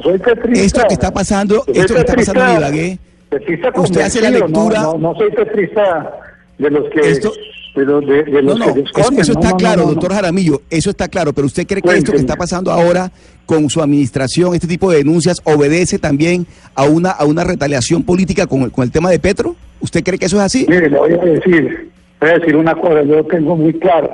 esto 0.54 0.82
que 0.88 0.94
está 0.94 1.12
pasando, 1.12 1.66
esto 1.74 1.94
que 1.94 2.00
está 2.00 2.14
pasando 2.16 2.46
en 2.48 2.58
Ibagué, 2.58 3.00
petrista 3.40 3.72
usted 3.76 4.02
hace 4.02 4.22
la 4.22 4.30
lectura. 4.32 4.82
No, 4.82 4.94
no, 4.94 4.98
no 5.14 5.16
soy 5.16 5.32
petrista 5.32 6.12
de 6.58 6.70
los 6.70 6.90
que... 6.90 7.00
Esto- 7.10 7.34
de 7.76 7.84
los, 7.84 8.06
de, 8.08 8.24
de 8.24 8.42
No, 8.42 8.56
los 8.56 8.60
no, 8.60 8.74
que 8.74 8.82
eso, 9.20 9.34
está 9.34 9.50
no, 9.50 9.58
claro, 9.58 9.82
doctor 9.84 10.14
Jaramillo, 10.14 10.62
eso 10.70 10.90
está 10.92 11.10
claro, 11.10 11.34
pero 11.34 11.46
¿usted 11.46 11.68
cree 11.68 11.82
que 11.82 11.90
esto 11.90 12.14
que 12.14 12.20
está 12.20 12.38
pasando 12.38 12.72
ahora 12.72 13.12
con 13.46 13.70
su 13.70 13.82
administración, 13.82 14.56
este 14.56 14.66
tipo 14.66 14.90
de 14.90 15.00
denuncias, 15.00 15.42
obedece 15.44 16.00
también 16.00 16.48
a 16.74 16.86
una, 16.86 17.12
a 17.12 17.26
una 17.26 17.44
retaliación 17.44 18.04
política 18.04 18.48
con 18.48 18.62
el, 18.62 18.72
con 18.72 18.86
el 18.86 18.92
tema 18.92 19.10
de 19.10 19.20
Petro? 19.20 19.58
¿Usted 19.82 20.06
cree 20.06 20.18
que 20.18 20.28
eso 20.28 20.38
es 20.38 20.44
así? 20.44 20.66
Mire, 20.70 20.90
le 20.90 20.98
voy 20.98 21.12
a 21.16 21.18
decir, 21.18 21.92
voy 22.22 22.30
a 22.30 22.40
decir 22.40 22.56
una 22.56 22.76
cosa, 22.76 23.04
yo 23.04 23.16
lo 23.18 23.26
tengo 23.26 23.58
muy 23.58 23.74
claro. 23.74 24.10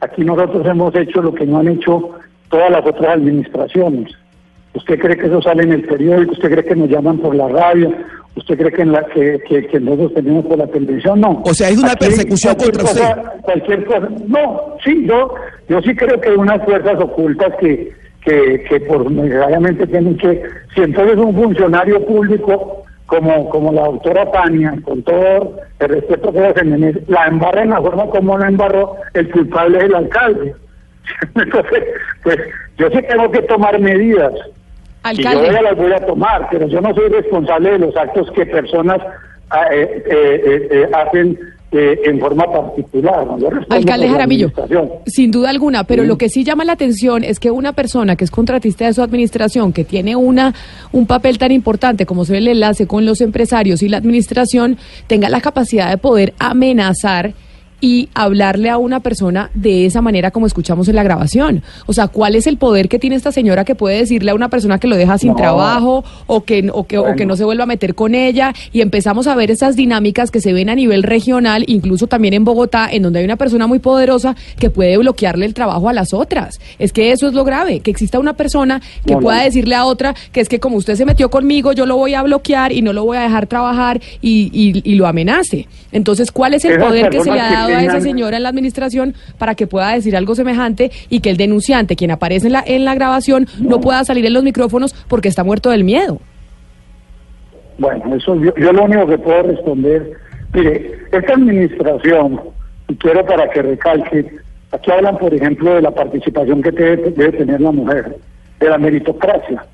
Aquí 0.00 0.22
nosotros 0.22 0.66
hemos 0.66 0.94
hecho 0.94 1.22
lo 1.22 1.32
que 1.34 1.46
no 1.46 1.60
han 1.60 1.68
hecho 1.68 2.10
todas 2.50 2.70
las 2.70 2.84
otras 2.84 3.16
administraciones. 3.16 4.12
¿Usted 4.74 4.98
cree 4.98 5.16
que 5.16 5.26
eso 5.26 5.42
sale 5.42 5.62
en 5.64 5.72
el 5.72 5.82
periódico? 5.84 6.32
¿Usted 6.32 6.50
cree 6.50 6.64
que 6.64 6.76
nos 6.76 6.88
llaman 6.88 7.18
por 7.18 7.34
la 7.34 7.48
radio? 7.48 7.92
¿Usted 8.36 8.56
cree 8.56 8.70
que, 8.72 8.82
en 8.82 8.92
la, 8.92 9.04
que, 9.06 9.40
que, 9.48 9.66
que 9.66 9.80
nosotros 9.80 10.14
tenemos 10.14 10.46
por 10.46 10.58
la 10.58 10.66
televisión? 10.68 11.20
No. 11.20 11.42
O 11.44 11.54
sea, 11.54 11.68
es 11.70 11.78
una 11.78 11.92
Aquí 11.92 12.06
persecución 12.06 12.54
contra 12.54 12.82
cosa- 12.82 13.32
Cualquier 13.42 13.84
cosa. 13.86 14.08
No, 14.26 14.76
sí, 14.84 15.06
yo, 15.08 15.34
yo 15.68 15.80
sí 15.82 15.94
creo 15.96 16.20
que 16.20 16.28
hay 16.28 16.36
unas 16.36 16.62
fuerzas 16.64 17.00
ocultas 17.00 17.52
que, 17.60 17.92
que, 18.24 18.64
que 18.68 18.80
por 18.80 19.10
necesariamente 19.10 19.86
tienen 19.88 20.16
que... 20.18 20.42
Si 20.74 20.82
entonces 20.82 21.16
un 21.16 21.34
funcionario 21.34 22.04
público 22.06 22.82
como, 23.06 23.48
como 23.48 23.72
la 23.72 23.82
doctora 23.86 24.30
Tania, 24.30 24.74
con 24.84 25.02
todo 25.02 25.56
el 25.80 25.88
respeto 25.88 26.30
que 26.32 26.52
se 26.54 26.64
merece, 26.64 27.02
la 27.08 27.26
embarra 27.26 27.62
en 27.62 27.70
la 27.70 27.80
forma 27.80 28.06
como 28.10 28.38
la 28.38 28.48
embarró, 28.48 28.94
el 29.14 29.30
culpable 29.30 29.78
es 29.78 29.84
el 29.84 29.94
alcalde. 29.94 30.54
Entonces, 31.34 31.84
pues 32.22 32.38
yo 32.78 32.88
sí 32.90 32.98
tengo 33.08 33.30
que 33.30 33.42
tomar 33.42 33.78
medidas. 33.78 34.32
Y 35.12 35.22
yo 35.22 35.28
Alcalde. 35.28 35.52
ya 35.52 35.62
las 35.62 35.76
voy 35.76 35.92
a 35.92 36.06
tomar, 36.06 36.48
pero 36.50 36.66
yo 36.68 36.80
no 36.80 36.94
soy 36.94 37.08
responsable 37.08 37.70
de 37.70 37.78
los 37.78 37.96
actos 37.96 38.30
que 38.32 38.44
personas 38.46 39.00
ah, 39.50 39.66
eh, 39.72 40.02
eh, 40.06 40.42
eh, 40.44 40.68
eh, 40.70 40.88
hacen 40.92 41.38
eh, 41.70 42.00
en 42.06 42.18
forma 42.18 42.50
particular. 42.50 43.26
Yo 43.38 43.50
Alcalde 43.68 44.08
Jaramillo, 44.08 44.50
sin 45.04 45.30
duda 45.30 45.50
alguna, 45.50 45.84
pero 45.84 46.02
lo 46.02 46.16
que 46.16 46.30
sí 46.30 46.42
llama 46.42 46.64
la 46.64 46.72
atención 46.72 47.24
es 47.24 47.38
que 47.38 47.50
una 47.50 47.74
persona 47.74 48.16
que 48.16 48.24
es 48.24 48.30
contratista 48.30 48.86
de 48.86 48.94
su 48.94 49.02
administración, 49.02 49.74
que 49.74 49.84
tiene 49.84 50.16
una 50.16 50.54
un 50.92 51.06
papel 51.06 51.36
tan 51.36 51.52
importante 51.52 52.06
como 52.06 52.24
ser 52.24 52.36
el 52.36 52.48
enlace 52.48 52.86
con 52.86 53.04
los 53.04 53.20
empresarios 53.20 53.82
y 53.82 53.90
la 53.90 53.98
administración, 53.98 54.78
tenga 55.08 55.28
la 55.28 55.42
capacidad 55.42 55.90
de 55.90 55.98
poder 55.98 56.32
amenazar 56.38 57.34
y 57.80 58.08
hablarle 58.14 58.70
a 58.70 58.78
una 58.78 59.00
persona 59.00 59.50
de 59.54 59.86
esa 59.86 60.02
manera 60.02 60.30
como 60.30 60.46
escuchamos 60.46 60.88
en 60.88 60.96
la 60.96 61.02
grabación. 61.02 61.62
O 61.86 61.92
sea, 61.92 62.08
¿cuál 62.08 62.34
es 62.34 62.46
el 62.46 62.56
poder 62.58 62.88
que 62.88 62.98
tiene 62.98 63.16
esta 63.16 63.30
señora 63.32 63.64
que 63.64 63.74
puede 63.74 63.98
decirle 63.98 64.30
a 64.32 64.34
una 64.34 64.48
persona 64.48 64.78
que 64.78 64.88
lo 64.88 64.96
deja 64.96 65.16
sin 65.18 65.30
No. 65.30 65.36
trabajo 65.36 66.04
o 66.26 66.42
que, 66.44 66.68
o, 66.72 66.84
que, 66.86 66.98
o 66.98 67.14
que 67.14 67.24
no 67.26 67.36
se 67.36 67.44
vuelva 67.44 67.64
a 67.64 67.66
meter 67.66 67.94
con 67.94 68.14
ella? 68.14 68.52
Y 68.72 68.80
empezamos 68.80 69.26
a 69.28 69.34
ver 69.36 69.50
esas 69.50 69.76
dinámicas 69.76 70.30
que 70.30 70.40
se 70.40 70.52
ven 70.52 70.68
a 70.70 70.74
nivel 70.74 71.02
regional, 71.04 71.64
incluso 71.68 72.06
también 72.08 72.34
en 72.34 72.44
Bogotá, 72.44 72.88
en 72.90 73.02
donde 73.02 73.20
hay 73.20 73.24
una 73.24 73.36
persona 73.36 73.66
muy 73.66 73.78
poderosa 73.78 74.34
que 74.58 74.70
puede 74.70 74.96
bloquearle 74.98 75.46
el 75.46 75.54
trabajo 75.54 75.88
a 75.88 75.92
las 75.92 76.12
otras. 76.12 76.60
Es 76.78 76.92
que 76.92 77.12
eso 77.12 77.28
es 77.28 77.34
lo 77.34 77.44
grave, 77.44 77.80
que 77.80 77.90
exista 77.90 78.18
una 78.18 78.32
persona 78.34 78.80
que 79.06 79.12
No, 79.12 79.20
no. 79.20 79.22
pueda 79.24 79.42
decirle 79.44 79.74
a 79.76 79.84
otra 79.84 80.14
que 80.32 80.40
es 80.40 80.48
que 80.48 80.58
como 80.58 80.76
usted 80.76 80.96
se 80.96 81.04
metió 81.04 81.30
conmigo, 81.30 81.72
yo 81.72 81.86
lo 81.86 81.96
voy 81.96 82.14
a 82.14 82.22
bloquear 82.22 82.72
y 82.72 82.82
no 82.82 82.92
lo 82.92 83.04
voy 83.04 83.18
a 83.18 83.20
dejar 83.22 83.46
trabajar 83.46 84.00
y, 84.20 84.50
y- 84.52 84.82
y 84.90 84.94
lo 84.96 85.06
amenace. 85.06 85.68
Entonces, 85.92 86.30
¿cuál 86.32 86.54
es 86.54 86.64
el 86.64 86.72
Esas 86.72 86.84
poder 86.84 87.08
que 87.08 87.20
se 87.22 87.30
le 87.30 87.40
ha 87.40 87.48
que 87.48 87.54
a 87.74 87.82
esa 87.82 88.00
señora 88.00 88.36
en 88.36 88.42
la 88.42 88.48
administración 88.48 89.14
para 89.38 89.54
que 89.54 89.66
pueda 89.66 89.92
decir 89.92 90.16
algo 90.16 90.34
semejante 90.34 90.90
y 91.08 91.20
que 91.20 91.30
el 91.30 91.36
denunciante, 91.36 91.96
quien 91.96 92.10
aparece 92.10 92.46
en 92.46 92.52
la, 92.54 92.64
en 92.66 92.84
la 92.84 92.94
grabación, 92.94 93.46
no 93.60 93.80
pueda 93.80 94.04
salir 94.04 94.24
en 94.26 94.32
los 94.32 94.42
micrófonos 94.42 94.94
porque 95.08 95.28
está 95.28 95.44
muerto 95.44 95.70
del 95.70 95.84
miedo? 95.84 96.20
Bueno, 97.78 98.14
eso 98.14 98.34
yo, 98.36 98.54
yo 98.56 98.72
lo 98.72 98.84
único 98.84 99.06
que 99.06 99.18
puedo 99.18 99.42
responder, 99.42 100.12
mire, 100.52 100.98
esta 101.12 101.34
administración 101.34 102.40
y 102.88 102.94
quiero 102.96 103.24
para 103.24 103.48
que 103.50 103.62
recalque, 103.62 104.26
aquí 104.72 104.90
hablan, 104.90 105.18
por 105.18 105.32
ejemplo, 105.32 105.74
de 105.74 105.82
la 105.82 105.90
participación 105.90 106.62
que 106.62 106.72
debe, 106.72 107.10
debe 107.10 107.32
tener 107.32 107.60
la 107.60 107.70
mujer, 107.70 108.16
de 108.58 108.68
la 108.68 108.78
meritocracia. 108.78 109.64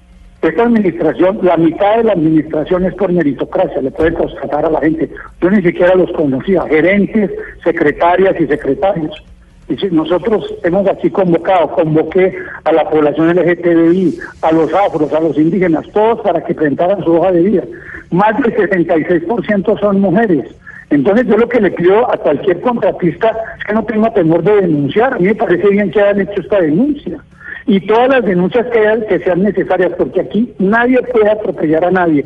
Esta 0.45 0.65
administración, 0.65 1.39
la 1.43 1.57
mitad 1.57 1.97
de 1.97 2.05
la 2.05 2.13
administración 2.13 2.85
es 2.85 2.93
por 2.95 3.11
meritocracia, 3.11 3.81
le 3.81 3.91
puede 3.91 4.13
constatar 4.13 4.67
a 4.67 4.71
la 4.71 4.81
gente. 4.81 5.09
Yo 5.41 5.51
ni 5.51 5.63
siquiera 5.63 5.95
los 5.95 6.13
conocía, 6.13 6.65
gerentes, 6.69 7.31
secretarias 7.65 8.39
y 8.39 8.47
secretarios. 8.47 9.25
Y 9.71 9.77
si 9.79 9.87
nosotros 9.87 10.55
hemos 10.63 10.87
aquí 10.87 11.09
convocado, 11.09 11.71
convoqué 11.71 12.37
a 12.65 12.73
la 12.73 12.89
población 12.91 13.35
LGTBI, 13.35 14.19
a 14.43 14.53
los 14.53 14.75
afros, 14.75 15.11
a 15.15 15.21
los 15.21 15.39
indígenas, 15.39 15.89
todos 15.95 16.21
para 16.21 16.45
que 16.45 16.55
presentaran 16.55 17.03
su 17.03 17.15
hoja 17.15 17.33
de 17.33 17.41
vida. 17.41 17.63
Más 18.11 18.37
del 18.43 18.55
76% 18.55 19.81
son 19.81 20.01
mujeres. 20.03 20.45
Entonces 20.91 21.27
yo 21.27 21.39
lo 21.39 21.49
que 21.49 21.63
le 21.63 21.71
pido 21.71 22.13
a 22.13 22.19
cualquier 22.19 22.61
contratista 22.61 23.35
es 23.59 23.65
que 23.65 23.73
no 23.73 23.83
tenga 23.85 24.13
temor 24.13 24.43
de 24.43 24.61
denunciar. 24.61 25.15
A 25.15 25.19
mí 25.19 25.25
me 25.25 25.35
parece 25.35 25.71
bien 25.71 25.91
que 25.91 26.03
hayan 26.03 26.21
hecho 26.21 26.43
esta 26.43 26.61
denuncia. 26.61 27.19
Y 27.67 27.81
todas 27.87 28.09
las 28.09 28.25
denuncias 28.25 28.67
que, 28.67 29.07
que 29.09 29.25
sean 29.25 29.43
necesarias, 29.43 29.93
porque 29.97 30.21
aquí 30.21 30.55
nadie 30.59 31.01
puede 31.13 31.31
atropellar 31.31 31.85
a 31.85 31.91
nadie. 31.91 32.25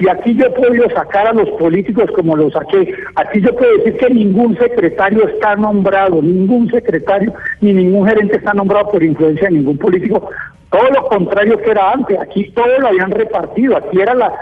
Si 0.00 0.08
aquí 0.08 0.34
yo 0.34 0.46
he 0.46 0.50
podido 0.50 0.88
sacar 0.88 1.26
a 1.26 1.34
los 1.34 1.50
políticos 1.50 2.10
como 2.16 2.34
los 2.34 2.54
saqué, 2.54 2.94
aquí 3.16 3.42
yo 3.42 3.54
puedo 3.54 3.76
decir 3.76 3.98
que 3.98 4.08
ningún 4.08 4.56
secretario 4.56 5.28
está 5.28 5.56
nombrado, 5.56 6.22
ningún 6.22 6.70
secretario 6.70 7.34
ni 7.60 7.74
ningún 7.74 8.08
gerente 8.08 8.38
está 8.38 8.54
nombrado 8.54 8.90
por 8.92 9.02
influencia 9.02 9.48
de 9.48 9.56
ningún 9.56 9.76
político. 9.76 10.30
Todo 10.70 10.88
lo 10.88 11.04
contrario 11.08 11.58
que 11.58 11.70
era 11.70 11.92
antes, 11.92 12.18
aquí 12.18 12.50
todo 12.52 12.78
lo 12.78 12.88
habían 12.88 13.10
repartido, 13.10 13.76
aquí 13.76 14.00
era 14.00 14.14
la, 14.14 14.32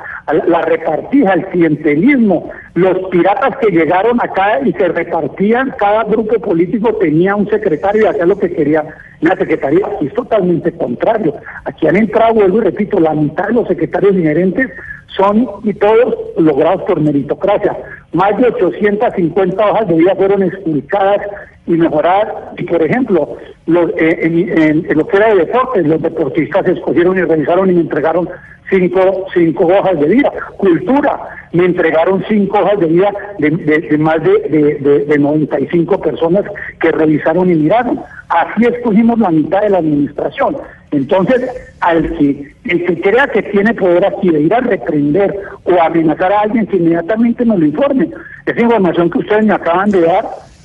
la 0.46 0.62
repartija, 0.62 1.32
el 1.32 1.46
clientelismo, 1.46 2.50
los 2.74 3.08
piratas 3.08 3.56
que 3.56 3.72
llegaron 3.72 4.20
acá 4.22 4.60
y 4.64 4.72
se 4.74 4.88
repartían, 4.88 5.74
cada 5.76 6.04
grupo 6.04 6.38
político 6.38 6.94
tenía 6.96 7.34
un 7.34 7.48
secretario 7.50 8.02
y 8.02 8.06
hacía 8.06 8.26
lo 8.26 8.38
que 8.38 8.52
quería. 8.52 8.84
La 9.22 9.34
secretaría, 9.36 9.84
aquí 9.86 10.06
es 10.06 10.14
totalmente 10.14 10.70
contrario. 10.70 11.34
Aquí 11.64 11.88
han 11.88 11.96
entrado, 11.96 12.34
vuelvo 12.34 12.58
y 12.58 12.60
repito, 12.60 13.00
la 13.00 13.14
mitad 13.14 13.48
de 13.48 13.54
los 13.54 13.66
secretarios 13.66 14.14
inherentes 14.14 14.70
son 15.18 15.46
y 15.64 15.74
todos 15.74 16.14
logrados 16.38 16.82
por 16.84 17.00
meritocracia. 17.00 17.76
Más 18.12 18.36
de 18.38 18.46
850 18.48 19.66
hojas 19.70 19.88
de 19.88 19.94
vida 19.96 20.14
fueron 20.16 20.42
explicadas 20.42 21.20
y 21.66 21.72
mejoradas. 21.72 22.28
Y 22.56 22.62
por 22.64 22.82
ejemplo, 22.82 23.36
los, 23.66 23.90
eh, 23.98 24.18
en, 24.22 24.38
en- 24.62 24.86
en 24.90 24.96
lo 24.98 25.06
que 25.06 25.16
era 25.18 25.28
de 25.34 25.44
deportes, 25.44 25.86
los 25.86 26.00
deportistas 26.00 26.66
escogieron 26.66 27.18
y 27.18 27.22
revisaron 27.22 27.70
y 27.70 27.74
me 27.74 27.80
entregaron 27.82 28.28
cinco, 28.70 29.26
cinco 29.34 29.66
hojas 29.66 29.98
de 30.00 30.06
vida. 30.06 30.32
Cultura, 30.56 31.18
me 31.52 31.64
entregaron 31.66 32.24
cinco 32.28 32.58
hojas 32.60 32.78
de 32.80 32.86
vida 32.86 33.10
de, 33.38 33.98
más 33.98 34.22
de, 34.22 34.30
de, 34.48 34.74
de- 34.76 35.04
de 35.04 35.18
95 35.18 36.00
personas 36.00 36.44
que 36.80 36.90
revisaron 36.92 37.50
y 37.50 37.54
miraron. 37.54 38.00
Así 38.28 38.64
escogimos 38.64 39.18
la 39.18 39.30
mitad 39.30 39.62
de 39.62 39.70
la 39.70 39.78
administración. 39.78 40.56
Entonces, 40.90 41.42
al 41.80 42.16
que, 42.16 42.52
el 42.64 42.84
que 42.86 43.00
crea 43.00 43.26
que 43.28 43.42
tiene 43.42 43.74
poder 43.74 44.06
aquí 44.06 44.30
de 44.30 44.40
ir 44.40 44.54
a 44.54 44.60
reprender 44.60 45.34
o 45.64 45.80
amenazar 45.82 46.32
a 46.32 46.40
alguien, 46.40 46.66
que 46.66 46.76
inmediatamente 46.78 47.44
nos 47.44 47.58
lo 47.58 47.66
informe. 47.66 48.08
Esa 48.46 48.60
información 48.60 49.10
que 49.10 49.18
ustedes 49.18 49.44
me 49.44 49.52
acaban 49.54 49.90
de 49.90 50.00
dar 50.00 50.24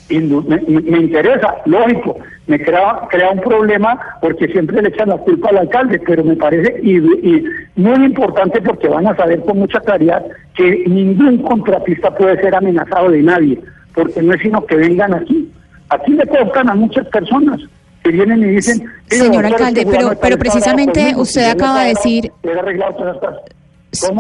indu- 0.10 0.46
me, 0.46 0.98
interesa, 1.00 1.56
lógico, 1.66 2.18
me 2.48 2.58
crea, 2.62 3.02
crea 3.10 3.32
un 3.32 3.42
problema 3.42 4.00
porque 4.22 4.48
siempre 4.48 4.82
le 4.82 4.90
echan 4.90 5.10
la 5.10 5.18
culpa 5.18 5.50
al 5.50 5.58
alcalde, 5.60 6.00
pero 6.06 6.24
me 6.24 6.36
parece 6.38 6.80
y, 6.82 6.98
y 6.98 7.44
muy 7.76 8.06
importante 8.06 8.62
porque 8.62 8.88
van 8.88 9.08
a 9.08 9.16
saber 9.16 9.42
con 9.42 9.60
mucha 9.60 9.80
claridad 9.82 10.26
que 10.56 10.84
ningún 10.88 11.40
contratista 11.40 12.16
puede 12.16 12.40
ser 12.42 12.56
amenazado 12.56 13.12
de 13.12 13.22
nadie, 13.24 13.60
porque 13.94 14.22
no 14.22 14.34
es 14.34 14.42
sino 14.42 14.66
que 14.66 14.76
vengan 14.78 15.14
aquí. 15.14 15.50
Aquí 15.90 16.14
le 16.14 16.26
costan 16.28 16.70
a 16.70 16.76
muchas 16.76 17.06
personas 17.08 17.60
que 18.04 18.12
vienen 18.12 18.40
y 18.44 18.48
dicen... 18.56 18.80
"Mire, 19.12 19.24
Señor 19.26 19.46
alcalde, 19.46 19.82
este 19.82 19.92
pero- 19.98 20.20
pero 20.20 20.38
precisamente 20.38 21.14
usted 21.16 21.50
acaba 21.50 21.84
de 21.84 21.90
decir- 21.90 22.32
estas- 22.44 23.36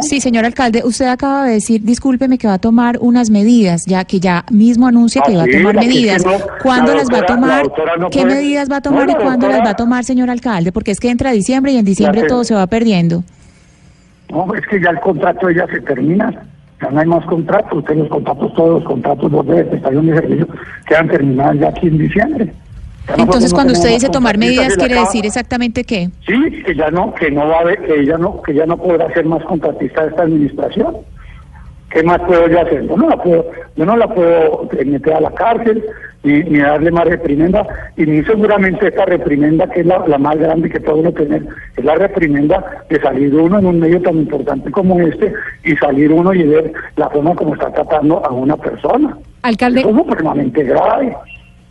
Sí, 0.07 0.21
señor 0.21 0.45
alcalde, 0.45 0.83
usted 0.85 1.07
acaba 1.07 1.45
de 1.45 1.53
decir, 1.53 1.81
discúlpeme, 1.83 2.37
que 2.37 2.45
va 2.47 2.53
a 2.53 2.59
tomar 2.59 2.99
unas 3.01 3.31
medidas, 3.31 3.85
ya 3.87 4.05
que 4.05 4.19
ya 4.19 4.45
mismo 4.51 4.85
anuncia 4.85 5.23
que 5.25 5.33
Ah, 5.33 5.37
va 5.39 5.43
a 5.45 5.47
tomar 5.47 5.75
medidas. 5.75 6.23
no, 6.23 6.33
¿Cuándo 6.61 6.91
la 6.91 6.97
las 6.99 7.09
va 7.11 7.17
a 7.17 7.21
la 7.21 7.25
tomar? 7.25 7.63
no 7.99 8.09
¿Qué 8.11 8.21
puede- 8.21 8.35
medidas 8.35 8.69
va 8.71 8.77
a 8.77 8.81
tomar 8.81 9.09
y 9.09 9.13
cuándo 9.15 9.31
doctora- 9.47 9.57
las 9.57 9.65
va 9.65 9.71
a 9.71 9.75
tomar, 9.75 10.03
señor 10.03 10.29
alcalde? 10.29 10.71
Porque 10.71 10.91
es 10.91 10.99
que 10.99 11.09
entra 11.09 11.31
diciembre 11.31 11.71
y 11.71 11.77
en 11.77 11.85
diciembre 11.85 12.23
todo 12.27 12.43
se 12.43 12.53
va 12.53 12.67
perdiendo. 12.67 13.23
No, 14.29 14.53
es 14.53 14.61
que 14.67 14.79
ya 14.79 14.91
el 14.91 14.99
contrato 14.99 15.49
ya 15.49 15.65
se 15.67 15.81
termina. 15.81 16.31
Ya 16.79 16.89
no 16.91 16.99
hay 16.99 17.07
más 17.07 17.25
contratos. 17.25 17.79
Ustedes 17.79 17.97
los 18.01 18.09
contratos, 18.09 18.53
todos 18.53 18.69
los 18.79 18.83
contratos 18.83 19.31
los 19.31 19.47
de 19.47 19.63
prestación 19.65 20.05
de 20.05 20.15
servicio 20.17 20.47
quedan 20.87 21.07
terminados 21.09 21.59
ya 21.59 21.69
aquí 21.69 21.87
en 21.87 21.97
diciembre. 21.97 22.53
Entonces, 23.17 23.53
cuando 23.53 23.73
usted 23.73 23.89
dice 23.89 24.09
tomar 24.09 24.37
medidas, 24.37 24.75
¿quiere 24.75 24.93
acaba- 24.93 25.05
decir 25.07 25.25
exactamente 25.25 25.83
qué? 25.83 26.09
Sí, 26.25 26.63
que 26.65 26.75
ya 26.75 26.89
no, 26.89 27.13
que 27.13 27.29
no 27.31 27.47
va 27.47 27.57
a 27.57 27.61
haber, 27.61 27.79
que 27.85 28.05
ya 28.05 28.17
no, 28.17 28.41
que 28.41 28.53
ya 28.53 28.65
no 28.65 28.77
podrá 28.77 29.11
ser 29.13 29.25
más 29.25 29.43
contratista 29.43 30.03
de 30.03 30.09
esta 30.09 30.23
administración. 30.23 30.97
¿Qué 31.89 32.01
más 32.01 32.19
puedo 32.21 32.47
yo 32.47 32.59
hacer? 32.59 32.87
Yo 32.87 32.97
no 32.97 33.07
la 33.07 33.17
puedo, 33.21 33.45
yo 33.75 33.85
no 33.85 33.95
la 33.97 34.07
puedo 34.07 34.67
eh, 34.79 34.85
meter 34.85 35.13
a 35.13 35.21
la 35.21 35.29
cárcel 35.31 35.83
ni, 36.23 36.41
ni 36.43 36.57
darle 36.57 36.89
más 36.89 37.05
reprimenda 37.05 37.67
y 37.95 38.05
ni 38.07 38.23
seguramente 38.23 38.87
esta 38.87 39.05
reprimenda 39.05 39.67
que 39.69 39.81
es 39.81 39.85
la, 39.85 39.99
la 40.07 40.17
más 40.17 40.37
grande 40.39 40.71
que 40.71 40.79
puede 40.79 41.01
uno 41.01 41.11
tener 41.11 41.45
es 41.77 41.85
la 41.85 41.93
reprimenda 41.93 42.83
de 42.89 42.99
salir 42.99 43.35
uno 43.35 43.59
en 43.59 43.65
un 43.67 43.79
medio 43.79 44.01
tan 44.01 44.17
importante 44.17 44.71
como 44.71 44.99
este 45.01 45.33
y 45.65 45.75
salir 45.75 46.11
uno 46.11 46.33
y 46.33 46.41
ver 46.43 46.73
la 46.95 47.09
forma 47.11 47.35
como 47.35 47.53
está 47.53 47.69
tratando 47.71 48.25
a 48.25 48.31
una 48.31 48.57
persona. 48.57 49.15
Alcalde, 49.43 49.81
Eso 49.81 49.89
es 49.91 49.95
supremamente 49.95 50.63
grave. 50.63 51.15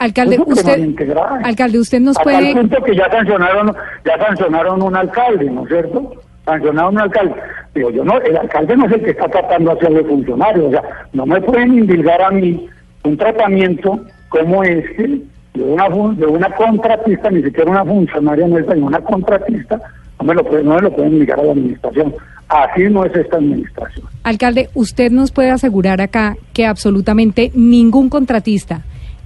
Alcalde, 0.03 0.34
Eso 0.34 0.44
es 0.48 0.59
usted, 0.59 1.07
alcalde, 1.44 1.78
usted 1.78 2.00
nos 2.00 2.18
A 2.18 2.22
tal 2.22 2.32
puede, 2.32 2.53
punto 2.53 2.82
que 2.82 2.96
ya 2.96 3.11
sancionaron, 3.11 3.74
ya 4.05 4.18
sancionaron 4.18 4.82
un 4.82 4.96
alcalde, 4.96 5.50
¿no 5.50 5.62
es 5.62 5.68
cierto? 5.68 6.12
Sancionaron 6.44 6.94
un 6.94 7.00
alcalde. 7.00 7.34
Digo, 7.74 7.90
yo 7.90 8.05
no, 8.05 8.18
el 8.20 8.36
alcalde 8.36 8.76
no 8.76 8.86
es 8.86 8.92
el 8.92 9.03
que 9.03 9.11
está 9.11 9.28
tratando 9.28 9.70
de 9.70 9.78
hacerle 9.78 10.05
funcionario, 10.05 10.68
o 10.68 10.70
sea, 10.70 10.82
no 11.12 11.24
me 11.26 11.40
pueden 11.40 11.74
indilgar 11.78 12.20
a 12.20 12.30
mí 12.30 12.68
un 13.05 13.16
tratamiento 13.16 14.00
como 14.28 14.62
este 14.64 15.20
de 15.55 15.62
una 15.62 15.88
de 15.88 16.26
una 16.26 16.50
contratista, 16.55 17.30
ni 17.30 17.42
siquiera 17.42 17.70
una 17.70 17.84
funcionaria 17.84 18.46
nuestra, 18.46 18.74
ni 18.74 18.82
una 18.82 19.00
contratista, 19.00 19.80
no 20.18 20.26
me 20.26 20.34
lo 20.34 20.44
pueden, 20.44 20.66
no 20.66 20.74
me 20.76 20.82
lo 20.82 20.92
pueden 20.92 21.12
indicar 21.14 21.38
a 21.38 21.44
la 21.44 21.53
administración. 21.53 22.14
Así 22.48 22.82
no 22.84 23.05
es 23.05 23.14
esta 23.14 23.36
administración. 23.36 24.07
alcalde, 24.24 24.68
usted 24.74 25.11
nos 25.11 25.32
puede 25.32 25.50
asegurar 25.50 26.00
acá 26.03 26.36
que 26.53 26.66
absolutamente 26.66 27.50
ningún 27.55 28.11
contratista 28.11 28.82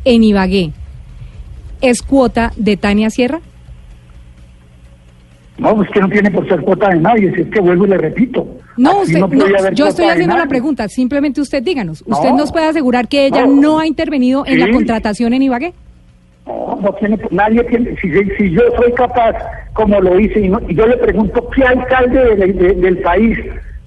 en 0.07 0.25
Ibagué 0.25 0.71
es 1.83 2.01
cuota 2.01 2.53
de 2.57 2.77
Tania 2.79 3.11
Sierra. 3.11 3.41
No, 5.59 5.83
es 5.83 5.89
que 5.91 6.01
no 6.01 6.09
tiene 6.09 6.31
por 6.31 6.47
ser 6.49 6.61
cuota 6.61 6.89
de 6.91 7.01
nadie, 7.01 7.35
si 7.35 7.41
es 7.43 7.49
que 7.49 7.61
vuelvo 7.61 7.87
y 7.87 7.89
le 7.91 7.99
repito. 7.99 8.47
No, 8.77 9.01
usted, 9.01 9.19
no 9.21 9.71
yo 9.73 9.87
estoy 9.89 10.07
haciendo 10.07 10.37
la 10.37 10.47
pregunta, 10.47 10.87
simplemente 10.89 11.41
usted 11.41 11.63
díganos. 11.63 12.03
¿Usted 12.07 12.29
No, 12.31 12.37
nos 12.37 12.53
puede 12.53 12.67
asegurar 12.67 13.09
que 13.09 13.27
ella 13.27 13.47
no. 13.47 13.79
ha 13.79 13.87
intervenido 13.87 14.45
en 14.47 14.61
la 14.61 14.71
contratación 14.71 15.33
en 15.33 15.43
Ibagué? 15.43 15.73
No, 16.47 16.79
no 16.81 16.93
tiene, 16.95 17.19
nadie 17.31 17.65
tiene, 17.65 17.97
si, 18.01 18.09
si 18.37 18.51
yo 18.51 18.61
soy 18.77 18.93
capaz, 18.93 19.35
como 19.73 19.99
lo 20.01 20.21
hice, 20.21 20.41
y, 20.41 20.49
no- 20.49 20.61
y 20.69 20.75
yo 20.75 20.87
le 20.87 20.97
pregunto 20.99 21.49
qué 21.55 21.65
alcalde 21.65 22.37
de- 22.37 22.53
de- 22.53 22.75
del 22.75 22.99
país, 22.99 23.39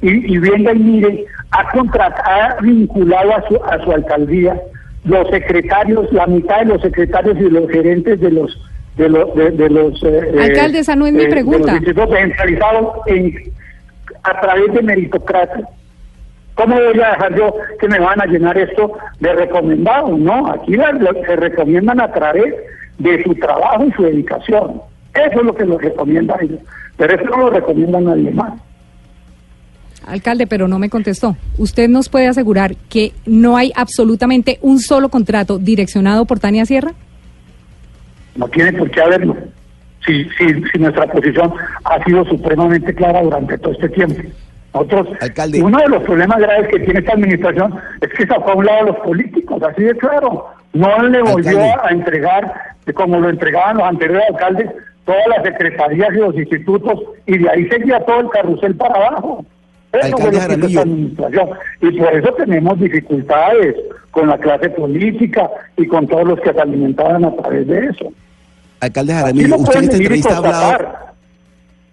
y, 0.01 0.09
y 0.33 0.37
venga 0.39 0.73
y 0.73 0.79
mire, 0.79 1.25
ha 1.51 1.69
contratado, 1.71 2.57
ha 2.57 2.61
vinculado 2.61 3.35
a 3.35 3.47
su, 3.47 3.55
a 3.63 3.83
su 3.83 3.91
alcaldía 3.91 4.59
los 5.05 5.27
secretarios, 5.29 6.11
la 6.11 6.27
mitad 6.27 6.59
de 6.59 6.65
los 6.65 6.81
secretarios 6.81 7.37
y 7.39 7.49
los 7.49 7.69
gerentes 7.69 8.19
de 8.19 8.31
los 8.31 8.61
de 8.97 9.07
los 9.09 9.33
de, 9.35 9.51
de 9.51 9.69
los 9.69 10.03
eh, 10.03 10.31
Alcalde, 10.41 10.79
esa 10.79 10.95
no 10.95 11.07
es 11.07 11.13
mi 11.13 11.21
eh, 11.21 11.25
de 11.25 11.29
pregunta. 11.31 11.73
los 11.73 11.81
descentralizados 12.09 12.93
en, 13.07 13.33
a 14.23 14.41
través 14.41 14.73
de 14.73 14.81
meritocracia. 14.81 15.67
¿Cómo 16.55 16.75
voy 16.75 16.99
a 17.01 17.11
dejar 17.11 17.35
yo 17.37 17.55
que 17.79 17.87
me 17.87 17.99
van 17.99 18.19
a 18.21 18.25
llenar 18.25 18.57
esto 18.57 18.91
de 19.21 19.33
recomendados? 19.33 20.19
No, 20.19 20.51
aquí 20.51 20.75
la- 20.75 20.91
se 21.25 21.35
recomiendan 21.37 22.01
a 22.01 22.11
través 22.11 22.53
de 22.97 23.23
su 23.23 23.33
trabajo 23.35 23.85
y 23.85 23.91
su 23.93 24.03
dedicación. 24.03 24.81
Eso 25.13 25.39
es 25.39 25.45
lo 25.45 25.55
que 25.55 25.65
los 25.65 25.81
recomienda 25.81 26.35
ellos. 26.41 26.59
Pero 26.97 27.15
eso 27.15 27.23
no 27.29 27.37
lo 27.37 27.49
recomienda 27.51 28.01
nadie 28.01 28.31
más. 28.31 28.59
Alcalde, 30.09 30.47
pero 30.47 30.67
no 30.67 30.79
me 30.79 30.89
contestó. 30.89 31.37
¿Usted 31.57 31.87
nos 31.87 32.09
puede 32.09 32.27
asegurar 32.27 32.75
que 32.89 33.13
no 33.25 33.57
hay 33.57 33.71
absolutamente 33.75 34.59
un 34.61 34.79
solo 34.79 35.09
contrato 35.09 35.59
direccionado 35.59 36.25
por 36.25 36.39
Tania 36.39 36.65
Sierra? 36.65 36.93
No 38.35 38.47
tiene 38.47 38.73
por 38.73 38.89
qué 38.91 39.01
haberlo. 39.01 39.35
Si, 40.05 40.23
si, 40.37 40.63
si 40.71 40.79
nuestra 40.79 41.07
posición 41.07 41.53
ha 41.83 42.03
sido 42.03 42.25
supremamente 42.25 42.93
clara 42.93 43.21
durante 43.21 43.57
todo 43.57 43.73
este 43.73 43.89
tiempo. 43.89 44.21
Nosotros, 44.73 45.07
uno 45.61 45.79
de 45.79 45.89
los 45.89 46.03
problemas 46.03 46.39
graves 46.39 46.67
que 46.69 46.79
tiene 46.79 46.99
esta 46.99 47.13
administración 47.13 47.75
es 48.01 48.09
que 48.09 48.27
sacó 48.27 48.51
a 48.51 48.55
un 48.55 48.65
lado 48.65 48.79
a 48.79 48.85
los 48.87 48.95
políticos, 48.97 49.61
así 49.63 49.83
de 49.83 49.95
claro. 49.95 50.45
No 50.73 51.01
le 51.03 51.21
volvió 51.21 51.59
Alcalde. 51.59 51.75
a 51.83 51.89
entregar, 51.91 52.53
como 52.93 53.19
lo 53.19 53.29
entregaban 53.29 53.77
los 53.77 53.87
anteriores 53.87 54.25
alcaldes, 54.29 54.69
todas 55.05 55.27
las 55.27 55.43
secretarías 55.43 56.09
y 56.13 56.17
los 56.17 56.35
institutos, 56.35 56.99
y 57.25 57.39
de 57.39 57.49
ahí 57.49 57.67
seguía 57.67 57.99
todo 58.05 58.19
el 58.19 58.29
carrusel 58.29 58.75
para 58.75 58.95
abajo. 58.95 59.43
Eso 59.91 60.17
fue 60.17 60.31
lo 60.31 60.39
que 60.39 60.71
hizo. 60.71 60.83
Y 61.81 61.99
por 61.99 62.15
eso 62.15 62.33
tenemos 62.37 62.79
dificultades, 62.79 63.75
con 64.11 64.27
la 64.27 64.37
clase 64.37 64.69
política 64.69 65.49
y 65.77 65.87
con 65.87 66.07
todos 66.07 66.27
los 66.27 66.39
que 66.41 66.51
se 66.51 66.59
alimentaban 66.59 67.25
a 67.25 67.35
través 67.35 67.67
de 67.67 67.87
eso. 67.87 68.11
Alcalde 68.79 69.13
Jaramillo, 69.13 69.47
no 69.49 69.57
usted 69.57 69.77
en 69.77 69.83
esta 69.83 69.97
entrevista 69.97 70.33
ha 70.33 70.37
hablado, 70.37 70.77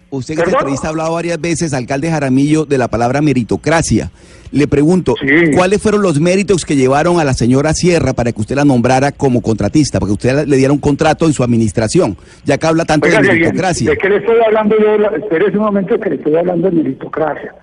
usted 0.09 0.33
en 0.33 0.39
esta 0.39 0.51
entrevista 0.51 0.87
ha 0.87 0.89
hablado 0.89 1.13
varias 1.13 1.39
veces, 1.39 1.73
alcalde 1.73 2.09
Jaramillo, 2.09 2.65
de 2.65 2.77
la 2.77 2.87
palabra 2.87 3.21
meritocracia. 3.21 4.09
Le 4.51 4.67
pregunto, 4.67 5.15
¿cuáles 5.53 5.81
fueron 5.81 6.01
los 6.01 6.21
méritos 6.21 6.63
que 6.63 6.77
llevaron 6.77 7.19
a 7.19 7.25
la 7.25 7.33
señora 7.33 7.73
Sierra 7.73 8.13
para 8.13 8.31
que 8.31 8.39
usted 8.39 8.55
la 8.55 8.63
nombrara 8.63 9.11
como 9.11 9.41
contratista, 9.41 9.99
para 9.99 10.07
que 10.07 10.13
usted 10.13 10.47
le 10.47 10.55
diera 10.55 10.71
un 10.71 10.79
contrato 10.79 11.25
en 11.25 11.33
su 11.33 11.43
administración? 11.43 12.15
Ya 12.45 12.57
que 12.57 12.65
habla 12.65 12.85
tanto 12.85 13.07
de 13.07 13.19
bien, 13.19 13.27
meritocracia. 13.27 13.89
¿De 13.89 13.97
qué 13.97 14.07
le 14.07 14.17
estoy 14.17 14.37
hablando 14.45 14.77
yo? 14.79 14.95
Espérese 15.17 15.57
un 15.57 15.65
momento 15.65 15.99
que 15.99 16.09
le 16.11 16.15
estoy 16.15 16.35
hablando 16.37 16.69
de 16.69 16.77
meritocracia. 16.77 17.53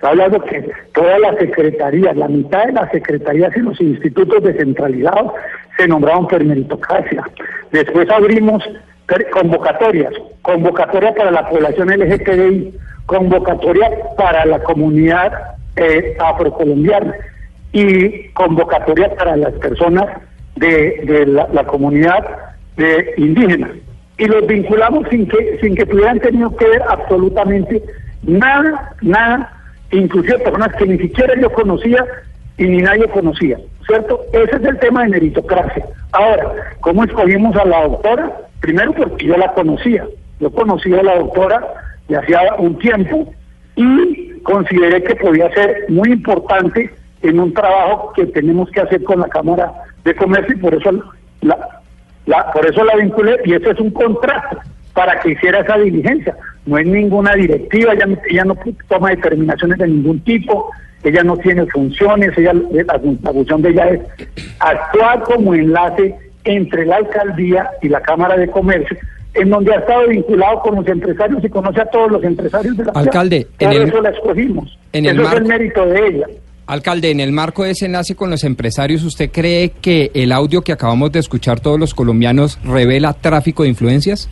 Estoy 0.00 0.12
hablando 0.12 0.42
que 0.46 0.70
todas 0.94 1.20
las 1.20 1.36
secretarías, 1.36 2.16
la 2.16 2.26
mitad 2.26 2.64
de 2.64 2.72
las 2.72 2.90
secretarías 2.90 3.54
y 3.54 3.60
los 3.60 3.78
institutos 3.82 4.42
descentralizados 4.42 5.32
se 5.76 5.86
nombraron 5.86 6.26
por 6.26 6.42
meritocracia. 6.42 7.22
Después 7.70 8.08
abrimos 8.08 8.64
convocatorias, 9.30 10.14
convocatoria 10.40 11.14
para 11.14 11.30
la 11.30 11.46
población 11.50 11.88
LGTBI, 11.90 12.74
convocatoria 13.04 13.90
para 14.16 14.46
la 14.46 14.60
comunidad 14.60 15.32
eh, 15.76 16.16
afrocolombiana 16.18 17.14
y 17.74 18.28
convocatoria 18.28 19.14
para 19.16 19.36
las 19.36 19.52
personas 19.56 20.06
de, 20.56 21.26
la 21.26 21.64
comunidad 21.64 22.26
de 22.78 23.12
indígena 23.18 23.70
y 24.16 24.24
los 24.24 24.46
vinculamos 24.46 25.06
sin 25.10 25.28
que 25.28 25.58
sin 25.60 25.74
que 25.74 25.84
tuvieran 25.84 26.20
tenido 26.20 26.56
que 26.56 26.66
ver 26.66 26.82
absolutamente 26.88 27.82
nada 28.22 28.94
nada 29.02 29.59
inclusive 29.92 30.38
personas 30.38 30.74
que 30.76 30.86
ni 30.86 30.98
siquiera 30.98 31.34
yo 31.40 31.50
conocía 31.52 32.04
y 32.58 32.64
ni 32.64 32.78
nadie 32.82 33.08
conocía 33.08 33.58
cierto 33.86 34.20
ese 34.32 34.56
es 34.56 34.64
el 34.64 34.78
tema 34.78 35.02
de 35.02 35.08
meritocracia. 35.08 35.84
Ahora 36.12 36.52
cómo 36.80 37.02
escogimos 37.04 37.56
a 37.56 37.64
la 37.64 37.82
doctora 37.88 38.30
primero 38.60 38.92
porque 38.92 39.26
yo 39.26 39.36
la 39.36 39.52
conocía. 39.52 40.06
Yo 40.38 40.50
conocía 40.50 41.00
a 41.00 41.02
la 41.02 41.16
doctora 41.16 41.60
de 42.08 42.16
hacía 42.16 42.54
un 42.58 42.78
tiempo 42.78 43.32
y 43.76 44.30
consideré 44.42 45.02
que 45.02 45.16
podía 45.16 45.50
ser 45.54 45.86
muy 45.88 46.12
importante 46.12 46.90
en 47.22 47.40
un 47.40 47.52
trabajo 47.52 48.12
que 48.14 48.26
tenemos 48.26 48.70
que 48.70 48.80
hacer 48.80 49.02
con 49.04 49.20
la 49.20 49.28
Cámara 49.28 49.72
de 50.04 50.14
Comercio 50.14 50.54
y 50.54 50.58
por 50.60 50.74
eso 50.74 50.90
la, 51.42 51.58
la- 52.26 52.52
por 52.52 52.64
eso 52.66 52.84
la 52.84 52.96
vinculé 52.96 53.38
y 53.44 53.54
ese 53.54 53.70
es 53.70 53.80
un 53.80 53.90
contrato 53.90 54.58
para 54.94 55.18
que 55.20 55.30
hiciera 55.32 55.60
esa 55.60 55.76
diligencia. 55.78 56.36
No 56.66 56.78
es 56.78 56.86
ninguna 56.86 57.34
directiva, 57.34 57.92
ella, 57.94 58.06
no- 58.06 58.18
ella 58.28 58.44
no 58.44 58.56
toma 58.88 59.10
determinaciones 59.10 59.78
de 59.78 59.88
ningún 59.88 60.20
tipo, 60.20 60.70
ella 61.02 61.22
no 61.24 61.36
tiene 61.38 61.66
funciones, 61.66 62.36
ella 62.36 62.52
la, 62.52 63.00
la 63.22 63.32
función 63.32 63.62
de 63.62 63.70
ella 63.70 63.88
es 63.88 64.00
actuar 64.58 65.22
como 65.22 65.54
enlace 65.54 66.14
entre 66.44 66.84
la 66.86 66.96
alcaldía 66.96 67.70
y 67.82 67.88
la 67.88 68.00
Cámara 68.00 68.36
de 68.36 68.48
Comercio, 68.50 68.96
en 69.34 69.48
donde 69.50 69.74
ha 69.74 69.78
estado 69.78 70.08
vinculado 70.08 70.60
con 70.60 70.76
los 70.76 70.86
empresarios 70.88 71.42
y 71.44 71.48
conoce 71.48 71.80
a 71.80 71.86
todos 71.86 72.10
los 72.12 72.24
empresarios 72.24 72.76
de 72.76 72.84
la 72.84 72.92
ciudad. 72.92 73.06
Alcalde, 73.06 73.46
en 73.58 73.72
el- 73.72 73.82
eso 73.88 74.00
la 74.00 74.10
escogimos. 74.10 74.78
en 74.92 75.06
el 75.06 75.12
eso 75.18 75.22
es 75.28 75.32
el 75.34 75.44
marco- 75.44 75.48
mérito 75.48 75.86
de 75.86 76.06
ella. 76.08 76.26
Alcalde, 76.66 77.10
en 77.10 77.18
el 77.20 77.32
marco 77.32 77.64
de 77.64 77.70
ese 77.72 77.86
enlace 77.86 78.14
con 78.14 78.30
los 78.30 78.44
empresarios, 78.44 79.02
¿usted 79.02 79.30
cree 79.32 79.70
que 79.80 80.12
el 80.14 80.30
audio 80.30 80.62
que 80.62 80.70
acabamos 80.72 81.10
de 81.10 81.18
escuchar 81.18 81.58
todos 81.58 81.80
los 81.80 81.94
colombianos 81.94 82.58
revela 82.64 83.12
tráfico 83.12 83.64
de 83.64 83.70
influencias? 83.70 84.28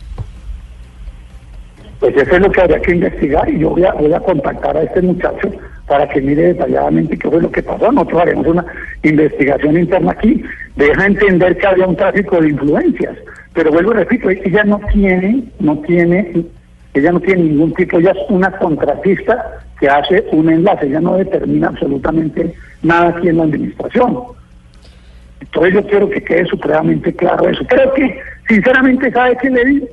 Pues 1.99 2.15
eso 2.15 2.35
es 2.35 2.41
lo 2.41 2.51
que 2.51 2.61
habría 2.61 2.81
que 2.81 2.93
investigar 2.93 3.49
y 3.49 3.59
yo 3.59 3.71
voy 3.71 3.83
a, 3.83 3.91
voy 3.93 4.13
a 4.13 4.19
contactar 4.21 4.77
a 4.77 4.83
este 4.83 5.01
muchacho 5.01 5.51
para 5.85 6.07
que 6.07 6.21
mire 6.21 6.53
detalladamente 6.53 7.17
qué 7.17 7.29
fue 7.29 7.41
lo 7.41 7.51
que 7.51 7.63
pasó. 7.63 7.91
Nosotros 7.91 8.21
haremos 8.21 8.47
una 8.47 8.65
investigación 9.03 9.77
interna 9.77 10.11
aquí. 10.11 10.41
Deja 10.75 11.05
entender 11.05 11.57
que 11.57 11.67
había 11.67 11.87
un 11.87 11.97
tráfico 11.97 12.39
de 12.39 12.49
influencias. 12.49 13.17
Pero 13.53 13.71
vuelvo 13.71 13.91
y 13.91 13.95
repito, 13.95 14.29
ella 14.29 14.63
no 14.63 14.79
tiene, 14.93 15.43
no 15.59 15.79
tiene, 15.79 16.45
ella 16.93 17.11
no 17.11 17.19
tiene 17.19 17.43
ningún 17.43 17.73
tipo, 17.73 17.97
ella 17.97 18.11
es 18.11 18.29
una 18.29 18.51
contratista 18.51 19.59
que 19.79 19.89
hace 19.89 20.25
un 20.31 20.49
enlace, 20.49 20.85
ella 20.85 21.01
no 21.01 21.17
determina 21.17 21.67
absolutamente 21.67 22.53
nada 22.83 23.09
aquí 23.09 23.27
en 23.27 23.37
la 23.37 23.43
administración. 23.43 24.19
Entonces 25.41 25.73
yo 25.73 25.87
quiero 25.87 26.09
que 26.09 26.23
quede 26.23 26.45
supremamente 26.45 27.13
claro 27.13 27.49
eso. 27.49 27.65
Creo 27.67 27.91
que, 27.93 28.19
sinceramente, 28.47 29.11
¿sabe 29.11 29.37
qué 29.41 29.49
le 29.49 29.65
digo? 29.65 29.87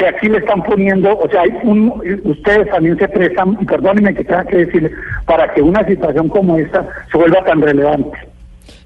Que 0.00 0.08
aquí 0.08 0.30
le 0.30 0.38
están 0.38 0.62
poniendo, 0.62 1.18
o 1.18 1.28
sea, 1.28 1.42
hay 1.42 1.50
un, 1.62 1.92
ustedes 2.24 2.70
también 2.70 2.98
se 2.98 3.06
prestan, 3.06 3.58
y 3.60 3.66
perdónenme 3.66 4.14
que 4.14 4.24
tenga 4.24 4.46
que 4.46 4.64
decirle, 4.64 4.90
para 5.26 5.52
que 5.52 5.60
una 5.60 5.84
situación 5.86 6.30
como 6.30 6.56
esta 6.56 6.88
se 7.12 7.18
vuelva 7.18 7.44
tan 7.44 7.60
relevante. 7.60 8.29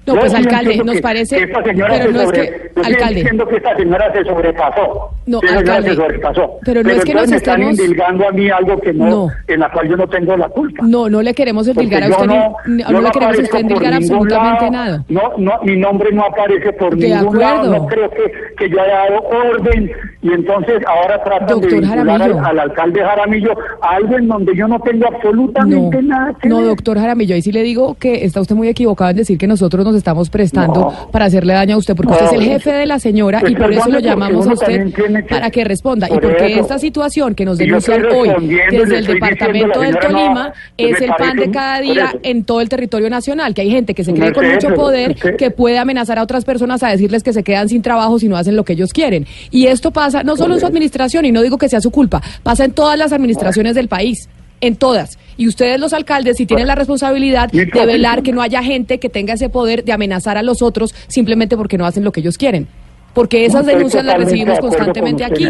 No, 0.05 0.15
pues 0.15 0.33
alcalde, 0.35 0.77
nos 0.83 1.01
parece, 1.01 1.47
pero 1.47 2.11
no 2.11 2.21
es 2.21 2.31
que, 2.31 2.71
alcalde, 2.83 3.15
diciendo 3.15 3.47
que 3.47 3.55
esta 3.57 3.75
señora 3.75 4.11
se 4.13 4.23
sobrepasó. 4.23 5.09
No, 5.25 5.39
alcalde, 5.39 5.89
se 5.89 5.95
sobrepasó. 5.95 6.51
pero 6.63 6.83
no 6.83 6.89
es 6.91 7.03
que 7.03 7.13
nos 7.15 7.31
están 7.31 7.61
estemos- 7.63 7.79
indilgando 7.79 8.27
a 8.27 8.31
mí 8.31 8.49
algo 8.49 8.79
que 8.81 8.93
no, 8.93 9.05
No. 9.09 9.27
en 9.47 9.59
la 9.59 9.71
cual 9.71 9.89
yo 9.89 9.97
no 9.97 10.07
tengo 10.07 10.37
la 10.37 10.47
culpa. 10.49 10.85
no, 10.87 11.09
no 11.09 11.21
le 11.23 11.33
queremos 11.33 11.67
endilgar 11.67 12.03
a 12.03 12.09
usted, 12.09 12.25
no, 12.27 13.01
le 13.01 13.11
queremos 13.11 13.53
endilgar 13.55 13.93
absolutamente 13.95 14.69
nada. 14.69 15.03
No, 15.09 15.21
no, 15.37 15.53
mi 15.63 15.75
nombre 15.75 16.11
no 16.11 16.25
aparece 16.25 16.71
por 16.73 16.95
De 16.95 17.09
ningún 17.09 17.39
lado. 17.39 17.71
No 17.71 17.87
creo 17.87 18.09
que, 18.11 18.31
que 18.57 18.69
yo 18.69 18.79
haya 18.81 19.09
dado 19.09 19.23
orden 19.23 19.91
y 20.21 20.33
entonces 20.33 20.81
ahora 20.87 21.23
tratan 21.23 21.59
de 21.61 21.67
vincular 21.67 22.21
al, 22.45 22.59
alcalde 22.59 23.01
Jaramillo 23.03 23.51
a 23.81 23.95
algo 23.95 24.17
en 24.17 24.27
donde 24.27 24.55
yo 24.55 24.67
no 24.67 24.79
tengo 24.81 25.07
absolutamente 25.07 26.01
nada 26.03 26.33
que 26.41 26.47
No, 26.47 26.61
doctor 26.61 26.97
Jaramillo, 26.99 27.35
ahí 27.35 27.41
sí 27.41 27.51
le 27.51 27.63
digo 27.63 27.95
que 27.99 28.23
está 28.23 28.41
usted 28.41 28.55
muy 28.55 28.67
equivocado 28.67 29.09
en 29.11 29.17
decir 29.17 29.37
que 29.37 29.47
nosotros 29.47 29.83
nos 29.85 29.94
estamos 29.97 30.29
prestando 30.29 30.79
No. 30.81 31.09
para 31.11 31.25
hacerle 31.25 31.53
daño 31.53 31.75
a 31.75 31.77
usted, 31.77 31.95
porque 31.95 32.13
usted 32.13 32.25
es 32.25 32.33
el 32.33 32.43
jefe 32.43 32.71
de 32.71 32.85
la 32.85 32.99
señora 32.99 33.41
y 33.47 33.55
por 33.55 33.71
eso 33.71 33.89
lo 33.89 33.99
llamamos 33.99 34.47
a 34.47 34.53
usted 34.53 34.93
para 35.29 35.49
que 35.49 35.63
responda. 35.63 36.07
Y 36.07 36.11
por 36.11 36.21
porque 36.21 36.53
eso. 36.53 36.61
esta 36.61 36.79
situación 36.79 37.35
que 37.35 37.45
nos 37.45 37.57
denuncian 37.57 38.05
hoy 38.05 38.29
desde 38.71 38.97
el 38.97 39.05
departamento 39.05 39.79
del 39.79 39.97
Tolima 39.99 40.47
no, 40.47 40.53
es 40.77 41.01
el 41.01 41.09
pan 41.17 41.37
de 41.37 41.49
cada 41.51 41.79
día 41.81 42.13
en 42.23 42.43
todo 42.43 42.61
el 42.61 42.69
territorio 42.69 43.09
nacional, 43.09 43.53
que 43.53 43.61
hay 43.61 43.71
gente 43.71 43.93
que 43.93 44.03
se 44.03 44.13
cree 44.13 44.33
con 44.33 44.47
mucho 44.47 44.69
poder, 44.73 45.15
que 45.15 45.51
puede 45.51 45.77
amenazar 45.77 46.19
a 46.19 46.23
otras 46.23 46.45
personas 46.45 46.83
a 46.83 46.89
decirles 46.89 47.23
que 47.23 47.33
se 47.33 47.43
quedan 47.43 47.69
sin 47.69 47.81
trabajo 47.81 48.19
si 48.19 48.27
no 48.27 48.37
hacen 48.37 48.55
lo 48.55 48.63
que 48.63 48.73
ellos 48.73 48.93
quieren. 48.93 49.25
Y 49.51 49.67
esto 49.67 49.91
pasa 49.91 50.23
no 50.23 50.35
solo 50.35 50.55
en 50.55 50.59
su 50.59 50.65
administración, 50.65 51.25
y 51.25 51.31
no 51.31 51.41
digo 51.41 51.57
que 51.57 51.69
sea 51.69 51.81
su 51.81 51.91
culpa, 51.91 52.21
pasa 52.43 52.65
en 52.65 52.71
todas 52.71 52.97
las 52.97 53.13
administraciones 53.13 53.75
del 53.75 53.87
país. 53.87 54.27
En 54.65 54.77
todas. 54.77 55.19
Y 55.37 55.47
ustedes 55.47 55.79
los 55.79 55.93
alcaldes 55.93 56.37
sí 56.37 56.47
tienen 56.47 56.65
la 56.65 56.73
responsabilidad 56.73 57.51
de 57.51 57.85
velar 57.85 58.23
que 58.23 58.31
no 58.31 58.41
haya 58.41 58.63
gente 58.63 58.99
que 58.99 59.09
tenga 59.09 59.35
ese 59.35 59.47
poder 59.47 59.83
de 59.83 59.93
amenazar 59.93 60.39
a 60.39 60.41
los 60.41 60.63
otros 60.63 60.95
simplemente 61.07 61.55
porque 61.55 61.77
no 61.77 61.85
hacen 61.85 62.03
lo 62.03 62.11
que 62.11 62.21
ellos 62.21 62.35
quieren. 62.35 62.67
Porque 63.13 63.45
esas 63.45 63.67
denuncias 63.67 64.03
las 64.03 64.17
recibimos 64.17 64.57
constantemente 64.59 65.23
aquí. 65.23 65.47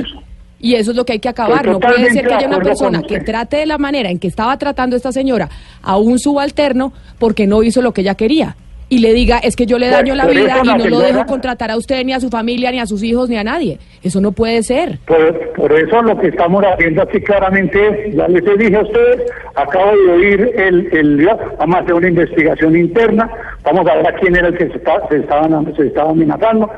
Y 0.59 0.76
eso 0.76 0.91
es 0.91 0.97
lo 0.97 1.05
que 1.05 1.13
hay 1.13 1.20
que 1.20 1.30
acabar. 1.30 1.66
No 1.66 1.80
puede 1.80 2.11
ser 2.11 2.28
que 2.28 2.34
haya 2.34 2.47
una 2.47 2.59
persona 2.59 3.03
que 3.03 3.22
trate 3.22 3.55
de 3.55 3.66
la 3.66 3.78
manera 3.78 4.09
en 4.09 4.20
que 4.20 4.28
estaba 4.28 4.57
tratando 4.57 4.97
esta 4.97 5.13
señora 5.13 5.49
a 5.82 5.95
un 5.95 6.20
subalterno 6.20 6.91
porque 7.18 7.47
no 7.47 7.63
hizo 7.63 7.82
lo 7.82 7.93
que 7.93 8.01
ella 8.01 8.16
quería. 8.16 8.57
Y 8.88 8.99
le 8.99 9.13
diga, 9.13 9.39
es 9.39 9.55
que 9.55 9.65
yo 9.65 9.79
le 9.79 9.88
Por- 9.88 9.95
daño 9.97 10.13
la 10.15 10.27
vida 10.27 10.61
y 10.63 10.67
no 10.77 10.88
lo 10.89 10.99
dejo 10.99 11.25
contratar 11.25 11.71
a 11.71 11.77
usted, 11.77 12.03
ni 12.05 12.13
a 12.13 12.19
su 12.19 12.29
familia, 12.29 12.71
ni 12.71 12.79
a 12.79 12.86
sus 12.86 13.01
hijos, 13.03 13.29
ni 13.29 13.36
a 13.38 13.43
nadie. 13.43 13.79
Eso 14.03 14.21
no 14.21 14.31
puede 14.31 14.61
ser. 14.61 14.99
Por, 15.07 15.53
por 15.53 15.73
eso 15.73 16.01
lo 16.03 16.15
que 16.19 16.27
estamos 16.27 16.63
haciendo 16.63 17.01
aquí 17.01 17.19
claramente 17.21 18.09
es, 18.09 18.15
ya 18.15 18.27
les 18.27 18.43
dije 18.59 18.75
a 18.75 18.81
ustedes, 18.81 19.21
acabo 19.55 19.91
de 19.97 20.11
oír 20.11 20.51
el, 20.55 20.88
el 20.91 21.29
vamos 21.57 21.75
a 21.77 21.79
hacer 21.79 21.93
una 21.95 22.09
investigación 22.09 22.75
interna, 22.75 23.27
vamos 23.63 23.88
a 23.89 23.95
ver 23.95 24.07
a 24.07 24.13
quién 24.19 24.36
era 24.36 24.49
el 24.49 24.57
que 24.57 24.67
se, 24.69 24.77
está- 24.77 25.07
se, 25.09 25.17
estaban, 25.17 25.73
se 25.75 25.88
estaba 25.88 26.11
amenazando. 26.11 26.69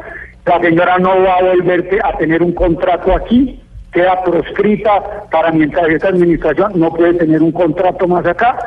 La 0.46 0.62
señora 0.62 0.98
no 1.00 1.10
va 1.24 1.34
a 1.40 1.44
volver 1.44 2.00
a 2.06 2.18
tener 2.18 2.42
un 2.42 2.54
contrato 2.54 3.14
aquí, 3.14 3.62
queda 3.92 4.24
proscrita 4.24 5.28
para 5.30 5.52
mientras 5.52 5.90
esta 5.90 6.08
administración 6.08 6.72
no 6.76 6.90
puede 6.94 7.16
tener 7.16 7.42
un 7.42 7.52
contrato 7.52 8.08
más 8.08 8.26
acá 8.26 8.58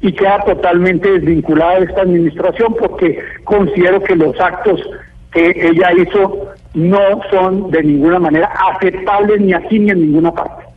y 0.00 0.12
queda 0.12 0.40
totalmente 0.44 1.10
desvinculada 1.10 1.80
de 1.80 1.86
esta 1.86 2.02
administración 2.02 2.74
porque 2.78 3.18
considero 3.44 4.02
que 4.02 4.14
los 4.14 4.38
actos 4.40 4.80
que 5.32 5.50
ella 5.50 5.92
hizo 5.92 6.48
no 6.74 7.20
son 7.30 7.70
de 7.70 7.82
ninguna 7.82 8.18
manera 8.18 8.50
aceptables 8.72 9.40
ni 9.40 9.52
aquí 9.52 9.78
ni 9.78 9.90
en 9.90 10.00
ninguna 10.00 10.32
parte. 10.32 10.67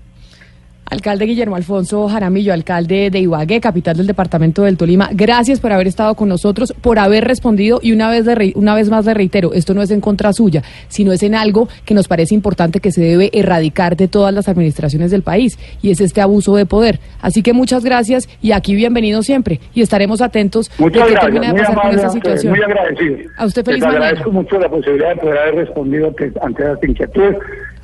Alcalde 0.92 1.26
Guillermo 1.26 1.56
Alfonso 1.56 2.10
Jaramillo, 2.10 2.52
alcalde 2.52 3.10
de 3.10 3.20
Ibagué, 3.20 3.62
capital 3.62 3.96
del 3.96 4.08
departamento 4.08 4.64
del 4.64 4.76
Tolima, 4.76 5.08
gracias 5.14 5.62
por 5.62 5.72
haber 5.72 5.88
estado 5.88 6.16
con 6.16 6.28
nosotros, 6.28 6.74
por 6.82 7.00
haber 7.00 7.24
respondido 7.24 7.80
y 7.82 7.94
una 7.94 8.10
vez, 8.10 8.26
de 8.26 8.36
re- 8.36 8.52
una 8.56 8.76
vez 8.76 8.89
más 8.89 9.06
le 9.06 9.14
reitero, 9.14 9.54
esto 9.54 9.74
no 9.74 9.82
es 9.82 9.89
en 9.92 10.02
contra 10.02 10.34
suya, 10.34 10.64
sino 10.89 11.14
es 11.14 11.24
en 11.24 11.34
algo 11.34 11.70
que 11.86 11.94
nos 11.94 12.10
parece 12.10 12.36
importante 12.36 12.82
que 12.82 12.92
se 12.92 13.00
debe 13.00 13.30
erradicar 13.32 13.96
de 13.96 14.10
todas 14.10 14.34
las 14.34 14.50
administraciones 14.50 15.12
del 15.12 15.22
país 15.22 15.58
y 15.82 15.92
es 15.92 16.02
este 16.02 16.20
abuso 16.20 16.58
de 16.58 16.66
poder. 16.66 17.00
Así 17.22 17.42
que 17.42 17.54
muchas 17.54 17.86
gracias 17.86 18.28
y 18.42 18.52
aquí 18.52 18.76
bienvenido 18.76 19.24
siempre 19.24 19.62
y 19.74 19.82
estaremos 19.84 20.22
atentos 20.22 20.70
Muchas 20.78 21.04
de 21.04 21.08
qué 21.08 21.12
gracias, 21.14 21.22
termina 21.22 21.48
de 21.48 21.54
muy 21.54 21.62
pasar 21.62 21.82
con 21.84 21.96
esta 21.96 22.10
situación. 22.10 22.54
muy 22.54 22.64
agradecido. 22.64 23.18
A 23.38 23.46
usted 23.46 23.64
feliz 23.64 23.80
Les 23.80 23.88
mañana. 23.88 24.06
agradezco 24.08 24.32
mucho 24.34 24.60
la 24.60 24.68
posibilidad 24.68 25.10
de 25.12 25.16
poder 25.22 25.38
haber 25.38 25.56
respondido 25.56 26.14
ante 26.42 26.64
las 26.66 26.84
inquietudes. 26.84 27.38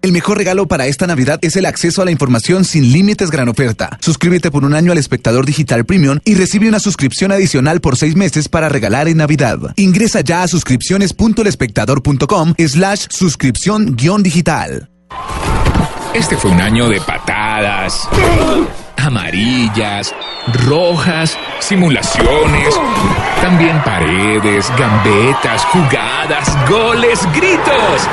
El 0.00 0.12
mejor 0.12 0.38
regalo 0.38 0.68
para 0.68 0.86
esta 0.86 1.08
Navidad 1.08 1.40
es 1.42 1.56
el 1.56 1.66
acceso 1.66 2.02
a 2.02 2.04
la 2.04 2.12
información 2.12 2.64
sin 2.64 2.92
límites 2.92 3.32
gran 3.32 3.48
oferta. 3.48 3.98
Suscríbete 4.00 4.52
por 4.52 4.64
un 4.64 4.74
año 4.74 4.92
al 4.92 4.98
espectador 4.98 5.44
digital 5.44 5.84
premium 5.84 6.20
y 6.24 6.36
recibe 6.36 6.68
una 6.68 6.78
suscripción 6.78 7.32
adicional 7.32 7.80
por 7.80 7.96
seis 7.96 8.14
meses 8.14 8.48
para 8.48 8.68
regalar 8.68 9.08
en 9.08 9.16
Navidad. 9.16 9.58
Ingresa 9.74 10.20
ya 10.20 10.44
a 10.44 10.48
suscripciones.lespectador.com 10.48 12.54
slash 12.58 13.06
suscripción 13.10 13.96
guion 13.96 14.22
digital. 14.22 14.88
Este 16.14 16.36
fue 16.36 16.52
un 16.52 16.60
año 16.60 16.88
de 16.88 17.00
patadas, 17.00 18.08
amarillas, 18.96 20.14
rojas, 20.66 21.36
simulaciones, 21.60 22.74
también 23.42 23.82
paredes, 23.82 24.70
gambetas, 24.78 25.64
jugadas, 25.66 26.56
goles, 26.68 27.20
gritos. 27.34 28.08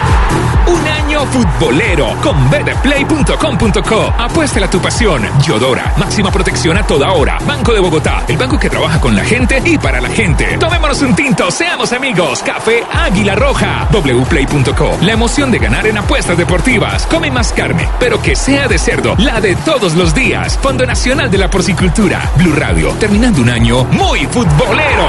Un 0.68 0.88
año 0.88 1.05
futbolero 1.26 2.16
con 2.22 2.50
betplay.com.co. 2.50 4.14
Apuéstale 4.18 4.66
a 4.66 4.70
tu 4.70 4.80
pasión. 4.80 5.24
Yodora, 5.42 5.94
máxima 5.98 6.32
protección 6.32 6.78
a 6.78 6.84
toda 6.84 7.12
hora. 7.12 7.38
Banco 7.46 7.74
de 7.74 7.80
Bogotá, 7.80 8.24
el 8.28 8.38
banco 8.38 8.60
que 8.60 8.70
trabaja 8.70 9.00
con 9.00 9.16
la 9.16 9.24
gente 9.24 9.62
y 9.64 9.78
para 9.78 10.02
la 10.02 10.10
gente. 10.10 10.58
Tomémonos 10.58 11.02
un 11.02 11.16
tinto, 11.16 11.50
seamos 11.52 11.94
amigos. 11.94 12.42
Café 12.44 12.84
Águila 12.92 13.36
Roja. 13.36 13.88
wplay.co. 13.92 14.98
La 15.02 15.14
emoción 15.14 15.52
de 15.52 15.60
ganar 15.60 15.88
en 15.88 15.98
apuestas 15.98 16.38
deportivas. 16.38 17.06
Come 17.08 17.32
más 17.32 17.52
carne, 17.54 17.90
pero 18.00 18.22
que 18.22 18.36
sea 18.36 18.68
de 18.68 18.78
cerdo, 18.78 19.16
la 19.18 19.42
de 19.42 19.56
todos 19.58 19.96
los 19.96 20.14
días. 20.14 20.60
Fondo 20.62 20.86
Nacional 20.86 21.30
de 21.30 21.38
la 21.38 21.50
Porcicultura. 21.50 22.32
Blue 22.38 22.56
Radio, 22.56 22.92
terminando 23.00 23.42
un 23.42 23.50
año 23.50 23.84
muy 23.86 24.26
futbolero. 24.26 25.08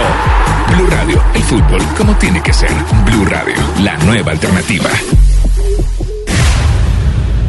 Blue 0.75 0.87
Radio, 0.91 1.23
el 1.35 1.43
fútbol 1.43 1.83
como 1.97 2.15
tiene 2.17 2.43
que 2.43 2.53
ser. 2.53 2.73
Blue 3.05 3.25
Radio, 3.25 3.55
la 3.81 3.97
nueva 3.99 4.33
alternativa. 4.33 4.91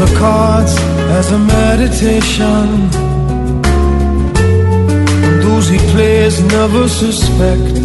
The 0.00 0.18
cards 0.18 0.74
as 1.18 1.30
a 1.30 1.38
meditation. 1.38 2.88
And 5.26 5.42
those 5.42 5.68
he 5.68 5.78
plays 5.92 6.40
never 6.40 6.88
suspect. 6.88 7.76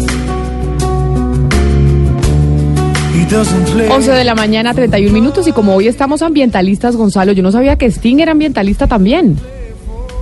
He 3.12 3.24
doesn't 3.26 3.66
play. 3.66 3.90
11 3.90 4.12
de 4.12 4.24
la 4.24 4.34
mañana, 4.34 4.72
31 4.72 5.12
minutos. 5.12 5.46
Y 5.46 5.52
como 5.52 5.74
hoy 5.74 5.88
estamos 5.88 6.22
ambientalistas, 6.22 6.96
Gonzalo, 6.96 7.32
yo 7.32 7.42
no 7.42 7.52
sabía 7.52 7.76
que 7.76 7.84
Sting 7.84 8.20
era 8.20 8.32
ambientalista 8.32 8.86
también. 8.86 9.36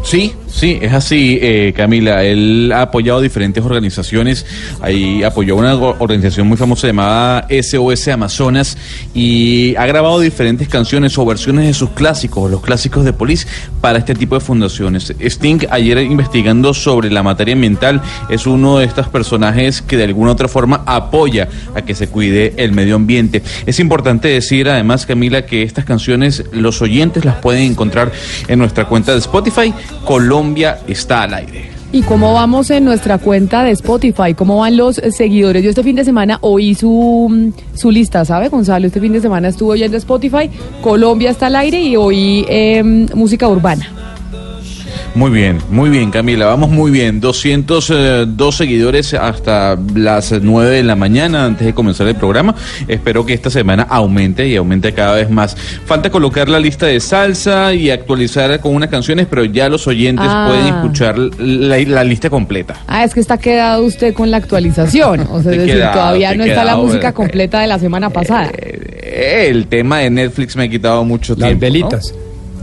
Sí, 0.03 0.33
sí, 0.55 0.79
es 0.81 0.93
así, 0.93 1.39
eh, 1.43 1.73
Camila. 1.77 2.23
Él 2.23 2.73
ha 2.75 2.83
apoyado 2.83 3.21
diferentes 3.21 3.63
organizaciones. 3.65 4.47
Ahí 4.81 5.23
apoyó 5.23 5.57
una 5.57 5.75
organización 5.75 6.47
muy 6.47 6.57
famosa 6.57 6.87
llamada 6.87 7.47
SOS 7.51 8.09
Amazonas 8.09 8.79
y 9.15 9.75
ha 9.77 9.87
grabado 9.87 10.21
diferentes 10.21 10.69
canciones 10.69 11.19
o 11.19 11.27
versiones 11.27 11.67
de 11.67 11.75
sus 11.75 11.91
clásicos, 11.91 12.51
los 12.51 12.63
clásicos 12.63 13.05
de 13.05 13.13
Police, 13.13 13.47
para 13.81 13.99
este 13.99 14.15
tipo 14.15 14.37
de 14.37 14.41
fundaciones. 14.41 15.13
Sting, 15.21 15.67
ayer 15.71 15.99
investigando 15.99 16.73
sobre 16.73 17.11
la 17.11 17.23
materia 17.23 17.55
ambiental, 17.55 18.01
es 18.29 18.47
uno 18.47 18.79
de 18.79 18.87
estos 18.87 19.09
personajes 19.09 19.83
que 19.83 19.97
de 19.97 20.05
alguna 20.05 20.31
u 20.31 20.33
otra 20.33 20.49
forma 20.49 20.83
apoya 20.87 21.49
a 21.75 21.83
que 21.83 21.95
se 21.95 22.09
cuide 22.09 22.55
el 22.57 22.73
medio 22.73 22.97
ambiente. 22.97 23.43
Es 23.67 23.81
importante 23.81 24.29
decir, 24.29 24.69
además, 24.69 25.05
Camila, 25.05 25.47
que 25.47 25.63
estas 25.63 25.85
canciones 25.85 26.45
los 26.53 26.81
oyentes 26.81 27.25
las 27.25 27.37
pueden 27.37 27.63
encontrar 27.73 28.13
en 28.49 28.59
nuestra 28.59 28.87
cuenta 28.87 29.13
de 29.13 29.19
Spotify. 29.19 29.75
Colombia 30.05 30.44
está 30.87 31.23
al 31.23 31.35
aire. 31.35 31.71
¿Y 31.93 32.03
cómo 32.03 32.35
vamos 32.35 32.71
en 32.71 32.85
nuestra 32.85 33.19
cuenta 33.19 33.63
de 33.63 33.71
Spotify? 33.71 34.35
¿Cómo 34.35 34.59
van 34.59 34.77
los 34.77 34.99
eh, 34.99 35.13
seguidores? 35.13 35.63
Yo 35.63 35.71
este 35.71 35.85
fin 35.85 35.95
de 35.95 36.05
semana 36.05 36.39
oí 36.41 36.75
su, 36.75 37.29
mm, 37.31 37.77
su 37.79 37.91
lista, 37.93 38.25
¿sabe, 38.25 38.49
Gonzalo? 38.49 38.89
Este 38.89 39.01
fin 39.01 39.13
de 39.13 39.21
semana 39.21 39.49
estuve 39.49 39.75
oyendo 39.75 39.97
Spotify, 39.97 40.51
Colombia 40.83 41.31
está 41.31 41.47
al 41.47 41.55
aire 41.55 41.81
y 41.81 41.97
oí 41.97 42.45
em, 42.49 43.07
música 43.15 43.49
urbana. 43.49 43.94
Muy 45.15 45.31
bien, 45.31 45.59
muy 45.71 45.91
bien, 45.91 46.11
Camila. 46.11 46.47
Vamos 46.47 46.71
muy 46.71 46.91
bien. 46.91 47.21
202 47.21 48.57
seguidores 48.57 49.15
hasta 49.15 49.79
las 49.95 50.33
9 50.43 50.71
de 50.71 50.83
la 50.83 50.97
mañana 50.97 51.45
antes 51.45 51.67
de 51.67 51.73
comenzar 51.73 52.09
el 52.09 52.17
programa. 52.17 52.57
Espero 52.89 53.25
que 53.25 53.33
esta 53.33 53.49
semana 53.49 53.85
aumente 53.89 54.49
y 54.49 54.57
aumente 54.57 54.93
cada 54.93 55.15
vez 55.15 55.31
más. 55.31 55.57
Falta 55.87 56.11
colocar 56.11 56.49
la 56.49 56.59
lista 56.59 56.87
de 56.87 56.99
salsa 56.99 57.73
y 57.75 57.91
actualizar 57.91 58.59
con 58.59 58.75
unas 58.75 58.89
canciones, 58.89 59.29
pero 59.31 59.45
ya 59.45 59.69
los 59.69 59.87
oyentes 59.87 60.27
Ah. 60.29 60.47
pueden 60.49 60.67
escuchar 60.67 61.17
la, 61.39 61.79
la 61.79 62.03
lista 62.03 62.29
completa. 62.29 62.75
Ah, 62.89 63.05
es 63.05 63.15
que 63.15 63.21
está 63.21 63.39
quedado 63.39 63.85
usted 63.85 64.15
con 64.15 64.33
la 64.33 64.39
actualización. 64.39 65.21
O 65.31 65.41
sea, 65.43 65.53
es 65.53 65.59
decir, 65.59 65.75
quedado, 65.75 65.93
todavía 65.93 66.35
no 66.35 66.43
está 66.43 66.65
la 66.65 66.77
música 66.77 67.11
eh, 67.11 67.13
completa 67.13 67.61
de 67.61 67.69
la 67.69 67.79
semana 67.79 68.11
pasada. 68.11 68.51
El 68.51 69.69
tema 69.69 69.99
de 70.01 70.11
Netflix 70.11 70.57
me 70.57 70.65
ha 70.65 70.69
quitado 70.69 71.05
mucho 71.05 71.37
tiempo. 71.37 71.53
Las 71.53 71.61
velitas. 71.61 72.15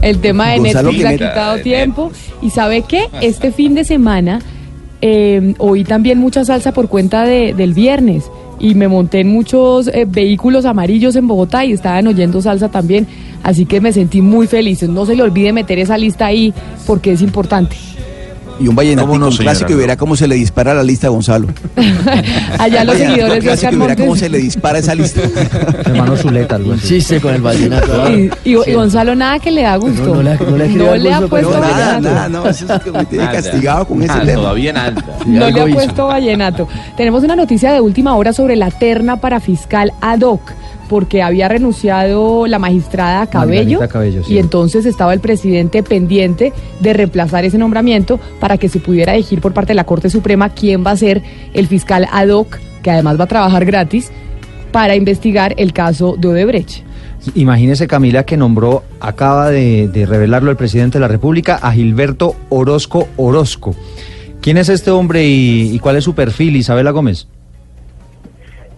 El 0.02 0.18
tema 0.18 0.50
de 0.50 0.56
Gonzalo 0.74 0.90
Netflix 0.92 1.04
ha 1.06 1.10
quitado 1.30 1.58
tiempo. 1.62 2.12
¿Y 2.42 2.50
sabe 2.50 2.82
qué? 2.82 3.04
Este 3.22 3.52
fin 3.52 3.74
de 3.74 3.84
semana 3.84 4.40
eh, 5.00 5.54
oí 5.58 5.84
también 5.84 6.18
mucha 6.18 6.44
salsa 6.44 6.72
por 6.72 6.88
cuenta 6.88 7.24
de- 7.24 7.54
del 7.54 7.72
viernes. 7.74 8.30
Y 8.60 8.74
me 8.76 8.86
monté 8.86 9.20
en 9.20 9.28
muchos 9.28 9.88
eh, 9.88 10.04
vehículos 10.08 10.64
amarillos 10.66 11.16
en 11.16 11.26
Bogotá 11.26 11.64
y 11.64 11.72
estaban 11.72 12.06
oyendo 12.06 12.40
salsa 12.42 12.68
también. 12.68 13.06
Así 13.42 13.64
que 13.66 13.80
me 13.80 13.92
sentí 13.92 14.20
muy 14.20 14.46
feliz. 14.46 14.82
No 14.84 15.04
se 15.06 15.16
le 15.16 15.22
olvide 15.24 15.52
meter 15.52 15.78
esa 15.80 15.98
lista 15.98 16.26
ahí 16.26 16.52
porque 16.86 17.12
es 17.12 17.22
importante. 17.22 17.74
Y 18.60 18.68
un 18.68 18.76
vallenato 18.76 19.06
¿Cómo 19.08 19.18
no, 19.18 19.26
un 19.26 19.32
señora? 19.32 19.52
clásico 19.52 19.72
y 19.72 19.74
verá 19.76 19.96
cómo 19.96 20.14
se 20.16 20.28
le 20.28 20.34
dispara 20.36 20.72
la 20.74 20.82
lista 20.82 21.08
a 21.08 21.10
Gonzalo. 21.10 21.48
Allá 22.58 22.84
los 22.84 22.96
seguidores 22.96 23.34
de 23.34 23.40
clásico 23.40 23.52
Oscar 23.68 23.72
y 23.72 23.76
verá 23.76 23.96
cómo 23.96 24.16
se 24.16 24.28
le 24.28 24.38
dispara 24.38 24.78
esa 24.78 24.94
lista. 24.94 25.20
Hermano 25.84 26.16
Zuleta, 26.16 26.56
algo 26.56 26.72
así. 26.74 26.88
Chiste 26.88 27.20
con 27.20 27.34
el 27.34 27.42
vallenato. 27.42 28.08
Y, 28.12 28.30
y- 28.44 28.56
y 28.66 28.72
Gonzalo 28.74 29.14
nada 29.14 29.38
que 29.38 29.50
le 29.50 29.62
da 29.62 29.76
gusto. 29.76 30.02
No, 30.06 30.14
no 30.16 30.22
le 30.22 30.30
ha- 30.32 30.36
no 30.36 30.56
le 30.56 30.68
dar 30.78 30.98
le 30.98 31.12
ha 31.14 31.20
puesto 31.22 31.50
No, 31.50 31.60
nada, 31.60 31.76
vallenato. 31.98 32.02
nada, 32.14 32.28
no, 32.28 32.48
eso 32.48 32.72
es 32.74 32.82
que 32.82 32.90
me 32.92 33.04
tiene 33.06 33.30
castigado 33.30 33.86
con 33.86 34.02
ese 34.02 34.12
Ah, 34.12 34.20
tema. 34.24 34.42
Todavía 34.42 34.72
nada. 34.72 34.94
No 35.26 35.50
le 35.50 35.60
ha 35.60 35.66
puesto 35.66 36.06
vallenato. 36.06 36.68
Tenemos 36.96 37.22
una 37.24 37.36
noticia 37.36 37.72
de 37.72 37.80
última 37.80 38.14
hora 38.16 38.32
sobre 38.32 38.56
la 38.56 38.70
terna 38.70 39.16
para 39.16 39.40
fiscal 39.40 39.92
ad 40.00 40.20
hoc, 40.20 40.40
porque 40.92 41.22
había 41.22 41.48
renunciado 41.48 42.46
la 42.46 42.58
magistrada 42.58 43.26
Cabello, 43.26 43.78
Margarita 43.78 43.88
Cabello, 43.88 44.24
sí. 44.24 44.34
y 44.34 44.38
entonces 44.38 44.84
estaba 44.84 45.14
el 45.14 45.20
presidente 45.20 45.82
pendiente 45.82 46.52
de 46.80 46.92
reemplazar 46.92 47.46
ese 47.46 47.56
nombramiento 47.56 48.20
para 48.40 48.58
que 48.58 48.68
se 48.68 48.78
pudiera 48.78 49.14
elegir 49.14 49.40
por 49.40 49.54
parte 49.54 49.68
de 49.68 49.76
la 49.76 49.84
Corte 49.84 50.10
Suprema 50.10 50.50
quién 50.50 50.84
va 50.84 50.90
a 50.90 50.96
ser 50.98 51.22
el 51.54 51.66
fiscal 51.66 52.06
ad 52.12 52.28
hoc, 52.28 52.58
que 52.82 52.90
además 52.90 53.18
va 53.18 53.24
a 53.24 53.26
trabajar 53.26 53.64
gratis, 53.64 54.12
para 54.70 54.94
investigar 54.94 55.54
el 55.56 55.72
caso 55.72 56.14
de 56.18 56.28
Odebrecht. 56.28 56.84
Imagínese 57.36 57.86
Camila 57.86 58.26
que 58.26 58.36
nombró, 58.36 58.82
acaba 59.00 59.48
de, 59.48 59.88
de 59.88 60.04
revelarlo 60.04 60.50
el 60.50 60.58
presidente 60.58 60.98
de 60.98 61.00
la 61.00 61.08
República, 61.08 61.54
a 61.54 61.72
Gilberto 61.72 62.36
Orozco 62.50 63.08
Orozco. 63.16 63.74
¿Quién 64.42 64.58
es 64.58 64.68
este 64.68 64.90
hombre 64.90 65.24
y, 65.24 65.74
y 65.74 65.78
cuál 65.78 65.96
es 65.96 66.04
su 66.04 66.14
perfil, 66.14 66.54
Isabela 66.56 66.90
Gómez? 66.90 67.28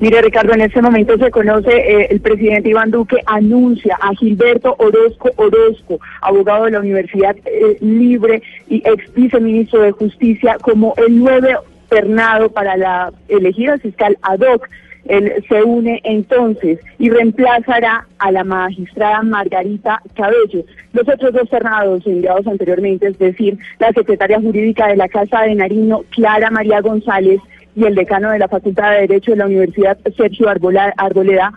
Mire, 0.00 0.22
Ricardo, 0.22 0.52
en 0.52 0.62
este 0.62 0.82
momento 0.82 1.16
se 1.16 1.30
conoce, 1.30 1.70
eh, 1.70 2.08
el 2.10 2.20
presidente 2.20 2.68
Iván 2.68 2.90
Duque 2.90 3.16
anuncia 3.26 3.96
a 4.00 4.12
Gilberto 4.14 4.74
Orozco 4.78 5.30
Orozco, 5.36 6.00
abogado 6.20 6.64
de 6.64 6.72
la 6.72 6.80
Universidad 6.80 7.36
eh, 7.44 7.78
Libre 7.80 8.42
y 8.68 8.82
ex 8.84 9.14
viceministro 9.14 9.82
de 9.82 9.92
Justicia, 9.92 10.56
como 10.60 10.94
el 10.96 11.18
nuevo 11.18 11.46
ternado 11.88 12.50
para 12.50 12.76
la 12.76 13.12
elegida 13.28 13.78
fiscal 13.78 14.18
ad 14.22 14.40
hoc. 14.40 14.68
Él 15.06 15.44
se 15.48 15.62
une 15.62 16.00
entonces 16.02 16.80
y 16.98 17.10
reemplazará 17.10 18.06
a 18.18 18.32
la 18.32 18.42
magistrada 18.42 19.22
Margarita 19.22 20.00
Cabello. 20.14 20.64
Los 20.94 21.06
otros 21.06 21.34
dos 21.34 21.48
ternados 21.50 22.06
enviados 22.06 22.46
anteriormente, 22.46 23.08
es 23.08 23.18
decir, 23.18 23.58
la 23.78 23.92
secretaria 23.92 24.40
jurídica 24.40 24.88
de 24.88 24.96
la 24.96 25.08
Casa 25.08 25.42
de 25.42 25.54
Nariño, 25.56 26.00
Clara 26.10 26.50
María 26.50 26.80
González, 26.80 27.38
y 27.74 27.84
el 27.84 27.94
decano 27.94 28.30
de 28.30 28.38
la 28.38 28.48
Facultad 28.48 28.92
de 28.92 29.00
Derecho 29.02 29.32
de 29.32 29.38
la 29.38 29.46
Universidad, 29.46 29.98
Sergio 30.16 30.48
Arboleda, 30.48 31.52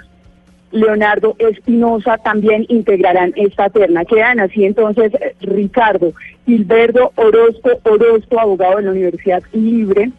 Leonardo 0.71 1.35
Espinosa, 1.39 2.17
también 2.17 2.65
integrarán 2.67 3.33
esta 3.35 3.69
terna. 3.69 4.03
Quedan 4.03 4.39
así 4.39 4.65
entonces 4.65 5.13
eh, 5.13 5.35
Ricardo 5.41 6.13
Gilberto 6.45 7.13
Orozco 7.15 7.69
Orozco, 7.83 8.39
abogado 8.39 8.77
de 8.77 8.83
la 8.83 8.91
Universidad 8.91 9.43
Libre, 9.53 10.11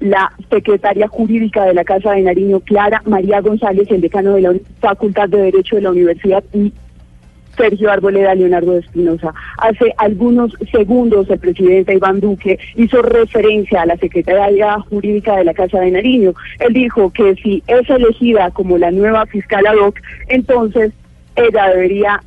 la 0.00 0.32
secretaria 0.50 1.08
jurídica 1.08 1.64
de 1.64 1.74
la 1.74 1.84
Casa 1.84 2.12
de 2.12 2.22
Nariño, 2.22 2.60
Clara 2.60 3.02
María 3.04 3.40
González, 3.40 3.86
el 3.90 4.00
decano 4.00 4.34
de 4.34 4.40
la 4.40 4.54
Facultad 4.80 5.28
de 5.28 5.42
Derecho 5.42 5.76
de 5.76 5.82
la 5.82 5.90
Universidad 5.90 6.42
Sergio 7.56 7.90
Arboleda, 7.90 8.34
Leonardo 8.34 8.78
Espinosa. 8.78 9.32
Hace 9.58 9.92
algunos 9.98 10.56
segundos 10.70 11.28
el 11.30 11.38
presidente 11.38 11.94
Iván 11.94 12.20
Duque 12.20 12.58
hizo 12.76 13.02
referencia 13.02 13.82
a 13.82 13.86
la 13.86 13.96
secretaria 13.96 14.78
jurídica 14.88 15.36
de 15.36 15.44
la 15.44 15.54
Casa 15.54 15.80
de 15.80 15.90
Nariño. 15.90 16.34
Él 16.60 16.72
dijo 16.72 17.10
que 17.10 17.34
si 17.36 17.62
es 17.66 17.88
elegida 17.88 18.50
como 18.50 18.78
la 18.78 18.90
nueva 18.90 19.26
fiscal 19.26 19.66
ad 19.66 19.76
hoc, 19.76 19.98
entonces 20.28 20.92
ella 21.36 21.68
debería 21.68 22.22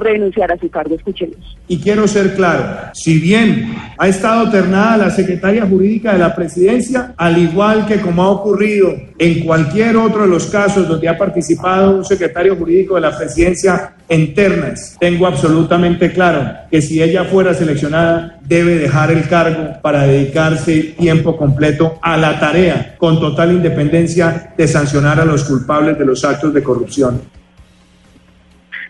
renunciar 0.00 0.52
a 0.52 0.58
su 0.58 0.68
cargo. 0.70 0.94
Escuchemos. 0.94 1.56
Y 1.68 1.78
quiero 1.78 2.06
ser 2.06 2.34
claro, 2.34 2.90
si 2.94 3.18
bien 3.18 3.74
ha 3.98 4.08
estado 4.08 4.50
ternada 4.50 4.96
la 4.96 5.10
secretaria 5.10 5.66
jurídica 5.66 6.12
de 6.12 6.18
la 6.18 6.34
presidencia, 6.34 7.14
al 7.16 7.38
igual 7.38 7.86
que 7.86 8.00
como 8.00 8.22
ha 8.22 8.30
ocurrido 8.30 8.94
en 9.18 9.44
cualquier 9.44 9.96
otro 9.96 10.22
de 10.22 10.28
los 10.28 10.46
casos 10.46 10.86
donde 10.86 11.08
ha 11.08 11.18
participado 11.18 11.96
un 11.96 12.04
secretario 12.04 12.54
jurídico 12.54 12.94
de 12.94 13.00
la 13.00 13.16
presidencia 13.16 13.94
en 14.08 14.34
ternas, 14.34 14.96
tengo 15.00 15.26
absolutamente 15.26 16.12
claro 16.12 16.52
que 16.70 16.80
si 16.80 17.02
ella 17.02 17.24
fuera 17.24 17.52
seleccionada, 17.54 18.38
debe 18.44 18.76
dejar 18.76 19.10
el 19.10 19.28
cargo 19.28 19.80
para 19.82 20.06
dedicarse 20.06 20.94
tiempo 20.98 21.36
completo 21.36 21.98
a 22.02 22.16
la 22.16 22.38
tarea, 22.38 22.94
con 22.98 23.18
total 23.18 23.52
independencia 23.52 24.54
de 24.56 24.68
sancionar 24.68 25.20
a 25.20 25.24
los 25.24 25.44
culpables 25.44 25.98
de 25.98 26.04
los 26.04 26.24
actos 26.24 26.54
de 26.54 26.62
corrupción. 26.62 27.20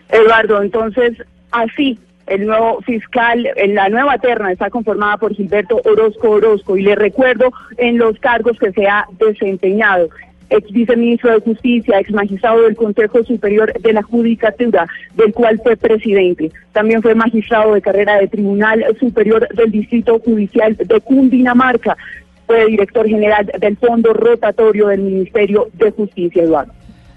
Eduardo, 0.09 0.61
entonces, 0.61 1.17
así, 1.51 1.99
el 2.27 2.45
nuevo 2.45 2.81
fiscal, 2.81 3.47
en 3.55 3.75
la 3.75 3.89
nueva 3.89 4.17
terna 4.17 4.51
está 4.51 4.69
conformada 4.69 5.17
por 5.17 5.33
Gilberto 5.33 5.81
Orozco 5.85 6.31
Orozco 6.31 6.77
y 6.77 6.83
le 6.83 6.95
recuerdo 6.95 7.51
en 7.77 7.97
los 7.97 8.19
cargos 8.19 8.57
que 8.59 8.71
se 8.73 8.85
ha 8.87 9.05
desempeñado. 9.17 10.09
Ex 10.49 10.71
viceministro 10.71 11.31
de 11.31 11.41
Justicia, 11.41 11.99
ex 11.99 12.11
magistrado 12.11 12.61
del 12.63 12.75
Consejo 12.75 13.23
Superior 13.23 13.73
de 13.81 13.93
la 13.93 14.01
Judicatura, 14.01 14.87
del 15.15 15.33
cual 15.33 15.59
fue 15.61 15.75
presidente. 15.75 16.51
También 16.71 17.01
fue 17.01 17.15
magistrado 17.15 17.73
de 17.73 17.81
carrera 17.81 18.17
de 18.17 18.27
Tribunal 18.27 18.85
Superior 18.99 19.47
del 19.49 19.71
Distrito 19.71 20.19
Judicial 20.19 20.77
de 20.77 21.01
Cundinamarca. 21.01 21.97
Fue 22.45 22.65
director 22.67 23.07
general 23.07 23.51
del 23.59 23.75
Fondo 23.75 24.13
Rotatorio 24.13 24.87
del 24.87 25.01
Ministerio 25.01 25.67
de 25.73 25.91
Justicia, 25.91 26.43
Eduardo. 26.43 26.71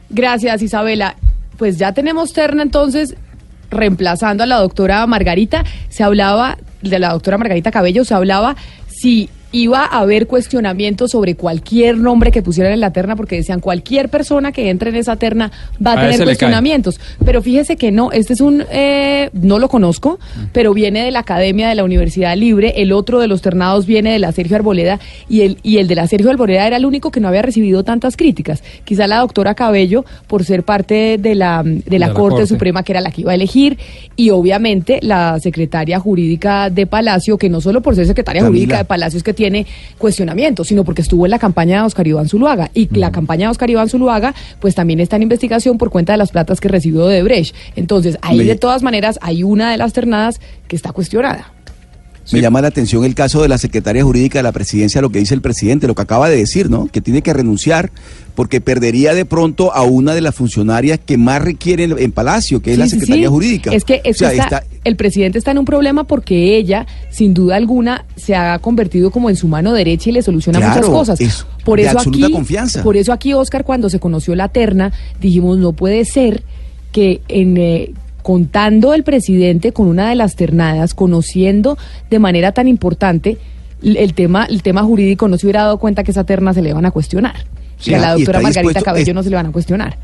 Gracias, 0.09 0.61
Isabela. 0.61 1.14
Pues 1.61 1.76
ya 1.76 1.92
tenemos 1.92 2.32
terna 2.32 2.62
entonces 2.62 3.16
reemplazando 3.70 4.44
a 4.44 4.46
la 4.46 4.56
doctora 4.56 5.06
Margarita. 5.06 5.62
Se 5.90 6.02
hablaba 6.02 6.56
de 6.80 6.98
la 6.98 7.12
doctora 7.12 7.36
Margarita 7.36 7.70
Cabello, 7.70 8.02
se 8.06 8.14
hablaba 8.14 8.56
si 8.88 9.28
iba 9.53 9.84
a 9.84 10.01
haber 10.01 10.26
cuestionamientos 10.26 11.11
sobre 11.11 11.34
cualquier 11.34 11.96
nombre 11.96 12.30
que 12.30 12.42
pusieran 12.42 12.72
en 12.72 12.80
la 12.80 12.92
terna, 12.92 13.16
porque 13.16 13.36
decían 13.36 13.61
cualquier 13.61 14.09
persona 14.09 14.53
que 14.53 14.70
entre 14.70 14.90
en 14.90 14.96
esa 14.96 15.16
terna 15.16 15.51
va 15.84 15.92
a, 15.92 16.01
A 16.01 16.11
tener 16.11 16.24
cuestionamientos. 16.24 17.01
Pero 17.24 17.42
fíjese 17.42 17.76
que 17.76 17.90
no, 17.90 18.12
este 18.12 18.34
es 18.34 18.40
un, 18.40 18.64
eh, 18.70 19.30
no 19.32 19.59
lo 19.59 19.68
conozco, 19.68 20.18
pero 20.53 20.72
viene 20.74 21.05
de 21.05 21.11
la 21.11 21.20
Academia 21.20 21.68
de 21.68 21.74
la 21.74 21.84
Universidad 21.84 22.36
Libre, 22.36 22.74
el 22.76 22.92
otro 22.92 23.20
de 23.20 23.28
los 23.28 23.42
ternados 23.42 23.86
viene 23.86 24.12
de 24.12 24.18
la 24.18 24.32
Sergio 24.32 24.57
Arboleda 24.57 25.01
y 25.28 25.42
el, 25.42 25.59
y 25.62 25.78
el 25.78 25.88
de 25.88 25.94
la 25.94 26.07
Sergio 26.07 26.30
Arboleda 26.30 26.66
era 26.66 26.76
el 26.76 26.86
único 26.86 27.11
que 27.11 27.20
no 27.20 27.28
había 27.28 27.42
recibido 27.42 27.82
tantas 27.84 28.16
críticas. 28.16 28.62
Quizá 28.84 29.07
la 29.07 29.18
doctora 29.18 29.55
Cabello, 29.55 30.05
por 30.26 30.44
ser 30.44 30.62
parte 30.62 31.18
de 31.18 31.34
la, 31.34 31.62
de 31.64 31.98
la, 31.98 32.09
la 32.09 32.14
Corte, 32.14 32.36
Corte. 32.36 32.46
Suprema, 32.46 32.82
que 32.82 32.92
era 32.92 33.01
la 33.01 33.11
que 33.11 33.22
iba 33.22 33.32
a 33.32 33.34
elegir, 33.34 33.78
y 34.16 34.30
obviamente 34.30 35.01
la 35.03 35.38
secretaria 35.40 35.98
jurídica 35.98 36.70
de 36.70 36.86
Palacio, 36.86 37.38
que 37.38 37.48
no 37.48 37.61
solo 37.61 37.80
por 37.80 37.94
ser 37.94 38.07
secretaria 38.07 38.42
Camila. 38.42 38.51
jurídica 38.51 38.78
de 38.78 38.84
Palacio 38.84 39.16
es 39.18 39.22
que 39.22 39.34
tiene 39.41 39.66
cuestionamientos, 39.97 40.68
sino 40.68 40.84
porque 40.84 41.01
estuvo 41.01 41.24
en 41.24 41.30
la 41.30 41.38
campaña 41.38 41.80
de 41.80 41.86
Oscar 41.86 42.07
Iván 42.07 42.28
Zuluaga. 42.28 42.70
Y 42.74 42.95
la 42.95 43.11
campaña 43.11 43.47
de 43.47 43.53
Oscar 43.53 43.70
Iván 43.70 43.88
Zuluaga, 43.88 44.34
pues 44.61 44.74
también 44.74 45.01
está 45.01 45.16
en 45.16 45.22
investigación 45.22 45.78
por 45.78 45.88
cuenta 45.88 46.12
de 46.12 46.18
las 46.18 46.30
platas 46.30 46.61
que 46.61 46.68
recibió 46.68 47.07
de 47.07 47.22
Brecht. 47.22 47.57
Entonces, 47.74 48.18
ahí 48.20 48.45
de 48.45 48.57
todas 48.57 48.82
maneras 48.82 49.18
hay 49.22 49.43
una 49.43 49.70
de 49.70 49.78
las 49.78 49.95
ternadas 49.95 50.43
que 50.68 50.76
está 50.76 50.93
cuestionada. 50.93 51.55
Me 52.32 52.40
llama 52.40 52.60
la 52.62 52.68
atención 52.68 53.04
el 53.04 53.14
caso 53.14 53.42
de 53.42 53.48
la 53.48 53.58
secretaria 53.58 54.04
jurídica 54.04 54.38
de 54.38 54.42
la 54.42 54.52
presidencia, 54.52 55.00
lo 55.00 55.10
que 55.10 55.18
dice 55.18 55.34
el 55.34 55.40
presidente, 55.40 55.86
lo 55.86 55.94
que 55.94 56.02
acaba 56.02 56.28
de 56.28 56.36
decir, 56.36 56.70
¿no? 56.70 56.86
Que 56.86 57.00
tiene 57.00 57.22
que 57.22 57.32
renunciar 57.32 57.90
porque 58.34 58.60
perdería 58.60 59.12
de 59.14 59.24
pronto 59.24 59.72
a 59.74 59.82
una 59.82 60.14
de 60.14 60.20
las 60.20 60.34
funcionarias 60.34 60.98
que 61.04 61.18
más 61.18 61.42
requieren 61.42 61.94
en 61.98 62.12
Palacio, 62.12 62.60
que 62.62 62.72
es 62.72 62.78
la 62.78 62.86
secretaria 62.88 63.24
sí. 63.26 63.28
jurídica. 63.32 63.72
Es 63.72 63.84
que, 63.84 64.00
es 64.04 64.16
O 64.16 64.18
sea, 64.20 64.30
que 64.30 64.36
está- 64.38 64.58
está- 64.58 64.66
el 64.84 64.96
presidente 64.96 65.38
está 65.38 65.50
en 65.50 65.58
un 65.58 65.64
problema 65.64 66.04
porque 66.04 66.56
ella, 66.56 66.86
sin 67.10 67.34
duda 67.34 67.56
alguna, 67.56 68.04
se 68.16 68.34
ha 68.34 68.58
convertido 68.60 69.10
como 69.10 69.28
en 69.28 69.36
su 69.36 69.46
mano 69.48 69.72
derecha 69.72 70.08
y 70.10 70.12
le 70.12 70.22
soluciona 70.22 70.58
Claro, 70.58 70.74
muchas 70.76 70.90
cosas. 70.90 71.20
es 71.20 71.44
por 71.64 71.78
de 71.78 71.86
eso 71.86 71.98
absoluta 71.98 72.26
aquí, 72.26 72.32
confianza. 72.32 72.82
por 72.82 72.96
eso 72.96 73.12
aquí, 73.12 73.34
Oscar, 73.34 73.64
cuando 73.64 73.90
se 73.90 73.98
conoció 74.00 74.34
la 74.34 74.48
terna, 74.48 74.92
dijimos 75.20 75.58
no 75.58 75.72
puede 75.72 76.04
ser 76.06 76.42
que 76.92 77.20
en 77.28 77.56
eh, 77.58 77.92
contando 78.22 78.94
el 78.94 79.02
presidente 79.04 79.72
con 79.72 79.86
una 79.88 80.08
de 80.08 80.14
las 80.16 80.36
ternadas, 80.36 80.94
conociendo 80.94 81.76
de 82.10 82.18
manera 82.18 82.52
tan 82.52 82.68
importante 82.68 83.38
el 83.82 84.12
tema, 84.14 84.44
el 84.44 84.62
tema 84.62 84.82
jurídico, 84.82 85.26
no 85.28 85.38
se 85.38 85.46
hubiera 85.46 85.62
dado 85.62 85.78
cuenta 85.78 86.04
que 86.04 86.10
esa 86.10 86.24
terna 86.24 86.52
se 86.54 86.62
le 86.62 86.72
van 86.72 86.84
a 86.86 86.90
cuestionar. 86.90 87.34
Sí, 87.78 87.90
que 87.90 87.96
a 87.96 87.98
la 88.00 88.12
doctora 88.14 88.38
Margarita 88.42 88.80
Cabello 88.84 89.10
es- 89.10 89.14
no 89.14 89.22
se 89.22 89.30
le 89.30 89.36
van 89.36 89.46
a 89.46 89.52
cuestionar. 89.52 89.96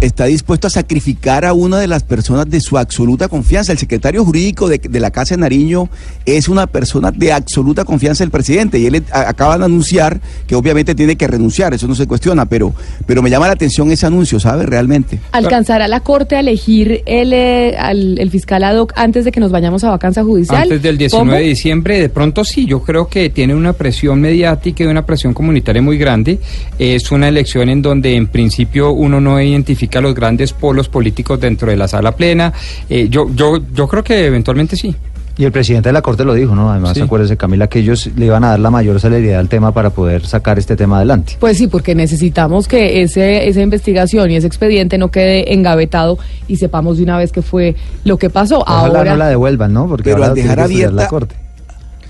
Está 0.00 0.26
dispuesto 0.26 0.66
a 0.66 0.70
sacrificar 0.70 1.44
a 1.44 1.52
una 1.52 1.78
de 1.78 1.86
las 1.88 2.02
personas 2.04 2.48
de 2.48 2.60
su 2.60 2.78
absoluta 2.78 3.28
confianza. 3.28 3.72
El 3.72 3.78
secretario 3.78 4.24
jurídico 4.24 4.68
de, 4.68 4.78
de 4.78 5.00
la 5.00 5.10
Casa 5.10 5.34
de 5.34 5.40
Nariño 5.40 5.88
es 6.24 6.48
una 6.48 6.66
persona 6.66 7.10
de 7.10 7.32
absoluta 7.32 7.84
confianza 7.84 8.22
del 8.24 8.30
presidente 8.30 8.78
y 8.78 8.86
él 8.86 9.02
a- 9.12 9.28
acaba 9.28 9.58
de 9.58 9.64
anunciar 9.64 10.20
que 10.46 10.54
obviamente 10.54 10.94
tiene 10.94 11.16
que 11.16 11.26
renunciar, 11.26 11.74
eso 11.74 11.88
no 11.88 11.94
se 11.94 12.06
cuestiona, 12.06 12.46
pero, 12.46 12.74
pero 13.06 13.22
me 13.22 13.30
llama 13.30 13.46
la 13.46 13.54
atención 13.54 13.90
ese 13.90 14.06
anuncio, 14.06 14.38
¿sabe? 14.38 14.66
Realmente. 14.66 15.18
¿Alcanzará 15.32 15.88
la 15.88 16.00
Corte 16.00 16.36
a 16.36 16.40
elegir 16.40 17.02
el, 17.06 17.32
eh, 17.32 17.76
al- 17.78 18.18
el 18.18 18.30
fiscal 18.30 18.62
ad 18.64 18.76
hoc 18.78 18.92
antes 18.96 19.24
de 19.24 19.32
que 19.32 19.40
nos 19.40 19.50
vayamos 19.50 19.82
a 19.84 19.90
vacancia 19.90 20.22
judicial? 20.22 20.62
Antes 20.62 20.82
del 20.82 20.96
19 20.98 21.38
de 21.38 21.44
diciembre, 21.48 22.00
de 22.00 22.08
pronto 22.08 22.44
sí, 22.44 22.66
yo 22.66 22.82
creo 22.82 23.08
que 23.08 23.30
tiene 23.30 23.54
una 23.54 23.72
presión 23.72 24.20
mediática 24.20 24.84
y 24.84 24.86
una 24.86 25.04
presión 25.04 25.34
comunitaria 25.34 25.82
muy 25.82 25.98
grande. 25.98 26.38
Es 26.78 27.10
una 27.10 27.28
elección 27.28 27.68
en 27.68 27.82
donde 27.82 28.14
en 28.14 28.28
principio 28.28 28.92
uno 28.92 29.20
no 29.20 29.40
identifica 29.40 29.87
los 30.00 30.14
grandes 30.14 30.52
polos 30.52 30.88
políticos 30.88 31.40
dentro 31.40 31.70
de 31.70 31.76
la 31.76 31.88
sala 31.88 32.12
plena. 32.12 32.52
Eh, 32.88 33.08
yo, 33.10 33.26
yo, 33.34 33.58
yo 33.74 33.88
creo 33.88 34.04
que 34.04 34.26
eventualmente 34.26 34.76
sí. 34.76 34.94
Y 35.36 35.44
el 35.44 35.52
presidente 35.52 35.88
de 35.90 35.92
la 35.92 36.02
Corte 36.02 36.24
lo 36.24 36.34
dijo, 36.34 36.56
¿no? 36.56 36.68
Además, 36.72 36.94
Sí. 36.94 37.00
acuérdese, 37.00 37.36
Camila, 37.36 37.68
que 37.68 37.78
ellos 37.78 38.10
le 38.16 38.26
iban 38.26 38.42
a 38.42 38.48
dar 38.50 38.58
la 38.58 38.70
mayor 38.72 38.98
celeridad 38.98 39.38
al 39.38 39.48
tema 39.48 39.70
para 39.72 39.90
poder 39.90 40.26
sacar 40.26 40.58
este 40.58 40.74
tema 40.74 40.96
adelante. 40.96 41.36
Pues 41.38 41.58
sí, 41.58 41.68
porque 41.68 41.94
necesitamos 41.94 42.66
que 42.66 43.02
ese, 43.02 43.46
esa 43.48 43.60
investigación 43.60 44.32
y 44.32 44.36
ese 44.36 44.48
expediente 44.48 44.98
no 44.98 45.12
quede 45.12 45.54
engavetado 45.54 46.18
y 46.48 46.56
sepamos 46.56 46.96
de 46.96 47.04
una 47.04 47.18
vez 47.18 47.30
qué 47.30 47.42
fue 47.42 47.76
lo 48.04 48.16
que 48.16 48.30
pasó. 48.30 48.62
Ojalá 48.62 48.98
Ahora, 48.98 49.10
no 49.12 49.16
la 49.16 49.28
devuelvan, 49.28 49.72
¿no? 49.72 49.86
Porque 49.86 50.04
Pero 50.10 50.16
ahora 50.16 50.26
al 50.30 50.34
tiene 50.34 50.48
dejar 50.48 50.58
que 50.58 50.72
estudiar 50.72 50.88
abierta- 50.88 51.02
la 51.04 51.08
Corte. 51.08 51.34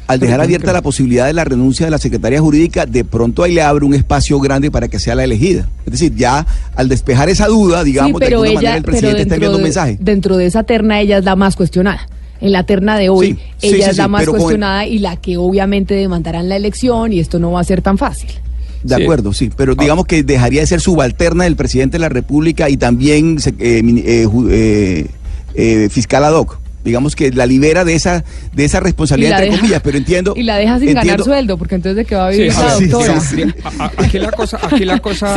Al 0.09 0.19
dejar 0.19 0.37
Pero 0.39 0.45
abierta 0.45 0.73
la 0.73 0.83
posibilidad 0.83 1.27
de 1.27 1.35
la 1.35 1.45
renuncia 1.45 1.87
de 1.87 1.91
la 1.91 1.99
secretaria 1.99 2.41
jurídica, 2.41 2.87
de 2.87 3.05
pronto 3.05 3.43
ahí 3.43 3.53
le 3.53 3.63
abre 3.63 3.85
un 3.85 3.93
espacio 3.95 4.41
grande 4.41 4.71
para 4.71 4.89
que 4.89 4.99
sea 4.99 5.15
la 5.15 5.23
elegida. 5.23 5.69
Es 5.85 5.93
decir, 5.93 6.15
ya 6.17 6.47
al 6.75 6.89
despejar 6.89 7.29
esa 7.29 7.47
duda, 7.47 7.85
digamos, 7.85 8.19
sí, 8.19 8.25
de 8.25 8.27
pero 8.27 8.39
alguna 8.43 8.49
ella, 8.51 8.57
manera 8.57 8.77
el 8.79 8.83
pero 8.83 8.93
presidente 8.93 9.21
está 9.23 9.35
dentro 9.35 9.35
enviando 9.37 9.57
un 9.59 9.63
de, 9.63 9.65
mensaje. 9.69 9.99
dentro 10.01 10.37
de 10.39 10.47
esa 10.47 10.63
terna 10.65 11.01
ella 11.01 11.19
es 11.19 11.25
la 11.25 11.37
más 11.37 11.55
cuestionada. 11.57 12.09
En 12.41 12.53
la 12.53 12.63
terna 12.65 12.97
de 12.97 13.11
hoy, 13.11 13.39
Sí, 13.59 13.69
ella 13.69 13.85
sí, 13.87 13.91
es 13.91 13.97
la 13.99 14.05
sí, 14.05 14.11
más 14.11 14.21
pero 14.23 14.33
con 14.33 14.41
cuestionada 14.41 14.87
y 14.87 14.99
la 14.99 15.17
que 15.17 15.37
obviamente 15.37 15.95
demandarán 15.95 16.49
la 16.49 16.57
elección 16.57 17.13
y 17.13 17.21
esto 17.21 17.39
no 17.39 17.51
va 17.53 17.61
a 17.61 17.65
ser 17.65 17.83
tan 17.83 17.99
fácil. 17.99 18.31
De 18.83 18.95
Sí. 18.97 19.03
acuerdo, 19.03 19.33
sí, 19.35 19.51
pero 19.55 19.75
digamos 19.75 20.07
que 20.07 20.23
dejaría 20.23 20.61
de 20.61 20.67
ser 20.69 20.81
subalterna 20.81 21.45
del 21.45 21.57
presidente 21.57 21.97
de 21.97 22.01
la 22.01 22.09
República 22.09 22.71
y 22.71 22.77
también 22.79 23.39
eh, 23.45 23.53
eh, 23.59 24.27
eh, 24.51 25.07
eh, 25.55 25.89
fiscal 25.91 26.25
ad 26.25 26.33
hoc. 26.35 26.59
Digamos 26.89 27.15
que 27.15 27.31
la 27.31 27.47
libera 27.47 27.85
de 27.85 27.95
esa, 27.95 28.25
de 28.53 28.65
esa 28.65 28.81
responsabilidad, 28.81 29.35
entre 29.39 29.47
deja- 29.51 29.61
comillas, 29.61 29.81
pero 29.85 29.97
entiendo. 29.99 30.35
Y 30.37 30.43
la 30.43 30.57
deja 30.57 30.79
sin 30.79 30.95
ganar 30.95 31.23
sueldo, 31.23 31.57
porque 31.57 31.77
entonces 31.77 31.97
de 31.97 32.05
qué 32.05 32.15
va 32.17 32.27
a 32.27 32.31
vivir 32.31 32.53
Sí, 32.53 32.59
la 32.61 32.71
sí, 32.75 32.85
sí, 32.85 32.91
doctora. 32.91 33.21
sí, 33.21 33.37
sí. 33.37 33.55
Aquí 33.99 34.19
la 34.19 34.31
cosa, 34.33 34.59
aquí 34.63 34.85
la 34.85 34.99
cosa. 35.01 35.35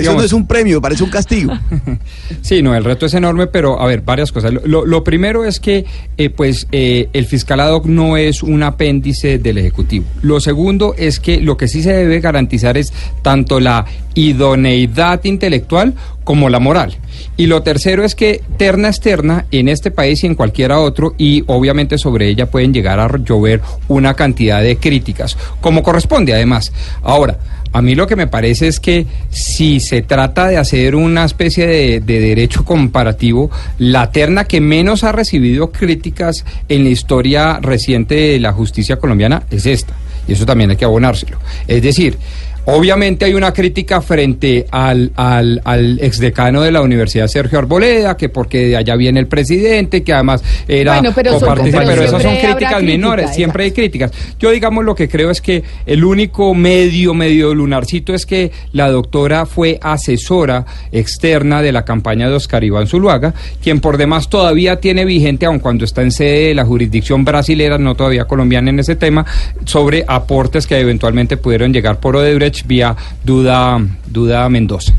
Eso 0.00 0.14
no 0.14 0.22
es 0.22 0.32
un 0.32 0.46
premio, 0.46 0.80
parece 0.80 1.04
un 1.04 1.10
castigo. 1.10 1.52
Sí, 2.42 2.62
no, 2.62 2.74
el 2.74 2.84
reto 2.84 3.06
es 3.06 3.14
enorme, 3.14 3.46
pero 3.46 3.80
a 3.80 3.86
ver, 3.86 4.02
varias 4.02 4.32
cosas. 4.32 4.52
Lo 4.52 5.04
primero 5.04 5.44
es 5.44 5.60
que, 5.60 5.84
eh, 6.16 6.30
pues, 6.30 6.66
eh, 6.72 7.08
el 7.12 7.26
fiscal 7.26 7.60
ad 7.60 7.72
hoc 7.72 7.86
no 7.86 8.16
es 8.16 8.42
un 8.42 8.62
apéndice 8.62 9.38
del 9.38 9.58
Ejecutivo. 9.58 10.06
Lo 10.22 10.40
segundo 10.40 10.94
es 10.96 11.20
que 11.20 11.40
lo 11.40 11.56
que 11.56 11.68
sí 11.68 11.82
se 11.82 11.92
debe 11.92 12.20
garantizar 12.20 12.78
es 12.78 12.92
tanto 13.22 13.60
la 13.60 13.84
idoneidad 14.14 15.24
intelectual 15.24 15.94
como 16.24 16.48
la 16.48 16.58
moral. 16.58 16.96
Y 17.36 17.46
lo 17.46 17.62
tercero 17.62 18.04
es 18.04 18.14
que 18.14 18.42
terna 18.56 18.88
externa 18.88 19.46
en 19.50 19.68
este 19.68 19.90
país 19.90 20.22
y 20.24 20.26
en 20.26 20.34
cualquiera 20.34 20.80
otro, 20.80 21.14
y 21.16 21.44
obviamente 21.46 21.98
sobre 21.98 22.28
ella 22.28 22.50
pueden 22.50 22.74
llegar 22.74 23.00
a 23.00 23.08
llover 23.16 23.60
una 23.88 24.14
cantidad 24.14 24.60
de 24.60 24.76
críticas, 24.76 25.36
como 25.60 25.82
corresponde 25.82 26.34
además. 26.34 26.72
Ahora, 27.02 27.38
a 27.72 27.82
mí 27.82 27.94
lo 27.94 28.06
que 28.06 28.16
me 28.16 28.26
parece 28.26 28.68
es 28.68 28.80
que 28.80 29.06
si 29.30 29.80
se 29.80 30.02
trata 30.02 30.48
de 30.48 30.56
hacer 30.56 30.94
una 30.94 31.24
especie 31.24 31.66
de, 31.66 32.00
de 32.00 32.20
derecho 32.20 32.64
comparativo, 32.64 33.50
la 33.78 34.10
terna 34.10 34.44
que 34.44 34.60
menos 34.60 35.04
ha 35.04 35.12
recibido 35.12 35.70
críticas 35.70 36.44
en 36.68 36.84
la 36.84 36.90
historia 36.90 37.58
reciente 37.60 38.14
de 38.14 38.40
la 38.40 38.52
justicia 38.52 38.96
colombiana 38.96 39.42
es 39.50 39.66
esta. 39.66 39.94
Y 40.26 40.32
eso 40.32 40.44
también 40.44 40.70
hay 40.70 40.76
que 40.76 40.84
abonárselo. 40.84 41.38
Es 41.66 41.82
decir, 41.82 42.18
Obviamente 42.66 43.24
hay 43.24 43.32
una 43.34 43.52
crítica 43.54 44.02
frente 44.02 44.66
al, 44.70 45.10
al, 45.16 45.60
al 45.64 45.98
exdecano 46.00 46.60
de 46.60 46.70
la 46.70 46.82
Universidad 46.82 47.26
Sergio 47.26 47.58
Arboleda, 47.58 48.16
que 48.16 48.28
porque 48.28 48.66
de 48.66 48.76
allá 48.76 48.94
viene 48.94 49.20
el 49.20 49.26
presidente, 49.26 50.02
que 50.02 50.12
además 50.12 50.42
era 50.68 50.94
Bueno, 50.94 51.12
pero 51.14 51.38
son- 51.40 51.54
pero 51.54 51.72
pero 51.86 52.02
esas 52.02 52.22
son 52.22 52.32
críticas 52.32 52.56
crítica, 52.56 52.78
menores, 52.80 53.34
siempre 53.34 53.64
hay 53.64 53.70
críticas. 53.72 54.12
Yo 54.38 54.50
digamos 54.50 54.84
lo 54.84 54.94
que 54.94 55.08
creo 55.08 55.30
es 55.30 55.40
que 55.40 55.62
el 55.86 56.04
único 56.04 56.54
medio, 56.54 57.14
medio 57.14 57.54
lunarcito 57.54 58.12
es 58.12 58.26
que 58.26 58.52
la 58.72 58.90
doctora 58.90 59.46
fue 59.46 59.78
asesora 59.80 60.66
externa 60.92 61.62
de 61.62 61.72
la 61.72 61.84
campaña 61.86 62.28
de 62.28 62.34
Oscar 62.34 62.64
Iván 62.64 62.86
Zuluaga, 62.86 63.32
quien 63.62 63.80
por 63.80 63.96
demás 63.96 64.28
todavía 64.28 64.78
tiene 64.78 65.04
vigente, 65.06 65.46
aun 65.46 65.58
cuando 65.60 65.86
está 65.86 66.02
en 66.02 66.12
sede 66.12 66.48
de 66.48 66.54
la 66.54 66.66
jurisdicción 66.66 67.24
brasilera, 67.24 67.78
no 67.78 67.94
todavía 67.94 68.26
colombiana 68.26 68.68
en 68.70 68.78
ese 68.80 68.94
tema, 68.96 69.24
sobre 69.64 70.04
aportes 70.06 70.66
que 70.66 70.78
eventualmente 70.78 71.36
pudieron 71.38 71.72
llegar 71.72 71.98
por 72.00 72.16
Odebrecht 72.16 72.57
vía 72.66 72.96
Duda, 73.24 73.80
Duda 74.06 74.48
Mendoza. 74.48 74.92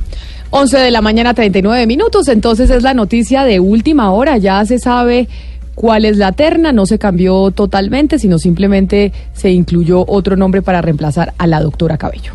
11 0.52 0.78
de 0.78 0.92
la 0.92 1.02
mañana, 1.02 1.34
39 1.34 1.86
minutos. 1.86 2.28
Entonces 2.28 2.70
es 2.70 2.84
la 2.84 2.94
noticia 2.94 3.44
de 3.44 3.60
última 3.60 4.12
hora. 4.12 4.38
Ya 4.38 4.64
se 4.66 4.80
sabe 4.80 5.28
cuál 5.76 6.06
es 6.06 6.18
la 6.18 6.32
terna. 6.32 6.72
No 6.72 6.86
se 6.86 6.98
cambió 6.98 7.52
totalmente, 7.52 8.20
sino 8.20 8.40
simplemente 8.40 9.12
se 9.34 9.52
incluyó 9.52 10.06
otro 10.08 10.36
nombre 10.36 10.62
para 10.62 10.82
reemplazar 10.82 11.34
a 11.38 11.48
la 11.48 11.62
doctora 11.62 11.98
Cabello. 11.98 12.34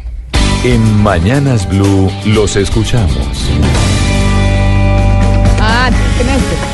En 0.64 1.02
Mañanas 1.02 1.68
Blue 1.68 2.10
los 2.26 2.56
escuchamos. 2.56 3.18
Ah, 5.60 5.90
¿quién 6.16 6.28
es 6.28 6.36
este? 6.36 6.73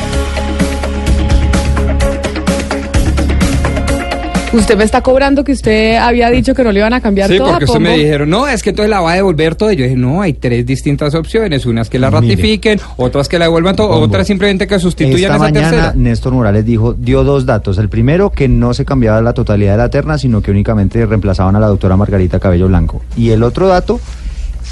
Usted 4.53 4.75
me 4.77 4.83
está 4.83 5.01
cobrando 5.01 5.45
que 5.45 5.53
usted 5.53 5.95
había 5.95 6.29
dicho 6.29 6.53
que 6.53 6.61
no 6.63 6.73
le 6.73 6.79
iban 6.79 6.91
a 6.91 6.99
cambiar 6.99 7.29
Sí, 7.29 7.37
toda, 7.37 7.51
porque 7.51 7.65
usted 7.65 7.79
me 7.79 7.97
dijeron, 7.97 8.29
no, 8.29 8.49
es 8.49 8.61
que 8.61 8.71
entonces 8.71 8.89
la 8.89 8.99
va 8.99 9.13
a 9.13 9.15
devolver 9.15 9.55
todo. 9.55 9.71
Y 9.71 9.77
yo 9.77 9.83
dije, 9.85 9.95
no, 9.95 10.21
hay 10.21 10.33
tres 10.33 10.65
distintas 10.65 11.15
opciones. 11.15 11.65
Unas 11.65 11.89
que 11.89 11.97
la 11.97 12.11
Mire. 12.11 12.21
ratifiquen, 12.33 12.79
otras 12.97 13.29
que 13.29 13.39
la 13.39 13.45
devuelvan 13.45 13.77
todo, 13.77 13.89
Pombo. 13.91 14.05
otras 14.05 14.27
simplemente 14.27 14.67
que 14.67 14.77
sustituyan 14.77 15.31
Esta 15.31 15.35
esa 15.35 15.39
mañana 15.39 15.69
tercera. 15.69 15.93
Néstor 15.95 16.33
Morales 16.33 16.65
dijo, 16.65 16.93
dio 16.93 17.23
dos 17.23 17.45
datos. 17.45 17.77
El 17.77 17.87
primero, 17.87 18.31
que 18.31 18.49
no 18.49 18.73
se 18.73 18.83
cambiaba 18.83 19.21
la 19.21 19.31
totalidad 19.33 19.71
de 19.71 19.77
la 19.77 19.89
terna, 19.89 20.17
sino 20.17 20.41
que 20.41 20.51
únicamente 20.51 21.05
reemplazaban 21.05 21.55
a 21.55 21.59
la 21.61 21.67
doctora 21.67 21.95
Margarita 21.95 22.39
Cabello 22.39 22.67
Blanco. 22.67 23.01
Y 23.15 23.29
el 23.29 23.43
otro 23.43 23.67
dato 23.69 24.01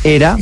era 0.04 0.38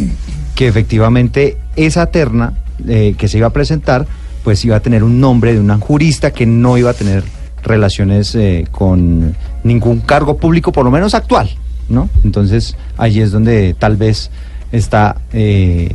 que 0.56 0.68
efectivamente 0.68 1.58
esa 1.76 2.08
terna 2.08 2.54
eh, 2.88 3.14
que 3.16 3.28
se 3.28 3.38
iba 3.38 3.46
a 3.48 3.52
presentar, 3.52 4.08
pues 4.44 4.66
iba 4.66 4.76
a 4.78 4.80
tener 4.80 5.04
un 5.04 5.20
nombre 5.20 5.54
de 5.54 5.60
una 5.60 5.78
jurista 5.78 6.32
que 6.32 6.48
no 6.48 6.76
iba 6.80 6.90
a 6.90 6.94
tener 6.96 7.24
relaciones 7.64 8.34
eh, 8.36 8.66
con 8.72 9.36
ningún 9.64 10.00
cargo 10.02 10.38
público, 10.38 10.72
por 10.72 10.86
lo 10.86 10.92
menos 10.92 11.14
actual, 11.14 11.50
¿no? 11.90 12.10
Entonces, 12.24 12.76
allí 12.98 13.22
es 13.22 13.32
donde 13.32 13.76
tal 13.78 13.98
vez 13.98 14.30
está 14.72 15.18
eh, 15.34 15.90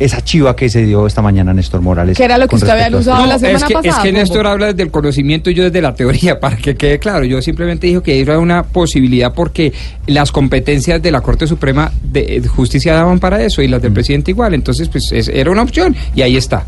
esa 0.00 0.20
chiva 0.22 0.56
que 0.56 0.68
se 0.68 0.82
dio 0.84 1.06
esta 1.06 1.22
mañana 1.22 1.54
Néstor 1.54 1.80
Morales. 1.80 2.16
Que 2.16 2.24
era 2.24 2.36
lo 2.36 2.48
que 2.48 2.56
usted 2.56 2.68
había 2.68 2.84
a- 2.84 2.86
anunciado 2.88 3.20
No, 3.20 3.26
la 3.26 3.38
semana 3.38 3.58
es 3.58 3.64
que, 3.64 3.74
pasada, 3.74 3.96
Es 3.96 4.02
que. 4.02 4.12
Néstor 4.12 4.46
habla 4.48 4.66
desde 4.66 4.82
el 4.82 4.90
conocimiento 4.90 5.50
y 5.50 5.54
yo 5.54 5.62
desde 5.62 5.80
la 5.80 5.94
teoría, 5.94 6.40
para 6.40 6.56
que 6.56 6.74
quede 6.74 6.98
claro. 6.98 7.24
Yo 7.24 7.40
simplemente 7.42 7.86
dijo 7.86 8.02
que 8.02 8.20
era 8.20 8.40
una 8.40 8.64
posibilidad 8.64 9.32
porque 9.32 9.72
las 10.08 10.32
competencias 10.32 11.00
de 11.00 11.10
la 11.12 11.20
Corte 11.20 11.46
Suprema 11.46 11.92
de 12.02 12.40
de 12.40 12.48
Justicia 12.48 12.92
daban 12.94 13.20
para 13.20 13.40
eso 13.44 13.62
y 13.62 13.68
las 13.68 13.80
del 13.82 13.92
presidente 13.92 14.32
igual. 14.32 14.52
Entonces, 14.54 14.88
pues 14.88 15.12
es- 15.12 15.28
era 15.28 15.50
una 15.52 15.62
opción 15.62 15.94
y 16.16 16.22
ahí 16.22 16.36
está. 16.36 16.64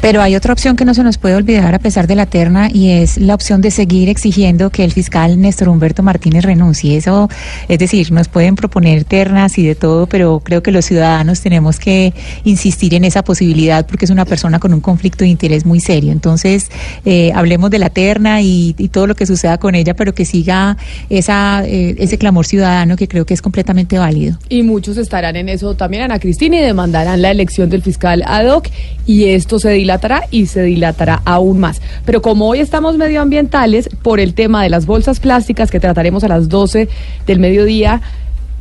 Pero 0.00 0.22
hay 0.22 0.36
otra 0.36 0.52
opción 0.52 0.76
que 0.76 0.84
no 0.84 0.94
se 0.94 1.02
nos 1.02 1.18
puede 1.18 1.34
olvidar 1.34 1.74
a 1.74 1.78
pesar 1.78 2.06
de 2.06 2.14
la 2.14 2.26
terna 2.26 2.68
y 2.72 2.90
es 2.90 3.18
la 3.18 3.34
opción 3.34 3.60
de 3.60 3.70
seguir 3.70 4.08
exigiendo 4.08 4.70
que 4.70 4.84
el 4.84 4.92
fiscal 4.92 5.40
Néstor 5.40 5.68
Humberto 5.68 6.02
Martínez 6.02 6.44
renuncie. 6.44 6.96
Eso, 6.96 7.28
es 7.68 7.78
decir, 7.78 8.12
nos 8.12 8.28
pueden 8.28 8.56
proponer 8.56 9.04
ternas 9.04 9.58
y 9.58 9.66
de 9.66 9.74
todo, 9.74 10.06
pero 10.06 10.40
creo 10.40 10.62
que 10.62 10.72
los 10.72 10.84
ciudadanos 10.84 11.40
tenemos 11.40 11.78
que 11.78 12.12
insistir 12.44 12.94
en 12.94 13.04
esa 13.04 13.24
posibilidad 13.24 13.86
porque 13.86 14.04
es 14.04 14.10
una 14.10 14.24
persona 14.24 14.58
con 14.58 14.72
un 14.74 14.80
conflicto 14.80 15.24
de 15.24 15.30
interés 15.30 15.64
muy 15.64 15.80
serio. 15.80 16.12
Entonces, 16.12 16.70
eh, 17.04 17.32
hablemos 17.34 17.70
de 17.70 17.78
la 17.78 17.90
terna 17.90 18.42
y, 18.42 18.74
todo 18.92 19.06
lo 19.06 19.16
que 19.16 19.26
suceda 19.26 19.58
con 19.58 19.74
ella, 19.74 19.94
pero 19.94 20.14
que 20.14 20.24
siga 20.24 20.76
esa, 21.10 21.64
eh, 21.66 21.96
ese 21.98 22.18
clamor 22.18 22.46
ciudadano 22.46 22.96
que 22.96 23.08
creo 23.08 23.24
que 23.24 23.34
es 23.34 23.42
completamente 23.42 23.98
válido. 23.98 24.38
Y 24.48 24.62
muchos 24.62 24.98
estarán 24.98 25.36
en 25.36 25.48
eso 25.48 25.74
también, 25.74 26.04
Ana 26.04 26.18
Cristina, 26.18 26.58
y 26.58 26.60
demandarán 26.60 27.22
la 27.22 27.30
elección 27.30 27.70
del 27.70 27.82
fiscal 27.82 28.22
ad 28.26 28.46
hoc, 28.54 28.68
y 29.06 29.24
esto 29.30 29.58
se 29.58 29.73
dilatará 29.74 30.22
y 30.30 30.46
se 30.46 30.62
dilatará 30.62 31.22
aún 31.24 31.60
más. 31.60 31.80
Pero 32.04 32.22
como 32.22 32.48
hoy 32.48 32.60
estamos 32.60 32.96
medioambientales, 32.96 33.88
por 34.02 34.20
el 34.20 34.34
tema 34.34 34.62
de 34.62 34.70
las 34.70 34.86
bolsas 34.86 35.20
plásticas 35.20 35.70
que 35.70 35.80
trataremos 35.80 36.24
a 36.24 36.28
las 36.28 36.48
12 36.48 36.88
del 37.26 37.38
mediodía, 37.38 38.00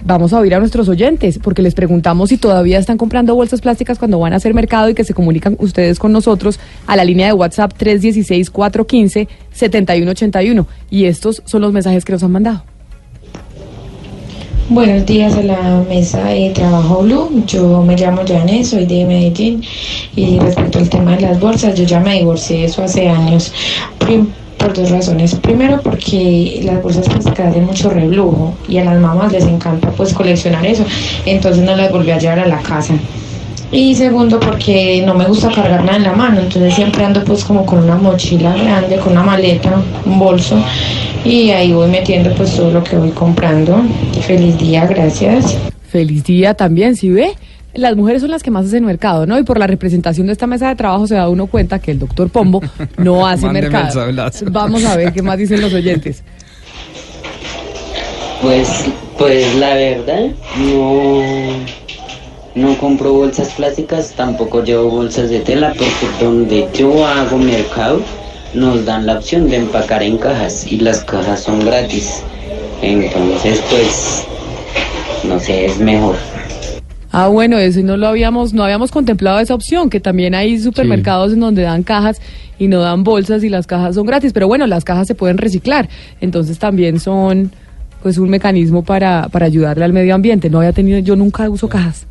vamos 0.06 0.34
a 0.34 0.40
oír 0.40 0.54
a 0.56 0.60
nuestros 0.60 0.90
oyentes, 0.90 1.40
porque 1.40 1.62
les 1.62 1.76
preguntamos 1.76 2.30
si 2.30 2.38
todavía 2.38 2.80
están 2.80 2.98
comprando 2.98 3.36
bolsas 3.36 3.62
plásticas 3.62 4.00
cuando 4.00 4.20
van 4.20 4.34
a 4.34 4.38
hacer 4.38 4.54
mercado 4.54 4.90
y 4.90 4.94
que 4.94 5.04
se 5.04 5.14
comunican 5.14 5.58
ustedes 5.60 6.00
con 6.00 6.12
nosotros 6.12 6.60
a 6.88 6.96
la 6.96 7.04
línea 7.04 7.28
de 7.28 7.34
WhatsApp 7.34 7.74
316-415-7181. 7.78 10.66
Y 10.90 11.06
estos 11.06 11.44
son 11.46 11.62
los 11.62 11.74
mensajes 11.74 12.06
que 12.06 12.14
nos 12.14 12.24
han 12.24 12.32
mandado. 12.32 12.64
Buenos 14.70 15.06
días 15.06 15.36
a 15.36 15.44
la 15.44 15.84
mesa 15.90 16.24
de 16.24 16.52
trabajo 16.52 17.02
Blue. 17.02 17.44
Yo 17.46 17.84
me 17.84 17.98
llamo 17.98 18.22
Janet, 18.26 18.64
soy 18.64 18.86
de 18.86 19.06
Medellín 19.06 19.62
y 20.16 20.40
respecto 20.40 20.80
al 20.80 20.90
tema 20.90 21.16
de 21.18 21.22
las 21.22 21.40
bolsas, 21.40 21.76
yo 21.76 21.84
ya 21.84 22.00
me 22.00 22.14
divorcié 22.14 22.60
de 22.60 22.66
eso 22.66 22.82
hace 22.82 23.10
años. 23.10 23.52
Por 24.58 24.74
dos 24.74 24.90
razones. 24.90 25.36
Primero 25.36 25.82
porque 25.82 26.62
las 26.64 26.82
bolsas 26.82 27.10
plásticas 27.10 27.50
hacen 27.50 27.66
mucho 27.66 27.90
reblujo 27.90 28.54
y 28.70 28.78
a 28.78 28.86
las 28.86 28.98
mamás 29.02 29.34
les 29.34 29.44
encanta 29.44 29.92
pues 29.92 30.14
coleccionar 30.14 30.66
eso, 30.66 30.86
entonces 31.26 31.62
no 31.62 31.76
las 31.76 31.92
volví 31.92 32.12
a 32.12 32.18
llevar 32.18 32.40
a 32.40 32.48
la 32.48 32.62
casa. 32.62 32.94
Y 33.74 33.96
segundo 33.96 34.40
porque 34.40 35.04
no 35.04 35.16
me 35.16 35.26
gusta 35.26 35.50
cargar 35.50 35.84
nada 35.84 35.98
en 35.98 36.04
la 36.04 36.14
mano, 36.14 36.42
entonces 36.42 36.76
siempre 36.76 37.04
ando 37.04 37.24
pues 37.24 37.44
como 37.44 37.66
con 37.66 37.80
una 37.80 37.96
mochila 37.96 38.56
grande, 38.56 38.98
con 38.98 39.14
una 39.14 39.24
maleta, 39.24 39.82
un 40.06 40.20
bolso 40.20 40.64
y 41.26 41.50
ahí 41.50 41.74
voy 41.74 41.90
metiendo 41.90 42.32
pues 42.36 42.56
todo 42.56 42.72
lo 42.72 42.84
que 42.84 42.98
voy 42.98 43.10
comprando. 43.10 43.82
Feliz 44.22 44.60
día, 44.60 44.86
gracias. 44.86 45.58
Feliz 45.88 46.24
día 46.24 46.54
también, 46.54 46.96
¿sí 46.96 47.10
ve? 47.10 47.32
Las 47.74 47.96
mujeres 47.96 48.22
son 48.22 48.30
las 48.30 48.44
que 48.44 48.52
más 48.52 48.68
hacen 48.68 48.86
mercado, 48.86 49.26
¿no? 49.26 49.40
Y 49.40 49.44
por 49.44 49.58
la 49.58 49.66
representación 49.66 50.28
de 50.28 50.34
esta 50.34 50.46
mesa 50.46 50.70
de 50.70 50.76
trabajo 50.76 51.08
se 51.08 51.16
da 51.16 51.28
uno 51.28 51.48
cuenta 51.48 51.80
que 51.80 51.90
el 51.90 51.98
doctor 51.98 52.30
Pombo 52.30 52.62
no 52.98 53.26
hace 53.26 53.50
mercado. 53.50 54.06
Vamos 54.52 54.86
a 54.86 54.96
ver 54.96 55.12
qué 55.14 55.24
más 55.24 55.40
dicen 55.40 55.62
los 55.62 55.74
oyentes. 55.74 56.24
Pues, 58.40 58.86
pues 59.18 59.56
la 59.56 59.74
verdad, 59.74 60.28
no, 60.60 61.83
no 62.56 62.78
compro 62.78 63.14
bolsas 63.14 63.50
plásticas, 63.54 64.14
tampoco 64.14 64.64
llevo 64.64 64.90
bolsas 64.90 65.30
de 65.30 65.40
tela, 65.40 65.70
porque 65.70 66.24
donde 66.24 66.68
yo 66.74 67.06
hago 67.06 67.38
mercado 67.38 68.02
nos 68.54 68.86
dan 68.86 69.08
la 69.08 69.18
opción 69.18 69.50
de 69.50 69.58
empacar 69.58 70.04
en 70.04 70.18
cajas 70.18 70.72
y 70.72 70.78
las 70.78 71.04
cajas 71.04 71.42
son 71.42 71.66
gratis. 71.66 72.22
Entonces, 72.82 73.62
pues, 73.70 74.28
no 75.24 75.40
sé, 75.40 75.66
es 75.66 75.80
mejor. 75.80 76.16
Ah, 77.12 77.28
bueno, 77.28 77.58
eso 77.58 77.80
y 77.80 77.84
no 77.84 77.98
lo 77.98 78.08
habíamos, 78.08 78.54
no 78.54 78.64
habíamos 78.64 78.92
contemplado 78.92 79.40
esa 79.40 79.56
opción, 79.56 79.90
que 79.90 80.00
también 80.00 80.36
hay 80.36 80.60
supermercados 80.60 81.34
en 81.34 81.40
donde 81.40 81.62
dan 81.62 81.84
cajas 81.84 82.20
y 82.60 82.68
no 82.68 82.80
dan 82.82 83.04
bolsas 83.04 83.44
y 83.44 83.50
las 83.50 83.68
cajas 83.68 83.96
son 83.96 84.06
gratis, 84.06 84.34
pero 84.34 84.48
bueno, 84.48 84.66
las 84.68 84.84
cajas 84.84 85.08
se 85.08 85.16
pueden 85.16 85.38
reciclar, 85.38 85.90
entonces 86.22 86.58
también 86.60 87.00
son 87.00 87.52
pues 88.02 88.18
un 88.18 88.30
mecanismo 88.30 88.84
para, 88.84 89.30
para 89.32 89.46
ayudarle 89.46 89.86
al 89.86 89.94
medio 89.94 90.14
ambiente. 90.14 90.50
No 90.50 90.58
había 90.58 90.74
tenido, 90.74 91.00
yo 91.00 91.16
nunca 91.16 91.50
uso 91.50 91.70
cajas. 91.70 92.06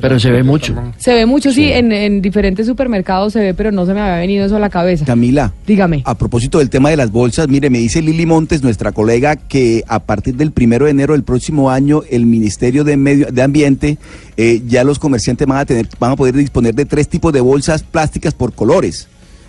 Pero 0.00 0.20
se 0.20 0.30
ve 0.30 0.42
mucho. 0.44 0.74
Se 0.96 1.12
ve 1.12 1.26
mucho, 1.26 1.50
sí, 1.52 1.64
en, 1.72 1.90
en 1.90 2.22
diferentes 2.22 2.66
supermercados 2.66 3.32
se 3.32 3.40
ve, 3.40 3.52
pero 3.54 3.72
no 3.72 3.84
se 3.84 3.94
me 3.94 4.00
había 4.00 4.18
venido 4.18 4.46
eso 4.46 4.56
a 4.56 4.60
la 4.60 4.70
cabeza. 4.70 5.04
Camila. 5.04 5.52
Dígame. 5.66 6.02
A 6.04 6.16
propósito 6.16 6.58
del 6.60 6.70
tema 6.70 6.90
de 6.90 6.96
las 6.96 7.10
bolsas, 7.10 7.48
mire, 7.48 7.68
me 7.68 7.78
dice 7.78 8.00
Lili 8.00 8.24
Montes, 8.24 8.62
nuestra 8.62 8.92
colega, 8.92 9.34
que 9.36 9.82
a 9.88 9.98
partir 9.98 10.36
del 10.36 10.52
primero 10.52 10.84
de 10.84 10.92
enero 10.92 11.14
del 11.14 11.24
próximo 11.24 11.70
año, 11.70 12.02
el 12.10 12.26
Ministerio 12.26 12.84
de 12.84 12.96
Medio 12.96 13.26
de 13.32 13.42
Ambiente, 13.42 13.98
eh, 14.36 14.62
ya 14.68 14.84
los 14.84 14.98
comerciantes 15.00 15.46
van 15.48 15.58
a 15.58 15.64
tener, 15.66 15.88
van 15.98 16.12
a 16.12 16.16
poder 16.16 16.34
disponer 16.36 16.74
de 16.74 16.84
tres 16.84 17.08
tipos 17.08 17.32
de 17.32 17.40
bolsas 17.40 17.82
plásticas 17.82 18.34
por 18.34 18.52
colores. 18.54 19.08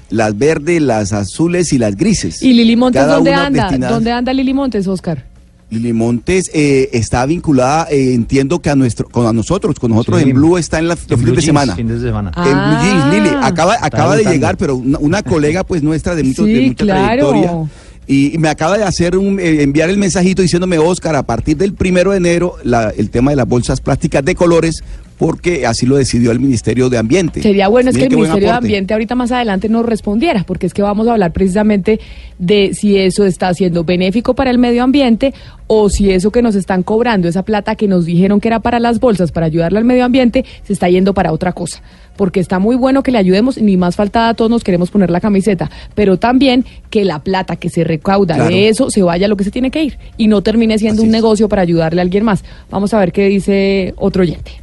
Las 0.10 0.38
verdes, 0.38 0.82
las 0.82 1.14
azules 1.14 1.74
y 1.74 1.78
las 1.78 1.96
grises. 1.96 2.42
¿Y 2.44 2.54
Lili 2.54 2.76
Montes 2.76 3.02
Cada 3.02 3.16
dónde 3.16 3.34
anda? 3.34 3.64
destinada- 3.64 3.94
¿Dónde 3.94 4.12
anda 4.12 4.34
Lili 4.34 4.54
Montes, 4.54 4.88
Oscar? 4.88 5.26
Lili 5.74 5.94
Montes 5.94 6.50
eh, 6.54 6.90
está 6.94 7.26
vinculada, 7.26 7.88
eh, 7.90 8.14
entiendo 8.14 8.62
que 8.62 8.70
a 8.70 8.76
nuestro, 8.76 9.08
con 9.10 9.26
a 9.28 9.34
nosotros, 9.34 9.78
con 9.80 9.92
nosotros 9.92 10.22
Sí. 10.22 10.30
en 10.30 10.36
Blue 10.36 10.58
está 10.58 10.80
en 10.80 10.88
la, 10.88 10.96
los 10.96 11.04
En 11.04 11.08
fines 11.10 11.24
Blue 11.24 11.32
de 11.36 11.42
Jeans, 11.42 11.46
semana. 11.46 11.76
fin 11.76 11.88
de 11.88 12.00
semana. 12.00 12.32
En 12.36 12.44
Blue 12.44 12.84
Jeans, 12.84 13.14
Lili, 13.14 13.30
acaba, 13.44 13.76
acaba 13.82 14.16
de 14.16 14.24
llegar, 14.26 14.58
pero 14.58 14.76
una, 14.78 14.98
una 15.00 15.24
colega 15.24 15.64
pues 15.64 15.84
nuestra 15.84 16.16
de, 16.16 16.24
mucho- 16.24 16.46
Sí, 16.46 16.54
de 16.54 16.62
mucha 16.68 16.86
claro. 16.86 17.30
trayectoria. 17.30 17.70
Y, 18.06 18.36
y 18.36 18.38
me 18.38 18.50
acaba 18.50 18.78
de 18.78 18.84
hacer 18.84 19.18
un, 19.18 19.40
eh, 19.40 19.62
enviar 19.64 19.90
el 19.90 19.98
mensajito 19.98 20.42
diciéndome, 20.42 20.78
Oscar, 20.78 21.16
a 21.16 21.24
partir 21.24 21.56
del 21.56 21.74
primero 21.74 22.12
de 22.12 22.18
enero, 22.18 22.56
la- 22.64 22.90
el 22.90 23.10
tema 23.10 23.32
de 23.32 23.38
las 23.38 23.48
bolsas 23.48 23.80
plásticas 23.80 24.26
de 24.26 24.36
colores, 24.36 24.84
porque 25.18 25.66
así 25.66 25.86
lo 25.86 25.96
decidió 25.96 26.32
el 26.32 26.40
Ministerio 26.40 26.90
de 26.90 26.98
Ambiente. 26.98 27.42
Sería 27.42 27.68
bueno 27.68 27.90
es 27.90 27.98
que 27.98 28.06
el 28.06 28.16
Ministerio 28.16 28.50
de. 28.50 28.54
Ambiente 28.54 28.94
ahorita 28.94 29.16
más 29.16 29.32
adelante 29.32 29.70
nos 29.70 29.86
respondiera, 29.86 30.44
porque 30.44 30.66
es 30.66 30.74
que 30.74 30.82
vamos 30.82 31.08
a 31.08 31.14
hablar 31.14 31.32
precisamente 31.32 32.00
de 32.40 32.74
si 32.74 32.98
eso 32.98 33.26
está 33.26 33.54
siendo 33.54 33.84
benéfico 33.84 34.34
para 34.34 34.52
el 34.52 34.58
medio 34.58 34.84
ambiente 34.84 35.34
o 35.68 35.90
si 35.90 36.12
eso 36.12 36.32
que 36.32 36.42
nos 36.42 36.56
están 36.56 36.84
cobrando, 36.84 37.28
esa 37.28 37.44
plata 37.44 37.76
que 37.76 37.88
nos 37.88 38.06
dijeron 38.06 38.40
que 38.40 38.48
era 38.50 38.60
para 38.60 38.80
las 38.80 39.00
bolsas, 39.00 39.32
para 39.32 39.46
ayudarle 39.48 39.80
al 39.80 39.86
medio 39.86 40.06
ambiente, 40.06 40.46
se 40.64 40.74
está 40.74 40.90
yendo 40.90 41.14
para 41.14 41.32
otra 41.32 41.54
cosa. 41.54 41.82
Porque 42.16 42.40
está 42.40 42.60
muy 42.60 42.76
bueno 42.76 43.02
que 43.02 43.12
le 43.12 43.18
ayudemos, 43.18 43.58
ni 43.60 43.76
más 43.76 43.96
faltada 43.96 44.34
todos 44.36 44.52
nos 44.52 44.64
queremos 44.64 44.92
poner 44.92 45.10
la 45.10 45.20
camiseta, 45.20 45.72
pero 45.96 46.18
también 46.18 46.64
que 46.90 47.06
la 47.06 47.20
plata 47.20 47.56
que 47.56 47.70
se 47.70 47.84
recauda 47.84 48.36
Claro. 48.36 48.50
de 48.54 48.68
eso 48.70 48.90
se 48.92 49.02
vaya 49.02 49.26
a 49.26 49.30
lo 49.30 49.38
que 49.38 49.44
se 49.44 49.52
tiene 49.52 49.72
que 49.72 49.84
ir 49.84 49.98
y 50.18 50.28
no 50.28 50.44
termine 50.44 50.78
siendo 50.78 51.02
un 51.02 51.10
negocio 51.10 51.50
para 51.50 51.64
ayudarle 51.64 52.02
a 52.02 52.04
alguien 52.04 52.24
más. 52.24 52.44
Vamos 52.70 52.94
a 52.94 53.00
ver 53.00 53.12
qué 53.12 53.28
dice 53.28 53.94
otro 53.98 54.22
oyente. 54.22 54.63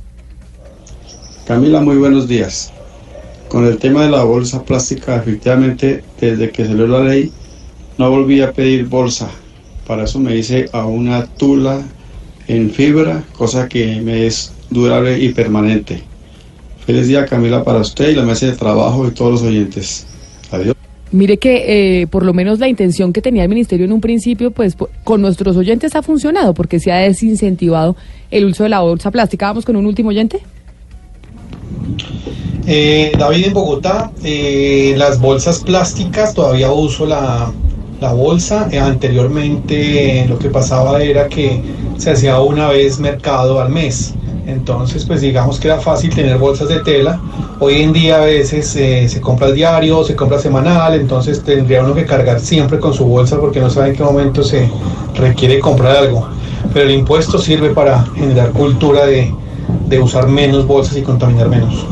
Camila, 1.50 1.80
muy 1.80 1.96
buenos 1.96 2.28
días. 2.28 2.72
Con 3.48 3.66
el 3.66 3.78
tema 3.78 4.04
de 4.04 4.10
la 4.10 4.22
bolsa 4.22 4.62
plástica, 4.62 5.16
efectivamente, 5.16 6.04
desde 6.20 6.50
que 6.50 6.64
salió 6.64 6.86
la 6.86 7.02
ley, 7.02 7.32
no 7.98 8.08
volví 8.08 8.40
a 8.40 8.52
pedir 8.52 8.86
bolsa. 8.86 9.28
Para 9.84 10.04
eso 10.04 10.20
me 10.20 10.36
hice 10.36 10.68
a 10.72 10.86
una 10.86 11.26
tula 11.26 11.82
en 12.46 12.70
fibra, 12.70 13.24
cosa 13.36 13.68
que 13.68 14.00
me 14.00 14.28
es 14.28 14.52
durable 14.70 15.18
y 15.18 15.30
permanente. 15.30 16.04
Feliz 16.86 17.08
día, 17.08 17.26
Camila, 17.26 17.64
para 17.64 17.80
usted 17.80 18.10
y 18.10 18.14
la 18.14 18.22
mesa 18.22 18.46
de 18.46 18.52
trabajo 18.52 19.08
y 19.08 19.10
todos 19.10 19.32
los 19.32 19.42
oyentes. 19.42 20.06
Adiós. 20.52 20.76
Mire 21.10 21.38
que 21.38 22.02
eh, 22.02 22.06
por 22.06 22.24
lo 22.24 22.32
menos 22.32 22.60
la 22.60 22.68
intención 22.68 23.12
que 23.12 23.22
tenía 23.22 23.42
el 23.42 23.48
ministerio 23.48 23.86
en 23.86 23.92
un 23.92 24.00
principio, 24.00 24.52
pues 24.52 24.76
con 25.02 25.20
nuestros 25.20 25.56
oyentes 25.56 25.96
ha 25.96 26.02
funcionado 26.02 26.54
porque 26.54 26.78
se 26.78 26.92
ha 26.92 26.98
desincentivado 26.98 27.96
el 28.30 28.44
uso 28.44 28.62
de 28.62 28.68
la 28.68 28.78
bolsa 28.78 29.10
plástica. 29.10 29.46
Vamos 29.46 29.64
con 29.64 29.74
un 29.74 29.86
último 29.86 30.10
oyente. 30.10 30.40
Eh, 32.66 33.12
David 33.18 33.46
en 33.46 33.52
Bogotá, 33.52 34.12
eh, 34.22 34.94
las 34.96 35.18
bolsas 35.18 35.58
plásticas, 35.58 36.34
todavía 36.34 36.70
uso 36.70 37.06
la, 37.06 37.50
la 38.00 38.12
bolsa. 38.12 38.68
Eh, 38.70 38.78
anteriormente 38.78 40.24
lo 40.28 40.38
que 40.38 40.50
pasaba 40.50 41.02
era 41.02 41.28
que 41.28 41.62
se 41.96 42.12
hacía 42.12 42.38
una 42.40 42.68
vez 42.68 43.00
mercado 43.00 43.60
al 43.60 43.70
mes. 43.70 44.14
Entonces, 44.46 45.04
pues 45.04 45.20
digamos 45.20 45.58
que 45.58 45.68
era 45.68 45.80
fácil 45.80 46.14
tener 46.14 46.38
bolsas 46.38 46.68
de 46.68 46.80
tela. 46.80 47.20
Hoy 47.60 47.82
en 47.82 47.92
día 47.92 48.22
a 48.22 48.24
veces 48.24 48.68
se 48.68 49.20
compra 49.20 49.48
al 49.48 49.54
diario, 49.54 50.02
se 50.04 50.16
compra 50.16 50.38
semanal, 50.38 50.94
entonces 50.94 51.42
tendría 51.42 51.82
uno 51.82 51.94
que 51.94 52.06
cargar 52.06 52.40
siempre 52.40 52.78
con 52.78 52.94
su 52.94 53.04
bolsa 53.04 53.38
porque 53.38 53.60
no 53.60 53.68
sabe 53.68 53.90
en 53.90 53.96
qué 53.96 54.02
momento 54.02 54.42
se 54.42 54.68
requiere 55.14 55.58
comprar 55.58 55.96
algo. 55.96 56.26
Pero 56.72 56.88
el 56.88 56.94
impuesto 56.94 57.38
sirve 57.38 57.70
para 57.70 58.04
generar 58.16 58.50
cultura 58.52 59.06
de, 59.06 59.32
de 59.88 60.00
usar 60.00 60.28
menos 60.28 60.66
bolsas 60.66 60.96
y 60.96 61.02
contaminar 61.02 61.48
menos. 61.48 61.86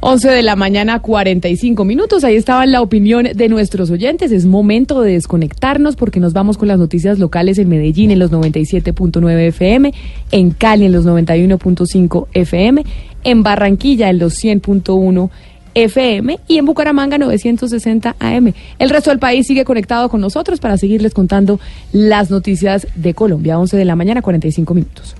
11 0.00 0.30
de 0.30 0.42
la 0.42 0.56
mañana, 0.56 1.00
45 1.00 1.84
minutos. 1.84 2.22
Ahí 2.22 2.36
estaba 2.36 2.64
la 2.66 2.80
opinión 2.80 3.24
de 3.34 3.48
nuestros 3.48 3.90
oyentes. 3.90 4.30
Es 4.30 4.46
momento 4.46 5.00
de 5.00 5.12
desconectarnos 5.12 5.96
porque 5.96 6.20
nos 6.20 6.32
vamos 6.32 6.58
con 6.58 6.68
las 6.68 6.78
noticias 6.78 7.18
locales 7.18 7.58
en 7.58 7.68
Medellín 7.68 8.10
en 8.10 8.18
los 8.18 8.30
97.9 8.30 9.48
FM, 9.48 9.92
en 10.30 10.50
Cali 10.50 10.84
en 10.84 10.92
los 10.92 11.06
91.5 11.06 12.26
FM, 12.34 12.84
en 13.24 13.42
Barranquilla 13.42 14.10
en 14.10 14.18
los 14.18 14.34
100.1 14.34 15.30
FM 15.74 16.38
y 16.46 16.58
en 16.58 16.64
Bucaramanga 16.66 17.18
960 17.18 18.16
AM. 18.18 18.52
El 18.78 18.90
resto 18.90 19.10
del 19.10 19.18
país 19.18 19.46
sigue 19.46 19.64
conectado 19.64 20.08
con 20.08 20.20
nosotros 20.20 20.60
para 20.60 20.78
seguirles 20.78 21.14
contando 21.14 21.58
las 21.92 22.30
noticias 22.30 22.86
de 22.94 23.12
Colombia. 23.12 23.58
11 23.58 23.76
de 23.76 23.84
la 23.84 23.96
mañana, 23.96 24.22
45 24.22 24.72
minutos. 24.72 25.16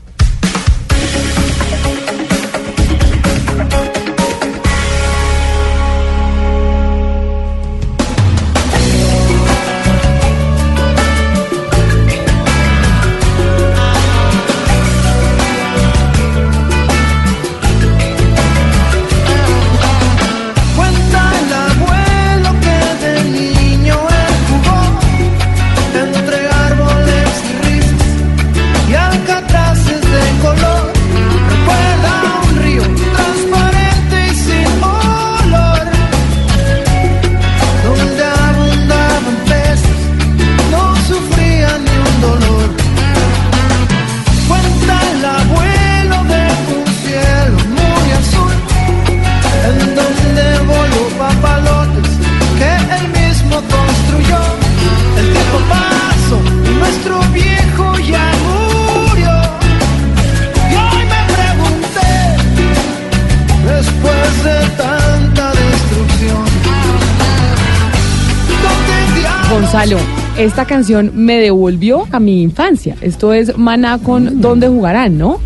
Esta 70.38 70.66
canción 70.66 71.12
me 71.14 71.38
devolvió 71.38 72.06
a 72.12 72.20
mi 72.20 72.42
infancia. 72.42 72.94
Esto 73.00 73.32
es 73.32 73.56
Maná 73.56 73.98
con 73.98 74.40
¿Dónde 74.40 74.68
jugarán, 74.68 75.16
no? 75.16 75.40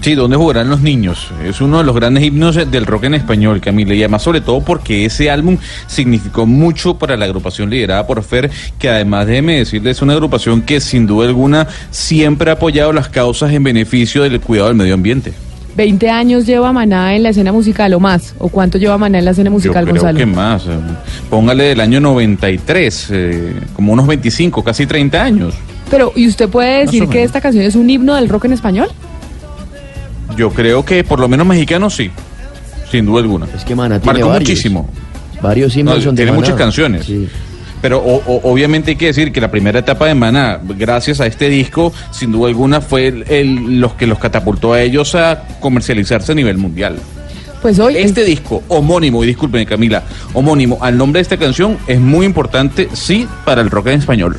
Sí, 0.00 0.14
¿dónde 0.14 0.36
jugarán 0.36 0.70
los 0.70 0.80
niños? 0.80 1.28
Es 1.44 1.60
uno 1.60 1.78
de 1.78 1.84
los 1.84 1.94
grandes 1.94 2.24
himnos 2.24 2.54
del 2.54 2.86
rock 2.86 3.04
en 3.04 3.14
español, 3.14 3.60
Camila, 3.60 3.92
y 3.92 3.98
además 3.98 4.22
sobre 4.22 4.40
todo 4.40 4.62
porque 4.62 5.04
ese 5.04 5.30
álbum 5.30 5.58
significó 5.86 6.46
mucho 6.46 6.94
para 6.98 7.18
la 7.18 7.26
agrupación 7.26 7.68
liderada 7.68 8.06
por 8.06 8.22
Fer, 8.22 8.50
que 8.78 8.88
además 8.88 9.26
déjeme 9.26 9.58
decirle, 9.58 9.90
es 9.90 10.00
una 10.00 10.14
agrupación 10.14 10.62
que 10.62 10.80
sin 10.80 11.06
duda 11.06 11.28
alguna 11.28 11.66
siempre 11.90 12.50
ha 12.50 12.54
apoyado 12.54 12.94
las 12.94 13.10
causas 13.10 13.52
en 13.52 13.62
beneficio 13.62 14.22
del 14.22 14.40
cuidado 14.40 14.68
del 14.68 14.76
medio 14.76 14.94
ambiente. 14.94 15.34
20 15.76 16.10
años 16.10 16.46
lleva 16.46 16.72
Maná 16.72 17.14
en 17.14 17.22
la 17.22 17.28
escena 17.30 17.52
musical 17.52 17.92
o 17.94 18.00
más. 18.00 18.34
¿O 18.38 18.48
cuánto 18.48 18.76
lleva 18.78 18.98
Maná 18.98 19.18
en 19.18 19.24
la 19.24 19.30
escena 19.30 19.50
musical, 19.50 19.84
Yo 19.86 19.92
creo 19.92 20.02
Gonzalo? 20.02 20.18
que 20.18 20.26
más. 20.26 20.64
eh, 20.66 20.70
Póngale 21.30 21.64
del 21.64 21.80
año 21.80 22.00
93, 22.00 23.08
eh, 23.10 23.54
como 23.74 23.92
unos 23.92 24.06
25, 24.06 24.62
casi 24.64 24.86
30 24.86 25.22
años. 25.22 25.54
Pero, 25.90 26.12
¿y 26.14 26.26
usted 26.28 26.48
puede 26.48 26.80
decir 26.86 27.06
que 27.08 27.22
esta 27.22 27.40
canción 27.40 27.64
es 27.64 27.74
un 27.76 27.88
himno 27.90 28.14
del 28.14 28.28
rock 28.28 28.44
en 28.46 28.52
español? 28.52 28.88
Yo 30.36 30.50
creo 30.50 30.84
que 30.84 31.02
por 31.04 31.18
lo 31.20 31.28
menos 31.28 31.46
mexicano 31.46 31.90
sí, 31.90 32.10
sin 32.90 33.06
duda 33.06 33.20
alguna. 33.22 33.46
Es 33.56 33.64
que 33.64 33.74
Maná 33.74 33.98
tiene 34.00 34.18
Marcó 34.20 34.28
varios. 34.28 34.48
muchísimo. 34.50 34.88
Varios 35.42 35.74
himnos 35.76 35.96
No, 35.96 36.02
son 36.02 36.14
de 36.14 36.22
tiene 36.24 36.36
muchas 36.36 36.54
canciones. 36.54 37.10
Pero 37.82 37.98
o- 37.98 38.22
o- 38.26 38.50
obviamente 38.52 38.90
hay 38.90 38.96
que 38.96 39.06
decir 39.06 39.32
que 39.32 39.40
la 39.40 39.50
primera 39.50 39.78
etapa 39.78 40.06
de 40.06 40.14
Maná, 40.14 40.60
gracias 40.76 41.20
a 41.20 41.26
este 41.26 41.48
disco, 41.48 41.92
sin 42.10 42.32
duda 42.32 42.48
alguna 42.48 42.80
fue 42.80 43.06
el, 43.08 43.24
el- 43.28 43.80
los 43.80 43.94
que 43.94 44.06
los 44.06 44.18
catapultó 44.18 44.72
a 44.72 44.82
ellos 44.82 45.14
a 45.14 45.44
comercializarse 45.60 46.32
a 46.32 46.34
nivel 46.34 46.58
mundial. 46.58 46.96
Pues 47.62 47.78
hoy 47.78 47.96
este 47.96 48.24
disco 48.24 48.62
homónimo, 48.68 49.22
y 49.22 49.26
disculpen 49.26 49.66
Camila, 49.66 50.02
homónimo 50.32 50.78
al 50.80 50.96
nombre 50.96 51.18
de 51.18 51.22
esta 51.22 51.36
canción 51.36 51.76
es 51.86 52.00
muy 52.00 52.24
importante, 52.24 52.88
sí, 52.94 53.28
para 53.44 53.60
el 53.60 53.70
rock 53.70 53.88
en 53.88 53.98
español. 53.98 54.36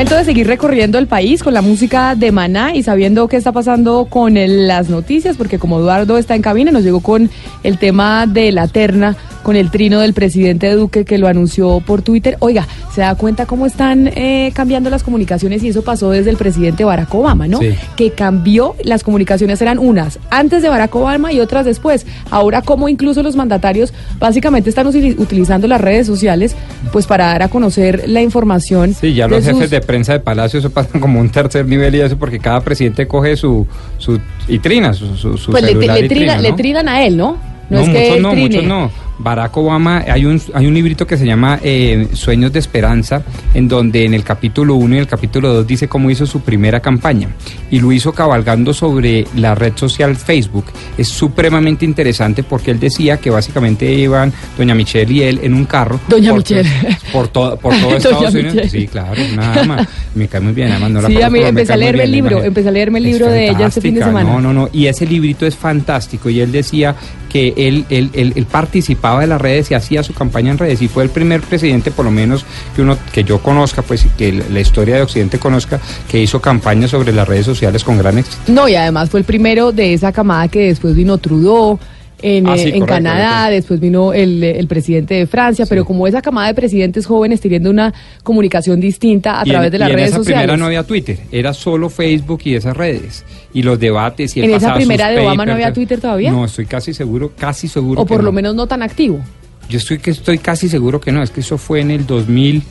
Momento 0.00 0.16
de 0.16 0.24
seguir 0.24 0.46
recorriendo 0.46 0.98
el 0.98 1.06
país 1.06 1.42
con 1.42 1.52
la 1.52 1.60
música 1.60 2.14
de 2.14 2.32
Maná 2.32 2.74
y 2.74 2.82
sabiendo 2.82 3.28
qué 3.28 3.36
está 3.36 3.52
pasando 3.52 4.06
con 4.08 4.38
el- 4.38 4.66
las 4.66 4.88
noticias, 4.88 5.36
porque 5.36 5.58
como 5.58 5.78
Eduardo 5.78 6.16
está 6.16 6.34
en 6.34 6.40
cabina, 6.40 6.70
nos 6.70 6.84
llegó 6.84 7.00
con 7.00 7.28
el 7.64 7.76
tema 7.76 8.26
de 8.26 8.50
la 8.50 8.66
terna, 8.66 9.14
con 9.42 9.56
el 9.56 9.70
trino 9.70 10.00
del 10.00 10.12
presidente 10.14 10.70
Duque 10.74 11.04
que 11.04 11.18
lo 11.18 11.28
anunció 11.28 11.80
por 11.80 12.02
Twitter. 12.02 12.36
Oiga, 12.40 12.66
¿se 12.94 13.00
da 13.00 13.14
cuenta 13.14 13.46
cómo 13.46 13.66
están 13.66 14.08
eh, 14.08 14.52
cambiando 14.54 14.90
las 14.90 15.02
comunicaciones? 15.02 15.62
Y 15.62 15.68
eso 15.68 15.82
pasó 15.82 16.10
desde 16.10 16.30
el 16.30 16.36
presidente 16.36 16.84
Barack 16.84 17.14
Obama, 17.14 17.48
¿no? 17.48 17.58
Sí. 17.58 17.74
Que 17.96 18.10
cambió, 18.12 18.74
las 18.84 19.02
comunicaciones 19.02 19.60
eran 19.62 19.78
unas 19.78 20.18
antes 20.30 20.62
de 20.62 20.68
Barack 20.68 20.94
Obama 20.94 21.32
y 21.32 21.40
otras 21.40 21.64
después. 21.64 22.06
Ahora, 22.30 22.62
como 22.62 22.88
incluso 22.88 23.22
los 23.22 23.36
mandatarios 23.36 23.92
básicamente 24.18 24.68
están 24.70 24.86
utilizando 24.86 25.66
las 25.66 25.80
redes 25.80 26.06
sociales, 26.06 26.54
pues 26.92 27.06
para 27.06 27.26
dar 27.26 27.42
a 27.42 27.48
conocer 27.48 28.04
la 28.08 28.22
información. 28.22 28.94
Sí, 28.94 29.14
ya 29.14 29.24
de 29.26 29.36
los 29.36 29.44
jefes 29.44 29.60
sus- 29.62 29.70
de 29.70 29.80
prensa 29.80 30.12
de 30.12 30.20
Palacio 30.20 30.58
eso 30.60 30.70
pasan 30.70 31.00
como 31.00 31.20
un 31.20 31.30
tercer 31.30 31.66
nivel 31.66 31.94
y 31.94 32.00
eso 32.00 32.16
porque 32.18 32.38
cada 32.38 32.60
presidente 32.60 33.06
coge 33.06 33.36
su, 33.36 33.66
su 33.98 34.20
y 34.48 34.58
trina, 34.58 34.92
su, 34.92 35.16
su, 35.16 35.36
su 35.38 35.50
Pues 35.50 35.62
le, 35.62 35.74
le 35.74 35.84
y 35.84 35.88
trina- 35.88 36.08
trina, 36.08 36.38
le 36.38 36.50
¿no? 36.50 36.56
trinan 36.56 36.88
a 36.88 37.04
él, 37.04 37.16
¿no? 37.16 37.36
No, 37.70 37.80
es 37.80 37.88
que 37.88 38.08
muchos 38.08 38.20
no, 38.20 38.30
trine. 38.32 38.42
muchos 38.48 38.64
no. 38.64 38.90
Barack 39.22 39.54
Obama, 39.58 40.02
hay 40.08 40.24
un, 40.24 40.40
hay 40.54 40.66
un 40.66 40.72
librito 40.72 41.06
que 41.06 41.18
se 41.18 41.26
llama 41.26 41.60
eh, 41.62 42.08
Sueños 42.14 42.52
de 42.52 42.58
Esperanza, 42.58 43.22
en 43.52 43.68
donde 43.68 44.06
en 44.06 44.14
el 44.14 44.24
capítulo 44.24 44.76
1 44.76 44.94
y 44.94 44.98
el 44.98 45.06
capítulo 45.06 45.52
2 45.52 45.66
dice 45.66 45.88
cómo 45.88 46.10
hizo 46.10 46.24
su 46.24 46.40
primera 46.40 46.80
campaña. 46.80 47.28
Y 47.70 47.80
lo 47.80 47.92
hizo 47.92 48.12
cabalgando 48.12 48.72
sobre 48.72 49.26
la 49.36 49.54
red 49.54 49.74
social 49.76 50.16
Facebook. 50.16 50.64
Es 50.96 51.08
supremamente 51.08 51.84
interesante 51.84 52.42
porque 52.42 52.70
él 52.70 52.80
decía 52.80 53.18
que 53.18 53.28
básicamente 53.28 53.92
iban 53.92 54.32
doña 54.56 54.74
Michelle 54.74 55.12
y 55.12 55.22
él 55.22 55.40
en 55.42 55.52
un 55.52 55.66
carro. 55.66 56.00
Doña 56.08 56.30
por, 56.30 56.38
Michelle. 56.38 56.70
Por, 57.12 57.28
todo 57.28 57.56
por 57.58 57.78
todo 57.78 57.96
Estados 57.96 58.32
Unidos. 58.32 58.54
Michelle. 58.54 58.70
Sí, 58.70 58.86
claro, 58.88 59.20
una 59.32 59.54
dama. 59.54 59.88
Me 60.14 60.28
cae 60.28 60.40
muy 60.40 60.52
bien, 60.52 60.70
además 60.70 60.90
no 60.90 61.02
la 61.02 61.08
Sí, 61.08 61.20
a 61.20 61.28
mí 61.28 61.40
empecé 61.40 61.74
a 61.74 61.76
leerme 61.76 62.04
el 62.04 62.12
libro, 62.12 62.42
empecé 62.42 62.68
a 62.68 62.72
leerme 62.72 62.98
el 62.98 63.04
libro 63.04 63.26
de 63.26 63.50
ella 63.50 63.66
este 63.66 63.82
fin 63.82 63.94
de 63.94 64.02
semana. 64.02 64.30
No, 64.30 64.40
no, 64.40 64.52
no. 64.54 64.70
Y 64.72 64.86
ese 64.86 65.04
librito 65.04 65.46
es 65.46 65.54
fantástico. 65.54 66.30
Y 66.30 66.40
él 66.40 66.50
decía 66.50 66.96
que 67.30 67.54
él, 67.56 67.86
él, 67.88 68.10
él, 68.12 68.46
participaba 68.50 69.20
de 69.20 69.28
las 69.28 69.40
redes 69.40 69.70
y 69.70 69.74
hacía 69.74 70.02
su 70.02 70.12
campaña 70.12 70.50
en 70.50 70.58
redes. 70.58 70.82
Y 70.82 70.88
fue 70.88 71.04
el 71.04 71.10
primer 71.10 71.40
presidente, 71.40 71.90
por 71.90 72.04
lo 72.04 72.10
menos 72.10 72.44
que 72.76 72.82
uno 72.82 72.98
que 73.12 73.24
yo 73.24 73.38
conozca, 73.38 73.82
pues 73.82 74.06
que 74.18 74.32
la 74.32 74.60
historia 74.60 74.96
de 74.96 75.02
Occidente 75.02 75.38
conozca, 75.38 75.80
que 76.10 76.20
hizo 76.20 76.42
campaña 76.42 76.88
sobre 76.88 77.12
las 77.12 77.26
redes 77.26 77.46
sociales 77.46 77.84
con 77.84 77.96
gran 77.96 78.18
éxito. 78.18 78.36
No, 78.48 78.68
y 78.68 78.74
además 78.74 79.08
fue 79.08 79.20
el 79.20 79.24
primero 79.24 79.72
de 79.72 79.94
esa 79.94 80.12
camada 80.12 80.48
que 80.48 80.66
después 80.66 80.94
vino 80.94 81.16
Trudeau. 81.18 81.78
En, 82.22 82.46
Ah, 82.46 82.54
eh, 82.54 82.58
sí, 82.58 82.62
en 82.68 82.80
correcto, 82.80 82.86
Canadá, 82.86 83.28
correcto. 83.44 83.54
después 83.54 83.80
vino 83.80 84.12
el, 84.12 84.42
el 84.44 84.66
presidente 84.66 85.14
de 85.14 85.26
Francia, 85.26 85.64
pero 85.68 85.84
como 85.84 86.06
esa 86.06 86.20
camada 86.20 86.48
de 86.48 86.54
presidentes 86.54 87.06
jóvenes 87.06 87.40
teniendo 87.40 87.70
una 87.70 87.92
comunicación 88.22 88.80
distinta 88.80 89.40
a 89.40 89.44
Y 89.46 89.48
en- 89.50 89.52
través 89.54 89.72
de 89.72 89.78
las 89.78 89.88
y 89.88 89.92
en 89.92 89.96
redes 89.96 90.08
esa 90.10 90.16
sociales. 90.18 90.40
primera 90.42 90.56
no 90.58 90.66
había 90.66 90.82
Twitter, 90.84 91.18
era 91.32 91.52
solo 91.54 91.88
Facebook 91.88 92.40
y 92.44 92.54
esas 92.56 92.76
redes. 92.76 93.24
Y 93.54 93.62
los 93.62 93.78
debates 93.80 94.36
y 94.36 94.40
él 94.40 94.50
¿En 94.50 94.56
esa 94.56 94.74
primera 94.74 95.08
de 95.10 95.20
Obama 95.20 95.46
no 95.46 95.52
había 95.52 95.72
Twitter 95.72 95.98
todavía? 96.00 96.30
No, 96.30 96.44
estoy 96.44 96.66
casi 96.66 96.92
seguro, 96.94 97.32
casi 97.36 97.68
seguro 97.68 98.02
o 98.02 98.06
por 98.06 98.18
lo 98.18 98.24
no. 98.30 98.32
menos 98.32 98.54
no 98.54 98.66
tan 98.66 98.82
activo. 98.82 99.20
Yo 99.68 99.78
estoy 99.78 99.98
que 99.98 100.10
estoy 100.10 100.38
casi 100.38 100.68
seguro 100.68 101.00
que 101.00 101.12
no, 101.12 101.22
es 101.22 101.30
que 101.30 101.40
eso 101.40 101.56
fue 101.56 101.80
en 101.80 101.90
el 101.90 102.06
2000, 102.06 102.62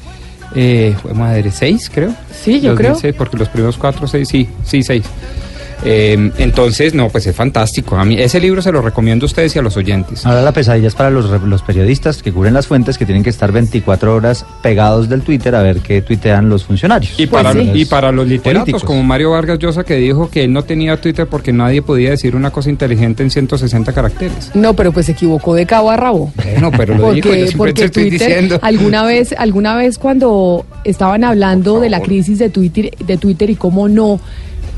eh, 0.56 0.96
madre, 1.16 1.50
6 1.52 1.90
creo. 1.94 2.14
Sí, 2.32 2.60
yo 2.60 2.76
creo. 2.76 2.90
2006, 2.92 3.16
porque 3.18 3.38
los 3.38 3.50
primeros 3.50 3.78
4, 3.78 4.08
6, 4.08 4.28
sí, 4.28 4.48
sí, 4.64 4.84
6. 5.84 6.32
entonces, 6.38 6.94
no, 6.94 7.10
pues 7.10 7.26
es 7.28 7.36
fantástico. 7.36 7.96
A 7.98 8.06
mí 8.06 8.16
ese 8.20 8.40
libro 8.40 8.62
se 8.62 8.72
lo 8.72 8.82
recomiendo 8.82 9.26
a 9.26 9.28
ustedes 9.28 9.56
y 9.56 9.60
a 9.60 9.62
los 9.62 9.78
oyentes. 9.78 10.26
Ahora 10.26 10.42
la 10.42 10.52
pesadilla 10.52 10.88
es 10.88 10.96
para 10.96 11.10
los, 11.10 11.30
re- 11.30 11.40
los 11.48 11.62
periodistas 11.62 12.22
que 12.22 12.32
cubren 12.32 12.54
las 12.54 12.68
fuentes 12.68 12.98
que 12.98 13.06
tienen 13.06 13.24
que 13.24 13.30
estar 13.30 13.52
24 13.52 14.14
horas 14.16 14.46
pegados 14.62 15.10
del 15.10 15.22
Twitter 15.22 15.56
a 15.56 15.62
ver 15.62 15.80
qué 15.80 16.02
tuitean 16.02 16.50
los 16.50 16.64
funcionarios. 16.66 17.14
Y 17.20 17.28
Pues 17.28 17.44
para, 17.44 17.54
Los 17.54 17.76
y 17.76 17.86
para 17.86 18.12
los 18.12 18.28
literatos, 18.28 18.62
políticos. 18.64 18.84
como 18.84 19.04
Mario 19.04 19.32
Vargas 19.32 19.60
Llosa, 19.60 19.84
que 19.84 19.96
dijo 19.96 20.30
que 20.30 20.44
él 20.46 20.54
no 20.54 20.64
tenía 20.64 21.00
Twitter 21.00 21.28
porque 21.28 21.54
nadie 21.54 21.82
podía 21.82 22.12
decir 22.12 22.36
una 22.36 22.52
cosa 22.52 22.70
inteligente 22.70 23.24
en 23.24 23.30
160 23.32 23.94
caracteres. 23.94 24.52
No, 24.54 24.74
pero 24.76 24.92
pues 24.92 25.06
se 25.08 25.14
equivocó 25.14 25.56
de 25.56 25.66
cabo 25.66 25.92
a 25.92 25.98
rabo. 25.98 26.32
Bueno, 26.44 26.72
pero 26.76 26.96
lo 26.96 27.14
dijo, 27.14 27.30
yo 27.30 27.36
porque 27.46 27.58
porque 27.58 27.86
estoy 27.86 28.10
Twitter 28.10 28.28
diciendo. 28.28 28.60
alguna 28.62 29.04
vez 29.06 29.34
alguna 29.38 29.76
vez 29.76 29.98
cuando 29.98 30.66
estaban 30.84 31.24
hablando 31.24 31.80
de 31.80 31.90
la 31.90 32.02
crisis 32.02 32.40
de 32.40 32.50
Twitter 32.50 32.92
de 33.06 33.18
Twitter 33.18 33.50
y 33.50 33.56
cómo 33.56 33.88
no 33.88 34.20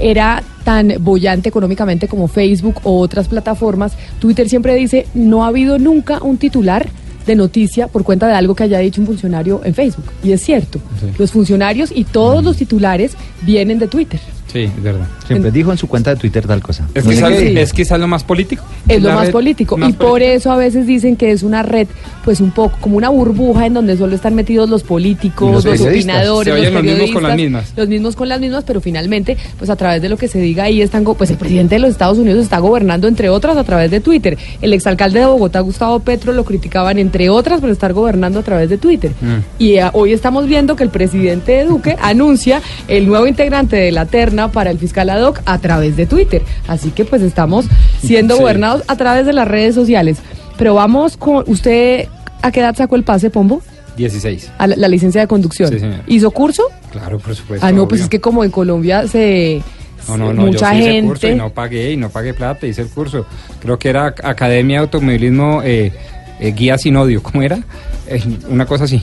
era 0.01 0.43
tan 0.63 0.93
bollante 0.99 1.49
económicamente 1.49 2.07
como 2.07 2.27
Facebook 2.27 2.81
o 2.83 2.99
otras 2.99 3.27
plataformas, 3.27 3.93
Twitter 4.19 4.47
siempre 4.49 4.75
dice 4.75 5.07
no 5.13 5.43
ha 5.43 5.47
habido 5.47 5.79
nunca 5.79 6.19
un 6.21 6.37
titular 6.37 6.87
de 7.25 7.35
noticia 7.35 7.87
por 7.87 8.03
cuenta 8.03 8.27
de 8.27 8.33
algo 8.33 8.55
que 8.55 8.63
haya 8.63 8.79
dicho 8.79 8.99
un 8.99 9.07
funcionario 9.07 9.61
en 9.63 9.73
Facebook. 9.75 10.05
Y 10.23 10.31
es 10.31 10.41
cierto, 10.41 10.79
Sí. 10.99 11.07
los 11.17 11.31
funcionarios 11.31 11.91
y 11.95 12.03
todos 12.03 12.43
los 12.43 12.57
titulares 12.57 13.13
vienen 13.43 13.77
de 13.79 13.87
Twitter. 13.87 14.19
Sí, 14.51 14.63
es 14.63 14.83
verdad. 14.83 15.07
Siempre 15.25 15.49
dijo 15.51 15.71
en 15.71 15.77
su 15.77 15.87
cuenta 15.87 16.09
de 16.11 16.17
Twitter 16.17 16.45
tal 16.45 16.61
cosa. 16.61 16.87
Es 16.93 17.05
No 17.05 17.11
quizás, 17.11 17.29
qué- 17.31 17.61
es 17.61 17.71
quizás 17.73 17.99
lo 17.99 18.07
más 18.07 18.23
político. 18.23 18.63
Es 18.87 19.01
lo 19.01 19.13
más 19.13 19.29
político. 19.29 19.77
más 19.77 19.89
y 19.91 19.93
por 19.93 20.21
eso 20.21 20.51
a 20.51 20.57
veces 20.57 20.85
dicen 20.87 21.15
que 21.15 21.31
es 21.31 21.43
una 21.43 21.63
red, 21.63 21.87
pues 22.25 22.41
un 22.41 22.51
poco 22.51 22.77
como 22.81 22.97
una 22.97 23.09
burbuja 23.09 23.65
en 23.65 23.73
donde 23.73 23.95
solo 23.97 24.15
están 24.15 24.35
metidos 24.35 24.69
los 24.69 24.83
políticos, 24.83 25.51
los, 25.53 25.63
los 25.65 25.73
periodistas. 25.79 26.15
opinadores, 26.15 26.53
Se 26.53 26.59
oyen 26.59 26.73
los 26.73 26.83
los 26.83 26.93
mismos 26.93 27.11
con 27.11 27.23
las 27.23 27.31
periodistas, 27.31 27.61
mismas. 27.63 27.77
Los 27.77 27.87
mismos 27.87 28.15
con 28.15 28.29
las 28.29 28.39
mismas, 28.41 28.63
pero 28.65 28.81
finalmente, 28.81 29.37
pues 29.57 29.69
a 29.69 29.75
través 29.75 30.01
de 30.01 30.09
lo 30.09 30.17
que 30.17 30.27
se 30.27 30.39
diga 30.39 30.65
ahí 30.65 30.81
están, 30.81 31.03
pues 31.03 31.29
el 31.31 31.37
presidente 31.37 31.75
de 31.75 31.79
los 31.79 31.91
Estados 31.91 32.17
Unidos 32.17 32.43
está 32.43 32.59
gobernando 32.59 33.07
entre 33.07 33.29
otras 33.29 33.55
a 33.57 33.63
través 33.63 33.89
de 33.89 34.01
Twitter. 34.01 34.37
El 34.61 34.73
exalcalde 34.73 35.19
de 35.19 35.25
Bogotá, 35.27 35.61
Gustavo 35.61 35.99
Petro, 35.99 36.33
lo 36.33 36.43
criticaban 36.43 36.97
entre 36.99 37.29
otras 37.29 37.61
por 37.61 37.69
estar 37.69 37.93
gobernando 37.93 38.39
a 38.39 38.43
través 38.43 38.69
de 38.69 38.77
Twitter. 38.77 39.11
Mm. 39.21 39.35
Y 39.63 39.75
eh, 39.77 39.85
hoy 39.93 40.11
estamos 40.13 40.45
viendo 40.47 40.75
que 40.75 40.83
el 40.83 40.89
presidente 40.89 41.63
Duque 41.65 41.95
anuncia 42.01 42.61
el 42.87 43.07
nuevo 43.07 43.27
integrante 43.27 43.75
de 43.77 43.91
la 43.91 44.05
terna 44.05 44.40
para 44.49 44.71
el 44.71 44.77
fiscal 44.79 45.09
ad 45.09 45.21
hoc 45.23 45.41
a 45.45 45.57
través 45.59 45.95
de 45.97 46.05
Twitter. 46.05 46.41
Así 46.67 46.91
que 46.91 47.05
pues 47.05 47.21
estamos 47.21 47.65
siendo 48.01 48.35
Sí. 48.35 48.41
gobernados 48.41 48.83
a 48.87 48.95
través 48.95 49.25
de 49.25 49.33
las 49.33 49.47
redes 49.47 49.75
sociales. 49.75 50.17
Pero 50.57 50.73
vamos 50.75 51.17
con, 51.17 51.43
¿usted 51.47 52.07
a 52.41 52.51
qué 52.51 52.59
edad 52.61 52.75
sacó 52.75 52.95
el 52.95 53.03
pase, 53.03 53.29
Pombo? 53.29 53.61
16. 53.97 54.51
A 54.57 54.67
la, 54.67 54.75
la 54.77 54.87
licencia 54.87 55.21
de 55.21 55.27
conducción. 55.27 55.69
Sí, 55.69 55.79
señor. 55.79 55.99
¿Hizo 56.07 56.31
curso? 56.31 56.63
Claro, 56.91 57.19
por 57.19 57.35
supuesto. 57.35 57.65
ah, 57.65 57.71
no, 57.71 57.87
pues 57.87 58.01
es 58.01 58.09
que 58.09 58.19
como 58.21 58.43
en 58.43 58.51
Colombia 58.51 59.07
se... 59.07 59.61
No, 60.07 60.17
no, 60.17 60.33
no, 60.33 60.43
mucha 60.47 60.73
yo 60.73 60.79
sí 60.79 60.81
hice 60.81 60.97
el 60.97 61.05
curso 61.05 61.21
gente... 61.27 61.35
y 61.35 61.39
no 61.39 61.49
pagué 61.53 61.91
y 61.91 61.97
no 61.97 62.09
pagué 62.09 62.33
plata, 62.33 62.65
hice 62.65 62.81
el 62.81 62.87
curso. 62.89 63.25
Creo 63.59 63.77
que 63.77 63.89
era 63.89 64.07
Academia 64.23 64.77
de 64.77 64.81
Automovilismo 64.85 65.61
eh, 65.63 65.91
eh, 66.39 66.51
Guía 66.53 66.77
Sin 66.79 66.95
Odio, 66.97 67.21
¿cómo 67.21 67.43
era? 67.43 67.59
Eh, 68.07 68.21
una 68.49 68.65
cosa 68.65 68.85
así. 68.85 69.01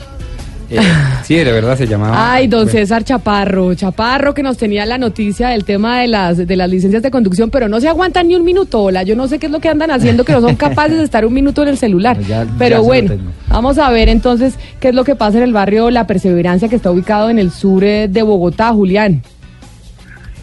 Eh, 0.71 0.77
sí, 1.23 1.35
de 1.35 1.51
verdad 1.51 1.75
se 1.77 1.87
llamaba. 1.87 2.33
Ay, 2.33 2.47
don 2.47 2.65
Bueno, 2.65 2.71
César 2.79 3.03
Chaparro, 3.03 3.73
Chaparro 3.73 4.33
que 4.33 4.43
nos 4.43 4.57
tenía 4.57 4.85
la 4.85 4.97
noticia 4.97 5.49
del 5.49 5.65
tema 5.65 5.99
de 6.01 6.07
las 6.07 6.37
de 6.37 6.55
las 6.55 6.69
licencias 6.69 7.01
de 7.01 7.09
conducción, 7.09 7.49
pero 7.49 7.67
no 7.67 7.79
se 7.81 7.87
aguantan 7.87 8.27
ni 8.27 8.35
un 8.35 8.43
minuto, 8.45 8.81
hola, 8.83 9.03
yo 9.03 9.15
no 9.15 9.27
sé 9.27 9.39
qué 9.39 9.47
es 9.47 9.51
lo 9.51 9.59
que 9.59 9.69
andan 9.69 9.89
haciendo, 9.91 10.23
que 10.25 10.33
no 10.33 10.41
son 10.41 10.55
capaces 10.55 10.97
de 10.97 11.03
estar 11.03 11.25
un 11.25 11.33
minuto 11.33 11.63
en 11.63 11.69
el 11.69 11.77
celular. 11.77 12.19
Ya- 12.19 12.45
pero 12.59 12.83
bueno, 12.83 13.15
vamos 13.47 13.77
a 13.79 13.89
ver 13.89 14.09
entonces 14.09 14.59
qué 14.79 14.89
es 14.89 14.95
lo 14.95 15.03
que 15.03 15.15
pasa 15.15 15.37
en 15.39 15.43
el 15.45 15.53
barrio 15.53 15.89
La 15.89 16.05
Perseverancia 16.05 16.69
que 16.69 16.75
está 16.75 16.91
ubicado 16.91 17.29
en 17.29 17.39
el 17.39 17.49
sur 17.51 17.83
eh, 17.83 18.07
de 18.07 18.21
Bogotá, 18.21 18.71
Julián. 18.71 19.23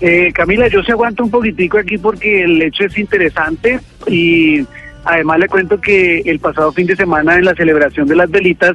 Eh, 0.00 0.30
Camila, 0.34 0.68
yo 0.68 0.82
se 0.82 0.92
aguanto 0.92 1.24
un 1.24 1.30
poquitico 1.30 1.78
aquí 1.78 1.96
porque 1.98 2.42
el 2.42 2.60
hecho 2.62 2.84
es 2.84 2.98
interesante 2.98 3.80
y 4.06 4.66
además 5.04 5.38
le 5.38 5.46
cuento 5.48 5.80
que 5.80 6.18
el 6.26 6.38
pasado 6.38 6.70
fin 6.72 6.86
de 6.86 6.96
semana 6.96 7.36
en 7.36 7.44
la 7.44 7.54
celebración 7.54 8.06
de 8.06 8.16
las 8.16 8.30
velitas, 8.30 8.72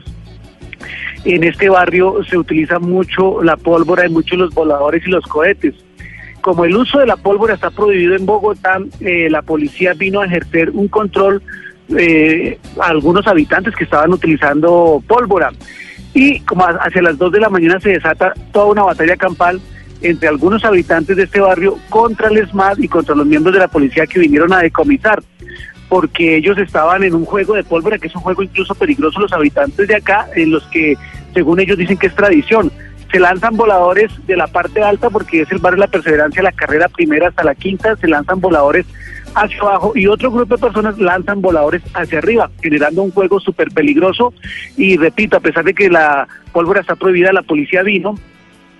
en 1.26 1.43
este 1.43 1.69
barrio 1.69 2.23
se 2.23 2.38
utiliza 2.38 2.80
mucho 2.80 3.43
la 3.43 3.57
pólvora 3.57 4.06
y 4.06 4.10
mucho 4.10 4.35
los 4.35 4.53
voladores 4.53 5.06
y 5.06 5.10
los 5.10 5.26
cohetes. 5.26 5.76
Como 6.41 6.65
el 6.65 6.76
uso 6.76 6.99
de 6.99 7.06
la 7.06 7.18
pólvora 7.18 7.53
está 7.53 7.69
prohibido 7.69 8.15
en 8.15 8.26
Bogotá, 8.26 8.80
eh, 8.99 9.30
la 9.30 9.43
policía 9.43 9.93
vino 9.93 10.22
a 10.22 10.26
ejercer 10.26 10.72
un 10.72 10.88
control 10.88 11.43
eh, 11.98 12.57
a 12.80 12.88
algunos 12.88 13.27
habitantes 13.27 13.76
que 13.76 13.84
estaban 13.84 14.11
utilizando 14.11 15.03
pólvora. 15.07 15.52
Y 16.14 16.39
como 16.41 16.65
hacia 16.65 17.02
las 17.02 17.18
2 17.18 17.31
de 17.31 17.39
la 17.39 17.49
mañana 17.49 17.80
se 17.80 17.89
desata 17.89 18.34
toda 18.52 18.65
una 18.65 18.84
batalla 18.84 19.15
campal 19.15 19.61
entre 20.02 20.27
algunos 20.27 20.65
habitantes 20.65 21.15
de 21.15 21.23
este 21.23 21.39
barrio 21.39 21.77
contra 21.89 22.30
el 22.30 22.38
ESMAD 22.38 22.80
y 22.80 22.88
contra 22.88 23.15
los 23.15 23.26
miembros 23.26 23.53
de 23.53 23.60
la 23.60 23.68
policía 23.68 24.07
que 24.07 24.19
vinieron 24.19 24.52
a 24.52 24.60
decomisar, 24.60 25.22
porque 25.92 26.38
ellos 26.38 26.58
estaban 26.58 27.04
en 27.04 27.14
un 27.14 27.26
juego 27.26 27.54
de 27.54 27.66
pólvora, 27.66 27.98
que 27.98 28.08
es 28.08 28.16
un 28.16 28.22
juego 28.22 28.44
incluso 28.44 28.74
peligroso 28.76 29.20
los 29.20 29.34
habitantes 29.34 29.90
de 29.90 29.96
acá, 29.96 30.26
en 30.38 30.50
los 30.50 30.64
que 30.68 30.96
según 31.34 31.60
ellos 31.60 31.78
dicen 31.78 31.98
que 31.98 32.08
es 32.08 32.16
tradición. 32.16 32.72
Se 33.12 33.20
lanzan 33.20 33.58
voladores 33.58 34.10
de 34.26 34.38
la 34.38 34.48
parte 34.48 34.82
alta, 34.82 35.10
porque 35.10 35.42
es 35.42 35.52
el 35.52 35.58
barrio 35.58 35.82
de 35.82 35.88
la 35.88 35.92
Perseverancia, 35.92 36.42
la 36.44 36.54
carrera 36.54 36.88
primera 36.88 37.28
hasta 37.28 37.44
la 37.44 37.56
quinta, 37.56 37.98
se 37.98 38.08
lanzan 38.08 38.40
voladores 38.40 38.86
hacia 39.36 39.60
abajo 39.60 39.92
y 39.94 40.08
otro 40.08 40.32
grupo 40.32 40.56
de 40.56 40.62
personas 40.62 40.98
lanzan 40.98 41.42
voladores 41.42 41.82
hacia 41.94 42.20
arriba, 42.20 42.50
generando 42.62 43.04
un 43.04 43.12
juego 43.12 43.42
súper 43.42 43.68
peligroso. 43.72 44.34
Y 44.78 44.96
repito, 44.96 45.36
a 45.36 45.42
pesar 45.42 45.66
de 45.66 45.74
que 45.74 45.90
la 45.90 46.26
pólvora 46.54 46.80
está 46.80 46.96
prohibida, 46.96 47.34
la 47.34 47.42
policía 47.42 47.84
vino, 47.84 48.16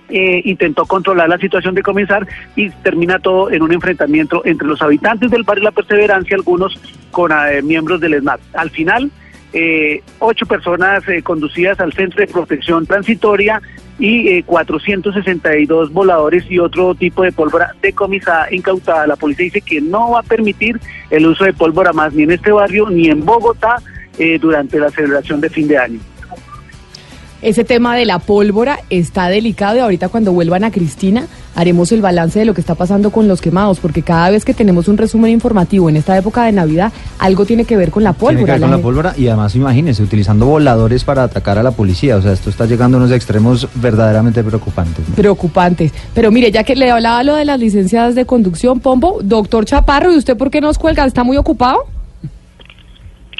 eh, 0.08 0.42
intentó 0.44 0.84
controlar 0.86 1.28
la 1.28 1.38
situación 1.38 1.74
de 1.74 1.82
comenzar 1.82 2.26
y 2.56 2.70
termina 2.70 3.18
todo 3.18 3.50
en 3.50 3.62
un 3.62 3.72
enfrentamiento 3.72 4.42
entre 4.44 4.66
los 4.66 4.82
habitantes 4.82 5.30
del 5.30 5.42
barrio 5.42 5.64
La 5.64 5.70
Perseverancia, 5.70 6.36
algunos 6.36 6.78
con 7.10 7.32
eh, 7.32 7.62
miembros 7.62 8.00
del 8.00 8.14
ESMAD. 8.14 8.40
Al 8.54 8.70
final, 8.70 9.10
eh, 9.52 10.02
ocho 10.18 10.46
personas 10.46 11.06
eh, 11.08 11.22
conducidas 11.22 11.78
al 11.80 11.92
Centro 11.92 12.20
de 12.20 12.32
Protección 12.32 12.86
Transitoria 12.86 13.60
y 13.98 14.28
eh, 14.28 14.44
462 14.44 15.92
voladores 15.92 16.44
y 16.50 16.58
otro 16.58 16.94
tipo 16.94 17.22
de 17.22 17.32
pólvora 17.32 17.74
decomisada, 17.82 18.52
incautada. 18.52 19.06
La 19.06 19.16
policía 19.16 19.44
dice 19.44 19.60
que 19.60 19.80
no 19.80 20.12
va 20.12 20.20
a 20.20 20.22
permitir 20.22 20.80
el 21.10 21.26
uso 21.26 21.44
de 21.44 21.52
pólvora 21.52 21.92
más 21.92 22.14
ni 22.14 22.22
en 22.22 22.30
este 22.30 22.50
barrio 22.50 22.88
ni 22.88 23.08
en 23.08 23.24
Bogotá 23.24 23.76
eh, 24.18 24.38
durante 24.38 24.78
la 24.78 24.90
celebración 24.90 25.40
de 25.40 25.50
fin 25.50 25.68
de 25.68 25.78
año. 25.78 26.00
Ese 27.42 27.64
tema 27.64 27.96
de 27.96 28.04
la 28.04 28.20
pólvora 28.20 28.78
está 28.88 29.28
delicado 29.28 29.76
y 29.76 29.80
ahorita 29.80 30.08
cuando 30.08 30.32
vuelvan 30.32 30.62
a 30.62 30.70
Cristina 30.70 31.26
haremos 31.56 31.90
el 31.90 32.00
balance 32.00 32.38
de 32.38 32.44
lo 32.44 32.54
que 32.54 32.60
está 32.60 32.76
pasando 32.76 33.10
con 33.10 33.26
los 33.26 33.40
quemados, 33.40 33.80
porque 33.80 34.02
cada 34.02 34.30
vez 34.30 34.44
que 34.44 34.54
tenemos 34.54 34.86
un 34.86 34.96
resumen 34.96 35.32
informativo 35.32 35.90
en 35.90 35.96
esta 35.96 36.16
época 36.16 36.44
de 36.44 36.52
Navidad, 36.52 36.92
algo 37.18 37.44
tiene 37.44 37.64
que 37.64 37.76
ver 37.76 37.90
con 37.90 38.04
la 38.04 38.12
Tiene 38.12 38.34
que 38.34 38.36
pólvora. 38.36 38.52
ver 38.52 38.60
La 38.60 38.66
con 38.68 38.76
la 38.76 38.82
pólvora 38.82 39.14
y 39.18 39.26
además 39.26 39.56
imagínense, 39.56 40.04
utilizando 40.04 40.46
voladores 40.46 41.02
para 41.02 41.24
atacar 41.24 41.58
a 41.58 41.64
la 41.64 41.72
policía. 41.72 42.16
O 42.16 42.22
sea, 42.22 42.32
esto 42.32 42.48
está 42.48 42.64
llegando 42.66 42.96
a 42.96 43.00
unos 43.00 43.10
extremos 43.10 43.66
verdaderamente 43.74 44.44
preocupantes. 44.44 45.08
¿no? 45.08 45.14
Preocupantes. 45.16 45.92
Pero 46.14 46.30
mire, 46.30 46.52
ya 46.52 46.62
que 46.62 46.76
le 46.76 46.92
hablaba 46.92 47.24
lo 47.24 47.34
de 47.34 47.44
las 47.44 47.58
licencias 47.58 48.14
de 48.14 48.24
conducción, 48.24 48.78
Pombo, 48.78 49.18
doctor 49.20 49.64
Chaparro, 49.64 50.12
¿y 50.12 50.16
usted 50.16 50.36
por 50.36 50.48
qué 50.48 50.60
nos 50.60 50.78
cuelga? 50.78 51.04
¿Está 51.04 51.24
muy 51.24 51.36
ocupado? 51.36 51.86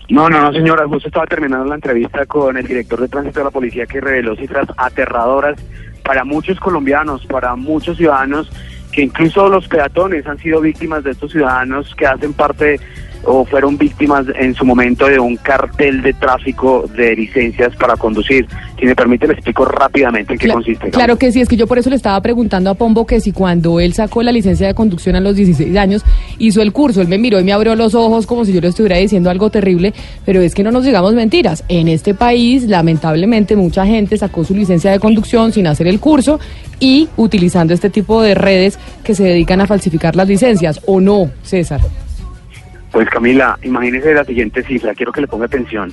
No, 0.09 0.29
no, 0.29 0.41
no, 0.41 0.53
señora. 0.53 0.87
Justo 0.87 1.09
estaba 1.09 1.27
terminando 1.27 1.67
la 1.67 1.77
entrevista 1.77 2.27
con 2.27 2.57
el 2.57 2.67
director 2.67 3.01
de 3.01 3.09
tránsito 3.09 3.41
de 3.41 3.45
la 3.45 3.51
policía 3.51 3.87
que 3.87 4.01
reveló 4.01 4.37
cifras 4.37 4.69
aterradoras 4.77 5.59
para 6.05 6.25
muchos 6.25 6.59
colombianos, 6.59 7.25
para 7.27 7.55
muchos 7.55 7.97
ciudadanos, 7.97 8.51
que 8.93 9.03
incluso 9.03 9.49
los 9.49 9.69
peatones 9.69 10.27
han 10.27 10.39
sido 10.39 10.61
víctimas 10.61 11.05
de 11.05 11.13
estos 11.13 11.33
ciudadanos 11.33 11.95
que 11.95 12.07
hacen 12.07 12.33
parte 12.33 12.81
o 13.25 13.45
fueron 13.45 13.79
víctimas 13.79 14.27
en 14.35 14.55
su 14.55 14.65
momento 14.65 15.07
de 15.07 15.19
un 15.19 15.37
cartel 15.37 16.03
de 16.03 16.13
tráfico 16.13 16.87
de 16.95 17.15
licencias 17.15 17.75
para 17.77 17.97
conducir. 17.97 18.47
Si 18.83 18.87
me 18.89 18.97
permite, 18.97 19.29
le 19.29 19.35
explico 19.35 19.65
rápidamente 19.65 20.33
en 20.33 20.41
qué 20.41 20.49
Cla- 20.49 20.55
consiste. 20.55 20.91
Claro 20.91 21.17
que 21.17 21.31
sí, 21.31 21.41
es 21.41 21.49
que 21.49 21.55
yo 21.57 21.69
por 21.69 21.79
eso 21.79 21.89
le 21.89 21.95
estaba 21.95 22.21
preguntando 22.21 22.69
a 22.69 22.75
Pombo 22.75 23.07
que 23.07 23.21
si 23.21 23.31
cuando 23.31 23.79
él 23.79 23.93
sacó 23.93 24.25
la 24.25 24.33
licencia 24.33 24.67
de 24.67 24.75
conducción 24.75 25.15
a 25.15 25.21
los 25.21 25.37
16 25.37 25.77
años 25.77 26.03
hizo 26.39 26.61
el 26.63 26.73
curso, 26.73 27.01
él 27.01 27.07
me 27.07 27.17
miró 27.17 27.39
y 27.39 27.45
me 27.45 27.53
abrió 27.53 27.77
los 27.77 27.95
ojos 27.95 28.27
como 28.27 28.45
si 28.45 28.53
yo 28.53 28.61
le 28.61 28.67
estuviera 28.67 28.97
diciendo 28.97 29.31
algo 29.31 29.51
terrible, 29.51 29.95
pero 30.27 30.41
es 30.41 30.53
que 30.53 30.65
no 30.65 30.73
nos 30.73 30.85
digamos 30.85 31.15
mentiras. 31.15 31.63
En 31.69 31.87
este 31.87 32.13
país, 32.13 32.65
lamentablemente, 32.65 33.55
mucha 33.55 33.87
gente 33.87 34.17
sacó 34.17 34.43
su 34.43 34.53
licencia 34.53 34.91
de 34.91 34.99
conducción 34.99 35.53
sin 35.53 35.69
hacer 35.69 35.87
el 35.87 36.01
curso 36.01 36.41
y 36.81 37.09
utilizando 37.17 37.75
este 37.75 37.89
tipo 37.89 38.21
de 38.21 38.35
redes 38.35 38.81
que 39.05 39.15
se 39.15 39.23
dedican 39.23 39.61
a 39.61 39.69
falsificar 39.69 40.17
las 40.17 40.27
licencias, 40.27 40.81
¿o 40.87 41.01
no, 41.01 41.31
César? 41.45 41.81
Pues 42.91 43.09
Camila, 43.09 43.57
imagínese 43.63 44.13
la 44.13 44.25
siguiente 44.25 44.65
cifra, 44.65 44.93
quiero 44.93 45.13
que 45.13 45.21
le 45.21 45.29
ponga 45.29 45.47
atención. 45.47 45.93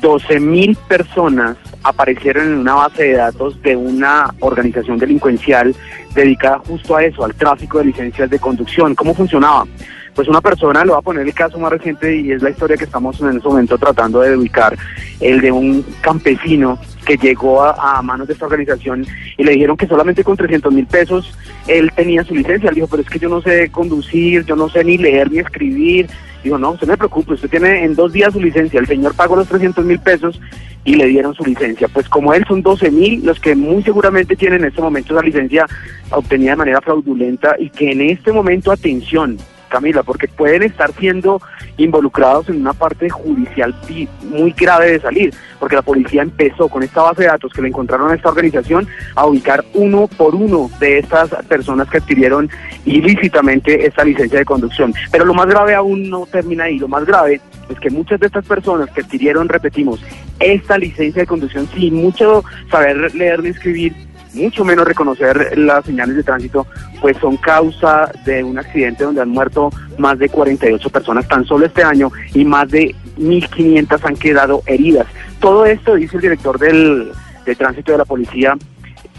12 0.00 0.40
mil 0.40 0.76
personas 0.88 1.56
aparecieron 1.82 2.46
en 2.46 2.58
una 2.58 2.74
base 2.74 3.04
de 3.04 3.14
datos 3.14 3.60
de 3.62 3.76
una 3.76 4.34
organización 4.40 4.98
delincuencial 4.98 5.74
dedicada 6.14 6.58
justo 6.58 6.96
a 6.96 7.04
eso, 7.04 7.24
al 7.24 7.34
tráfico 7.34 7.78
de 7.78 7.86
licencias 7.86 8.28
de 8.28 8.38
conducción. 8.38 8.94
¿Cómo 8.94 9.14
funcionaba? 9.14 9.66
Pues 10.14 10.28
una 10.28 10.40
persona, 10.40 10.84
le 10.84 10.90
voy 10.90 10.98
a 10.98 11.02
poner 11.02 11.26
el 11.26 11.34
caso 11.34 11.58
más 11.58 11.70
reciente 11.70 12.16
y 12.16 12.32
es 12.32 12.42
la 12.42 12.50
historia 12.50 12.76
que 12.76 12.84
estamos 12.84 13.20
en 13.20 13.36
este 13.36 13.48
momento 13.48 13.78
tratando 13.78 14.20
de 14.20 14.36
ubicar, 14.36 14.76
el 15.20 15.40
de 15.40 15.52
un 15.52 15.84
campesino 16.00 16.78
que 17.06 17.16
llegó 17.16 17.62
a, 17.62 17.98
a 17.98 18.02
manos 18.02 18.26
de 18.26 18.34
esta 18.34 18.46
organización 18.46 19.06
y 19.36 19.44
le 19.44 19.52
dijeron 19.52 19.76
que 19.76 19.86
solamente 19.86 20.24
con 20.24 20.36
300 20.36 20.72
mil 20.72 20.86
pesos 20.86 21.36
él 21.66 21.90
tenía 21.94 22.24
su 22.24 22.34
licencia. 22.34 22.68
Él 22.68 22.74
dijo, 22.74 22.88
pero 22.88 23.02
es 23.02 23.08
que 23.08 23.18
yo 23.18 23.28
no 23.28 23.40
sé 23.40 23.70
conducir, 23.70 24.44
yo 24.44 24.56
no 24.56 24.68
sé 24.68 24.84
ni 24.84 24.98
leer 24.98 25.30
ni 25.30 25.38
escribir. 25.38 26.08
Dijo, 26.42 26.58
no, 26.58 26.72
usted 26.72 26.86
no 26.86 26.94
se 26.94 26.98
preocupe, 26.98 27.34
usted 27.34 27.50
tiene 27.50 27.84
en 27.84 27.94
dos 27.94 28.12
días 28.12 28.32
su 28.32 28.40
licencia. 28.40 28.80
El 28.80 28.86
señor 28.86 29.14
pagó 29.14 29.36
los 29.36 29.48
300 29.48 29.84
mil 29.84 29.98
pesos 30.00 30.40
y 30.84 30.94
le 30.94 31.06
dieron 31.06 31.34
su 31.34 31.44
licencia. 31.44 31.88
Pues 31.88 32.08
como 32.08 32.32
él 32.34 32.44
son 32.48 32.62
12 32.62 32.90
mil 32.90 33.24
los 33.24 33.38
que 33.40 33.54
muy 33.54 33.82
seguramente 33.82 34.36
tienen 34.36 34.60
en 34.60 34.68
este 34.68 34.80
momento 34.80 35.14
esa 35.14 35.24
licencia 35.24 35.66
obtenida 36.10 36.52
de 36.52 36.56
manera 36.56 36.80
fraudulenta 36.80 37.56
y 37.58 37.70
que 37.70 37.92
en 37.92 38.00
este 38.02 38.32
momento, 38.32 38.72
atención, 38.72 39.36
Camila, 39.70 40.02
porque 40.02 40.28
pueden 40.28 40.62
estar 40.62 40.92
siendo 40.92 41.40
involucrados 41.78 42.48
en 42.50 42.60
una 42.60 42.74
parte 42.74 43.08
judicial 43.08 43.74
muy 44.22 44.52
grave 44.52 44.92
de 44.92 45.00
salir, 45.00 45.34
porque 45.58 45.76
la 45.76 45.82
policía 45.82 46.22
empezó 46.22 46.68
con 46.68 46.82
esta 46.82 47.02
base 47.02 47.22
de 47.22 47.28
datos 47.28 47.52
que 47.52 47.62
le 47.62 47.68
encontraron 47.68 48.10
a 48.10 48.14
esta 48.14 48.28
organización 48.28 48.86
a 49.14 49.24
ubicar 49.26 49.64
uno 49.72 50.06
por 50.08 50.34
uno 50.34 50.70
de 50.78 50.98
estas 50.98 51.30
personas 51.48 51.88
que 51.88 51.98
adquirieron 51.98 52.50
ilícitamente 52.84 53.86
esta 53.86 54.04
licencia 54.04 54.40
de 54.40 54.44
conducción. 54.44 54.92
Pero 55.10 55.24
lo 55.24 55.32
más 55.32 55.46
grave 55.46 55.74
aún 55.74 56.10
no 56.10 56.26
termina 56.26 56.64
ahí, 56.64 56.78
lo 56.78 56.88
más 56.88 57.06
grave 57.06 57.40
es 57.70 57.78
que 57.78 57.90
muchas 57.90 58.20
de 58.20 58.26
estas 58.26 58.44
personas 58.44 58.90
que 58.90 59.00
adquirieron, 59.00 59.48
repetimos, 59.48 60.00
esta 60.40 60.76
licencia 60.76 61.22
de 61.22 61.26
conducción 61.26 61.68
sin 61.74 61.94
mucho 61.94 62.44
saber 62.70 63.14
leer 63.14 63.42
ni 63.42 63.50
escribir, 63.50 63.94
mucho 64.34 64.64
menos 64.64 64.86
reconocer 64.86 65.58
las 65.58 65.84
señales 65.84 66.16
de 66.16 66.22
tránsito, 66.22 66.66
pues 67.00 67.16
son 67.18 67.36
causa 67.36 68.10
de 68.24 68.44
un 68.44 68.58
accidente 68.58 69.04
donde 69.04 69.22
han 69.22 69.30
muerto 69.30 69.70
más 69.98 70.18
de 70.18 70.28
48 70.28 70.90
personas 70.90 71.26
tan 71.28 71.44
solo 71.44 71.66
este 71.66 71.82
año 71.82 72.10
y 72.34 72.44
más 72.44 72.68
de 72.68 72.94
1.500 73.18 74.00
han 74.02 74.16
quedado 74.16 74.62
heridas. 74.66 75.06
Todo 75.40 75.66
esto 75.66 75.94
dice 75.94 76.16
el 76.16 76.22
director 76.22 76.58
del, 76.58 77.12
de 77.44 77.54
tránsito 77.54 77.92
de 77.92 77.98
la 77.98 78.04
policía, 78.04 78.56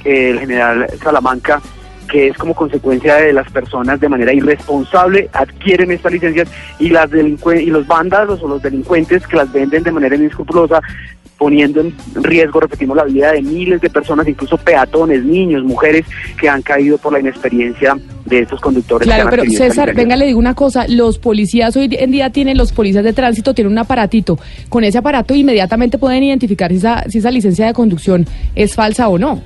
el 0.03 0.39
general 0.39 0.87
Salamanca, 1.01 1.61
que 2.11 2.27
es 2.27 2.37
como 2.37 2.53
consecuencia 2.53 3.15
de 3.15 3.31
las 3.31 3.49
personas 3.51 3.99
de 3.99 4.09
manera 4.09 4.33
irresponsable 4.33 5.29
adquieren 5.31 5.91
estas 5.91 6.11
licencias 6.11 6.49
y 6.77 6.89
las 6.89 7.09
y 7.13 7.65
los 7.67 7.87
vándalos 7.87 8.43
o 8.43 8.49
los 8.49 8.61
delincuentes 8.61 9.25
que 9.25 9.37
las 9.37 9.51
venden 9.51 9.83
de 9.83 9.91
manera 9.91 10.15
inescrupulosa 10.15 10.81
poniendo 11.41 11.81
en 11.81 11.95
riesgo, 12.13 12.59
repetimos, 12.59 12.95
la 12.95 13.03
vida 13.03 13.31
de 13.31 13.41
miles 13.41 13.81
de 13.81 13.89
personas, 13.89 14.27
incluso 14.27 14.57
peatones, 14.57 15.25
niños, 15.25 15.63
mujeres 15.63 16.05
que 16.39 16.47
han 16.47 16.61
caído 16.61 16.99
por 16.99 17.13
la 17.13 17.19
inexperiencia 17.19 17.97
de 18.25 18.41
estos 18.41 18.61
conductores. 18.61 19.07
que 19.07 19.11
Claro, 19.11 19.23
han 19.23 19.31
pero 19.31 19.49
César, 19.49 19.95
venga, 19.95 20.15
le 20.15 20.27
digo 20.27 20.37
una 20.37 20.53
cosa, 20.53 20.85
los 20.87 21.17
policías 21.17 21.75
hoy 21.75 21.89
en 21.93 22.11
día 22.11 22.29
tienen, 22.29 22.57
los 22.57 22.71
policías 22.71 23.03
de 23.03 23.13
tránsito 23.13 23.55
tienen 23.55 23.73
un 23.73 23.79
aparatito, 23.79 24.37
con 24.69 24.83
ese 24.83 24.99
aparato 24.99 25.33
inmediatamente 25.33 25.97
pueden 25.97 26.21
identificar 26.21 26.69
si 26.69 26.77
esa, 26.77 27.09
si 27.09 27.17
esa 27.17 27.31
licencia 27.31 27.65
de 27.65 27.73
conducción 27.73 28.27
es 28.53 28.75
falsa 28.75 29.09
o 29.09 29.17
no. 29.17 29.41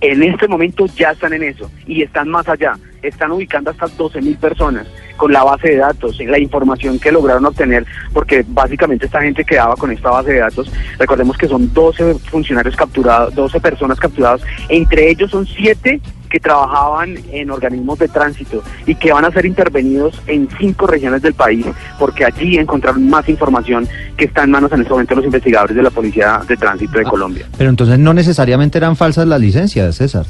En 0.00 0.22
este 0.22 0.46
momento 0.46 0.86
ya 0.86 1.10
están 1.10 1.32
en 1.32 1.42
eso 1.42 1.70
y 1.86 2.02
están 2.02 2.28
más 2.28 2.48
allá. 2.48 2.74
Están 3.02 3.32
ubicando 3.32 3.70
hasta 3.70 3.86
12 3.86 4.20
mil 4.20 4.36
personas 4.36 4.86
con 5.16 5.32
la 5.32 5.42
base 5.42 5.70
de 5.70 5.76
datos, 5.76 6.18
la 6.20 6.38
información 6.38 6.98
que 6.98 7.10
lograron 7.10 7.44
obtener, 7.44 7.84
porque 8.12 8.44
básicamente 8.46 9.06
esta 9.06 9.20
gente 9.20 9.44
quedaba 9.44 9.74
con 9.76 9.90
esta 9.90 10.10
base 10.10 10.32
de 10.32 10.38
datos. 10.38 10.72
Recordemos 10.98 11.36
que 11.36 11.48
son 11.48 11.72
12 11.72 12.14
funcionarios 12.30 12.76
capturados, 12.76 13.34
12 13.34 13.60
personas 13.60 13.98
capturadas, 13.98 14.42
entre 14.68 15.10
ellos 15.10 15.30
son 15.30 15.46
7 15.46 16.00
que 16.28 16.40
trabajaban 16.40 17.16
en 17.32 17.50
organismos 17.50 17.98
de 17.98 18.08
tránsito 18.08 18.62
y 18.86 18.94
que 18.94 19.12
van 19.12 19.24
a 19.24 19.30
ser 19.30 19.46
intervenidos 19.46 20.20
en 20.26 20.48
cinco 20.58 20.86
regiones 20.86 21.22
del 21.22 21.34
país, 21.34 21.66
porque 21.98 22.24
allí 22.24 22.58
encontraron 22.58 23.08
más 23.08 23.28
información 23.28 23.88
que 24.16 24.26
está 24.26 24.44
en 24.44 24.50
manos 24.50 24.72
en 24.72 24.80
este 24.80 24.92
momento 24.92 25.14
de 25.14 25.16
los 25.16 25.24
investigadores 25.26 25.76
de 25.76 25.82
la 25.82 25.90
Policía 25.90 26.40
de 26.46 26.56
Tránsito 26.56 26.98
de 26.98 27.04
Colombia. 27.04 27.46
Pero 27.56 27.70
entonces 27.70 27.98
no 27.98 28.14
necesariamente 28.14 28.78
eran 28.78 28.96
falsas 28.96 29.26
las 29.26 29.40
licencias, 29.40 29.96
César. 29.96 30.26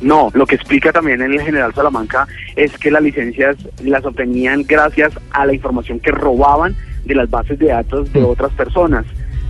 No, 0.00 0.30
lo 0.34 0.46
que 0.46 0.56
explica 0.56 0.92
también 0.92 1.22
el 1.22 1.40
general 1.40 1.74
Salamanca 1.74 2.26
es 2.54 2.76
que 2.78 2.90
las 2.90 3.02
licencias 3.02 3.56
las 3.82 4.04
obtenían 4.04 4.64
gracias 4.66 5.12
a 5.30 5.46
la 5.46 5.54
información 5.54 6.00
que 6.00 6.10
robaban 6.10 6.76
de 7.04 7.14
las 7.14 7.30
bases 7.30 7.58
de 7.58 7.68
datos 7.68 8.12
de 8.12 8.22
otras 8.22 8.52
personas. 8.52 9.06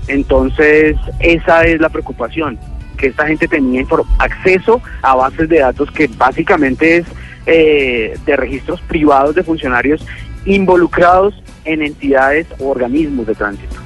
Entonces, 0.08 0.96
esa 1.18 1.64
es 1.64 1.80
la 1.80 1.88
preocupación, 1.88 2.58
que 2.96 3.08
esta 3.08 3.26
gente 3.26 3.46
tenía 3.46 3.84
acceso 4.18 4.80
a 5.02 5.14
bases 5.14 5.48
de 5.48 5.58
datos 5.60 5.90
que 5.90 6.08
básicamente 6.08 6.98
es 6.98 7.06
eh, 7.46 8.16
de 8.26 8.36
registros 8.36 8.80
privados 8.82 9.34
de 9.34 9.42
funcionarios 9.42 10.04
involucrados 10.44 11.34
en 11.64 11.82
entidades 11.82 12.46
o 12.58 12.68
organismos 12.68 13.26
de 13.26 13.34
tránsito. 13.34 13.76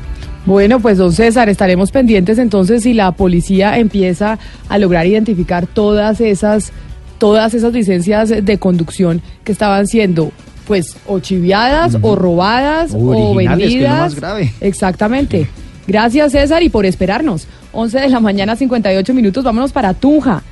Bueno, 0.46 0.80
pues 0.80 0.96
don 0.98 1.12
César, 1.12 1.48
estaremos 1.48 1.90
pendientes 1.92 2.38
entonces 2.38 2.82
si 2.82 2.94
la 2.94 3.12
policía 3.12 3.78
empieza 3.78 4.38
a 4.68 4.78
lograr 4.78 5.06
identificar 5.06 5.66
todas 5.66 6.20
esas, 6.20 6.72
todas 7.18 7.52
esas 7.54 7.72
licencias 7.72 8.30
de 8.30 8.58
conducción 8.58 9.20
que 9.44 9.52
estaban 9.52 9.86
siendo 9.86 10.32
pues 10.66 10.96
o 11.06 11.18
chiviadas 11.18 11.98
o 12.00 12.14
robadas 12.14 12.94
O 12.94 12.98
o 12.98 13.34
originales, 13.34 13.58
que 13.58 13.64
es 13.66 13.74
lo 13.74 13.78
vendidas. 13.88 14.00
más 14.00 14.14
grave. 14.14 14.52
Exactamente. 14.60 15.48
Gracias 15.86 16.32
César 16.32 16.62
y 16.62 16.68
por 16.68 16.86
esperarnos. 16.86 17.48
11 17.72 18.00
de 18.00 18.08
la 18.08 18.20
mañana, 18.20 18.56
58 18.56 19.14
minutos, 19.14 19.44
vámonos 19.44 19.72
para 19.72 19.94
Tunja. 19.94 20.42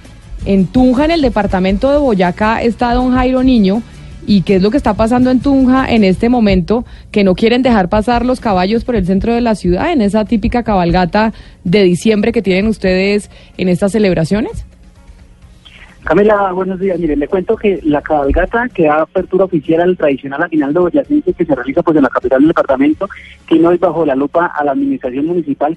En 0.45 0.67
Tunja, 0.67 1.05
en 1.05 1.11
el 1.11 1.23
departamento 1.23 1.91
de 1.91 1.99
Boyacá, 1.99 2.63
está 2.63 2.95
don 2.95 3.13
Jairo 3.13 3.43
Niño. 3.43 3.83
¿Y 4.27 4.43
qué 4.43 4.57
es 4.57 4.63
lo 4.63 4.71
que 4.71 4.77
está 4.77 4.95
pasando 4.95 5.31
en 5.31 5.41
Tunja 5.41 5.91
en 5.91 6.05
este 6.05 6.29
momento? 6.29 6.85
Que 7.11 7.25
no 7.25 7.35
quieren 7.35 7.63
dejar 7.63 7.89
pasar 7.89 8.27
los 8.27 8.41
caballos 8.41 8.85
por 8.85 8.95
el 8.95 9.07
centro 9.07 9.35
de 9.35 9.41
la 9.41 9.55
ciudad 9.55 9.91
en 9.91 10.03
esa 10.03 10.25
típica 10.27 10.63
cabalgata 10.63 11.33
de 11.65 11.83
diciembre 11.83 12.31
que 12.31 12.43
tienen 12.43 12.67
ustedes 12.67 13.31
en 13.57 13.69
estas 13.69 13.93
celebraciones. 13.93 14.67
Camila, 16.05 16.53
buenos 16.53 16.79
días. 16.79 16.99
Mire, 16.99 17.17
le 17.17 17.27
cuento 17.27 17.57
que 17.57 17.81
la 17.83 18.01
cabalgata 18.01 18.69
que 18.69 18.85
da 18.85 19.03
apertura 19.03 19.45
oficial 19.45 19.81
al 19.81 19.97
tradicional 19.97 20.43
a 20.43 20.49
final 20.49 20.73
de 20.73 20.81
boyacense 20.81 21.33
que 21.33 21.45
se 21.45 21.55
realiza 21.55 21.83
pues 21.83 21.97
en 21.97 22.03
la 22.03 22.09
capital 22.09 22.41
del 22.41 22.49
departamento, 22.49 23.09
tiene 23.47 23.67
hoy 23.67 23.77
bajo 23.77 24.07
la 24.07 24.15
lupa 24.15 24.47
a 24.47 24.65
la 24.65 24.73
administración 24.73 25.27
municipal 25.27 25.77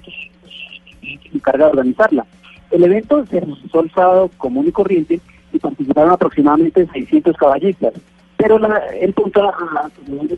encarga 1.32 1.66
de 1.66 1.70
organizarla. 1.72 2.26
El 2.70 2.84
evento 2.84 3.24
se 3.26 3.40
realizó 3.40 3.80
el 3.80 3.90
sábado 3.92 4.30
común 4.38 4.66
y 4.68 4.72
corriente 4.72 5.20
y 5.52 5.58
participaron 5.58 6.12
aproximadamente 6.12 6.86
600 6.92 7.36
caballistas. 7.36 7.92
Pero 8.38 8.58
la- 8.58 8.78
el 9.00 9.12
punto 9.12 9.52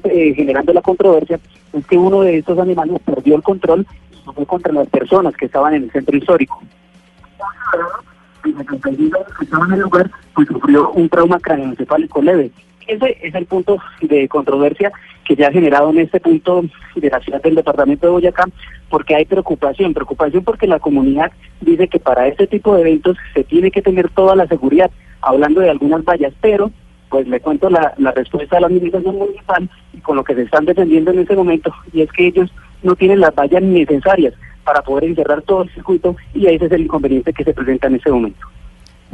eh, 0.04 0.34
generando 0.34 0.72
la 0.72 0.82
controversia 0.82 1.38
es 1.72 1.86
que 1.86 1.96
uno 1.96 2.20
de 2.22 2.38
estos 2.38 2.58
animales 2.58 3.00
perdió 3.04 3.36
el 3.36 3.42
control 3.42 3.86
y 4.12 4.32
fue 4.34 4.46
contra 4.46 4.72
las 4.72 4.88
personas 4.88 5.34
que 5.36 5.46
estaban 5.46 5.74
en 5.74 5.84
el 5.84 5.90
centro 5.92 6.16
histórico. 6.16 6.60
Que 8.42 8.50
estaban 9.44 9.68
en 9.68 9.74
el 9.74 9.80
lugar 9.80 10.10
pues 10.34 10.48
sufrió 10.48 10.90
un 10.90 11.08
trauma 11.08 11.38
craneoencefálico 11.38 12.20
leve. 12.20 12.50
Ese 12.86 13.16
es 13.22 13.34
el 13.34 13.46
punto 13.46 13.78
de 14.02 14.28
controversia 14.28 14.92
que 15.24 15.36
ya 15.36 15.48
ha 15.48 15.52
generado 15.52 15.90
en 15.90 15.98
este 15.98 16.20
punto 16.20 16.64
de 16.94 17.10
la 17.10 17.20
ciudad 17.20 17.42
del 17.42 17.54
departamento 17.54 18.06
de 18.06 18.12
Boyacá, 18.12 18.44
porque 18.88 19.14
hay 19.14 19.24
preocupación, 19.24 19.94
preocupación 19.94 20.44
porque 20.44 20.66
la 20.66 20.78
comunidad 20.78 21.32
dice 21.60 21.88
que 21.88 21.98
para 21.98 22.26
este 22.28 22.46
tipo 22.46 22.74
de 22.74 22.82
eventos 22.82 23.16
se 23.32 23.44
tiene 23.44 23.70
que 23.70 23.82
tener 23.82 24.10
toda 24.10 24.36
la 24.36 24.46
seguridad, 24.46 24.90
hablando 25.20 25.60
de 25.60 25.70
algunas 25.70 26.04
vallas, 26.04 26.32
pero 26.40 26.70
pues 27.08 27.28
le 27.28 27.40
cuento 27.40 27.70
la, 27.70 27.94
respuesta 28.14 28.56
de 28.56 28.60
la 28.60 28.66
administración 28.66 29.16
municipal 29.16 29.70
y 29.92 29.98
con 29.98 30.16
lo 30.16 30.24
que 30.24 30.34
se 30.34 30.42
están 30.42 30.64
defendiendo 30.64 31.10
en 31.12 31.20
este 31.20 31.36
momento, 31.36 31.72
y 31.92 32.02
es 32.02 32.10
que 32.12 32.26
ellos 32.26 32.52
no 32.82 32.96
tienen 32.96 33.20
las 33.20 33.34
vallas 33.34 33.62
necesarias 33.62 34.34
para 34.64 34.82
poder 34.82 35.04
encerrar 35.04 35.42
todo 35.42 35.62
el 35.62 35.70
circuito 35.70 36.16
y 36.34 36.46
ese 36.46 36.66
es 36.66 36.72
el 36.72 36.82
inconveniente 36.82 37.32
que 37.32 37.44
se 37.44 37.54
presenta 37.54 37.86
en 37.86 37.96
este 37.96 38.10
momento. 38.10 38.46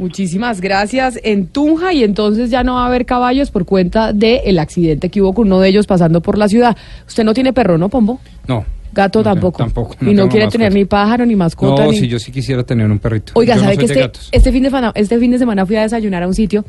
Muchísimas 0.01 0.61
gracias. 0.61 1.19
En 1.23 1.45
Tunja 1.45 1.93
y 1.93 2.03
entonces 2.03 2.49
ya 2.49 2.63
no 2.63 2.73
va 2.73 2.85
a 2.85 2.87
haber 2.87 3.05
caballos 3.05 3.51
por 3.51 3.65
cuenta 3.65 4.13
del 4.13 4.57
accidente 4.57 5.09
que 5.09 5.21
hubo 5.21 5.35
con 5.35 5.45
uno 5.45 5.59
de 5.59 5.69
ellos 5.69 5.85
pasando 5.85 6.21
por 6.21 6.39
la 6.39 6.47
ciudad. 6.47 6.75
Usted 7.07 7.23
no 7.23 7.35
tiene 7.35 7.53
perro, 7.53 7.77
¿no, 7.77 7.87
Pombo? 7.87 8.19
No. 8.47 8.65
Gato 8.93 9.21
tampoco. 9.21 9.59
Tampoco. 9.59 9.95
y 10.01 10.15
no 10.15 10.27
quiere 10.27 10.45
mascota. 10.45 10.49
tener 10.49 10.73
ni 10.73 10.85
pájaro 10.85 11.23
ni 11.23 11.35
mascota. 11.35 11.85
No, 11.85 11.91
ni... 11.91 11.97
si 11.99 12.07
yo 12.07 12.17
sí 12.17 12.31
quisiera 12.31 12.63
tener 12.63 12.89
un 12.89 12.97
perrito. 12.97 13.33
Oiga, 13.35 13.53
Yo 13.53 13.61
no 13.61 13.65
¿sabe 13.65 13.75
soy 13.75 13.87
que 13.87 13.93
de 13.93 14.01
este, 14.05 14.19
este, 14.31 14.51
fin 14.51 14.63
de 14.63 14.69
semana, 14.69 14.91
este 14.95 15.19
fin 15.19 15.29
de 15.29 15.37
semana 15.37 15.65
fui 15.67 15.75
a 15.75 15.83
desayunar 15.83 16.23
a 16.23 16.27
un 16.27 16.33
sitio 16.33 16.65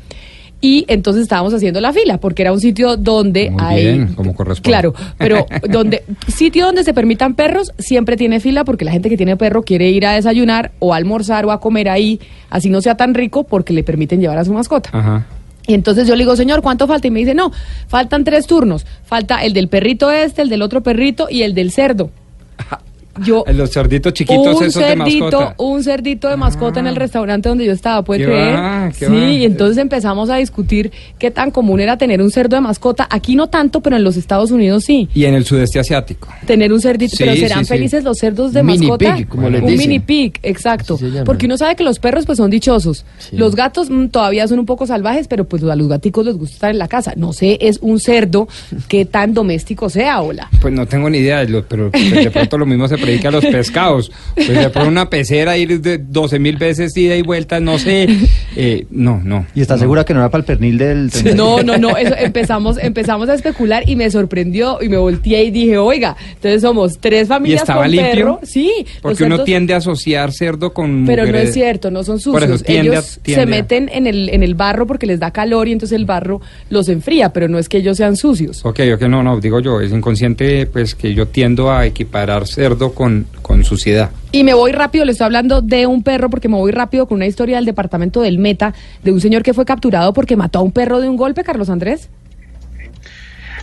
y 0.63 0.85
entonces 0.87 1.23
estábamos 1.23 1.53
haciendo 1.53 1.81
la 1.81 1.91
fila 1.91 2.19
porque 2.19 2.41
era 2.41 2.53
un 2.53 2.61
sitio 2.61 2.95
donde 2.95 3.51
Muy 3.51 3.61
hay... 3.61 3.83
bien, 3.83 4.13
como 4.13 4.33
corresponde. 4.33 4.69
Claro, 4.69 4.95
pero 5.17 5.45
donde 5.69 6.05
sitio 6.29 6.65
donde 6.67 6.85
se 6.85 6.93
permitan 6.93 7.35
perros 7.35 7.73
siempre 7.77 8.15
tiene 8.15 8.39
fila 8.39 8.63
porque 8.63 8.85
la 8.85 8.91
gente 8.93 9.09
que 9.09 9.17
tiene 9.17 9.35
perro 9.35 9.63
quiere 9.63 9.89
ir 9.89 10.05
a 10.05 10.13
desayunar 10.13 10.71
o 10.79 10.93
a 10.93 10.95
almorzar 10.95 11.45
o 11.45 11.51
a 11.51 11.59
comer 11.59 11.89
ahí, 11.89 12.21
así 12.49 12.69
no 12.69 12.79
sea 12.79 12.95
tan 12.95 13.13
rico 13.13 13.43
porque 13.43 13.73
le 13.73 13.83
permiten 13.83 14.21
llevar 14.21 14.37
a 14.37 14.45
su 14.45 14.53
mascota. 14.53 14.89
Ajá. 14.93 15.25
Y 15.67 15.73
entonces 15.73 16.07
yo 16.07 16.15
le 16.15 16.23
digo, 16.23 16.37
señor, 16.37 16.61
¿cuánto 16.61 16.87
falta? 16.87 17.07
Y 17.07 17.11
me 17.11 17.19
dice, 17.19 17.35
no, 17.35 17.51
faltan 17.89 18.23
tres 18.23 18.47
turnos. 18.47 18.85
Falta 19.03 19.43
el 19.43 19.51
del 19.51 19.67
perrito 19.67 20.11
este, 20.11 20.43
el 20.43 20.49
del 20.49 20.61
otro 20.61 20.81
perrito 20.81 21.27
y 21.29 21.41
el 21.41 21.53
del 21.53 21.71
cerdo. 21.71 22.09
Yo, 23.23 23.43
Los 23.53 23.71
cerditos 23.71 24.13
chiquitos 24.13 24.55
un 24.59 24.65
esos 24.65 24.81
de 24.81 24.87
cerdito, 24.95 25.25
mascota. 25.25 25.55
un 25.59 25.83
cerdito 25.83 26.29
de 26.29 26.35
mascota 26.37 26.79
en 26.79 26.87
el 26.87 26.95
restaurante 26.95 27.47
donde 27.49 27.65
yo 27.65 27.71
estaba, 27.71 28.01
¿puede 28.03 28.21
Qué 28.21 28.25
creer? 28.25 28.55
va, 28.55 28.89
qué 28.97 29.05
sí, 29.05 29.11
va. 29.11 29.29
y 29.29 29.45
entonces 29.45 29.77
empezamos 29.77 30.29
a 30.31 30.37
discutir 30.37 30.91
qué 31.19 31.29
tan 31.29 31.51
común 31.51 31.79
era 31.79 31.97
tener 31.97 32.21
un 32.21 32.31
cerdo 32.31 32.55
de 32.55 32.61
mascota. 32.61 33.07
Aquí 33.11 33.35
no 33.35 33.47
tanto, 33.49 33.81
pero 33.81 33.97
en 33.97 34.03
los 34.03 34.17
Estados 34.17 34.49
Unidos 34.49 34.83
sí. 34.85 35.09
Y 35.13 35.25
en 35.25 35.35
el 35.35 35.45
sudeste 35.45 35.79
asiático. 35.79 36.27
Tener 36.47 36.73
un 36.73 36.81
cerdito, 36.81 37.15
Sí, 37.15 37.23
pero 37.23 37.35
serán 37.35 37.59
sí, 37.59 37.65
sí. 37.65 37.73
felices 37.73 38.03
los 38.03 38.17
cerdos 38.17 38.51
de 38.51 38.61
Un 38.61 38.65
mini 38.67 38.87
mascota. 38.87 39.15
pig, 39.15 39.27
como 39.27 39.49
les 39.49 39.61
un 39.61 39.67
dicen. 39.67 39.87
mini 39.89 39.99
pig, 39.99 40.39
exacto. 40.41 40.97
Porque 41.23 41.45
uno 41.45 41.57
sabe 41.57 41.75
que 41.75 41.83
los 41.83 41.99
perros 41.99 42.25
pues 42.25 42.37
son 42.37 42.49
dichosos. 42.49 43.05
Los 43.31 43.55
gatos 43.55 43.89
mm, 43.91 44.07
todavía 44.07 44.47
son 44.47 44.57
un 44.59 44.65
poco 44.65 44.87
salvajes, 44.87 45.27
pero 45.27 45.43
pues 45.45 45.63
a 45.63 45.75
los 45.75 45.87
gaticos 45.87 46.25
les 46.25 46.35
gusta 46.35 46.55
estar 46.55 46.71
en 46.71 46.79
la 46.79 46.87
casa. 46.87 47.13
No 47.15 47.31
sé, 47.31 47.59
es 47.61 47.77
un 47.81 47.99
cerdo 47.99 48.47
que 48.87 49.05
tan 49.05 49.33
doméstico 49.35 49.89
sea, 49.89 50.21
hola. 50.21 50.49
Pues 50.61 50.73
no 50.73 50.87
tengo 50.87 51.09
ni 51.11 51.19
idea, 51.19 51.39
de 51.39 51.49
lo- 51.49 51.63
pero 51.63 51.91
pues, 51.91 52.11
de 52.11 52.31
pronto 52.31 52.57
lo 52.57 52.65
mismo 52.65 52.87
se 52.87 53.02
predica 53.03 53.27
a 53.29 53.31
los 53.31 53.45
pescados. 53.45 54.11
Pues 54.35 54.47
de 54.47 54.71
una 54.87 55.09
pecera 55.09 55.57
ir 55.57 55.81
de 55.81 55.97
12 55.97 56.39
mil 56.39 56.57
veces 56.57 56.95
ida 56.97 57.15
y 57.15 57.21
vuelta, 57.21 57.59
no 57.59 57.77
sé. 57.79 58.07
Eh, 58.55 58.85
no, 58.91 59.21
no. 59.23 59.45
¿Y 59.55 59.61
está 59.61 59.77
segura 59.77 60.03
que 60.05 60.13
no 60.13 60.19
era 60.19 60.29
para 60.29 60.41
el 60.41 60.45
pernil 60.45 60.77
del... 60.77 61.09
No, 61.35 61.61
no, 61.63 61.77
no, 61.77 61.97
eso 61.97 62.15
empezamos, 62.17 62.77
empezamos 62.77 63.29
a 63.29 63.33
especular 63.33 63.87
y 63.89 63.95
me 63.95 64.09
sorprendió 64.11 64.77
y 64.81 64.89
me 64.89 64.97
volteé 64.97 65.43
y 65.45 65.51
dije, 65.51 65.77
oiga, 65.77 66.15
entonces 66.35 66.61
somos 66.61 66.97
tres 66.99 67.23
¿Y 67.23 67.25
familias 67.27 67.61
estaba 67.61 67.81
con 67.83 67.91
limpio? 67.91 68.11
perro. 68.11 68.39
Sí, 68.43 68.71
Porque 69.01 69.23
uno 69.23 69.43
tiende 69.43 69.73
a 69.73 69.77
asociar 69.77 70.31
cerdo 70.31 70.73
con 70.73 71.05
Pero 71.05 71.25
no 71.25 71.37
es 71.37 71.53
cierto, 71.53 71.89
no 71.91 72.03
son 72.03 72.19
Por 72.19 72.43
eso 72.43 72.53
sucios. 72.57 72.63
tiende 72.63 72.89
a- 72.89 72.93
ellos 72.99 73.19
tiende 73.23 73.41
se 73.43 73.45
meten 73.49 73.89
en 73.91 74.07
el, 74.07 74.29
en 74.29 74.43
el 74.43 74.55
barro 74.55 74.85
porque 74.87 75.05
les 75.05 75.19
da 75.19 75.31
calor 75.31 75.67
y 75.67 75.71
entonces 75.71 75.95
el 75.97 76.05
barro 76.05 76.41
los 76.69 76.89
enfría, 76.89 77.31
pero 77.33 77.47
no 77.47 77.57
es 77.59 77.69
que 77.69 77.77
ellos 77.77 77.97
sean 77.97 78.15
sucios. 78.15 78.63
Ok, 78.65 78.79
ok, 78.95 79.01
no, 79.03 79.23
no, 79.23 79.39
digo 79.39 79.59
yo, 79.59 79.81
es 79.81 79.91
inconsciente 79.91 80.65
pues 80.67 80.95
que 80.95 81.13
yo 81.13 81.27
tiendo 81.27 81.71
a 81.71 81.85
equiparar 81.85 82.47
cerdo 82.47 82.92
con, 82.93 83.27
con 83.41 83.63
suciedad. 83.63 84.11
Y 84.31 84.43
me 84.43 84.53
voy 84.53 84.71
rápido, 84.71 85.05
le 85.05 85.11
estoy 85.11 85.25
hablando 85.25 85.61
de 85.61 85.85
un 85.87 86.03
perro 86.03 86.29
porque 86.29 86.49
me 86.49 86.57
voy 86.57 86.71
rápido 86.71 87.07
con 87.07 87.17
una 87.17 87.27
historia 87.27 87.57
del 87.57 87.65
departamento 87.65 88.21
del 88.21 88.39
Meta, 88.39 88.73
de 89.03 89.11
un 89.11 89.21
señor 89.21 89.43
que 89.43 89.53
fue 89.53 89.65
capturado 89.65 90.13
porque 90.13 90.35
mató 90.35 90.59
a 90.59 90.61
un 90.61 90.71
perro 90.71 90.99
de 90.99 91.09
un 91.09 91.17
golpe, 91.17 91.43
Carlos 91.43 91.69
Andrés. 91.69 92.09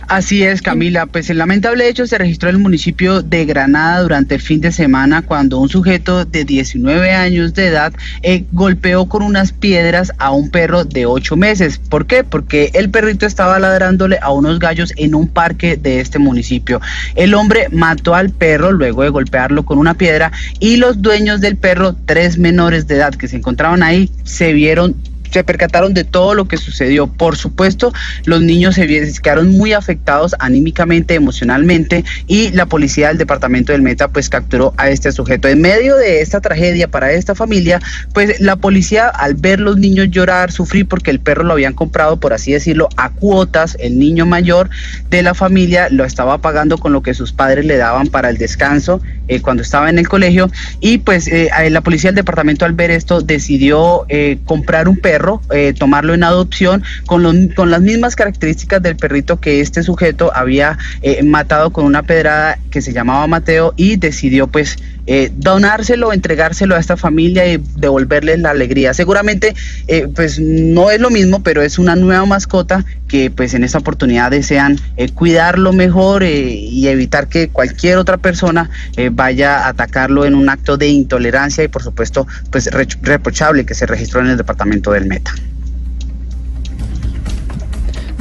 Así 0.07 0.43
es, 0.43 0.61
Camila. 0.61 1.05
Pues 1.05 1.29
el 1.29 1.37
lamentable 1.37 1.87
hecho 1.87 2.05
se 2.05 2.17
registró 2.17 2.49
en 2.49 2.55
el 2.55 2.61
municipio 2.61 3.21
de 3.21 3.45
Granada 3.45 4.01
durante 4.01 4.35
el 4.35 4.41
fin 4.41 4.61
de 4.61 4.71
semana 4.71 5.21
cuando 5.21 5.59
un 5.59 5.69
sujeto 5.69 6.25
de 6.25 6.43
19 6.43 7.11
años 7.11 7.53
de 7.53 7.67
edad 7.67 7.93
eh, 8.21 8.45
golpeó 8.51 9.05
con 9.07 9.23
unas 9.23 9.53
piedras 9.53 10.11
a 10.17 10.31
un 10.31 10.49
perro 10.49 10.83
de 10.83 11.05
8 11.05 11.35
meses. 11.37 11.77
¿Por 11.77 12.05
qué? 12.07 12.23
Porque 12.23 12.71
el 12.73 12.89
perrito 12.89 13.25
estaba 13.25 13.59
ladrándole 13.59 14.19
a 14.21 14.31
unos 14.31 14.59
gallos 14.59 14.93
en 14.97 15.15
un 15.15 15.27
parque 15.27 15.77
de 15.77 16.01
este 16.01 16.19
municipio. 16.19 16.81
El 17.15 17.33
hombre 17.33 17.67
mató 17.71 18.15
al 18.15 18.31
perro 18.31 18.71
luego 18.71 19.03
de 19.03 19.09
golpearlo 19.09 19.63
con 19.63 19.77
una 19.77 19.93
piedra 19.93 20.31
y 20.59 20.77
los 20.77 21.01
dueños 21.01 21.41
del 21.41 21.57
perro, 21.57 21.95
tres 22.05 22.37
menores 22.37 22.87
de 22.87 22.95
edad 22.95 23.13
que 23.13 23.27
se 23.27 23.37
encontraban 23.37 23.83
ahí, 23.83 24.09
se 24.23 24.53
vieron 24.53 24.95
se 25.31 25.43
percataron 25.43 25.93
de 25.93 26.03
todo 26.03 26.33
lo 26.33 26.47
que 26.47 26.57
sucedió. 26.57 27.07
Por 27.07 27.37
supuesto, 27.37 27.93
los 28.25 28.41
niños 28.41 28.75
se 28.75 28.87
quedaron 29.21 29.49
muy 29.49 29.73
afectados 29.73 30.35
anímicamente, 30.39 31.15
emocionalmente, 31.15 32.03
y 32.27 32.51
la 32.51 32.65
policía 32.65 33.09
del 33.09 33.17
departamento 33.17 33.71
del 33.71 33.81
Meta 33.81 34.09
pues 34.09 34.29
capturó 34.29 34.73
a 34.77 34.89
este 34.89 35.11
sujeto. 35.11 35.47
En 35.47 35.61
medio 35.61 35.95
de 35.95 36.21
esta 36.21 36.41
tragedia 36.41 36.87
para 36.89 37.11
esta 37.11 37.35
familia, 37.35 37.79
pues 38.13 38.39
la 38.39 38.55
policía 38.55 39.07
al 39.07 39.35
ver 39.35 39.59
los 39.59 39.77
niños 39.77 40.09
llorar, 40.09 40.51
sufrir 40.51 40.87
porque 40.87 41.11
el 41.11 41.19
perro 41.19 41.43
lo 41.43 41.53
habían 41.53 41.73
comprado, 41.73 42.19
por 42.19 42.33
así 42.33 42.51
decirlo, 42.51 42.89
a 42.97 43.09
cuotas, 43.11 43.77
el 43.79 43.97
niño 43.97 44.25
mayor 44.25 44.69
de 45.09 45.23
la 45.23 45.33
familia 45.33 45.87
lo 45.89 46.05
estaba 46.05 46.39
pagando 46.39 46.77
con 46.77 46.93
lo 46.93 47.01
que 47.01 47.13
sus 47.13 47.31
padres 47.31 47.65
le 47.65 47.77
daban 47.77 48.07
para 48.07 48.29
el 48.29 48.37
descanso 48.37 49.01
eh, 49.27 49.41
cuando 49.41 49.63
estaba 49.63 49.89
en 49.89 49.97
el 49.99 50.07
colegio, 50.07 50.51
y 50.79 50.97
pues 50.99 51.27
eh, 51.27 51.49
la 51.69 51.81
policía 51.81 52.09
del 52.09 52.15
departamento 52.15 52.65
al 52.65 52.73
ver 52.73 52.91
esto 52.91 53.21
decidió 53.21 54.05
eh, 54.09 54.39
comprar 54.45 54.89
un 54.89 54.97
perro, 54.97 55.20
eh, 55.51 55.73
tomarlo 55.77 56.13
en 56.13 56.23
adopción 56.23 56.83
con, 57.05 57.23
los- 57.23 57.35
con 57.55 57.71
las 57.71 57.81
mismas 57.81 58.15
características 58.15 58.81
del 58.81 58.95
perrito 58.95 59.39
que 59.39 59.61
este 59.61 59.83
sujeto 59.83 60.31
había 60.35 60.77
eh, 61.01 61.23
matado 61.23 61.71
con 61.71 61.85
una 61.85 62.03
pedrada 62.03 62.59
que 62.69 62.81
se 62.81 62.93
llamaba 62.93 63.27
Mateo 63.27 63.73
y 63.75 63.95
decidió 63.97 64.47
pues 64.47 64.77
eh, 65.07 65.31
donárselo, 65.35 66.13
entregárselo 66.13 66.75
a 66.75 66.79
esta 66.79 66.97
familia 66.97 67.51
y 67.51 67.61
devolverles 67.77 68.39
la 68.39 68.51
alegría. 68.51 68.93
Seguramente 68.93 69.55
eh, 69.87 70.07
pues 70.13 70.39
no 70.39 70.91
es 70.91 70.99
lo 70.99 71.09
mismo, 71.09 71.43
pero 71.43 71.61
es 71.61 71.79
una 71.79 71.95
nueva 71.95 72.25
mascota 72.25 72.85
que 73.07 73.29
pues 73.29 73.53
en 73.53 73.63
esta 73.63 73.79
oportunidad 73.79 74.31
desean 74.31 74.79
eh, 74.97 75.09
cuidarlo 75.09 75.73
mejor 75.73 76.23
eh, 76.23 76.51
y 76.53 76.87
evitar 76.87 77.27
que 77.27 77.49
cualquier 77.49 77.97
otra 77.97 78.17
persona 78.17 78.69
vaya 79.11 79.65
a 79.65 79.69
atacarlo 79.69 80.25
en 80.25 80.35
un 80.35 80.49
acto 80.49 80.77
de 80.77 80.87
intolerancia 80.87 81.63
y 81.63 81.67
por 81.67 81.83
supuesto 81.83 82.27
pues 82.51 82.67
re- 82.67 82.87
reprochable 83.01 83.65
que 83.65 83.73
se 83.73 83.85
registró 83.85 84.21
en 84.21 84.27
el 84.27 84.37
departamento 84.37 84.91
del 84.91 85.05
Meta. 85.05 85.33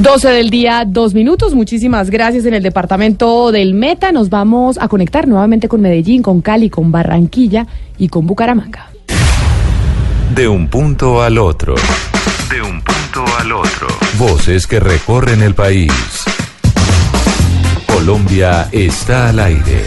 12 0.01 0.31
del 0.31 0.49
día, 0.49 0.85
dos 0.87 1.13
minutos. 1.13 1.55
Muchísimas 1.55 2.09
gracias 2.09 2.47
en 2.47 2.55
el 2.55 2.63
departamento 2.63 3.53
del 3.53 3.75
Meta. 3.75 4.13
Nos 4.13 4.31
vamos 4.31 4.79
a 4.79 4.89
conectar 4.89 5.29
nuevamente 5.29 5.69
con 5.69 5.83
Medellín, 5.83 6.23
con 6.23 6.41
Cali, 6.41 6.71
con 6.71 6.91
Barranquilla 6.91 7.67
y 7.99 8.09
con 8.09 8.27
Bucaramanga. 8.27 8.91
De 10.35 10.49
un 10.49 10.69
punto 10.69 11.23
al 11.23 11.37
otro. 11.37 11.75
De 12.51 12.63
un 12.63 12.81
punto 12.81 13.25
al 13.41 13.53
otro. 13.53 13.89
Voces 14.19 14.67
que 14.67 14.81
recorren 14.81 15.43
el 15.43 15.55
país. 15.55 15.93
Colombia 17.87 18.71
está 18.73 19.29
al 19.29 19.39
aire. 19.39 19.85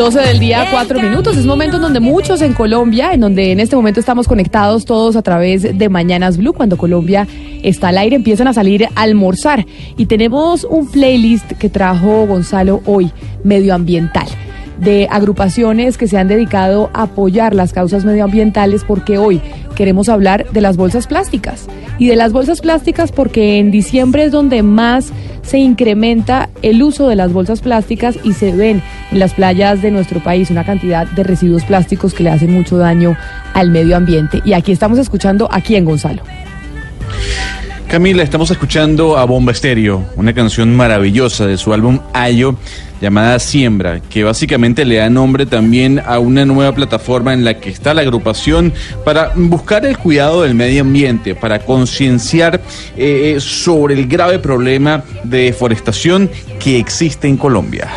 12 0.00 0.18
del 0.18 0.38
día, 0.38 0.66
cuatro 0.70 0.98
minutos. 0.98 1.36
Es 1.36 1.44
momento 1.44 1.76
en 1.76 1.82
donde 1.82 2.00
muchos 2.00 2.40
en 2.40 2.54
Colombia, 2.54 3.12
en 3.12 3.20
donde 3.20 3.52
en 3.52 3.60
este 3.60 3.76
momento 3.76 4.00
estamos 4.00 4.26
conectados 4.26 4.86
todos 4.86 5.14
a 5.14 5.20
través 5.20 5.76
de 5.76 5.88
Mañanas 5.90 6.38
Blue, 6.38 6.54
cuando 6.54 6.78
Colombia 6.78 7.28
está 7.62 7.88
al 7.88 7.98
aire, 7.98 8.16
empiezan 8.16 8.48
a 8.48 8.54
salir 8.54 8.86
a 8.86 8.90
almorzar. 8.94 9.66
Y 9.98 10.06
tenemos 10.06 10.64
un 10.64 10.90
playlist 10.90 11.52
que 11.52 11.68
trajo 11.68 12.26
Gonzalo 12.26 12.80
hoy, 12.86 13.12
medioambiental. 13.44 14.26
de 14.78 15.06
agrupaciones 15.10 15.98
que 15.98 16.08
se 16.08 16.16
han 16.16 16.28
dedicado 16.28 16.88
a 16.94 17.02
apoyar 17.02 17.54
las 17.54 17.74
causas 17.74 18.06
medioambientales 18.06 18.82
porque 18.82 19.18
hoy 19.18 19.42
queremos 19.80 20.10
hablar 20.10 20.44
de 20.50 20.60
las 20.60 20.76
bolsas 20.76 21.06
plásticas. 21.06 21.66
Y 21.98 22.08
de 22.08 22.14
las 22.14 22.32
bolsas 22.32 22.60
plásticas 22.60 23.12
porque 23.12 23.58
en 23.58 23.70
diciembre 23.70 24.24
es 24.24 24.30
donde 24.30 24.62
más 24.62 25.10
se 25.40 25.56
incrementa 25.56 26.50
el 26.60 26.82
uso 26.82 27.08
de 27.08 27.16
las 27.16 27.32
bolsas 27.32 27.62
plásticas 27.62 28.18
y 28.22 28.34
se 28.34 28.52
ven 28.52 28.82
en 29.10 29.18
las 29.18 29.32
playas 29.32 29.80
de 29.80 29.90
nuestro 29.90 30.20
país 30.20 30.50
una 30.50 30.64
cantidad 30.64 31.06
de 31.06 31.22
residuos 31.22 31.64
plásticos 31.64 32.12
que 32.12 32.24
le 32.24 32.28
hacen 32.28 32.52
mucho 32.52 32.76
daño 32.76 33.16
al 33.54 33.70
medio 33.70 33.96
ambiente. 33.96 34.42
Y 34.44 34.52
aquí 34.52 34.70
estamos 34.70 34.98
escuchando 34.98 35.48
a 35.50 35.62
quién, 35.62 35.86
Gonzalo. 35.86 36.24
Camila, 37.90 38.22
estamos 38.22 38.48
escuchando 38.52 39.18
a 39.18 39.24
Bomba 39.24 39.50
Estéreo, 39.50 40.04
una 40.14 40.32
canción 40.32 40.76
maravillosa 40.76 41.48
de 41.48 41.58
su 41.58 41.72
álbum 41.72 41.98
Ayo 42.12 42.54
llamada 43.00 43.36
Siembra, 43.40 43.98
que 43.98 44.22
básicamente 44.22 44.84
le 44.84 44.98
da 44.98 45.10
nombre 45.10 45.44
también 45.44 46.00
a 46.06 46.20
una 46.20 46.44
nueva 46.44 46.72
plataforma 46.72 47.34
en 47.34 47.42
la 47.42 47.58
que 47.58 47.68
está 47.68 47.92
la 47.92 48.02
agrupación 48.02 48.72
para 49.04 49.32
buscar 49.34 49.84
el 49.84 49.98
cuidado 49.98 50.42
del 50.42 50.54
medio 50.54 50.82
ambiente, 50.82 51.34
para 51.34 51.58
concienciar 51.58 52.60
eh, 52.96 53.38
sobre 53.40 53.94
el 53.94 54.06
grave 54.06 54.38
problema 54.38 55.02
de 55.24 55.46
deforestación 55.46 56.30
que 56.60 56.78
existe 56.78 57.26
en 57.26 57.36
Colombia. 57.36 57.88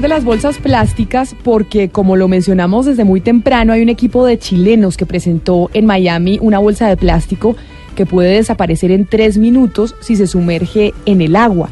De 0.00 0.08
las 0.08 0.24
bolsas 0.24 0.58
plásticas 0.58 1.34
porque, 1.44 1.88
como 1.88 2.16
lo 2.16 2.28
mencionamos 2.28 2.86
desde 2.86 3.04
muy 3.04 3.20
temprano, 3.20 3.72
hay 3.72 3.82
un 3.82 3.88
equipo 3.88 4.26
de 4.26 4.38
chilenos 4.38 4.96
que 4.96 5.06
presentó 5.06 5.70
en 5.72 5.86
Miami 5.86 6.38
una 6.42 6.58
bolsa 6.58 6.88
de 6.88 6.96
plástico 6.96 7.56
que 7.94 8.06
puede 8.06 8.34
desaparecer 8.34 8.90
en 8.90 9.06
tres 9.06 9.38
minutos 9.38 9.94
si 10.00 10.16
se 10.16 10.26
sumerge 10.26 10.92
en 11.06 11.20
el 11.20 11.36
agua. 11.36 11.68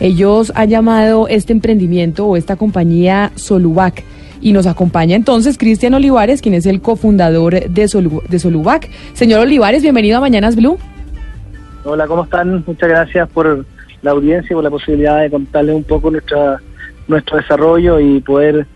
Ellos 0.00 0.52
han 0.54 0.68
llamado 0.68 1.28
este 1.28 1.52
emprendimiento 1.52 2.26
o 2.26 2.36
esta 2.36 2.56
compañía 2.56 3.32
Solubac. 3.36 4.04
Y 4.40 4.52
nos 4.52 4.66
acompaña 4.66 5.14
entonces 5.14 5.56
Cristian 5.56 5.94
Olivares, 5.94 6.42
quien 6.42 6.54
es 6.54 6.66
el 6.66 6.80
cofundador 6.80 7.68
de, 7.70 7.84
Solu- 7.84 8.22
de 8.28 8.38
Solubac. 8.40 8.88
Señor 9.12 9.40
Olivares, 9.40 9.82
bienvenido 9.82 10.18
a 10.18 10.20
Mañanas 10.20 10.56
Blue. 10.56 10.78
Hola, 11.84 12.06
¿cómo 12.06 12.24
están? 12.24 12.64
Muchas 12.66 12.88
gracias 12.88 13.28
por 13.30 13.64
la 14.02 14.10
audiencia 14.10 14.48
y 14.50 14.54
por 14.54 14.64
la 14.64 14.70
posibilidad 14.70 15.20
de 15.20 15.30
contarles 15.30 15.76
un 15.76 15.84
poco 15.84 16.10
nuestra, 16.10 16.60
nuestro 17.12 17.36
desarrollo 17.36 18.00
y 18.00 18.20
poder 18.20 18.66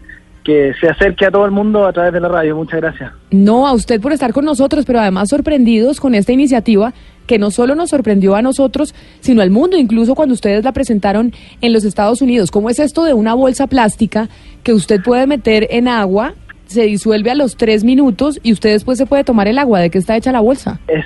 que 0.45 0.73
se 0.81 0.89
acerque 0.89 1.27
a 1.27 1.31
todo 1.33 1.45
el 1.45 1.51
mundo 1.51 1.87
a 1.87 1.93
través 1.93 2.13
de 2.13 2.21
la 2.21 2.29
radio. 2.29 2.55
Muchas 2.55 2.81
gracias. 2.81 3.13
No, 3.33 3.67
a 3.67 3.73
usted 3.73 4.01
por 4.01 4.13
estar 4.13 4.33
con 4.33 4.45
nosotros, 4.45 4.85
pero 4.87 5.01
además 5.01 5.29
sorprendidos 5.29 5.99
con 5.99 6.15
esta 6.15 6.33
iniciativa 6.33 6.95
que 7.27 7.41
no 7.41 7.51
solo 7.51 7.75
nos 7.75 7.91
sorprendió 7.91 8.37
a 8.37 8.43
nosotros, 8.43 8.95
sino 9.19 9.43
al 9.43 9.51
mundo, 9.51 9.77
incluso 9.77 10.15
cuando 10.15 10.35
ustedes 10.35 10.63
la 10.65 10.71
presentaron 10.71 11.33
en 11.61 11.73
los 11.73 11.85
Estados 11.85 12.23
Unidos. 12.23 12.53
¿Cómo 12.53 12.71
es 12.71 12.79
esto 12.79 13.03
de 13.03 13.13
una 13.13 13.35
bolsa 13.35 13.67
plástica 13.67 14.29
que 14.63 14.73
usted 14.73 15.03
puede 15.03 15.27
meter 15.27 15.67
en 15.71 15.89
agua, 15.89 16.35
se 16.67 16.83
disuelve 16.83 17.33
a 17.33 17.35
los 17.35 17.57
tres 17.57 17.83
minutos 17.83 18.39
y 18.45 18.53
usted 18.53 18.71
después 18.71 18.99
se 18.99 19.07
puede 19.07 19.25
tomar 19.25 19.49
el 19.49 19.59
agua? 19.59 19.81
¿De 19.81 19.91
qué 19.91 19.99
está 19.99 20.17
hecha 20.17 20.31
la 20.31 20.41
bolsa? 20.41 20.79
Es, 20.87 21.05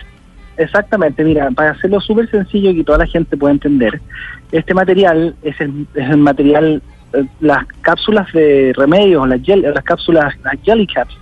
exactamente, 0.58 1.24
mira, 1.24 1.50
para 1.52 1.70
hacerlo 1.70 1.98
súper 2.00 2.30
sencillo 2.30 2.70
y 2.70 2.76
que 2.76 2.84
toda 2.84 2.98
la 2.98 3.06
gente 3.06 3.38
pueda 3.38 3.54
entender, 3.54 4.02
este 4.52 4.74
material 4.74 5.34
es 5.42 5.58
el, 5.60 5.86
es 5.94 6.10
el 6.10 6.18
material, 6.18 6.82
las 7.40 7.64
cápsulas 7.82 8.32
de 8.32 8.72
remedios, 8.76 9.28
las, 9.28 9.40
gel- 9.40 9.62
las 9.74 9.84
cápsulas, 9.84 10.34
las 10.44 10.54
jelly 10.62 10.86
caps, 10.86 11.14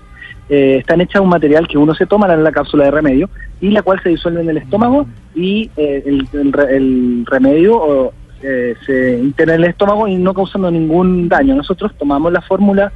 eh, 0.48 0.76
están 0.80 1.00
hechas 1.00 1.14
de 1.14 1.20
un 1.20 1.28
material 1.28 1.66
que 1.68 1.76
uno 1.78 1.94
se 1.94 2.06
toma 2.06 2.32
en 2.32 2.42
la 2.42 2.52
cápsula 2.52 2.84
de 2.84 2.90
remedio 2.90 3.28
y 3.60 3.70
la 3.70 3.82
cual 3.82 4.00
se 4.02 4.08
disuelve 4.10 4.40
en 4.40 4.50
el 4.50 4.56
estómago 4.58 5.06
y 5.34 5.70
eh, 5.76 6.02
el, 6.06 6.26
el 6.32 6.52
re- 6.52 6.76
el 6.76 7.24
remedio 7.26 8.12
eh, 8.42 8.74
se 8.86 9.18
interna 9.18 9.54
en 9.54 9.64
el 9.64 9.70
estómago 9.70 10.08
y 10.08 10.16
no 10.16 10.32
causando 10.32 10.70
ningún 10.70 11.28
daño. 11.28 11.54
Nosotros 11.54 11.92
tomamos 11.98 12.32
la 12.32 12.40
fórmula 12.40 12.92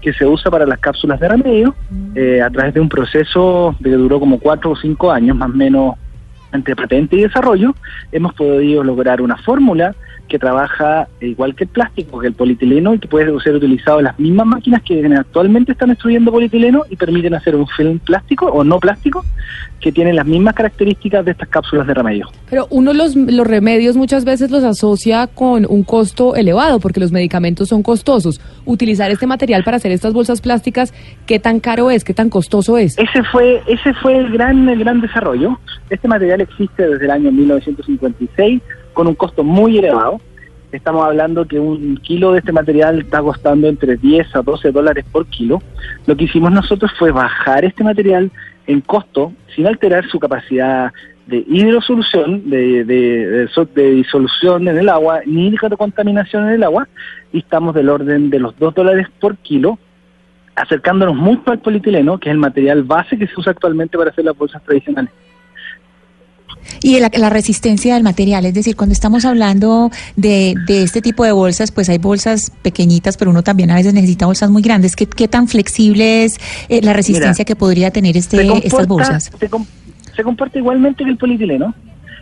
que 0.00 0.12
se 0.12 0.24
usa 0.26 0.50
para 0.50 0.66
las 0.66 0.78
cápsulas 0.78 1.18
de 1.18 1.28
remedio 1.28 1.74
eh, 2.14 2.40
a 2.40 2.50
través 2.50 2.74
de 2.74 2.80
un 2.80 2.88
proceso 2.88 3.74
que 3.82 3.90
duró 3.90 4.20
como 4.20 4.38
cuatro 4.38 4.70
o 4.72 4.76
cinco 4.76 5.10
años, 5.10 5.36
más 5.36 5.50
o 5.50 5.54
menos 5.54 5.94
entre 6.52 6.76
patente 6.76 7.16
y 7.16 7.22
desarrollo, 7.22 7.74
hemos 8.12 8.32
podido 8.34 8.84
lograr 8.84 9.20
una 9.20 9.36
fórmula 9.38 9.94
que 10.26 10.38
trabaja 10.38 11.08
igual 11.20 11.54
que 11.54 11.64
el 11.64 11.70
plástico, 11.70 12.18
que 12.18 12.28
el 12.28 12.34
polietileno, 12.34 12.94
y 12.94 12.98
que 12.98 13.08
puede 13.08 13.38
ser 13.40 13.54
utilizado 13.54 13.98
en 13.98 14.04
las 14.04 14.18
mismas 14.18 14.46
máquinas 14.46 14.82
que 14.82 15.04
actualmente 15.06 15.72
están 15.72 15.90
destruyendo 15.90 16.30
polietileno 16.30 16.82
y 16.90 16.96
permiten 16.96 17.34
hacer 17.34 17.56
un 17.56 17.66
film 17.68 17.98
plástico 17.98 18.46
o 18.46 18.64
no 18.64 18.78
plástico 18.78 19.24
que 19.80 19.92
tiene 19.92 20.12
las 20.12 20.26
mismas 20.26 20.54
características 20.54 21.24
de 21.24 21.32
estas 21.32 21.48
cápsulas 21.48 21.86
de 21.86 21.94
remedio. 21.94 22.28
Pero 22.48 22.66
uno 22.70 22.92
los, 22.92 23.14
los 23.14 23.46
remedios 23.46 23.96
muchas 23.96 24.24
veces 24.24 24.50
los 24.50 24.64
asocia 24.64 25.26
con 25.26 25.66
un 25.68 25.84
costo 25.84 26.34
elevado 26.34 26.80
porque 26.80 27.00
los 27.00 27.12
medicamentos 27.12 27.68
son 27.68 27.82
costosos. 27.82 28.40
Utilizar 28.64 29.10
este 29.10 29.26
material 29.26 29.64
para 29.64 29.76
hacer 29.76 29.92
estas 29.92 30.12
bolsas 30.12 30.40
plásticas, 30.40 30.92
¿qué 31.26 31.38
tan 31.38 31.60
caro 31.60 31.90
es? 31.90 32.04
¿Qué 32.04 32.14
tan 32.14 32.30
costoso 32.30 32.78
es? 32.78 32.98
Ese 32.98 33.22
fue 33.30 33.62
ese 33.66 33.92
fue 33.94 34.18
el 34.18 34.32
gran 34.32 34.68
el 34.68 34.78
gran 34.78 35.00
desarrollo. 35.00 35.58
Este 35.90 36.08
material 36.08 36.40
existe 36.40 36.88
desde 36.88 37.04
el 37.04 37.10
año 37.10 37.30
1956 37.30 38.62
con 38.96 39.06
un 39.06 39.14
costo 39.14 39.44
muy 39.44 39.76
elevado. 39.76 40.18
Estamos 40.72 41.04
hablando 41.04 41.46
que 41.46 41.60
un 41.60 41.98
kilo 41.98 42.32
de 42.32 42.38
este 42.38 42.50
material 42.50 42.98
está 43.00 43.20
costando 43.20 43.68
entre 43.68 43.96
10 43.98 44.34
a 44.34 44.40
12 44.40 44.72
dólares 44.72 45.04
por 45.12 45.26
kilo. 45.26 45.60
Lo 46.06 46.16
que 46.16 46.24
hicimos 46.24 46.50
nosotros 46.50 46.90
fue 46.98 47.10
bajar 47.12 47.66
este 47.66 47.84
material 47.84 48.30
en 48.66 48.80
costo 48.80 49.34
sin 49.54 49.66
alterar 49.66 50.08
su 50.08 50.18
capacidad 50.18 50.92
de 51.26 51.44
hidrosolución, 51.46 52.48
de, 52.48 52.84
de, 52.84 53.26
de 53.28 53.48
so- 53.48 53.66
de 53.66 53.90
disolución 53.90 54.66
en 54.66 54.78
el 54.78 54.88
agua, 54.88 55.20
ni 55.26 55.50
de 55.50 55.58
contaminación 55.76 56.44
en 56.48 56.54
el 56.54 56.62
agua, 56.62 56.88
y 57.34 57.40
estamos 57.40 57.74
del 57.74 57.90
orden 57.90 58.30
de 58.30 58.38
los 58.40 58.58
2 58.58 58.74
dólares 58.74 59.08
por 59.20 59.36
kilo, 59.36 59.78
acercándonos 60.54 61.16
mucho 61.16 61.50
al 61.50 61.58
polietileno, 61.58 62.18
que 62.18 62.30
es 62.30 62.32
el 62.32 62.38
material 62.38 62.82
base 62.82 63.18
que 63.18 63.26
se 63.26 63.34
usa 63.38 63.52
actualmente 63.52 63.98
para 63.98 64.10
hacer 64.10 64.24
las 64.24 64.38
bolsas 64.38 64.62
tradicionales. 64.62 65.12
Y 66.82 66.98
la, 67.00 67.10
la 67.14 67.30
resistencia 67.30 67.94
del 67.94 68.02
material, 68.02 68.44
es 68.46 68.54
decir, 68.54 68.76
cuando 68.76 68.92
estamos 68.92 69.24
hablando 69.24 69.90
de, 70.16 70.54
de 70.66 70.82
este 70.82 71.00
tipo 71.00 71.24
de 71.24 71.32
bolsas, 71.32 71.72
pues 71.72 71.88
hay 71.88 71.98
bolsas 71.98 72.52
pequeñitas, 72.62 73.16
pero 73.16 73.30
uno 73.30 73.42
también 73.42 73.70
a 73.70 73.74
veces 73.76 73.94
necesita 73.94 74.26
bolsas 74.26 74.50
muy 74.50 74.62
grandes. 74.62 74.96
¿Qué, 74.96 75.06
qué 75.06 75.28
tan 75.28 75.48
flexible 75.48 76.24
es 76.24 76.38
eh, 76.68 76.80
la 76.82 76.92
resistencia 76.92 77.42
Mira, 77.42 77.44
que 77.44 77.56
podría 77.56 77.90
tener 77.90 78.16
este, 78.16 78.46
estas 78.64 78.86
bolsas? 78.86 79.30
Se, 79.38 79.48
com- 79.48 79.66
se 80.14 80.22
comporta 80.22 80.58
igualmente 80.58 81.04
que 81.04 81.10
el 81.10 81.16
polietileno 81.16 81.74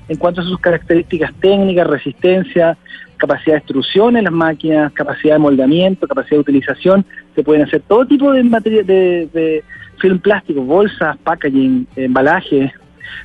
en 0.09 0.19
cuanto 0.19 0.43
a 0.43 0.45
sus 0.45 0.59
características 0.59 1.33
técnicas, 1.41 1.87
resistencia, 1.87 2.77
capacidad 3.17 3.55
de 3.55 3.59
extrusión 3.59 4.17
en 4.17 4.25
las 4.25 4.33
máquinas, 4.33 4.93
capacidad 4.93 5.35
de 5.35 5.39
moldamiento, 5.39 6.07
capacidad 6.07 6.37
de 6.37 6.41
utilización. 6.41 7.07
Se 7.35 7.43
pueden 7.43 7.63
hacer 7.63 7.83
todo 7.89 8.07
tipo 8.07 8.31
de 8.33 8.43
de, 8.43 9.29
de 9.33 9.65
film 9.99 10.19
plástico, 10.19 10.61
bolsas, 10.63 11.17
packaging, 11.25 11.87
embalajes. 11.97 12.71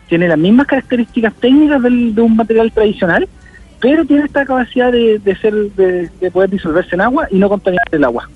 Tiene 0.07 0.27
las 0.27 0.37
mismas 0.37 0.67
características 0.67 1.33
técnicas 1.35 1.81
del- 1.81 2.13
de 2.15 2.21
un 2.21 2.35
material 2.35 2.71
tradicional, 2.71 3.27
pero 3.79 4.05
tiene 4.05 4.25
esta 4.25 4.45
capacidad 4.45 4.91
de, 4.91 5.19
de 5.19 5.35
ser 5.37 5.53
de, 5.53 6.09
de 6.19 6.31
poder 6.31 6.49
disolverse 6.49 6.95
en 6.95 7.01
agua 7.01 7.27
y 7.31 7.37
no 7.37 7.47
contaminar 7.49 7.85
el 7.91 8.03
agua. 8.03 8.29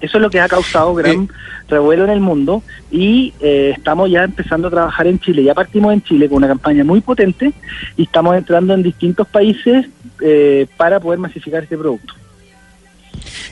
Eso 0.00 0.18
es 0.18 0.22
lo 0.22 0.30
que 0.30 0.40
ha 0.40 0.48
causado 0.48 0.94
gran 0.94 1.28
revuelo 1.68 2.04
en 2.04 2.10
el 2.10 2.20
mundo 2.20 2.62
y 2.90 3.34
eh, 3.40 3.72
estamos 3.76 4.08
ya 4.10 4.22
empezando 4.24 4.68
a 4.68 4.70
trabajar 4.70 5.08
en 5.08 5.18
Chile. 5.18 5.42
Ya 5.42 5.54
partimos 5.54 5.92
en 5.92 6.02
Chile 6.02 6.28
con 6.28 6.36
una 6.38 6.46
campaña 6.48 6.84
muy 6.84 7.00
potente 7.00 7.52
y 7.96 8.02
estamos 8.04 8.36
entrando 8.36 8.74
en 8.74 8.82
distintos 8.84 9.26
países 9.26 9.86
eh, 10.20 10.66
para 10.76 11.00
poder 11.00 11.18
masificar 11.18 11.64
este 11.64 11.76
producto. 11.76 12.14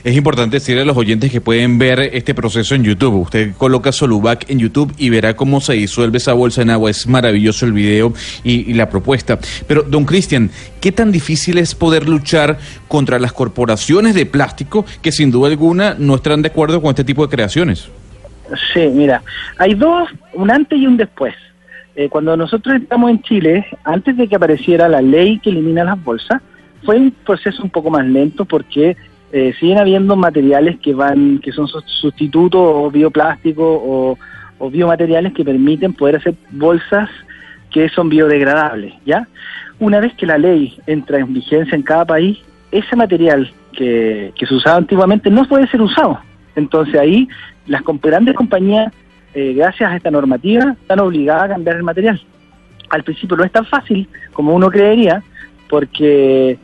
Es 0.03 0.15
importante 0.15 0.57
decirle 0.57 0.81
a 0.81 0.85
los 0.85 0.97
oyentes 0.97 1.31
que 1.31 1.41
pueden 1.41 1.77
ver 1.77 1.99
este 2.13 2.33
proceso 2.33 2.75
en 2.75 2.83
YouTube. 2.83 3.21
Usted 3.21 3.53
coloca 3.57 3.91
Solubac 3.91 4.49
en 4.49 4.59
YouTube 4.59 4.93
y 4.97 5.09
verá 5.09 5.35
cómo 5.35 5.61
se 5.61 5.73
disuelve 5.73 6.17
esa 6.17 6.33
bolsa 6.33 6.61
en 6.61 6.69
agua. 6.69 6.89
Es 6.89 7.07
maravilloso 7.07 7.65
el 7.65 7.73
video 7.73 8.13
y, 8.43 8.73
la 8.73 8.89
propuesta. 8.89 9.39
Pero, 9.67 9.83
don 9.83 10.05
Cristian, 10.05 10.51
¿qué 10.81 10.91
tan 10.91 11.11
difícil 11.11 11.57
es 11.57 11.73
poder 11.75 12.07
luchar 12.07 12.57
contra 12.87 13.19
las 13.19 13.33
corporaciones 13.33 14.15
de 14.15 14.25
plástico 14.25 14.85
que 15.01 15.11
sin 15.11 15.31
duda 15.31 15.49
alguna 15.49 15.95
no 15.97 16.15
estarán 16.15 16.41
de 16.41 16.49
acuerdo 16.49 16.81
con 16.81 16.89
este 16.89 17.03
tipo 17.03 17.25
de 17.25 17.35
creaciones? 17.35 17.89
Sí, 18.73 18.87
mira, 18.93 19.21
hay 19.57 19.73
dos, 19.73 20.09
un 20.33 20.51
antes 20.51 20.79
y 20.79 20.87
un 20.87 20.97
después. 20.97 21.35
Eh, 21.95 22.09
cuando 22.09 22.37
nosotros 22.37 22.79
estamos 22.79 23.09
en 23.09 23.21
Chile, 23.23 23.65
antes 23.83 24.15
de 24.15 24.27
que 24.27 24.35
apareciera 24.35 24.87
la 24.87 25.01
ley 25.01 25.39
que 25.39 25.49
elimina 25.49 25.83
las 25.83 26.01
bolsas, 26.03 26.41
fue 26.83 26.97
un 26.97 27.11
proceso 27.25 27.63
un 27.63 27.71
poco 27.71 27.89
más 27.89 28.05
lento 28.05 28.45
porque 28.45 28.95
eh, 29.31 29.53
siguen 29.59 29.77
habiendo 29.77 30.15
materiales 30.15 30.77
que 30.79 30.93
van, 30.93 31.39
que 31.39 31.51
son 31.51 31.67
sus- 31.67 31.83
sustitutos 31.85 32.61
o 32.63 32.89
bioplásticos 32.91 33.65
o, 33.65 34.17
biomateriales 34.71 35.33
que 35.33 35.45
permiten 35.45 35.93
poder 35.93 36.15
hacer 36.15 36.33
bolsas 36.49 37.09
que 37.69 37.89
son 37.89 38.09
biodegradables, 38.09 38.93
¿ya? 39.05 39.27
Una 39.79 39.99
vez 39.99 40.13
que 40.15 40.25
la 40.25 40.39
ley 40.39 40.75
entra 40.87 41.19
en 41.19 41.31
vigencia 41.31 41.75
en 41.75 41.83
cada 41.83 42.05
país, 42.05 42.39
ese 42.71 42.95
material 42.95 43.51
que, 43.73 44.33
que 44.35 44.45
se 44.47 44.55
usaba 44.55 44.77
antiguamente 44.77 45.29
no 45.29 45.45
puede 45.45 45.67
ser 45.67 45.81
usado. 45.81 46.19
Entonces 46.55 46.99
ahí 46.99 47.27
las 47.67 47.83
grandes 48.01 48.33
compañías, 48.33 48.91
eh, 49.35 49.53
gracias 49.55 49.91
a 49.91 49.95
esta 49.95 50.09
normativa, 50.09 50.75
están 50.81 50.99
obligadas 51.01 51.43
a 51.43 51.49
cambiar 51.49 51.75
el 51.75 51.83
material. 51.83 52.19
Al 52.89 53.03
principio 53.03 53.37
no 53.37 53.43
es 53.43 53.51
tan 53.51 53.65
fácil 53.65 54.07
como 54.33 54.55
uno 54.55 54.71
creería, 54.71 55.21
porque 55.69 56.57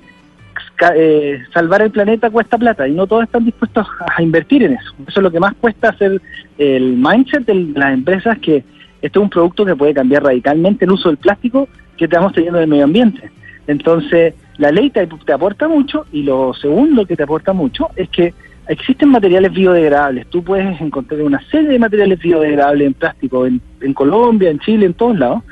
eh, 0.95 1.41
salvar 1.53 1.81
el 1.81 1.91
planeta 1.91 2.30
cuesta 2.30 2.57
plata 2.57 2.88
y 2.88 2.93
no 2.93 3.07
todos 3.07 3.23
están 3.23 3.45
dispuestos 3.45 3.88
a, 4.15 4.22
invertir 4.22 4.64
en 4.64 4.73
eso. 4.73 4.93
Eso 5.07 5.19
es 5.19 5.23
lo 5.23 5.31
que 5.31 5.39
más 5.39 5.53
cuesta 5.55 5.89
hacer 5.89 6.22
el 6.57 6.97
mindset 6.97 7.45
de 7.45 7.55
las 7.76 7.93
empresas, 7.93 8.38
que 8.39 8.64
este 9.01 9.19
es 9.19 9.23
un 9.23 9.30
producto 9.30 9.65
que 9.65 9.76
puede 9.76 9.93
cambiar 9.93 10.23
radicalmente 10.23 10.85
el 10.85 10.91
uso 10.91 11.10
del 11.10 11.18
plástico 11.18 11.68
que 11.97 12.05
estamos 12.05 12.34
teniendo 12.34 12.60
en 12.60 12.64
el 12.64 12.69
medio 12.69 12.84
ambiente. 12.85 13.31
Entonces, 13.68 14.34
la 14.57 14.72
ley 14.72 14.89
te, 14.89 15.07
aporta 15.34 15.68
mucho 15.68 16.05
y 16.11 16.23
lo 16.23 16.53
segundo 16.53 17.05
que 17.05 17.15
te 17.15 17.23
aporta 17.23 17.53
mucho 17.53 17.89
es 17.95 18.10
que 18.10 18.34
existen 18.68 19.10
materiales 19.10 19.53
biodegradables. 19.53 20.27
Tú 20.27 20.43
puedes 20.43 20.80
encontrar 20.81 21.22
una 21.22 21.41
serie 21.49 21.69
de 21.69 21.80
materiales 21.80 22.19
biodegradables 22.19 22.88
en 22.88 22.93
plástico 22.93 23.45
en 23.45 23.93
Colombia, 23.93 24.49
en 24.49 24.60
Chile, 24.60 24.85
en 24.85 24.93
todos 24.93 25.18
lados, 25.18 25.43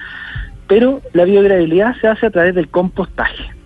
pero 0.68 1.02
la 1.12 1.26
biodegradabilidad 1.26 1.96
se 2.00 2.08
hace 2.08 2.26
a 2.28 2.30
través 2.30 2.56
del 2.56 2.70
compostaje. 2.70 3.61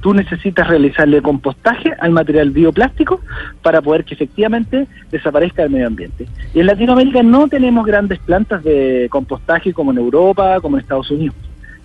Tú 0.00 0.14
necesitas 0.14 0.66
realizarle 0.66 1.20
compostaje 1.22 1.92
al 2.00 2.12
material 2.12 2.50
bioplástico 2.50 3.20
para 3.62 3.82
poder 3.82 4.04
que 4.04 4.14
efectivamente 4.14 4.86
desaparezca 5.10 5.62
del 5.62 5.72
medio 5.72 5.86
ambiente. 5.86 6.26
Y 6.54 6.60
en 6.60 6.66
Latinoamérica 6.66 7.22
no 7.22 7.48
tenemos 7.48 7.86
grandes 7.86 8.18
plantas 8.20 8.62
de 8.64 9.08
compostaje 9.10 9.72
como 9.72 9.90
en 9.90 9.98
Europa, 9.98 10.60
como 10.60 10.76
en 10.76 10.82
Estados 10.82 11.10
Unidos. 11.10 11.36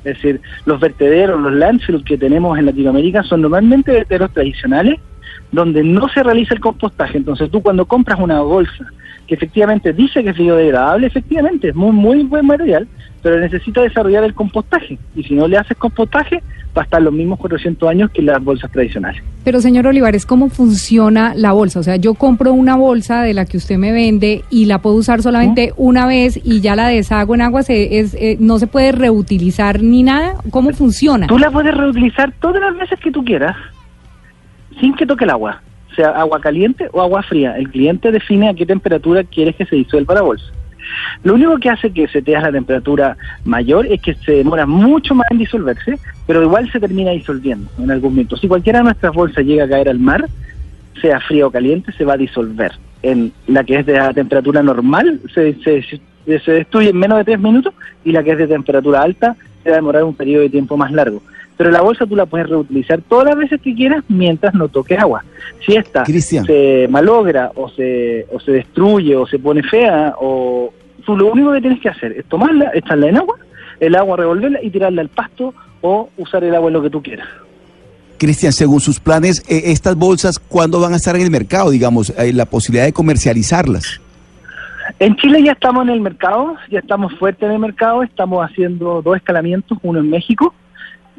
Es 0.06 0.16
decir, 0.16 0.40
los 0.66 0.80
vertederos, 0.80 1.42
los 1.42 1.54
landfills 1.54 2.04
que 2.04 2.18
tenemos 2.18 2.58
en 2.58 2.68
Latinoamérica 2.68 3.24
son 3.24 3.42
normalmente 3.42 3.92
vertederos 3.92 4.32
tradicionales 4.32 5.00
donde 5.52 5.84
no 5.84 6.08
se 6.10 6.22
realiza 6.22 6.54
el 6.54 6.60
compostaje. 6.60 7.18
Entonces 7.18 7.50
tú 7.50 7.62
cuando 7.62 7.86
compras 7.86 8.20
una 8.20 8.42
bolsa 8.42 8.86
que 9.28 9.36
efectivamente 9.36 9.94
dice 9.94 10.24
que 10.24 10.30
es 10.30 10.38
biodegradable, 10.38 11.08
efectivamente 11.08 11.70
es 11.70 11.76
muy, 11.76 11.92
muy 11.92 12.24
buen 12.24 12.46
material, 12.46 12.88
pero 13.26 13.40
necesita 13.40 13.82
desarrollar 13.82 14.24
el 14.24 14.36
compostaje. 14.36 15.00
Y 15.16 15.24
si 15.24 15.34
no 15.34 15.48
le 15.48 15.58
haces 15.58 15.76
compostaje, 15.76 16.44
va 16.78 16.84
a 16.84 16.86
estar 16.86 17.02
los 17.02 17.12
mismos 17.12 17.40
400 17.40 17.90
años 17.90 18.12
que 18.12 18.22
las 18.22 18.40
bolsas 18.44 18.72
tradicionales. 18.72 19.24
Pero 19.44 19.62
señor 19.62 19.88
Olivares, 19.88 20.28
¿cómo 20.28 20.50
funciona 20.50 21.34
la 21.34 21.52
bolsa? 21.52 21.80
O 21.80 21.82
sea, 21.82 21.96
yo 21.96 22.14
compro 22.14 22.54
una 22.54 22.76
bolsa 22.76 23.24
de 23.24 23.34
la 23.34 23.46
que 23.46 23.58
usted 23.58 23.80
me 23.80 23.92
vende 23.92 24.44
y 24.52 24.66
la 24.66 24.78
puedo 24.78 24.98
usar 24.98 25.24
solamente 25.24 25.74
una 25.76 26.06
vez 26.06 26.40
y 26.44 26.62
ya 26.62 26.76
la 26.76 26.88
deshago 26.88 27.34
en 27.34 27.42
agua, 27.42 27.64
se, 27.64 27.98
es, 27.98 28.14
eh, 28.14 28.38
no 28.40 28.60
se 28.60 28.68
puede 28.68 28.92
reutilizar 28.92 29.82
ni 29.82 30.04
nada. 30.04 30.36
¿Cómo 30.52 30.70
funciona? 30.74 31.26
Tú 31.26 31.40
la 31.40 31.50
puedes 31.50 31.76
reutilizar 31.76 32.32
todas 32.40 32.62
las 32.62 32.78
veces 32.78 33.00
que 33.00 33.10
tú 33.10 33.26
quieras, 33.26 33.58
sin 34.80 34.94
que 34.94 35.08
toque 35.08 35.24
el 35.24 35.32
agua, 35.32 35.64
sea 35.96 36.10
agua 36.10 36.40
caliente 36.40 36.90
o 36.94 37.02
agua 37.02 37.24
fría. 37.24 37.58
El 37.58 37.72
cliente 37.72 38.12
define 38.12 38.50
a 38.50 38.54
qué 38.54 38.68
temperatura 38.68 39.24
quieres 39.24 39.56
que 39.56 39.66
se 39.66 39.78
disuelva 39.78 40.14
la 40.14 40.22
bolsa. 40.22 40.46
Lo 41.24 41.34
único 41.34 41.58
que 41.58 41.70
hace 41.70 41.92
que 41.92 42.08
se 42.08 42.22
te 42.22 42.32
la 42.32 42.52
temperatura 42.52 43.18
mayor 43.44 43.86
es 43.88 44.02
que 44.02 44.14
se 44.16 44.34
demora 44.34 44.66
mucho 44.66 45.16
más 45.16 45.28
en 45.32 45.38
disolverse, 45.38 45.98
pero 46.28 46.44
igual 46.44 46.72
se 46.72 46.80
termina 46.80 47.12
disolviendo 47.12 47.70
en 47.80 47.92
algún 47.92 48.12
momento. 48.12 48.38
Si 48.38 48.48
cualquiera 48.48 48.80
de 48.80 48.86
nuestras 48.86 49.14
bolsas 49.14 49.46
llega 49.46 49.66
a 49.66 49.70
caer 49.70 49.90
al 49.90 50.00
mar, 50.00 50.26
sea 51.02 51.20
frío 51.20 51.48
o 51.48 51.52
caliente, 51.52 51.92
se 51.94 52.06
va 52.06 52.14
a 52.14 52.18
disolver. 52.18 52.72
En 53.04 53.32
la 53.48 53.64
que 53.64 53.80
es 53.80 53.86
de 53.86 53.94
la 53.94 54.14
temperatura 54.14 54.64
normal, 54.64 55.20
se, 55.34 55.54
se- 55.64 55.82
se 56.40 56.52
destruye 56.52 56.90
en 56.90 56.98
menos 56.98 57.18
de 57.20 57.24
tres 57.26 57.40
minutos, 57.40 57.74
y 58.04 58.12
la 58.12 58.24
que 58.24 58.32
es 58.32 58.38
de 58.38 58.48
temperatura 58.48 59.02
alta, 59.02 59.36
se 59.64 59.70
va 59.70 59.76
a 59.76 59.80
demorar 59.80 60.04
un 60.04 60.16
periodo 60.16 60.42
de 60.44 60.50
tiempo 60.50 60.76
más 60.78 60.92
largo. 60.92 61.22
Pero 61.58 61.72
la 61.72 61.82
bolsa 61.82 62.06
tú 62.06 62.16
la 62.16 62.26
puedes 62.26 62.50
reutilizar 62.50 63.02
todas 63.02 63.28
las 63.28 63.38
veces 63.38 63.62
que 63.62 63.74
quieras 63.74 64.04
mientras 64.10 64.54
no 64.54 64.68
toque 64.68 64.98
agua. 64.98 65.24
Si 65.66 65.76
esta 65.76 66.06
se 66.06 66.88
malogra 66.90 67.52
o 67.56 67.70
se, 67.70 68.26
o 68.32 68.40
se 68.40 68.52
destruye 68.52 69.16
o 69.16 69.26
se 69.26 69.40
pone 69.40 69.64
fea, 69.64 70.16
o 70.20 70.74
tú 71.06 71.16
lo 71.16 71.32
único 71.32 71.54
que 71.54 71.62
tienes 71.62 71.80
que 71.80 71.90
hacer 71.90 72.12
es 72.12 72.26
tomarla, 72.26 72.72
echarla 72.74 73.08
en 73.08 73.18
agua, 73.18 73.36
el 73.80 73.96
agua 73.96 74.18
revolverla 74.18 74.62
y 74.62 74.70
tirarla 74.70 75.02
al 75.02 75.10
pasto 75.10 75.54
o 75.82 76.10
usar 76.18 76.44
el 76.44 76.56
agua 76.56 76.68
en 76.68 76.74
lo 76.74 76.82
que 76.82 76.90
tú 76.90 77.02
quieras. 77.02 77.28
Cristian, 78.18 78.54
según 78.54 78.80
sus 78.80 79.00
planes, 79.00 79.44
eh, 79.50 79.64
estas 79.66 79.96
bolsas, 79.96 80.40
¿cuándo 80.40 80.80
van 80.80 80.94
a 80.94 80.96
estar 80.96 81.16
en 81.16 81.22
el 81.22 81.32
mercado? 81.32 81.70
Digamos, 81.70 82.12
eh, 82.18 82.34
la 82.34 82.46
posibilidad 82.46 82.86
de 82.86 82.94
comercializarlas. 82.94 84.02
En 85.00 85.16
Chile 85.18 85.44
ya 85.44 85.52
estamos 85.52 85.84
en 85.84 85.90
el 85.90 86.02
mercado, 86.02 86.56
ya 86.72 86.80
estamos 86.80 87.14
fuertes 87.18 87.44
en 87.44 87.52
el 87.52 87.60
mercado, 87.60 88.04
estamos 88.04 88.46
haciendo 88.46 89.02
dos 89.02 89.18
escalamientos, 89.18 89.78
uno 89.82 90.00
en 90.00 90.10
México, 90.10 90.54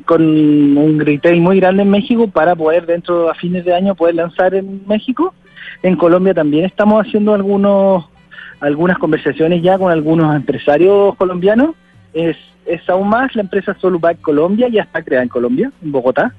con 0.04 0.22
un 0.22 1.00
retail 1.00 1.40
muy 1.40 1.58
grande 1.58 1.82
en 1.82 1.90
México 1.90 2.28
para 2.28 2.54
poder 2.54 2.86
dentro 2.86 3.30
a 3.30 3.34
fines 3.34 3.64
de 3.64 3.74
año 3.74 3.94
poder 3.94 4.14
lanzar 4.14 4.54
en 4.54 4.82
México. 4.86 5.34
En 5.82 5.96
Colombia 5.96 6.34
también 6.34 6.64
estamos 6.64 7.06
haciendo 7.06 7.34
algunos 7.34 8.04
algunas 8.60 8.98
conversaciones 8.98 9.62
ya 9.62 9.78
con 9.78 9.92
algunos 9.92 10.34
empresarios 10.34 11.14
colombianos. 11.16 11.74
Es, 12.12 12.36
es 12.66 12.88
aún 12.88 13.08
más, 13.08 13.34
la 13.34 13.42
empresa 13.42 13.76
Solubac 13.80 14.20
Colombia 14.20 14.68
ya 14.68 14.82
está 14.82 15.02
creada 15.02 15.22
en 15.22 15.28
Colombia, 15.28 15.70
en 15.82 15.92
Bogotá, 15.92 16.34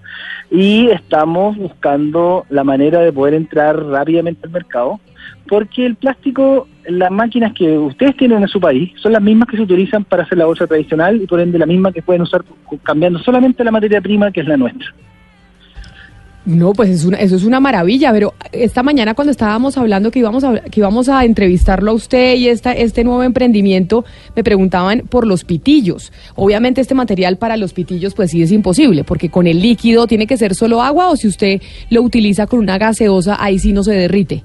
y 0.51 0.89
estamos 0.89 1.57
buscando 1.57 2.45
la 2.49 2.63
manera 2.63 2.99
de 2.99 3.11
poder 3.11 3.33
entrar 3.33 3.77
rápidamente 3.77 4.41
al 4.43 4.51
mercado, 4.51 4.99
porque 5.47 5.85
el 5.85 5.95
plástico, 5.95 6.67
las 6.85 7.11
máquinas 7.11 7.53
que 7.53 7.77
ustedes 7.77 8.15
tienen 8.17 8.41
en 8.41 8.47
su 8.47 8.59
país, 8.59 8.91
son 8.97 9.13
las 9.13 9.21
mismas 9.21 9.49
que 9.49 9.57
se 9.57 9.63
utilizan 9.63 10.03
para 10.03 10.23
hacer 10.23 10.37
la 10.37 10.45
bolsa 10.45 10.67
tradicional 10.67 11.21
y 11.21 11.27
por 11.27 11.39
ende 11.39 11.57
la 11.57 11.65
misma 11.65 11.91
que 11.91 12.01
pueden 12.01 12.21
usar 12.21 12.43
cambiando 12.83 13.19
solamente 13.19 13.63
la 13.63 13.71
materia 13.71 14.01
prima 14.01 14.31
que 14.31 14.41
es 14.41 14.47
la 14.47 14.57
nuestra. 14.57 14.93
No, 16.47 16.71
pues 16.71 16.89
es 16.89 17.03
una, 17.03 17.17
eso 17.17 17.35
es 17.35 17.43
una 17.43 17.59
maravilla, 17.59 18.13
pero 18.13 18.33
esta 18.53 18.81
mañana 18.81 19.13
cuando 19.15 19.31
estábamos 19.31 19.77
hablando 19.77 20.11
que 20.11 20.19
íbamos 20.19 20.45
a, 20.45 20.61
que 20.61 20.79
íbamos 20.79 21.09
a 21.09 21.25
entrevistarlo 21.25 21.91
a 21.91 21.93
usted 21.93 22.35
y 22.35 22.47
esta, 22.47 22.71
este 22.71 23.03
nuevo 23.03 23.21
emprendimiento, 23.23 24.05
me 24.33 24.45
preguntaban 24.45 25.01
por 25.09 25.27
los 25.27 25.43
pitillos. 25.43 26.13
Obviamente 26.35 26.79
este 26.79 26.95
material 26.95 27.35
para 27.37 27.57
los 27.57 27.73
pitillos 27.73 28.13
pues 28.15 28.31
sí 28.31 28.41
es 28.41 28.53
imposible, 28.53 29.03
porque 29.03 29.27
con 29.27 29.45
el 29.45 29.61
líquido 29.61 30.07
tiene 30.07 30.25
que 30.25 30.37
ser 30.37 30.55
solo 30.55 30.81
agua 30.81 31.09
o 31.09 31.17
si 31.17 31.27
usted 31.27 31.61
lo 31.89 32.01
utiliza 32.01 32.47
con 32.47 32.59
una 32.59 32.77
gaseosa, 32.77 33.35
ahí 33.43 33.59
sí 33.59 33.73
no 33.73 33.83
se 33.83 33.91
derrite. 33.91 34.43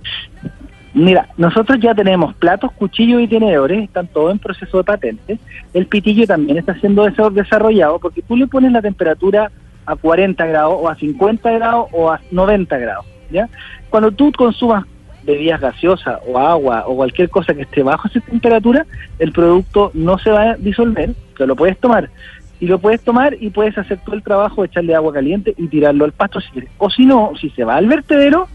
Mira, 0.94 1.28
nosotros 1.36 1.78
ya 1.80 1.94
tenemos 1.94 2.34
platos, 2.34 2.72
cuchillos 2.72 3.22
y 3.22 3.28
tenedores, 3.28 3.84
están 3.84 4.08
todos 4.08 4.32
en 4.32 4.40
proceso 4.40 4.78
de 4.78 4.84
patente. 4.84 5.38
El 5.72 5.86
pitillo 5.86 6.26
también 6.26 6.58
está 6.58 6.74
siendo 6.80 7.06
desa- 7.06 7.32
desarrollado 7.32 8.00
porque 8.00 8.22
tú 8.22 8.36
le 8.36 8.48
pones 8.48 8.72
la 8.72 8.82
temperatura 8.82 9.52
a 9.86 9.96
40 9.96 10.46
grados 10.46 10.76
o 10.78 10.88
a 10.88 10.96
50 10.96 11.50
grados 11.50 11.88
o 11.92 12.10
a 12.10 12.20
90 12.30 12.78
grados, 12.78 13.06
¿ya? 13.30 13.48
Cuando 13.90 14.12
tú 14.12 14.32
consumas 14.32 14.84
bebidas 15.24 15.60
gaseosas 15.60 16.20
o 16.26 16.38
agua 16.38 16.84
o 16.86 16.96
cualquier 16.96 17.30
cosa 17.30 17.54
que 17.54 17.62
esté 17.62 17.82
bajo 17.82 18.08
esa 18.08 18.20
temperatura, 18.20 18.86
el 19.18 19.32
producto 19.32 19.90
no 19.94 20.18
se 20.18 20.30
va 20.30 20.42
a 20.42 20.56
disolver, 20.56 21.14
te 21.36 21.46
lo 21.46 21.56
puedes 21.56 21.78
tomar. 21.78 22.10
Y 22.60 22.66
lo 22.66 22.78
puedes 22.78 23.00
tomar 23.02 23.36
y 23.40 23.50
puedes 23.50 23.76
hacer 23.76 23.98
todo 24.04 24.14
el 24.14 24.22
trabajo 24.22 24.62
de 24.62 24.68
echarle 24.68 24.94
agua 24.94 25.12
caliente 25.12 25.52
y 25.56 25.66
tirarlo 25.66 26.04
al 26.04 26.12
pasto 26.12 26.40
si 26.40 26.48
quieres. 26.50 26.70
O 26.78 26.90
si 26.90 27.06
no, 27.06 27.32
si 27.40 27.50
se 27.50 27.64
va 27.64 27.74
al 27.74 27.88
vertedero, 27.88 28.46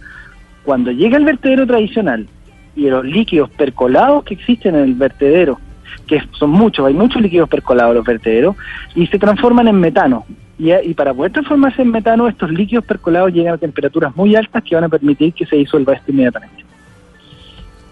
cuando 0.64 0.92
llega 0.92 1.18
el 1.18 1.26
vertedero 1.26 1.68
tradicional 1.68 2.28
y 2.76 2.90
los 2.90 3.04
líquidos 3.04 3.50
percolados 3.50 4.24
que 4.24 4.36
existen 4.36 4.76
en 4.76 4.84
el 4.84 4.94
vertedero, 4.94 5.60
que 6.08 6.22
son 6.32 6.52
muchos, 6.52 6.88
hay 6.88 6.94
muchos 6.94 7.22
líquidos 7.22 7.50
percolados 7.50 7.92
en 7.92 7.98
los 7.98 8.06
vertederos, 8.06 8.56
y 8.96 9.08
se 9.08 9.20
transforman 9.20 9.68
en 9.68 9.80
metano. 9.80 10.26
Y, 10.60 10.72
y 10.74 10.94
para 10.94 11.14
poder 11.14 11.32
transformarse 11.34 11.82
en 11.84 11.92
metano, 11.92 12.28
estos 12.28 12.50
líquidos 12.52 12.84
percolados 12.86 13.32
llegan 13.32 13.54
a 13.54 13.58
temperaturas 13.58 14.16
muy 14.16 14.36
altas 14.36 14.64
que 14.64 14.74
van 14.76 14.86
a 14.86 14.90
permitir 14.90 15.34
que 15.34 15.46
se 15.46 15.56
disuelva 15.56 15.94
esto 15.94 16.12
inmediatamente. 16.12 16.66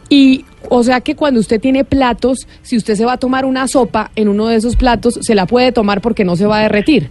Y 0.10 0.46
o 0.70 0.84
sea 0.84 1.02
que 1.02 1.16
cuando 1.16 1.40
usted 1.40 1.60
tiene 1.60 1.84
platos, 1.84 2.48
si 2.62 2.78
usted 2.78 2.96
se 2.96 3.06
va 3.06 3.14
a 3.14 3.18
tomar 3.18 3.46
una 3.46 3.68
sopa 3.68 4.12
en 4.16 4.28
uno 4.30 4.48
de 4.48 4.56
esos 4.56 4.76
platos, 4.76 5.20
se 5.22 5.36
la 5.36 5.46
puede 5.46 5.72
tomar 5.72 6.02
porque 6.02 6.24
no 6.26 6.36
se 6.36 6.46
va 6.46 6.60
a 6.60 6.62
derretir. 6.62 7.10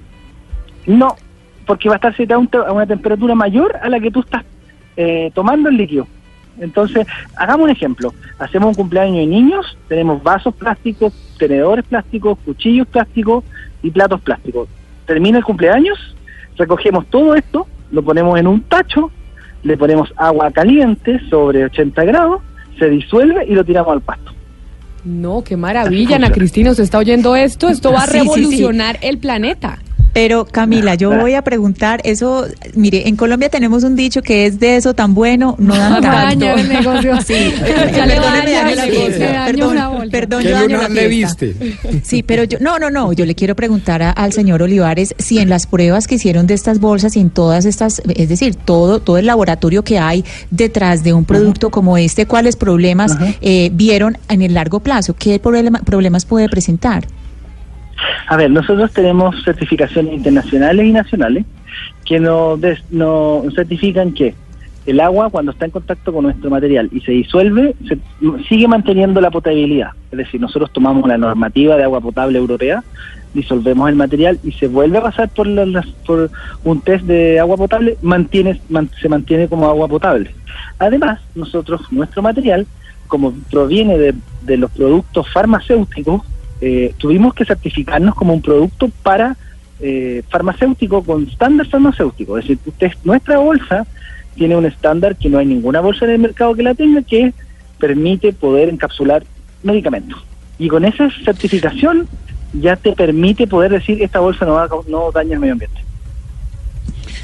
No, 0.87 1.17
porque 1.67 1.89
va 1.89 1.95
a 1.95 1.99
estar 1.99 2.17
situado 2.17 2.39
a 2.39 2.43
un 2.43 2.49
te- 2.49 2.59
a 2.59 2.73
una 2.73 2.87
temperatura 2.87 3.35
mayor 3.35 3.77
a 3.83 3.89
la 3.89 3.99
que 4.01 4.11
tú 4.11 4.21
estás 4.21 4.45
eh, 4.97 5.31
tomando 5.35 5.69
el 5.69 5.77
líquido. 5.77 6.07
Entonces, 6.61 7.05
hagamos 7.37 7.65
un 7.65 7.71
ejemplo. 7.71 8.15
Hacemos 8.39 8.69
un 8.69 8.75
cumpleaños 8.75 9.17
de 9.17 9.27
niños, 9.27 9.77
tenemos 9.89 10.23
vasos 10.23 10.55
plásticos, 10.55 11.13
tenedores 11.37 11.85
plásticos, 11.85 12.39
cuchillos 12.45 12.87
plásticos 12.87 13.43
y 13.83 13.91
platos 13.91 14.21
plásticos. 14.21 14.69
Termina 15.07 15.39
el 15.39 15.45
cumpleaños, 15.45 15.99
recogemos 16.57 17.07
todo 17.11 17.35
esto, 17.35 17.67
lo 17.91 18.03
ponemos 18.03 18.39
en 18.39 18.47
un 18.47 18.63
tacho, 18.63 19.11
le 19.63 19.77
ponemos 19.77 20.13
agua 20.17 20.51
caliente 20.51 21.21
sobre 21.29 21.65
80 21.65 22.05
grados, 22.05 22.43
se 22.79 22.89
disuelve 22.89 23.45
y 23.47 23.55
lo 23.55 23.65
tiramos 23.65 23.93
al 23.93 24.01
pasto. 24.01 24.33
No, 25.05 25.45
qué 25.45 25.57
maravilla, 25.57 26.17
Ana 26.17 26.31
Cristina, 26.31 26.71
¿usted 26.71 26.85
está 26.85 26.99
oyendo 26.99 27.37
esto? 27.37 27.69
Esto 27.69 27.93
va 27.93 27.99
a 28.05 28.07
Sí, 28.07 28.13
sí, 28.13 28.19
sí. 28.19 28.25
revolucionar 28.25 28.99
el 29.03 29.19
planeta. 29.19 29.79
Pero 30.15 30.47
Camila, 30.47 30.95
yo 30.95 31.11
voy 31.21 31.35
a 31.35 31.43
preguntar, 31.43 32.01
eso, 32.05 32.47
mire, 32.75 33.09
en 33.09 33.17
Colombia 33.17 33.51
tenemos 33.51 33.83
un 33.85 33.97
dicho 33.97 34.23
que 34.23 34.47
es 34.47 34.59
de 34.61 34.77
eso 34.77 34.95
tan 34.95 35.13
bueno, 35.15 35.57
no 35.59 35.75
dan 35.77 36.01
tanto. 36.01 36.09
Daña 36.47 36.55
el 36.55 36.69
negocio. 36.69 37.21
Sí, 37.21 37.53
perdóneme, 37.61 38.53
daño 38.53 38.75
la 38.77 38.83
fiesta. 38.85 39.45
Perdón, 39.47 40.09
perdón, 40.11 40.43
¿Qué 40.43 40.49
yo 40.51 40.55
daño 40.55 40.83
la 40.83 40.89
le 40.89 41.09
fiesta. 41.09 41.45
viste? 41.47 41.79
Sí, 42.05 42.23
pero 42.23 42.45
yo, 42.45 42.59
no, 42.61 42.79
no, 42.79 42.91
no, 42.91 43.13
yo 43.13 43.27
le 43.27 43.35
quiero 43.35 43.55
preguntar 43.57 44.03
a- 44.03 44.11
al 44.13 44.33
señor 44.33 44.63
Olivares 44.63 45.15
si 45.19 45.39
en 45.39 45.49
las 45.49 45.67
pruebas 45.67 46.07
que 46.07 46.15
hicieron 46.15 46.47
de 46.47 46.55
estas 46.55 46.79
bolsas 46.81 47.17
y 47.17 47.21
en 47.21 47.31
todas 47.31 47.65
estas, 47.65 48.01
es 48.15 48.29
decir, 48.29 48.55
todo, 48.55 49.01
todo 49.01 49.19
el 49.19 49.27
laboratorio 49.27 49.83
que 49.83 49.99
hay 49.99 50.25
detrás 50.51 51.03
de 51.03 51.13
un 51.13 51.25
producto 51.25 51.71
como 51.71 51.99
este, 51.99 52.27
¿cuáles 52.27 52.55
problemas 52.57 53.17
eh, 53.41 53.71
vieron 53.73 54.17
en 54.29 54.43
el 54.43 54.55
largo 54.55 54.79
plazo? 54.81 55.15
¿Qué 55.19 55.41
problema- 55.43 55.81
problemas 55.85 56.25
puede 56.25 56.49
presentar? 56.49 57.07
A 58.27 58.37
ver, 58.37 58.51
nosotros 58.51 58.93
tenemos 58.93 59.43
certificaciones 59.45 60.13
internacionales 60.15 60.87
y 60.87 60.93
nacionales 60.93 61.45
que 62.05 62.21
nos, 62.21 62.61
des- 62.61 62.83
certifican 63.55 64.13
que 64.13 64.35
el 64.87 65.01
agua 65.01 65.31
cuando 65.31 65.53
está 65.53 65.65
en 65.65 65.71
contacto 65.71 66.13
con 66.13 66.25
nuestro 66.25 66.51
material 66.51 66.89
y 66.93 67.01
se 67.01 67.13
disuelve, 67.13 67.75
se- 67.89 67.99
sigue 68.49 68.69
manteniendo 68.69 69.21
la 69.21 69.31
potabilidad. 69.31 69.91
Es 70.13 70.19
decir, 70.19 70.41
nosotros 70.41 70.71
tomamos 70.73 71.09
la 71.09 71.17
normativa 71.17 71.77
de 71.77 71.85
agua 71.85 72.01
potable 72.01 72.39
europea, 72.39 72.85
disolvemos 73.33 73.89
el 73.89 73.97
material 73.97 74.39
y 74.45 74.53
se 74.53 74.69
vuelve 74.69 74.99
a 74.99 75.03
pasar 75.03 75.29
por, 75.31 75.47
la- 75.47 75.65
las- 75.67 75.87
por 76.07 76.31
un 76.65 76.81
test 76.83 77.05
de 77.07 77.41
agua 77.41 77.57
potable, 77.57 77.97
mantiene, 78.03 78.61
man- 78.69 78.91
se 79.01 79.09
mantiene 79.09 79.49
como 79.49 79.67
agua 79.69 79.89
potable. 79.89 80.35
Además, 80.79 81.21
nosotros, 81.35 81.81
nuestro 81.91 82.21
material, 82.23 82.67
como 83.09 83.33
proviene 83.51 83.97
de, 83.99 84.15
de 84.43 84.57
los 84.59 84.71
productos 84.71 85.27
farmacéuticos, 85.33 86.23
eh, 86.61 86.95
tuvimos 86.99 87.35
que 87.35 87.45
certificarnos 87.45 88.15
como 88.15 88.33
un 88.33 88.43
producto 88.43 88.91
para 89.03 89.37
eh, 89.81 90.23
farmacéutico 90.29 91.03
con 91.03 91.29
estándar 91.29 91.67
farmacéutico. 91.67 92.39
Es 92.39 92.45
decir, 92.45 92.59
usted, 92.67 92.93
nuestra 93.05 93.39
bolsa 93.39 93.87
tiene 94.35 94.57
un 94.57 94.67
estándar 94.67 95.17
que 95.17 95.29
no 95.29 95.39
hay 95.39 95.47
ninguna 95.47 95.81
bolsa 95.81 96.05
en 96.05 96.13
el 96.13 96.19
mercado 96.19 96.55
que 96.55 96.63
la 96.63 96.75
tenga 96.75 97.03
que 97.03 97.33
permite 97.79 98.33
poder 98.33 98.69
encapsular 98.69 99.25
medicamentos. 99.63 100.25
Y 100.59 100.69
con 100.69 100.85
esa 100.85 101.09
certificación 101.25 102.09
ya 102.53 102.77
te 102.77 102.93
permite 102.93 103.47
poder 103.47 103.73
decir 103.73 104.03
esta 104.03 104.21
bolsa 104.21 104.47
no, 104.47 104.57
no 104.89 105.11
daña 105.13 105.35
el 105.35 105.41
medio 105.41 105.53
ambiente. 105.53 105.81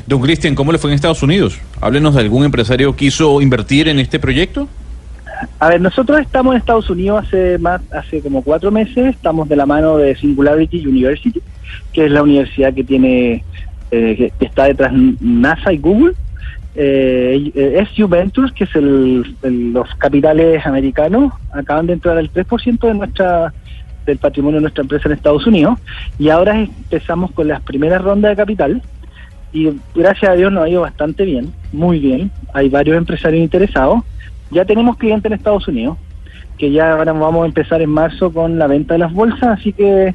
Don 0.06 0.20
Cristian, 0.20 0.54
¿cómo 0.54 0.72
le 0.72 0.78
fue 0.78 0.90
en 0.90 0.96
Estados 0.96 1.22
Unidos? 1.22 1.58
Háblenos 1.80 2.14
de 2.14 2.20
algún 2.22 2.44
empresario 2.44 2.92
que 2.92 3.06
quiso 3.06 3.40
invertir 3.40 3.86
en 3.86 4.00
este 4.00 4.18
proyecto. 4.18 4.68
A 5.58 5.68
ver, 5.68 5.80
nosotros 5.80 6.20
estamos 6.20 6.52
en 6.52 6.58
Estados 6.58 6.90
Unidos 6.90 7.24
hace 7.26 7.58
más, 7.58 7.80
hace 7.92 8.20
como 8.20 8.42
cuatro 8.42 8.70
meses, 8.70 9.14
estamos 9.14 9.48
de 9.48 9.56
la 9.56 9.66
mano 9.66 9.96
de 9.96 10.14
Singularity 10.16 10.86
University, 10.86 11.40
que 11.92 12.06
es 12.06 12.10
la 12.10 12.22
universidad 12.22 12.74
que 12.74 12.84
tiene, 12.84 13.44
eh, 13.90 14.32
que 14.38 14.44
está 14.44 14.64
detrás 14.64 14.92
NASA 15.20 15.72
y 15.72 15.78
Google. 15.78 16.14
Eh, 16.74 17.50
eh, 17.54 17.86
SU 17.94 18.06
Ventures, 18.06 18.52
que 18.52 18.64
es 18.64 18.74
el, 18.76 19.34
los 19.72 19.92
capitales 19.96 20.64
americanos, 20.66 21.32
acaban 21.52 21.86
de 21.86 21.94
entrar 21.94 22.16
al 22.16 22.32
3% 22.32 22.80
de 22.80 22.94
nuestra 22.94 23.52
del 24.06 24.18
patrimonio 24.18 24.56
de 24.56 24.62
nuestra 24.62 24.82
empresa 24.82 25.08
en 25.08 25.12
Estados 25.12 25.46
Unidos 25.46 25.78
y 26.18 26.30
ahora 26.30 26.58
empezamos 26.58 27.32
con 27.32 27.46
las 27.48 27.60
primeras 27.60 28.00
rondas 28.00 28.30
de 28.30 28.36
capital 28.36 28.82
y 29.52 29.70
gracias 29.94 30.30
a 30.30 30.34
Dios 30.34 30.52
nos 30.52 30.64
ha 30.64 30.68
ido 30.68 30.80
bastante 30.82 31.24
bien, 31.24 31.52
muy 31.72 31.98
bien. 31.98 32.30
Hay 32.54 32.68
varios 32.68 32.96
empresarios 32.96 33.42
interesados. 33.42 34.02
Ya 34.50 34.64
tenemos 34.64 34.96
clientes 34.96 35.30
en 35.30 35.36
Estados 35.36 35.68
Unidos, 35.68 35.96
que 36.58 36.70
ya 36.70 36.92
ahora 36.92 37.12
vamos 37.12 37.44
a 37.44 37.46
empezar 37.46 37.80
en 37.82 37.90
marzo 37.90 38.32
con 38.32 38.58
la 38.58 38.66
venta 38.66 38.94
de 38.94 38.98
las 38.98 39.12
bolsas, 39.12 39.58
así 39.58 39.72
que 39.72 40.14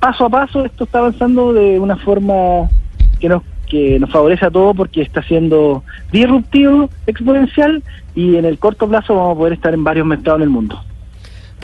paso 0.00 0.26
a 0.26 0.30
paso 0.30 0.64
esto 0.64 0.84
está 0.84 0.98
avanzando 0.98 1.52
de 1.52 1.78
una 1.78 1.96
forma 1.96 2.68
que 3.20 3.28
nos 3.28 3.42
que 3.66 3.98
nos 3.98 4.10
favorece 4.10 4.44
a 4.44 4.50
todos 4.50 4.76
porque 4.76 5.02
está 5.02 5.22
siendo 5.22 5.82
disruptivo, 6.12 6.90
exponencial 7.06 7.82
y 8.14 8.36
en 8.36 8.44
el 8.44 8.58
corto 8.58 8.88
plazo 8.88 9.14
vamos 9.14 9.34
a 9.34 9.38
poder 9.38 9.52
estar 9.54 9.72
en 9.74 9.82
varios 9.82 10.06
mercados 10.06 10.38
en 10.38 10.44
el 10.44 10.50
mundo. 10.50 10.80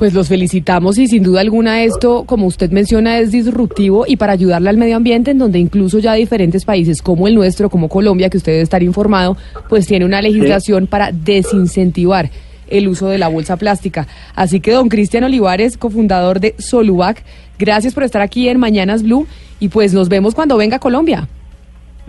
Pues 0.00 0.14
los 0.14 0.28
felicitamos 0.28 0.96
y 0.96 1.08
sin 1.08 1.22
duda 1.22 1.42
alguna 1.42 1.84
esto, 1.84 2.24
como 2.24 2.46
usted 2.46 2.70
menciona, 2.70 3.18
es 3.18 3.32
disruptivo 3.32 4.06
y 4.08 4.16
para 4.16 4.32
ayudarle 4.32 4.70
al 4.70 4.78
medio 4.78 4.96
ambiente, 4.96 5.32
en 5.32 5.36
donde 5.36 5.58
incluso 5.58 5.98
ya 5.98 6.14
diferentes 6.14 6.64
países 6.64 7.02
como 7.02 7.28
el 7.28 7.34
nuestro, 7.34 7.68
como 7.68 7.90
Colombia, 7.90 8.30
que 8.30 8.38
usted 8.38 8.52
debe 8.52 8.62
estar 8.62 8.82
informado, 8.82 9.36
pues 9.68 9.86
tiene 9.86 10.06
una 10.06 10.22
legislación 10.22 10.86
para 10.86 11.12
desincentivar 11.12 12.30
el 12.68 12.88
uso 12.88 13.08
de 13.08 13.18
la 13.18 13.28
bolsa 13.28 13.58
plástica. 13.58 14.08
Así 14.34 14.60
que 14.60 14.72
don 14.72 14.88
Cristian 14.88 15.24
Olivares, 15.24 15.76
cofundador 15.76 16.40
de 16.40 16.54
Solubac, 16.56 17.22
gracias 17.58 17.92
por 17.92 18.02
estar 18.02 18.22
aquí 18.22 18.48
en 18.48 18.58
Mañanas 18.58 19.02
Blue 19.02 19.26
y 19.58 19.68
pues 19.68 19.92
nos 19.92 20.08
vemos 20.08 20.34
cuando 20.34 20.56
venga 20.56 20.76
a 20.76 20.80
Colombia. 20.80 21.28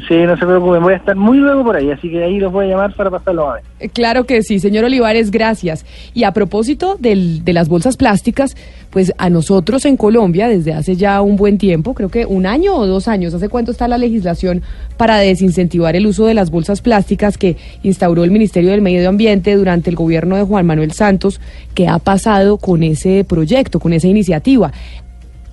Sí, 0.08 0.16
no 0.26 0.36
se 0.36 0.46
preocupen, 0.46 0.82
voy 0.82 0.94
a 0.94 0.98
estar 0.98 1.16
muy 1.16 1.38
luego 1.38 1.64
por 1.64 1.76
ahí, 1.76 1.92
así 1.92 2.10
que 2.10 2.24
ahí 2.24 2.40
los 2.40 2.52
voy 2.52 2.66
a 2.66 2.70
llamar 2.70 2.96
para 2.96 3.12
pasarlo 3.12 3.50
a 3.52 3.54
ver. 3.56 3.64
Eh, 3.80 3.90
Claro 3.90 4.24
que 4.26 4.42
sí, 4.42 4.60
señor 4.60 4.86
Olivares, 4.86 5.30
gracias. 5.30 5.86
Y 6.16 6.24
a 6.24 6.32
propósito 6.32 6.96
del- 7.00 7.44
de 7.46 7.54
las 7.54 7.70
bolsas 7.70 7.98
plásticas, 7.98 8.56
pues 8.90 9.14
a 9.20 9.30
nosotros 9.30 9.86
en 9.86 9.98
Colombia, 9.98 10.48
desde 10.48 10.74
hace 10.74 10.96
ya 10.96 11.22
un 11.22 11.36
buen 11.36 11.58
tiempo, 11.58 11.94
creo 11.94 12.10
que 12.10 12.26
un 12.26 12.46
año 12.48 12.76
o 12.76 12.88
dos 12.88 13.08
años, 13.08 13.34
¿hace 13.34 13.48
cuánto 13.48 13.72
está 13.72 13.88
la 13.88 13.98
legislación 14.00 14.64
para 14.98 15.18
desincentivar 15.18 15.96
el 15.96 16.08
uso 16.08 16.26
de 16.26 16.34
las 16.34 16.50
bolsas 16.52 16.82
plásticas 16.82 17.38
que 17.38 17.58
instauró 17.84 18.24
el 18.24 18.32
Ministerio 18.32 18.72
del 18.72 18.82
Medio 18.82 19.08
Ambiente 19.08 19.56
durante 19.56 19.90
el 19.92 19.96
gobierno 19.96 20.36
de 20.36 20.44
Juan 20.44 20.66
Manuel 20.66 20.94
Santos? 20.94 21.40
¿Qué 21.76 21.88
ha 21.88 22.00
pasado 22.00 22.58
con 22.58 22.82
ese 22.82 23.24
proyecto, 23.28 23.80
con 23.80 23.94
esa 23.94 24.08
iniciativa? 24.08 24.72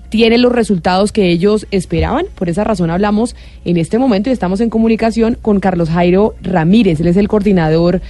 Tiene 0.08 0.38
los 0.38 0.52
resultados 0.52 1.12
que 1.12 1.30
ellos 1.30 1.66
esperaban. 1.70 2.26
Por 2.34 2.48
esa 2.48 2.64
razón 2.64 2.90
hablamos 2.90 3.36
en 3.64 3.76
este 3.76 3.98
momento 3.98 4.30
y 4.30 4.32
estamos 4.32 4.60
en 4.60 4.70
comunicación 4.70 5.36
con 5.40 5.60
Carlos 5.60 5.90
Jairo 5.90 6.34
Ramírez. 6.42 7.00
Él 7.00 7.08
es 7.08 7.16
el 7.16 7.28
coordinador 7.28 8.00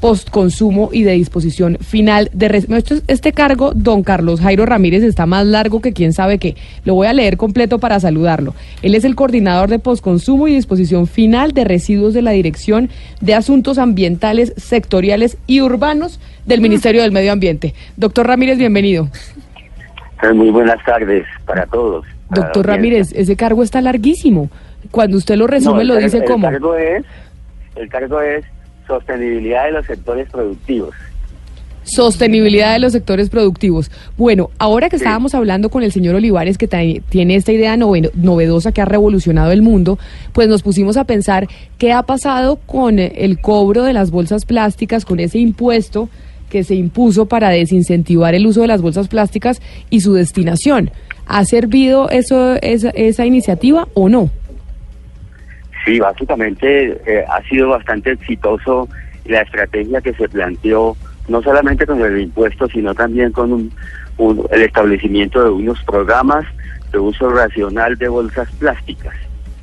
postconsumo 0.00 0.90
y 0.92 1.02
de 1.02 1.12
disposición 1.12 1.78
final 1.80 2.30
de... 2.32 2.64
Este 3.06 3.32
cargo, 3.32 3.72
don 3.74 4.02
Carlos 4.02 4.40
Jairo 4.40 4.66
Ramírez, 4.66 5.02
está 5.02 5.26
más 5.26 5.46
largo 5.46 5.80
que 5.80 5.92
quién 5.92 6.12
sabe 6.12 6.38
qué. 6.38 6.56
Lo 6.84 6.94
voy 6.94 7.06
a 7.06 7.12
leer 7.12 7.36
completo 7.36 7.78
para 7.78 8.00
saludarlo. 8.00 8.54
Él 8.82 8.94
es 8.94 9.04
el 9.04 9.14
coordinador 9.14 9.68
de 9.68 9.78
postconsumo 9.78 10.48
y 10.48 10.54
disposición 10.54 11.06
final 11.06 11.52
de 11.52 11.64
residuos 11.64 12.14
de 12.14 12.22
la 12.22 12.32
Dirección 12.32 12.90
de 13.20 13.34
Asuntos 13.34 13.78
Ambientales, 13.78 14.52
Sectoriales 14.56 15.36
y 15.46 15.60
Urbanos 15.60 16.20
del 16.46 16.60
Ministerio 16.60 17.02
del 17.02 17.12
Medio 17.12 17.32
Ambiente. 17.32 17.74
Doctor 17.96 18.26
Ramírez, 18.26 18.58
bienvenido. 18.58 19.08
Muy 20.34 20.50
buenas 20.50 20.82
tardes 20.84 21.24
para 21.44 21.66
todos. 21.66 22.04
para 22.28 22.42
Doctor. 22.42 22.66
Ramírez, 22.66 23.12
ese 23.14 23.36
cargo 23.36 23.62
está 23.62 23.80
larguísimo. 23.80 24.48
Cuando 24.90 25.16
usted 25.16 25.36
lo 25.36 25.46
resume, 25.46 25.84
No, 25.84 25.94
lo 25.94 25.96
dice 26.00 26.18
el 26.18 26.24
como 26.24 26.48
Cargo 26.48 26.74
es, 26.76 27.04
el 27.76 27.88
cargo 27.88 28.20
es 28.20 28.44
sostenibilidad 28.86 29.64
de 29.66 29.72
los 29.72 29.86
sectores 29.86 30.28
productivos. 30.30 30.94
sostenibilidad 31.86 32.72
de 32.72 32.78
los 32.78 32.92
sectores 32.92 33.28
productivos. 33.28 33.90
Bueno, 34.16 34.48
ahora 34.58 34.88
que 34.88 34.96
estábamos 34.96 35.34
hablando 35.34 35.68
con 35.68 35.82
el 35.82 35.92
señor 35.92 36.14
Olivares, 36.14 36.56
que 36.56 36.66
tiene 36.66 37.36
esta 37.36 37.52
idea 37.52 37.76
nove- 37.76 38.10
novedosa 38.14 38.72
que 38.72 38.80
ha 38.80 38.86
revolucionado 38.86 39.52
el 39.52 39.60
mundo, 39.60 39.98
pues 40.32 40.48
nos 40.48 40.62
pusimos 40.62 40.96
a 40.96 41.04
pensar 41.04 41.46
qué 41.76 41.92
ha 41.92 42.02
pasado 42.02 42.56
con 42.64 42.98
el 42.98 43.38
cobro 43.40 43.82
de 43.84 43.92
las 43.92 44.10
bolsas 44.10 44.46
plásticas, 44.46 45.04
con 45.04 45.20
ese 45.20 45.38
impuesto 45.38 46.08
que 46.54 46.62
se 46.62 46.76
impuso 46.76 47.26
para 47.26 47.48
desincentivar 47.48 48.32
el 48.32 48.46
uso 48.46 48.60
de 48.60 48.68
las 48.68 48.80
bolsas 48.80 49.08
plásticas 49.08 49.60
y 49.90 50.02
su 50.02 50.12
destinación. 50.12 50.92
¿Ha 51.26 51.44
servido 51.44 52.08
eso, 52.10 52.54
esa, 52.62 53.26
iniciativa 53.26 53.88
o 53.94 54.08
no? 54.08 54.30
Sí, 55.84 55.98
básicamente 55.98 56.92
eh, 57.06 57.24
ha 57.28 57.42
sido 57.48 57.70
bastante 57.70 58.12
exitoso 58.12 58.88
la 59.24 59.40
estrategia 59.40 60.00
que 60.00 60.14
se 60.14 60.28
planteó, 60.28 60.96
no 61.26 61.42
solamente 61.42 61.86
con 61.86 62.00
el 62.00 62.20
impuesto, 62.20 62.68
sino 62.68 62.94
también 62.94 63.32
con 63.32 63.50
un- 63.52 63.72
el 64.52 64.62
establecimiento 64.62 65.42
de 65.42 65.50
unos 65.50 65.82
programas 65.82 66.44
de 66.92 67.00
uso 67.00 67.30
racional 67.30 67.96
de 67.96 68.06
bolsas 68.06 68.48
plásticas, 68.60 69.14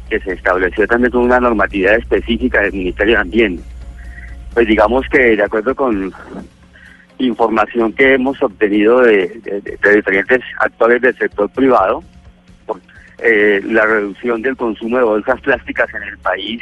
que 0.09 0.19
se 0.19 0.34
estableció 0.34 0.85
también 0.88 1.11
con 1.13 1.22
una 1.22 1.39
normatividad 1.39 1.95
específica 1.95 2.59
del 2.59 2.73
Ministerio 2.73 3.13
de 3.15 3.22
Ambiente. 3.22 3.63
Pues 4.53 4.68
digamos 4.68 5.05
que 5.09 5.38
de 5.38 5.43
acuerdo 5.43 5.73
con 5.73 6.11
información 7.26 7.93
que 7.93 8.14
hemos 8.14 8.41
obtenido 8.41 9.02
de, 9.02 9.41
diferentes 9.95 10.41
actores 10.60 11.02
del 11.02 11.18
sector 11.18 11.49
privado, 11.49 12.03
eh, 13.19 13.61
la 13.65 13.85
reducción 13.85 14.41
del 14.41 14.57
consumo 14.57 14.98
de 14.98 15.03
bolsas 15.03 15.39
plásticas 15.41 15.93
en 15.93 16.03
el 16.03 16.18
país 16.18 16.61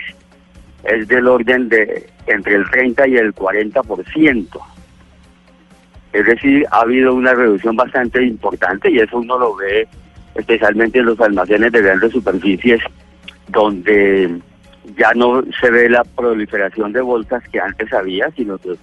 es 0.83 1.07
del 1.07 1.27
orden 1.27 1.69
de 1.69 2.09
entre 2.27 2.55
el 2.55 2.69
30 2.69 3.07
y 3.07 3.17
el 3.17 3.33
40%. 3.33 4.59
Es 6.11 6.25
decir, 6.25 6.65
ha 6.71 6.81
habido 6.81 7.13
una 7.13 7.33
reducción 7.33 7.75
bastante 7.75 8.23
importante 8.23 8.91
y 8.91 8.99
eso 8.99 9.19
uno 9.19 9.37
lo 9.37 9.55
ve 9.55 9.87
especialmente 10.35 10.99
en 10.99 11.05
los 11.05 11.19
almacenes 11.19 11.71
de 11.71 11.81
grandes 11.81 12.11
superficies 12.11 12.81
donde 13.49 14.39
ya 14.97 15.11
no 15.15 15.43
se 15.59 15.69
ve 15.69 15.89
la 15.89 16.03
proliferación 16.03 16.93
de 16.93 17.01
bolsas 17.01 17.43
que 17.49 17.59
antes 17.59 17.91
había, 17.93 18.29
sino 18.31 18.57
que 18.57 18.75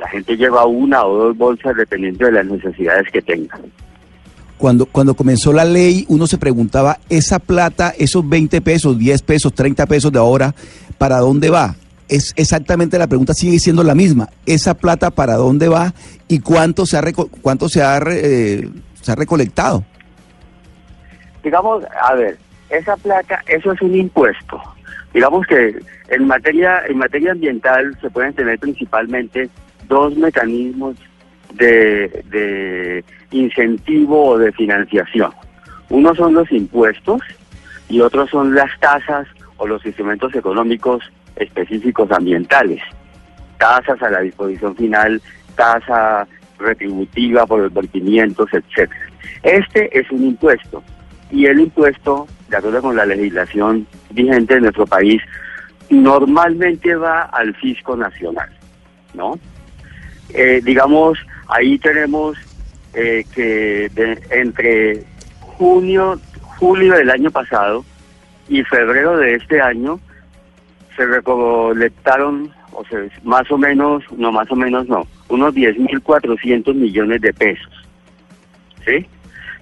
la 0.00 0.08
gente 0.08 0.36
lleva 0.36 0.64
una 0.66 1.04
o 1.04 1.16
dos 1.16 1.36
bolsas 1.36 1.76
dependiendo 1.76 2.26
de 2.26 2.32
las 2.32 2.46
necesidades 2.46 3.06
que 3.12 3.22
tenga. 3.22 3.58
Cuando, 4.58 4.86
cuando 4.86 5.14
comenzó 5.14 5.52
la 5.52 5.64
ley, 5.64 6.04
uno 6.08 6.26
se 6.26 6.36
preguntaba, 6.38 6.98
esa 7.08 7.38
plata, 7.38 7.94
esos 7.98 8.28
20 8.28 8.60
pesos, 8.60 8.98
10 8.98 9.22
pesos, 9.22 9.54
30 9.54 9.86
pesos 9.86 10.12
de 10.12 10.18
ahora, 10.18 10.54
¿para 10.98 11.18
dónde 11.18 11.48
va? 11.50 11.76
Es 12.08 12.32
exactamente 12.36 12.98
la 12.98 13.06
pregunta 13.06 13.32
sigue 13.34 13.58
siendo 13.58 13.84
la 13.84 13.94
misma. 13.94 14.28
¿Esa 14.44 14.74
plata 14.74 15.10
para 15.10 15.36
dónde 15.36 15.68
va 15.68 15.94
y 16.28 16.40
cuánto 16.40 16.84
se 16.84 16.96
ha, 16.98 17.02
reco- 17.02 17.30
cuánto 17.40 17.68
se 17.68 17.82
ha, 17.82 18.00
re- 18.00 18.20
eh, 18.62 18.68
se 19.00 19.12
ha 19.12 19.14
recolectado? 19.14 19.84
digamos, 21.42 21.82
a 22.02 22.14
ver, 22.14 22.36
esa 22.68 22.96
plata, 22.98 23.40
eso 23.46 23.72
es 23.72 23.80
un 23.80 23.94
impuesto. 23.96 24.60
Digamos 25.14 25.46
que 25.46 25.74
en 26.10 26.26
materia, 26.26 26.82
en 26.86 26.98
materia 26.98 27.32
ambiental 27.32 27.96
se 28.00 28.10
pueden 28.10 28.34
tener 28.34 28.58
principalmente 28.58 29.48
dos 29.90 30.16
mecanismos 30.16 30.96
de, 31.52 32.24
de 32.30 33.04
incentivo 33.32 34.28
o 34.28 34.38
de 34.38 34.52
financiación. 34.52 35.32
Uno 35.90 36.14
son 36.14 36.32
los 36.32 36.50
impuestos 36.52 37.20
y 37.88 38.00
otros 38.00 38.30
son 38.30 38.54
las 38.54 38.70
tasas 38.80 39.26
o 39.58 39.66
los 39.66 39.84
instrumentos 39.84 40.34
económicos 40.34 41.02
específicos 41.36 42.10
ambientales. 42.12 42.80
Tasas 43.58 44.00
a 44.02 44.10
la 44.10 44.20
disposición 44.20 44.74
final, 44.76 45.20
tasa 45.56 46.26
retributiva 46.58 47.44
por 47.46 47.60
los 47.60 47.74
vertimientos, 47.74 48.48
etcétera. 48.52 49.08
Este 49.42 49.98
es 49.98 50.10
un 50.10 50.24
impuesto 50.24 50.82
y 51.32 51.46
el 51.46 51.60
impuesto, 51.60 52.26
de 52.48 52.56
acuerdo 52.56 52.82
con 52.82 52.96
la 52.96 53.06
legislación 53.06 53.86
vigente 54.10 54.54
de 54.54 54.60
nuestro 54.60 54.86
país, 54.86 55.20
normalmente 55.88 56.94
va 56.94 57.22
al 57.22 57.54
fisco 57.56 57.96
nacional, 57.96 58.48
¿no? 59.14 59.38
Eh, 60.34 60.60
digamos, 60.64 61.18
ahí 61.48 61.78
tenemos 61.78 62.36
eh, 62.94 63.24
que 63.34 63.88
de- 63.94 64.20
entre 64.30 65.04
junio, 65.40 66.20
julio 66.58 66.94
del 66.94 67.10
año 67.10 67.30
pasado 67.30 67.84
y 68.48 68.62
febrero 68.64 69.16
de 69.16 69.34
este 69.34 69.60
año 69.60 70.00
se 70.96 71.06
recolectaron, 71.06 72.50
o 72.72 72.84
sea, 72.86 72.98
más 73.22 73.50
o 73.50 73.58
menos, 73.58 74.02
no 74.16 74.32
más 74.32 74.50
o 74.50 74.56
menos 74.56 74.88
no, 74.88 75.06
unos 75.28 75.54
10.400 75.54 76.74
millones 76.74 77.20
de 77.20 77.32
pesos, 77.32 77.72
¿sí? 78.84 79.06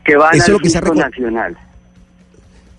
Que 0.04 0.16
van 0.16 0.34
Eso 0.34 0.42
es 0.42 0.48
al 0.48 0.52
lo 0.54 0.58
que 0.60 0.70
se 0.70 0.80
nacional. 0.80 1.56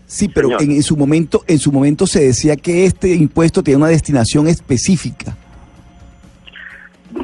Sí, 0.07 0.28
pero 0.28 0.60
en, 0.60 0.72
en 0.72 0.82
su 0.84 0.98
momento, 0.98 1.44
en 1.45 1.60
su 1.60 1.72
momento 1.72 2.07
se 2.07 2.22
decía 2.22 2.56
que 2.56 2.86
este 2.86 3.14
impuesto 3.14 3.61
tiene 3.61 3.78
una 3.78 3.90
destinación 3.90 4.48
específica. 4.48 5.38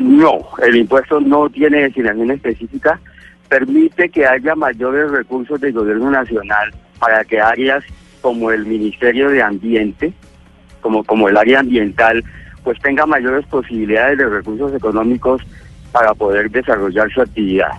No, 0.05 0.49
el 0.61 0.75
impuesto 0.75 1.19
no 1.19 1.49
tiene 1.49 1.81
destinación 1.81 2.29
específica, 2.29 2.99
permite 3.49 4.07
que 4.09 4.27
haya 4.27 4.53
mayores 4.53 5.09
recursos 5.09 5.59
del 5.59 5.73
gobierno 5.73 6.11
nacional 6.11 6.71
para 6.99 7.23
que 7.23 7.41
áreas 7.41 7.83
como 8.21 8.51
el 8.51 8.67
Ministerio 8.67 9.29
de 9.29 9.41
Ambiente, 9.41 10.13
como, 10.81 11.03
como 11.03 11.27
el 11.27 11.35
área 11.35 11.61
ambiental, 11.61 12.23
pues 12.63 12.79
tenga 12.81 13.07
mayores 13.07 13.47
posibilidades 13.47 14.19
de 14.19 14.29
recursos 14.29 14.75
económicos 14.75 15.41
para 15.91 16.13
poder 16.13 16.51
desarrollar 16.51 17.11
su 17.11 17.21
actividad. 17.21 17.71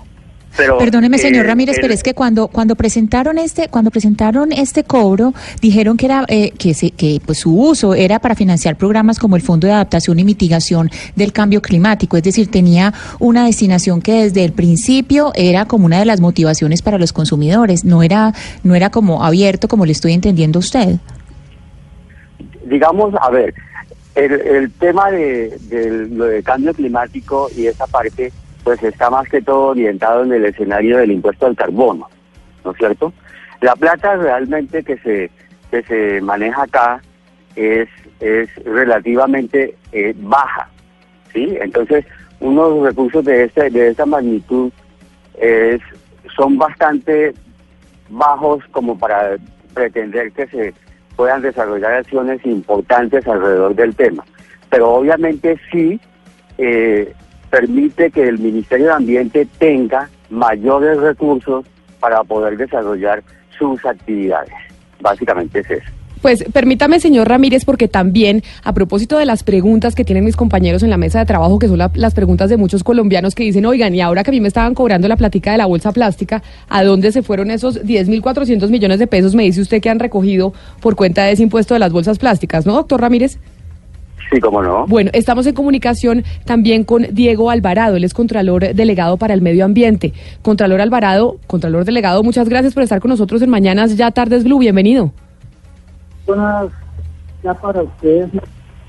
Pero, 0.56 0.78
Perdóneme, 0.78 1.18
señor 1.18 1.44
eh, 1.44 1.48
Ramírez, 1.48 1.76
el- 1.76 1.82
pero 1.82 1.92
es 1.94 2.02
que 2.02 2.14
cuando 2.14 2.48
cuando 2.48 2.76
presentaron 2.76 3.36
este 3.38 3.68
cuando 3.68 3.90
presentaron 3.90 4.52
este 4.52 4.84
cobro 4.84 5.34
dijeron 5.60 5.96
que 5.96 6.06
era 6.06 6.24
eh, 6.28 6.50
que 6.58 6.72
se, 6.74 6.90
que 6.92 7.20
pues 7.24 7.38
su 7.40 7.58
uso 7.58 7.94
era 7.94 8.18
para 8.20 8.34
financiar 8.34 8.76
programas 8.76 9.18
como 9.18 9.36
el 9.36 9.42
Fondo 9.42 9.66
de 9.66 9.72
Adaptación 9.74 10.18
y 10.18 10.24
Mitigación 10.24 10.90
del 11.14 11.32
Cambio 11.32 11.60
Climático, 11.60 12.16
es 12.16 12.22
decir, 12.22 12.50
tenía 12.50 12.94
una 13.18 13.44
destinación 13.46 14.00
que 14.00 14.22
desde 14.24 14.44
el 14.44 14.52
principio 14.52 15.32
era 15.34 15.66
como 15.66 15.86
una 15.86 15.98
de 15.98 16.04
las 16.06 16.20
motivaciones 16.20 16.80
para 16.82 16.98
los 16.98 17.12
consumidores, 17.12 17.84
no 17.84 18.02
era 18.02 18.32
no 18.64 18.74
era 18.74 18.90
como 18.90 19.24
abierto 19.24 19.68
como 19.68 19.84
le 19.84 19.92
estoy 19.92 20.12
entendiendo 20.12 20.58
a 20.58 20.60
usted. 20.60 20.96
digamos, 22.64 23.14
a 23.20 23.30
ver, 23.30 23.54
el, 24.14 24.32
el 24.32 24.72
tema 24.72 25.10
de, 25.10 25.56
de 25.68 26.06
lo 26.10 26.24
de 26.24 26.42
cambio 26.42 26.72
climático 26.74 27.48
y 27.56 27.66
esa 27.66 27.86
parte, 27.86 28.32
pues 28.66 28.82
está 28.82 29.10
más 29.10 29.28
que 29.28 29.40
todo 29.40 29.66
orientado 29.66 30.24
en 30.24 30.32
el 30.32 30.44
escenario 30.44 30.98
del 30.98 31.12
impuesto 31.12 31.46
al 31.46 31.54
carbono, 31.54 32.08
¿no 32.64 32.72
es 32.72 32.76
cierto? 32.76 33.12
La 33.60 33.76
plata 33.76 34.16
realmente 34.16 34.82
que 34.82 34.98
se 34.98 35.30
que 35.70 35.84
se 35.84 36.20
maneja 36.20 36.64
acá 36.64 37.00
es 37.54 37.88
es 38.18 38.52
relativamente 38.64 39.76
eh, 39.92 40.12
baja, 40.16 40.68
¿sí? 41.32 41.56
Entonces, 41.60 42.04
unos 42.40 42.82
recursos 42.82 43.24
de 43.24 43.44
este 43.44 43.70
de 43.70 43.90
esta 43.90 44.04
magnitud 44.04 44.72
es 45.38 45.80
son 46.36 46.58
bastante 46.58 47.34
bajos 48.08 48.64
como 48.72 48.98
para 48.98 49.36
pretender 49.74 50.32
que 50.32 50.48
se 50.48 50.74
puedan 51.14 51.40
desarrollar 51.40 51.92
acciones 51.92 52.44
importantes 52.44 53.28
alrededor 53.28 53.76
del 53.76 53.94
tema. 53.94 54.24
Pero 54.70 54.90
obviamente 54.90 55.56
sí 55.70 56.00
eh, 56.58 57.14
permite 57.60 58.10
que 58.10 58.28
el 58.28 58.38
Ministerio 58.38 58.86
de 58.86 58.92
Ambiente 58.92 59.46
tenga 59.58 60.10
mayores 60.28 60.98
recursos 61.00 61.64
para 62.00 62.22
poder 62.24 62.58
desarrollar 62.58 63.22
sus 63.58 63.82
actividades. 63.86 64.52
Básicamente 65.00 65.60
es 65.60 65.70
eso. 65.70 65.90
Pues 66.20 66.44
permítame, 66.52 66.98
señor 67.00 67.28
Ramírez, 67.28 67.64
porque 67.64 67.88
también 67.88 68.42
a 68.64 68.72
propósito 68.74 69.16
de 69.16 69.24
las 69.26 69.42
preguntas 69.42 69.94
que 69.94 70.04
tienen 70.04 70.24
mis 70.24 70.36
compañeros 70.36 70.82
en 70.82 70.90
la 70.90 70.96
mesa 70.98 71.18
de 71.20 71.26
trabajo, 71.26 71.58
que 71.58 71.68
son 71.68 71.78
la- 71.78 71.90
las 71.94 72.14
preguntas 72.14 72.50
de 72.50 72.56
muchos 72.58 72.82
colombianos 72.82 73.34
que 73.34 73.44
dicen, 73.44 73.64
oigan, 73.64 73.94
y 73.94 74.00
ahora 74.00 74.22
que 74.24 74.30
a 74.30 74.32
mí 74.32 74.40
me 74.40 74.48
estaban 74.48 74.74
cobrando 74.74 75.08
la 75.08 75.16
platica 75.16 75.52
de 75.52 75.58
la 75.58 75.66
bolsa 75.66 75.92
plástica, 75.92 76.42
¿a 76.68 76.84
dónde 76.84 77.12
se 77.12 77.22
fueron 77.22 77.50
esos 77.50 77.82
10.400 77.84 78.70
millones 78.70 78.98
de 78.98 79.06
pesos, 79.06 79.34
me 79.34 79.44
dice 79.44 79.60
usted, 79.62 79.80
que 79.80 79.88
han 79.88 79.98
recogido 80.00 80.52
por 80.80 80.94
cuenta 80.96 81.24
de 81.24 81.32
ese 81.32 81.42
impuesto 81.42 81.74
de 81.74 81.80
las 81.80 81.92
bolsas 81.92 82.18
plásticas, 82.18 82.66
¿no, 82.66 82.74
doctor 82.74 83.00
Ramírez? 83.00 83.38
Sí, 84.30 84.40
cómo 84.40 84.62
no. 84.62 84.86
Bueno, 84.86 85.10
estamos 85.14 85.46
en 85.46 85.54
comunicación 85.54 86.24
también 86.44 86.84
con 86.84 87.06
Diego 87.12 87.50
Alvarado, 87.50 87.96
él 87.96 88.04
es 88.04 88.12
Contralor 88.12 88.74
Delegado 88.74 89.16
para 89.16 89.34
el 89.34 89.42
Medio 89.42 89.64
Ambiente. 89.64 90.12
Contralor 90.42 90.80
Alvarado, 90.80 91.36
Contralor 91.46 91.84
Delegado, 91.84 92.22
muchas 92.22 92.48
gracias 92.48 92.74
por 92.74 92.82
estar 92.82 93.00
con 93.00 93.10
nosotros 93.10 93.40
en 93.42 93.50
Mañanas 93.50 93.96
Ya 93.96 94.10
Tardes 94.10 94.44
Blue, 94.44 94.58
bienvenido. 94.58 95.12
Buenas 96.26 96.70
ya 97.44 97.54
para 97.54 97.82
ustedes, 97.82 98.28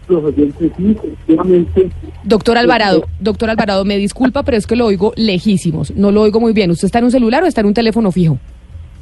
los 0.07 0.23
oyentes, 0.23 0.71
sí, 0.75 0.97
efectivamente. 0.97 1.91
Doctor 2.23 2.57
Alvarado, 2.57 3.03
doctor 3.19 3.51
Alvarado, 3.51 3.85
me 3.85 3.97
disculpa, 3.97 4.41
pero 4.41 4.57
es 4.57 4.65
que 4.65 4.75
lo 4.75 4.87
oigo 4.87 5.13
lejísimos, 5.15 5.95
no 5.95 6.11
lo 6.11 6.21
oigo 6.21 6.39
muy 6.39 6.53
bien. 6.53 6.71
¿Usted 6.71 6.87
está 6.87 6.99
en 6.99 7.05
un 7.05 7.11
celular 7.11 7.43
o 7.43 7.45
está 7.45 7.61
en 7.61 7.67
un 7.67 7.73
teléfono 7.75 8.11
fijo? 8.11 8.39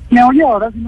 ¿Me 0.10 0.22
oye 0.24 0.41
ahora? 0.41 0.70
sí? 0.72 0.86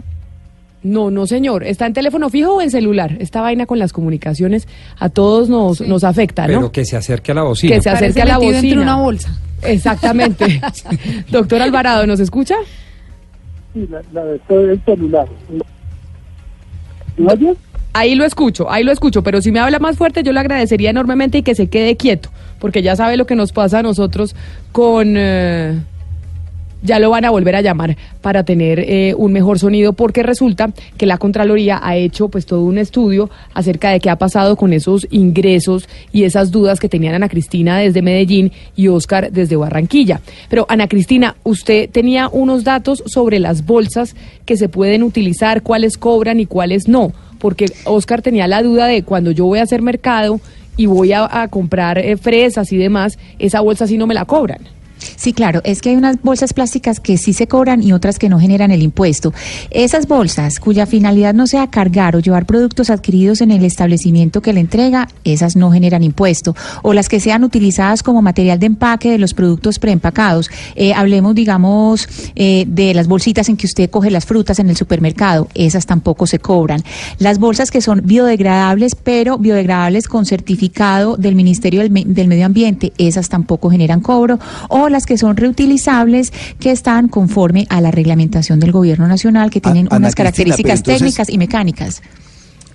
No, 0.87 1.11
no, 1.11 1.27
señor. 1.27 1.63
¿Está 1.65 1.85
en 1.85 1.93
teléfono 1.93 2.29
fijo 2.29 2.55
o 2.55 2.61
en 2.61 2.71
celular? 2.71 3.17
Esta 3.19 3.41
vaina 3.41 3.65
con 3.65 3.77
las 3.77 3.91
comunicaciones 3.91 4.67
a 4.97 5.09
todos 5.09 5.49
nos, 5.49 5.81
nos 5.81 6.03
afecta, 6.03 6.43
¿no? 6.47 6.47
Pero 6.47 6.71
que 6.71 6.85
se 6.85 6.95
acerque 6.95 7.33
a 7.33 7.35
la 7.35 7.43
bocina. 7.43 7.75
que 7.75 7.81
se 7.81 7.89
acerque 7.89 8.21
a 8.21 8.25
la 8.25 8.37
bocina. 8.37 8.59
entre 8.59 8.79
una 8.79 8.95
bolsa. 8.95 9.37
Exactamente. 9.63 10.61
doctor 11.29 11.61
Alvarado, 11.61 12.07
¿nos 12.07 12.19
escucha? 12.21 12.55
Sí, 13.73 13.87
la, 13.89 14.01
la 14.13 14.23
del 14.23 14.81
celular. 14.85 15.27
¿Me 17.17 17.33
oyes? 17.33 17.57
Ahí 17.93 18.15
lo 18.15 18.23
escucho, 18.25 18.71
ahí 18.71 18.83
lo 18.83 18.91
escucho, 18.91 19.23
pero 19.23 19.41
si 19.41 19.51
me 19.51 19.59
habla 19.59 19.79
más 19.79 19.97
fuerte 19.97 20.21
yo 20.21 20.31
le 20.31 20.39
agradecería 20.39 20.91
enormemente 20.91 21.39
y 21.39 21.41
que 21.41 21.55
se 21.55 21.67
quede 21.67 21.97
quieto, 21.97 22.29
porque 22.59 22.83
ya 22.83 22.95
sabe 22.95 23.17
lo 23.17 23.25
que 23.25 23.35
nos 23.35 23.51
pasa 23.51 23.79
a 23.79 23.83
nosotros 23.83 24.35
con... 24.71 25.15
eh, 25.17 25.79
ya 26.81 26.99
lo 26.99 27.09
van 27.09 27.25
a 27.25 27.29
volver 27.29 27.55
a 27.55 27.61
llamar 27.61 27.97
para 28.21 28.43
tener 28.43 28.79
eh, 28.79 29.13
un 29.17 29.31
mejor 29.31 29.59
sonido, 29.59 29.93
porque 29.93 30.23
resulta 30.23 30.71
que 30.97 31.05
la 31.05 31.17
Contraloría 31.17 31.79
ha 31.81 31.95
hecho 31.95 32.29
pues 32.29 32.45
todo 32.45 32.63
un 32.63 32.77
estudio 32.77 33.29
acerca 33.53 33.89
de 33.89 33.99
qué 33.99 34.09
ha 34.09 34.17
pasado 34.17 34.55
con 34.55 34.73
esos 34.73 35.07
ingresos 35.11 35.87
y 36.11 36.23
esas 36.23 36.51
dudas 36.51 36.79
que 36.79 36.89
tenían 36.89 37.15
Ana 37.15 37.29
Cristina 37.29 37.77
desde 37.77 38.01
Medellín 38.01 38.51
y 38.75 38.87
Oscar 38.87 39.31
desde 39.31 39.55
Barranquilla. 39.55 40.21
Pero 40.49 40.65
Ana 40.69 40.87
Cristina, 40.87 41.35
usted 41.43 41.89
tenía 41.89 42.29
unos 42.29 42.63
datos 42.63 43.03
sobre 43.05 43.39
las 43.39 43.65
bolsas 43.65 44.15
que 44.45 44.57
se 44.57 44.69
pueden 44.69 45.03
utilizar, 45.03 45.63
cuáles 45.63 45.97
cobran 45.97 46.39
y 46.39 46.45
cuáles 46.45 46.87
no, 46.87 47.11
porque 47.39 47.65
Oscar 47.85 48.21
tenía 48.21 48.47
la 48.47 48.63
duda 48.63 48.87
de 48.87 49.03
cuando 49.03 49.31
yo 49.31 49.45
voy 49.45 49.59
a 49.59 49.63
hacer 49.63 49.81
mercado 49.81 50.39
y 50.75 50.85
voy 50.85 51.11
a, 51.11 51.47
comprar 51.49 51.97
eh, 51.97 52.17
fresas 52.17 52.71
y 52.71 52.77
demás, 52.77 53.17
esa 53.39 53.61
bolsa 53.61 53.87
sí 53.87 53.97
no 53.97 54.05
me 54.05 54.13
la 54.13 54.25
cobran. 54.25 54.59
Sí, 55.17 55.33
claro, 55.33 55.61
es 55.63 55.81
que 55.81 55.89
hay 55.89 55.95
unas 55.95 56.21
bolsas 56.21 56.53
plásticas 56.53 56.99
que 56.99 57.17
sí 57.17 57.33
se 57.33 57.47
cobran 57.47 57.81
y 57.81 57.91
otras 57.91 58.19
que 58.19 58.29
no 58.29 58.39
generan 58.39 58.69
el 58.69 58.83
impuesto. 58.83 59.33
Esas 59.71 60.07
bolsas 60.07 60.59
cuya 60.59 60.85
finalidad 60.85 61.33
no 61.33 61.47
sea 61.47 61.71
cargar 61.71 62.15
o 62.15 62.19
llevar 62.19 62.45
productos 62.45 62.91
adquiridos 62.91 63.41
en 63.41 63.49
el 63.49 63.65
establecimiento 63.65 64.43
que 64.43 64.53
le 64.53 64.59
entrega, 64.59 65.07
esas 65.23 65.55
no 65.55 65.71
generan 65.71 66.03
impuesto. 66.03 66.55
O 66.83 66.93
las 66.93 67.09
que 67.09 67.19
sean 67.19 67.43
utilizadas 67.43 68.03
como 68.03 68.21
material 68.21 68.59
de 68.59 68.67
empaque 68.67 69.09
de 69.09 69.17
los 69.17 69.33
productos 69.33 69.79
preempacados. 69.79 70.51
Eh, 70.75 70.93
hablemos, 70.93 71.33
digamos, 71.33 72.07
eh, 72.35 72.65
de 72.67 72.93
las 72.93 73.07
bolsitas 73.07 73.49
en 73.49 73.57
que 73.57 73.65
usted 73.65 73.89
coge 73.89 74.11
las 74.11 74.27
frutas 74.27 74.59
en 74.59 74.69
el 74.69 74.77
supermercado, 74.77 75.47
esas 75.55 75.87
tampoco 75.87 76.27
se 76.27 76.37
cobran. 76.37 76.83
Las 77.17 77.39
bolsas 77.39 77.71
que 77.71 77.81
son 77.81 78.03
biodegradables, 78.05 78.93
pero 78.93 79.39
biodegradables 79.39 80.07
con 80.07 80.27
certificado 80.27 81.17
del 81.17 81.33
Ministerio 81.33 81.81
del, 81.81 81.91
del 82.13 82.27
Medio 82.27 82.45
Ambiente, 82.45 82.93
esas 82.99 83.29
tampoco 83.29 83.71
generan 83.71 84.01
cobro. 84.01 84.37
O 84.69 84.89
las 84.89 85.06
que 85.07 85.17
son 85.17 85.35
reutilizables, 85.37 86.31
que 86.59 86.69
están 86.69 87.07
conforme 87.07 87.65
a 87.69 87.81
la 87.81 87.89
reglamentación 87.89 88.59
del 88.59 88.71
gobierno 88.71 89.07
nacional, 89.07 89.49
que 89.49 89.61
tienen 89.61 89.87
Ana 89.87 89.97
unas 89.97 90.13
Cristina, 90.13 90.25
características 90.25 90.79
entonces- 90.81 90.99
técnicas 90.99 91.29
y 91.29 91.37
mecánicas. 91.39 92.01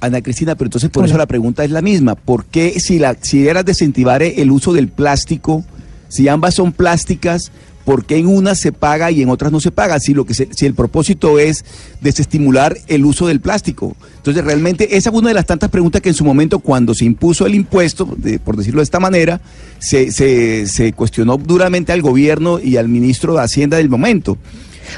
Ana 0.01 0.21
Cristina, 0.21 0.57
pero 0.57 0.67
entonces 0.67 0.91
por 0.91 1.05
eso 1.05 1.17
la 1.17 1.27
pregunta 1.27 1.63
es 1.63 1.71
la 1.71 1.81
misma. 1.81 2.17
¿Por 2.17 2.47
qué 2.47 2.81
si, 2.81 2.99
la, 2.99 3.17
si 3.21 3.47
era 3.47 3.63
desincentivar 3.63 4.21
el 4.25 4.51
uso 4.51 4.73
del 4.73 4.89
plástico, 4.89 5.65
si 6.09 6.27
ambas 6.27 6.55
son 6.57 6.73
plásticas, 6.73 7.53
por 7.85 8.05
qué 8.05 8.17
en 8.17 8.27
unas 8.27 8.59
se 8.61 8.73
paga 8.73 9.11
y 9.11 9.23
en 9.23 9.29
otras 9.29 9.51
no 9.53 9.61
se 9.61 9.71
paga? 9.71 9.99
Si, 10.01 10.15
lo 10.15 10.25
que 10.25 10.35
se- 10.35 10.49
si 10.53 10.67
el 10.67 10.75
propósito 10.75 11.39
es 11.39 11.65
desestimular 12.01 12.77
el 12.89 13.05
uso 13.05 13.27
del 13.27 13.41
plástico. 13.41 13.97
Entonces 14.17 14.45
realmente 14.45 14.97
esa 14.97 15.11
fue 15.11 15.21
una 15.21 15.29
de 15.29 15.35
las 15.35 15.47
tantas 15.47 15.71
preguntas 15.71 16.01
que 16.03 16.09
en 16.11 16.15
su 16.15 16.25
momento 16.25 16.59
cuando 16.59 16.95
se 16.95 17.05
impuso 17.05 17.47
el 17.47 17.55
impuesto, 17.55 18.09
de- 18.17 18.39
por 18.39 18.57
decirlo 18.57 18.81
de 18.81 18.85
esta 18.85 19.01
manera, 19.01 19.41
se, 19.79 20.13
se, 20.13 20.67
se 20.67 20.93
cuestionó 20.93 21.37
duramente 21.37 21.93
al 21.93 22.03
gobierno 22.03 22.59
y 22.59 22.77
al 22.77 22.89
ministro 22.89 23.35
de 23.35 23.41
Hacienda 23.43 23.77
del 23.79 23.89
momento. 23.89 24.37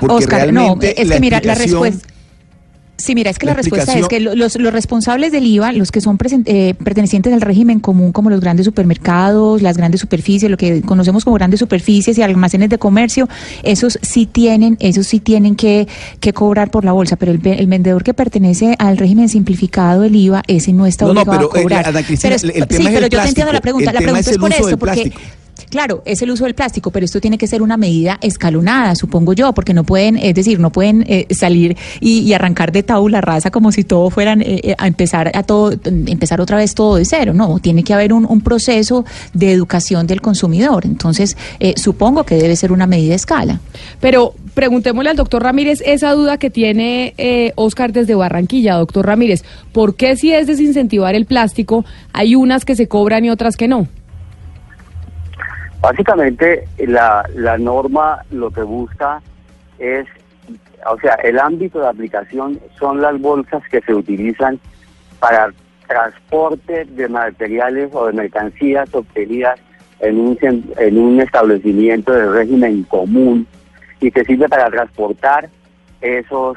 Porque 0.00 0.16
Oscar, 0.24 0.52
no, 0.52 0.60
realmente 0.62 1.00
es 1.00 1.08
la 1.08 1.14
que 1.16 1.20
mira, 1.20 1.40
la 1.42 1.52
explicación- 1.54 1.82
respuesta... 1.82 2.13
Sí, 2.96 3.16
mira, 3.16 3.28
es 3.30 3.38
que 3.40 3.46
la, 3.46 3.52
La 3.52 3.56
respuesta 3.56 3.98
es 3.98 4.06
que 4.06 4.20
los, 4.20 4.56
los 4.56 4.72
responsables 4.72 5.32
del 5.32 5.44
IVA, 5.46 5.72
los 5.72 5.90
que 5.90 6.00
son 6.00 6.16
eh, 6.46 6.74
pertenecientes 6.84 7.32
al 7.32 7.40
régimen 7.40 7.80
común, 7.80 8.12
como 8.12 8.30
los 8.30 8.40
grandes 8.40 8.64
supermercados, 8.66 9.62
las 9.62 9.76
grandes 9.76 10.00
superficies, 10.00 10.48
lo 10.48 10.56
que 10.56 10.80
conocemos 10.82 11.24
como 11.24 11.34
grandes 11.34 11.58
superficies 11.58 12.16
y 12.18 12.22
almacenes 12.22 12.68
de 12.70 12.78
comercio, 12.78 13.28
esos 13.64 13.98
sí 14.00 14.26
tienen, 14.26 14.76
esos 14.78 15.08
sí 15.08 15.18
tienen 15.18 15.56
que, 15.56 15.88
que 16.20 16.32
cobrar 16.32 16.70
por 16.70 16.84
la 16.84 16.92
bolsa, 16.92 17.16
pero 17.16 17.32
el, 17.32 17.38
ve- 17.38 17.58
el 17.58 17.66
vendedor 17.66 18.04
que 18.04 18.14
pertenece 18.14 18.76
al 18.78 18.96
régimen 18.96 19.28
simplificado 19.28 20.02
del 20.02 20.14
IVA, 20.14 20.42
ese 20.46 20.72
no 20.72 20.86
está 20.86 21.04
No, 21.04 21.14
no, 21.14 21.22
obligado 21.22 21.48
pero, 21.50 21.52
a 21.56 21.58
eh, 21.58 21.62
cobrar. 21.62 21.88
Ana 21.88 22.02
Cristina, 22.04 22.20
Pero 22.22 22.36
es- 22.36 22.44
el- 22.44 22.62
el 22.62 22.68
tema 22.68 22.80
sí, 22.80 22.86
es 22.86 22.92
pero 22.94 23.06
el 23.06 23.10
yo 23.12 23.20
te 23.22 23.28
entiendo 23.28 23.52
la 23.52 23.60
pregunta. 23.60 23.92
La 23.92 23.98
pregunta 24.00 24.20
es 24.20 24.28
es 24.28 24.38
por 24.38 24.52
esto, 24.52 24.78
porque. 24.78 25.12
Claro, 25.70 26.02
es 26.04 26.22
el 26.22 26.30
uso 26.30 26.44
del 26.44 26.54
plástico, 26.54 26.90
pero 26.90 27.04
esto 27.04 27.20
tiene 27.20 27.38
que 27.38 27.46
ser 27.46 27.62
una 27.62 27.76
medida 27.76 28.18
escalonada, 28.20 28.94
supongo 28.94 29.32
yo, 29.32 29.52
porque 29.52 29.74
no 29.74 29.84
pueden, 29.84 30.16
es 30.16 30.34
decir, 30.34 30.60
no 30.60 30.70
pueden 30.70 31.04
eh, 31.08 31.26
salir 31.30 31.76
y, 32.00 32.32
arrancar 32.32 32.72
de 32.72 32.82
tabula 32.82 33.20
rasa 33.20 33.50
como 33.50 33.70
si 33.70 33.84
todo 33.84 34.10
fueran 34.10 34.40
eh, 34.40 34.60
eh, 34.62 34.74
a 34.76 34.88
empezar 34.88 35.30
a 35.34 35.42
todo, 35.44 35.72
empezar 35.84 36.40
otra 36.40 36.56
vez 36.56 36.74
todo 36.74 36.96
de 36.96 37.04
cero. 37.04 37.32
No, 37.34 37.58
tiene 37.60 37.84
que 37.84 37.94
haber 37.94 38.12
un, 38.12 38.26
un 38.28 38.40
proceso 38.40 39.04
de 39.32 39.52
educación 39.52 40.06
del 40.06 40.20
consumidor. 40.20 40.84
Entonces, 40.84 41.36
eh, 41.60 41.74
supongo 41.76 42.24
que 42.24 42.36
debe 42.36 42.56
ser 42.56 42.72
una 42.72 42.86
medida 42.86 43.12
a 43.12 43.16
escala. 43.16 43.60
Pero 44.00 44.34
preguntémosle 44.54 45.10
al 45.10 45.16
doctor 45.16 45.42
Ramírez 45.42 45.82
esa 45.84 46.12
duda 46.12 46.38
que 46.38 46.50
tiene 46.50 47.14
eh, 47.18 47.52
Oscar 47.56 47.92
desde 47.92 48.14
Barranquilla. 48.14 48.74
Doctor 48.74 49.06
Ramírez, 49.06 49.44
¿por 49.72 49.96
qué 49.96 50.16
si 50.16 50.32
es 50.32 50.46
desincentivar 50.46 51.14
el 51.14 51.26
plástico 51.26 51.84
hay 52.12 52.34
unas 52.34 52.64
que 52.64 52.76
se 52.76 52.88
cobran 52.88 53.24
y 53.24 53.30
otras 53.30 53.56
que 53.56 53.68
no? 53.68 53.88
Básicamente, 55.84 56.66
la, 56.78 57.28
la 57.34 57.58
norma 57.58 58.24
lo 58.30 58.50
que 58.50 58.62
busca 58.62 59.20
es, 59.78 60.06
o 60.90 60.98
sea, 60.98 61.12
el 61.16 61.38
ámbito 61.38 61.78
de 61.78 61.88
aplicación 61.88 62.58
son 62.78 63.02
las 63.02 63.20
bolsas 63.20 63.62
que 63.68 63.82
se 63.82 63.92
utilizan 63.92 64.58
para 65.20 65.52
transporte 65.86 66.86
de 66.86 67.06
materiales 67.06 67.90
o 67.92 68.06
de 68.06 68.14
mercancías 68.14 68.88
obtenidas 68.94 69.60
en 70.00 70.20
un, 70.20 70.38
en 70.40 70.98
un 70.98 71.20
establecimiento 71.20 72.14
de 72.14 72.30
régimen 72.30 72.84
común 72.84 73.46
y 74.00 74.10
que 74.10 74.24
sirve 74.24 74.48
para 74.48 74.70
transportar 74.70 75.50
esos, 76.00 76.56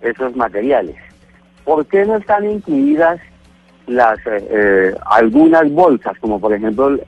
esos 0.00 0.34
materiales. 0.34 0.96
¿Por 1.64 1.84
qué 1.84 2.06
no 2.06 2.16
están 2.16 2.50
incluidas 2.50 3.20
las 3.86 4.18
eh, 4.20 4.48
eh, 4.50 4.94
algunas 5.10 5.70
bolsas, 5.70 6.18
como 6.20 6.40
por 6.40 6.54
ejemplo 6.54 6.98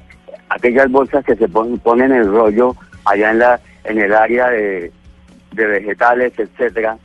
aquellas 0.49 0.91
bolsas 0.91 1.25
que 1.25 1.37
se 1.37 1.49
pon- 1.49 1.79
ponen 1.79 2.13
en 2.13 2.31
rollo 2.31 2.75
allá 3.05 3.31
en 3.31 3.39
la 3.39 3.61
en 3.85 3.99
el 3.99 4.15
área 4.15 4.49
de, 4.49 4.91
de 5.53 5.67
vegetales, 5.67 6.33
etcétera, 6.39 6.97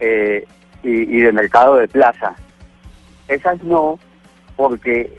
eh, 0.00 0.46
y, 0.82 0.90
y 1.18 1.20
de 1.20 1.32
mercado 1.32 1.76
de 1.76 1.86
plaza. 1.88 2.34
Esas 3.28 3.62
no, 3.62 3.98
porque 4.56 5.14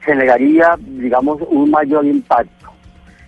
generaría, 0.00 0.76
digamos, 0.78 1.40
un 1.48 1.70
mayor 1.70 2.04
impacto. 2.04 2.68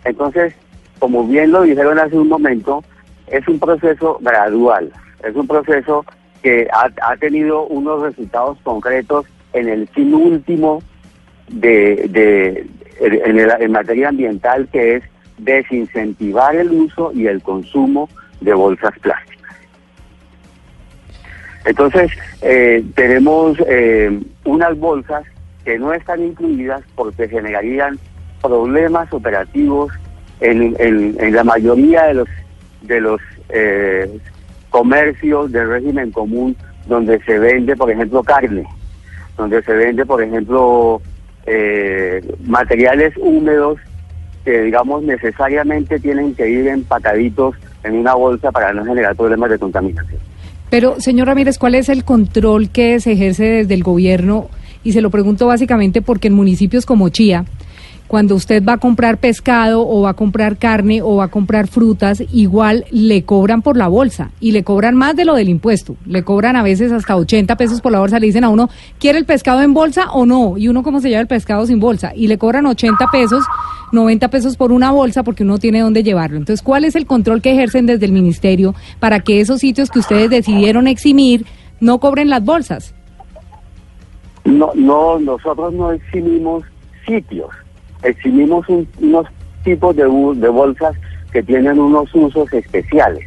Entonces, 0.05 0.55
como 1.01 1.27
bien 1.27 1.51
lo 1.51 1.63
dijeron 1.63 1.99
hace 1.99 2.17
un 2.17 2.29
momento, 2.29 2.85
es 3.27 3.47
un 3.49 3.59
proceso 3.59 4.19
gradual, 4.21 4.93
es 5.25 5.35
un 5.35 5.47
proceso 5.47 6.05
que 6.43 6.69
ha, 6.73 6.91
ha 7.03 7.17
tenido 7.17 7.67
unos 7.67 8.03
resultados 8.03 8.57
concretos 8.63 9.27
en 9.53 9.69
el 9.69 9.89
fin 9.89 10.15
último 10.15 10.81
de, 11.49 12.07
de 12.09 12.67
en, 13.01 13.39
el- 13.39 13.53
en 13.61 13.73
materia 13.73 14.09
ambiental, 14.11 14.69
que 14.73 14.97
es 14.97 15.05
desincentivar 15.39 16.55
el 16.55 16.71
uso 16.71 17.13
y 17.15 17.27
el 17.27 17.43
consumo 17.43 18.09
de 18.41 18.53
bolsas 18.55 18.93
plásticas. 19.01 19.57
Entonces, 21.65 22.11
eh, 22.43 22.85
tenemos 22.95 23.57
eh, 23.69 24.19
unas 24.45 24.79
bolsas 24.79 25.25
que 25.65 25.79
no 25.79 25.93
están 25.93 26.25
incluidas 26.25 26.83
porque 26.95 27.29
generarían 27.29 27.99
problemas 28.41 29.13
operativos 29.13 29.93
en, 30.41 30.75
en- 30.79 31.35
la 31.35 31.45
mayoría 31.45 32.05
de 32.05 32.15
los 32.15 32.29
de 32.83 33.01
los 33.01 33.21
eh, 33.51 34.19
comercios 34.71 35.53
del 35.53 35.69
régimen 35.69 36.11
común 36.13 36.57
donde 36.87 37.21
se 37.25 37.39
vende, 37.39 37.77
por 37.77 37.91
ejemplo, 37.91 38.23
carne, 38.23 38.65
donde 39.37 39.63
se 39.63 39.73
vende, 39.75 40.07
por 40.07 40.23
ejemplo, 40.23 41.03
eh, 41.47 42.23
materiales 42.45 43.15
húmedos 43.17 43.79
que, 44.45 44.63
digamos, 44.63 45.03
necesariamente 45.03 45.99
tienen 45.99 46.35
que 46.35 46.49
ir 46.49 46.67
empacaditos 46.69 47.57
en 47.85 47.95
una 47.95 48.15
bolsa 48.15 48.51
para 48.51 48.73
no 48.73 48.85
generar 48.85 49.17
problemas 49.17 49.51
de 49.51 49.59
contaminación. 49.59 50.21
Pero, 50.71 51.01
señor 51.01 51.27
Ramírez, 51.27 51.59
¿cuál 51.59 51.75
es 51.75 51.89
el 51.89 52.05
control 52.05 52.71
que 52.71 53.01
se 53.01 53.13
ejerce 53.13 53.45
desde 53.45 53.75
el 53.75 53.83
gobierno? 53.83 54.49
Y 54.85 54.93
se 54.93 55.01
lo 55.01 55.11
pregunto 55.11 55.47
básicamente 55.47 56.01
porque 56.01 56.29
en 56.29 56.35
municipios 56.35 56.87
como 56.87 57.09
Chía, 57.09 57.45
cuando 58.11 58.35
usted 58.35 58.65
va 58.65 58.73
a 58.73 58.79
comprar 58.79 59.19
pescado 59.19 59.87
o 59.89 60.01
va 60.01 60.11
a 60.11 60.15
comprar 60.15 60.57
carne 60.57 61.01
o 61.01 61.15
va 61.15 61.27
a 61.27 61.29
comprar 61.29 61.69
frutas, 61.69 62.21
igual 62.33 62.85
le 62.91 63.23
cobran 63.23 63.63
por 63.63 63.77
la 63.77 63.87
bolsa 63.87 64.33
y 64.41 64.51
le 64.51 64.65
cobran 64.65 64.97
más 64.97 65.15
de 65.15 65.25
lo 65.25 65.37
del 65.37 65.49
impuesto. 65.49 65.95
Le 66.07 66.25
cobran 66.25 66.57
a 66.57 66.65
veces 66.65 66.91
hasta 66.91 67.15
80 67.15 67.55
pesos 67.55 67.81
por 67.81 67.93
la 67.93 68.01
bolsa. 68.01 68.19
Le 68.19 68.27
dicen 68.27 68.43
a 68.43 68.49
uno, 68.49 68.69
¿quiere 68.99 69.21
el 69.21 69.27
pescado 69.27 69.63
en 69.63 69.75
bolsa 69.75 70.11
o 70.11 70.27
no? 70.27 70.59
Y 70.59 70.67
uno, 70.67 70.83
¿cómo 70.83 71.01
se 71.01 71.09
lleva 71.09 71.21
el 71.21 71.29
pescado 71.29 71.65
sin 71.67 71.79
bolsa? 71.79 72.13
Y 72.13 72.27
le 72.27 72.37
cobran 72.37 72.67
80 72.67 73.07
pesos, 73.13 73.45
90 73.93 74.27
pesos 74.27 74.57
por 74.57 74.73
una 74.73 74.91
bolsa 74.91 75.23
porque 75.23 75.45
uno 75.45 75.59
tiene 75.59 75.79
dónde 75.79 76.03
llevarlo. 76.03 76.37
Entonces, 76.37 76.65
¿cuál 76.65 76.85
es 76.85 76.97
el 76.97 77.07
control 77.07 77.41
que 77.41 77.53
ejercen 77.53 77.87
desde 77.87 78.07
el 78.07 78.13
ministerio 78.13 78.75
para 78.99 79.21
que 79.21 79.41
esos 79.41 79.61
sitios 79.61 79.89
que 79.89 80.01
ustedes 80.01 80.31
decidieron 80.31 80.89
eximir 80.89 81.47
no 81.79 82.01
cobren 82.01 82.29
las 82.29 82.45
bolsas? 82.45 82.93
No, 84.45 84.73
no, 84.75 85.21
nosotros 85.21 85.73
no 85.75 85.93
eximimos 85.93 86.65
sitios, 87.07 87.51
eximimos 88.03 88.69
un- 88.69 88.89
unos 89.01 89.27
tipos 89.65 89.95
de, 89.97 90.07
bolsas 90.07 90.97
que 91.33 91.43
tienen 91.43 91.79
unos 91.79 92.13
usos 92.15 92.53
especiales, 92.53 93.27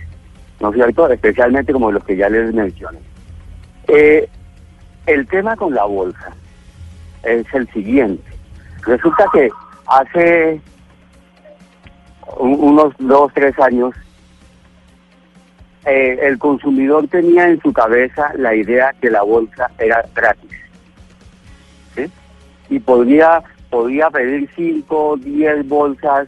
¿no 0.59 0.69
es 0.69 0.75
cierto? 0.75 1.09
Especialmente 1.09 1.71
como 1.73 1.91
los 1.91 2.03
que 2.03 2.15
ya 2.17 2.29
les 2.29 2.53
mencioné. 2.53 2.99
Eh, 3.87 4.27
el 5.05 5.27
tema 5.27 5.55
con 5.55 5.73
la 5.73 5.83
bolsa 5.85 6.31
es 7.23 7.45
el 7.53 7.67
siguiente. 7.71 8.23
Resulta 8.85 9.25
que 9.31 9.49
hace 9.87 10.59
un- 12.37 12.59
unos 12.59 12.93
dos, 12.99 13.31
tres 13.33 13.57
años, 13.59 13.93
eh, 15.85 16.17
el 16.23 16.37
consumidor 16.39 17.07
tenía 17.09 17.47
en 17.49 17.61
su 17.61 17.73
cabeza 17.73 18.31
la 18.37 18.55
idea 18.55 18.93
que 19.01 19.09
la 19.09 19.21
bolsa 19.23 19.69
era 19.77 20.03
gratis. 20.15 20.51
¿sí? 21.95 22.05
Y 22.69 22.79
podría, 22.79 23.43
podía 23.73 24.07
pedir 24.11 24.47
5, 24.55 25.17
10 25.17 25.67
bolsas, 25.67 26.27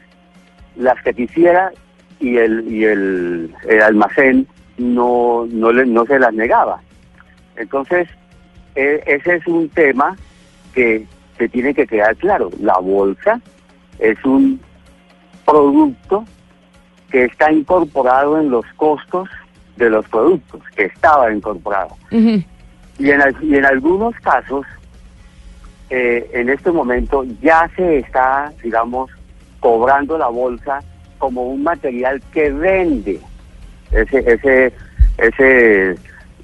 las 0.75 0.99
que 1.03 1.13
quisiera, 1.13 1.71
y 2.19 2.37
el, 2.37 2.67
y 2.67 2.85
el, 2.85 3.53
el 3.69 3.81
almacén 3.83 4.47
no, 4.79 5.45
no, 5.51 5.71
le, 5.71 5.85
no 5.85 6.07
se 6.07 6.17
las 6.17 6.33
negaba. 6.33 6.81
Entonces, 7.55 8.09
eh, 8.73 9.03
ese 9.05 9.35
es 9.35 9.45
un 9.45 9.69
tema 9.69 10.17
que 10.73 11.05
se 11.37 11.47
tiene 11.47 11.75
que 11.75 11.85
quedar 11.85 12.15
claro. 12.15 12.49
La 12.59 12.79
bolsa 12.79 13.39
es 13.99 14.17
un 14.25 14.59
producto 15.45 16.25
que 17.11 17.25
está 17.25 17.51
incorporado 17.51 18.39
en 18.39 18.49
los 18.49 18.65
costos 18.75 19.29
de 19.75 19.91
los 19.91 20.09
productos, 20.09 20.63
que 20.75 20.85
estaba 20.85 21.31
incorporado. 21.31 21.95
Y 22.09 23.11
en, 23.11 23.21
y 23.43 23.55
en 23.55 23.65
algunos 23.65 24.15
casos, 24.21 24.65
eh, 25.89 26.29
en 26.33 26.49
este 26.49 26.71
momento 26.71 27.25
ya 27.41 27.69
se 27.75 27.99
está, 27.99 28.51
digamos, 28.63 29.11
cobrando 29.59 30.17
la 30.17 30.27
bolsa 30.27 30.79
como 31.17 31.43
un 31.43 31.63
material 31.63 32.21
que 32.33 32.51
vende 32.51 33.19
ese, 33.91 34.19
ese, 34.19 34.73
ese 35.17 35.95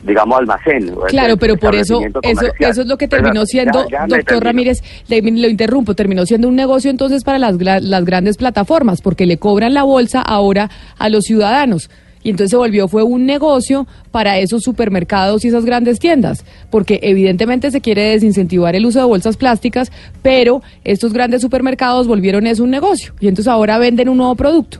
digamos, 0.04 0.40
almacén. 0.40 0.96
Claro, 1.08 1.38
pero 1.38 1.58
por 1.58 1.76
eso, 1.76 2.02
eso, 2.22 2.48
eso 2.60 2.82
es 2.82 2.88
lo 2.88 2.98
que 2.98 3.08
terminó 3.08 3.46
siendo, 3.46 3.88
ya 3.90 4.06
doctor. 4.08 4.44
Ramírez, 4.44 4.82
le, 5.08 5.22
lo 5.22 5.48
interrumpo, 5.48 5.94
terminó 5.96 6.26
siendo 6.26 6.48
un 6.48 6.56
negocio 6.56 6.90
entonces 6.90 7.24
para 7.24 7.38
las, 7.38 7.56
las 7.60 8.06
grandes 8.06 8.38
plataformas, 8.38 9.02
porque 9.02 9.26
le 9.26 9.38
cobran 9.38 9.74
la 9.74 9.84
bolsa 9.84 10.22
ahora 10.22 10.70
a 10.98 11.10
los 11.10 11.26
ciudadanos. 11.26 11.90
Y 12.24 12.30
entonces 12.30 12.52
se 12.52 12.58
volvió, 12.58 12.88
fue 12.88 13.04
un 13.04 13.26
negocio 13.26 13.88
para 14.12 14.38
esos 14.38 14.64
supermercados 14.64 15.44
y 15.44 15.48
esas 15.48 15.66
grandes 15.66 16.00
tiendas, 16.00 16.46
porque 16.70 17.00
evidentemente 17.02 17.72
se 17.72 17.82
quiere 17.82 18.12
desincentivar 18.12 18.76
el 18.76 18.86
uso 18.86 19.00
de 19.00 19.06
bolsas 19.06 19.38
plásticas, 19.38 19.92
pero 20.22 20.62
estos 20.84 21.14
grandes 21.14 21.42
supermercados 21.42 22.08
volvieron 22.08 22.46
eso 22.48 22.64
un 22.64 22.70
negocio, 22.70 23.14
y 23.20 23.28
entonces 23.28 23.52
ahora 23.52 23.78
venden 23.78 24.10
un 24.10 24.18
nuevo 24.18 24.36
producto. 24.36 24.80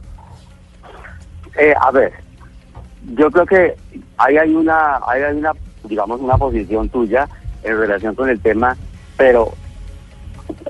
Eh, 1.60 1.74
a 1.80 1.92
ver, 1.92 2.14
yo 3.16 3.30
creo 3.32 3.46
que 3.46 3.76
ahí 4.18 4.38
hay 4.38 4.54
una, 4.54 5.00
hay 5.08 5.22
una, 5.36 5.52
digamos, 5.84 6.22
una 6.22 6.38
posición 6.38 6.88
tuya 6.90 7.28
en 7.64 7.78
relación 7.78 8.16
con 8.16 8.30
el 8.30 8.40
tema, 8.40 8.78
pero 9.18 9.54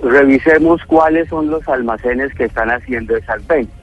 revisemos 0.02 0.84
cuáles 0.86 1.30
son 1.30 1.50
los 1.50 1.68
almacenes 1.68 2.34
que 2.34 2.46
están 2.46 2.70
haciendo 2.70 3.16
esas 3.16 3.46
ventas. 3.48 3.76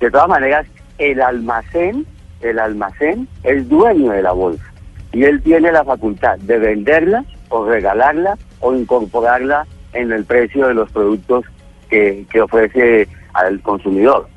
De 0.00 0.10
todas 0.10 0.28
maneras, 0.28 0.66
el 0.98 1.20
almacén, 1.20 2.06
el 2.42 2.58
almacén 2.58 3.28
es 3.42 3.68
dueño 3.68 4.12
de 4.12 4.22
la 4.22 4.32
bolsa 4.32 4.64
y 5.12 5.24
él 5.24 5.42
tiene 5.42 5.72
la 5.72 5.84
facultad 5.84 6.38
de 6.38 6.58
venderla 6.58 7.24
o 7.48 7.64
regalarla 7.64 8.36
o 8.60 8.74
incorporarla 8.74 9.66
en 9.92 10.12
el 10.12 10.24
precio 10.24 10.68
de 10.68 10.74
los 10.74 10.90
productos 10.90 11.44
que, 11.88 12.26
que 12.30 12.40
ofrece 12.40 13.08
al 13.34 13.60
consumidor. 13.60 14.28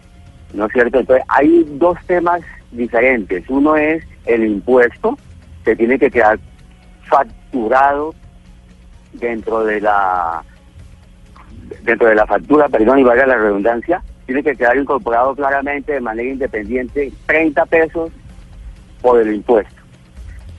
¿no 0.55 0.65
es 0.65 0.73
cierto? 0.73 0.99
Entonces, 0.99 1.25
hay 1.27 1.65
dos 1.73 1.97
temas 2.07 2.41
diferentes. 2.71 3.43
Uno 3.49 3.75
es 3.75 4.03
el 4.25 4.43
impuesto, 4.43 5.17
que 5.63 5.75
tiene 5.75 5.99
que 5.99 6.09
quedar 6.09 6.39
facturado 7.03 8.13
dentro 9.13 9.63
de 9.65 9.81
la 9.81 10.43
dentro 11.83 12.07
de 12.07 12.15
la 12.15 12.25
factura, 12.25 12.67
perdón, 12.69 12.99
y 12.99 13.03
valga 13.03 13.25
la 13.25 13.37
redundancia, 13.37 14.03
tiene 14.25 14.43
que 14.43 14.55
quedar 14.55 14.77
incorporado 14.77 15.35
claramente 15.35 15.93
de 15.93 16.01
manera 16.01 16.29
independiente 16.29 17.11
30 17.25 17.65
pesos 17.65 18.11
por 19.01 19.19
el 19.21 19.35
impuesto. 19.35 19.73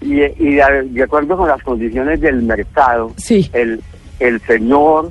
Y, 0.01 0.23
y 0.23 0.55
de, 0.57 1.03
acuerdo 1.03 1.37
con 1.37 1.49
las 1.49 1.63
condiciones 1.63 2.21
del 2.21 2.43
mercado, 2.43 3.13
el, 3.53 3.81
el 4.21 4.41
señor 4.43 5.11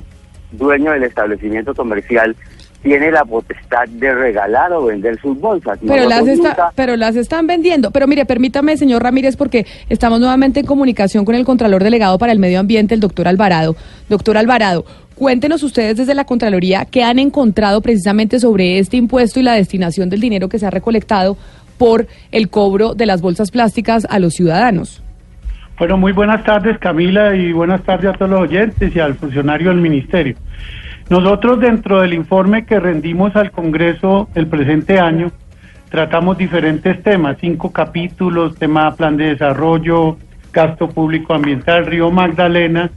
dueño 0.52 0.92
del 0.92 1.02
establecimiento 1.02 1.74
comercial 1.74 2.36
tiene 2.82 3.10
la 3.10 3.24
potestad 3.24 3.88
de 3.88 4.14
regalar 4.14 4.72
o 4.72 4.84
vender 4.84 5.20
sus 5.20 5.38
bolsas. 5.40 5.76
Pero 5.84 6.08
las, 6.08 6.26
está- 6.28 6.72
pero 6.76 6.96
las 6.96 7.16
están 7.16 7.46
vendiendo. 7.48 7.90
Pero 7.90 8.06
mire, 8.06 8.24
permítame, 8.26 8.76
señor 8.76 9.02
Ramírez, 9.02 9.36
porque 9.36 9.66
estamos 9.88 10.20
nuevamente 10.20 10.60
en 10.60 10.66
comunicación 10.66 11.24
con 11.24 11.34
el 11.34 11.44
Contralor 11.44 11.82
Delegado 11.82 12.16
para 12.16 12.30
el 12.32 12.38
Medio 12.38 12.60
Ambiente, 12.60 12.94
el 12.94 13.00
doctor 13.00 13.26
Alvarado. 13.26 13.74
Doctor 14.08 14.36
Alvarado, 14.38 14.84
cuéntenos 15.16 15.62
ustedes 15.62 15.96
desde 15.96 16.14
la 16.14 16.24
Contraloría 16.24 16.84
qué 16.84 17.02
han 17.02 17.18
encontrado 17.18 17.80
precisamente 17.80 18.38
sobre 18.38 18.78
este 18.78 18.98
impuesto 18.98 19.40
y 19.40 19.42
la 19.42 19.54
destinación 19.54 20.08
del 20.08 20.20
dinero 20.20 20.48
que 20.48 20.58
se 20.58 20.66
ha 20.66 20.70
recolectado 20.70 21.36
por 21.78 22.06
el 22.30 22.48
cobro 22.48 22.94
de 22.94 23.06
las 23.06 23.20
bolsas 23.20 23.50
plásticas 23.50 24.06
a 24.08 24.18
los 24.18 24.34
ciudadanos. 24.34 25.02
Bueno, 25.78 25.96
muy 25.96 26.12
buenas 26.12 26.44
tardes 26.44 26.78
Camila 26.78 27.34
y 27.34 27.52
buenas 27.52 27.82
tardes 27.82 28.10
a 28.10 28.12
todos 28.12 28.30
los 28.30 28.40
oyentes 28.42 28.94
y 28.94 29.00
al 29.00 29.14
funcionario 29.14 29.70
del 29.70 29.80
Ministerio. 29.80 30.36
Nosotros 31.08 31.60
dentro 31.60 32.00
del 32.00 32.14
informe 32.14 32.66
que 32.66 32.78
rendimos 32.78 33.34
al 33.36 33.50
Congreso 33.50 34.28
el 34.34 34.46
presente 34.48 34.98
año, 34.98 35.30
tratamos 35.88 36.36
diferentes 36.36 37.02
temas, 37.02 37.36
cinco 37.40 37.72
capítulos, 37.72 38.56
tema 38.56 38.94
plan 38.94 39.16
de 39.16 39.26
desarrollo, 39.26 40.18
gasto 40.52 40.88
público 40.88 41.32
ambiental, 41.32 41.86
Río 41.86 42.10
Magdalena, 42.10 42.90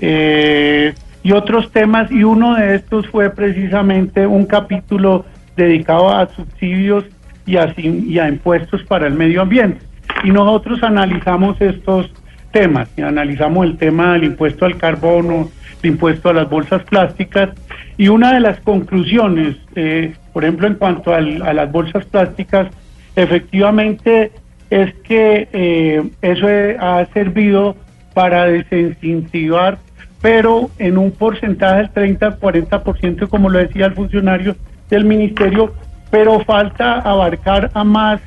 eh, 0.00 0.94
y 1.24 1.32
otros 1.32 1.72
temas, 1.72 2.08
y 2.12 2.22
uno 2.22 2.54
de 2.54 2.76
estos 2.76 3.08
fue 3.08 3.30
precisamente 3.30 4.26
un 4.26 4.44
capítulo 4.46 5.24
dedicado 5.56 6.10
a 6.10 6.28
subsidios 6.28 7.04
y 7.46 7.56
a, 7.56 7.74
y 7.76 8.18
a 8.20 8.28
impuestos 8.28 8.82
para 8.84 9.08
el 9.08 9.14
medio 9.14 9.42
ambiente. 9.42 9.80
Y 10.22 10.30
nosotros 10.30 10.82
analizamos 10.82 11.60
estos 11.60 12.10
temas, 12.52 12.88
y 12.96 13.02
analizamos 13.02 13.66
el 13.66 13.76
tema 13.76 14.12
del 14.12 14.24
impuesto 14.24 14.64
al 14.64 14.76
carbono, 14.76 15.50
el 15.82 15.90
impuesto 15.90 16.28
a 16.28 16.32
las 16.34 16.48
bolsas 16.48 16.82
plásticas, 16.84 17.48
y 17.96 18.08
una 18.08 18.32
de 18.32 18.40
las 18.40 18.60
conclusiones, 18.60 19.56
eh, 19.74 20.12
por 20.32 20.44
ejemplo, 20.44 20.66
en 20.66 20.74
cuanto 20.74 21.14
al- 21.14 21.42
a 21.42 21.52
las 21.52 21.70
bolsas 21.72 22.04
plásticas, 22.06 22.68
efectivamente 23.16 24.30
es 24.70 24.92
que 25.04 25.48
eh, 25.52 26.02
eso 26.22 26.48
eh, 26.48 26.76
ha 26.80 27.04
servido 27.12 27.76
para 28.14 28.46
desincentivar, 28.46 29.78
pero 30.24 30.70
en 30.78 30.96
un 30.96 31.10
porcentaje 31.10 31.86
del 31.94 32.18
30-40%, 32.18 33.28
como 33.28 33.50
lo 33.50 33.58
decía 33.58 33.84
el 33.84 33.92
funcionario 33.92 34.56
del 34.88 35.04
ministerio, 35.04 35.74
pero 36.10 36.40
falta 36.40 36.94
abarcar 37.00 37.70
a 37.74 37.84
más 37.84 38.22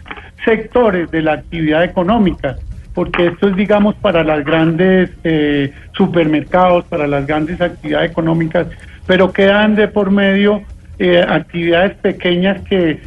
sectores 0.45 1.09
de 1.09 1.23
la 1.23 1.33
actividad 1.33 1.83
económica, 1.83 2.55
porque 2.93 3.25
esto 3.25 3.47
es, 3.47 3.55
digamos, 3.55 3.95
para 3.95 4.23
las 4.23 4.45
grandes 4.45 5.09
eh, 5.23 5.73
supermercados, 5.93 6.85
para 6.85 7.07
las 7.07 7.25
grandes 7.25 7.59
actividades 7.61 8.11
económicas, 8.11 8.67
pero 9.07 9.33
quedan 9.33 9.73
de 9.73 9.87
por 9.87 10.11
medio 10.11 10.61
eh, 10.99 11.25
actividades 11.27 11.95
pequeñas 11.95 12.61
que, 12.69 13.01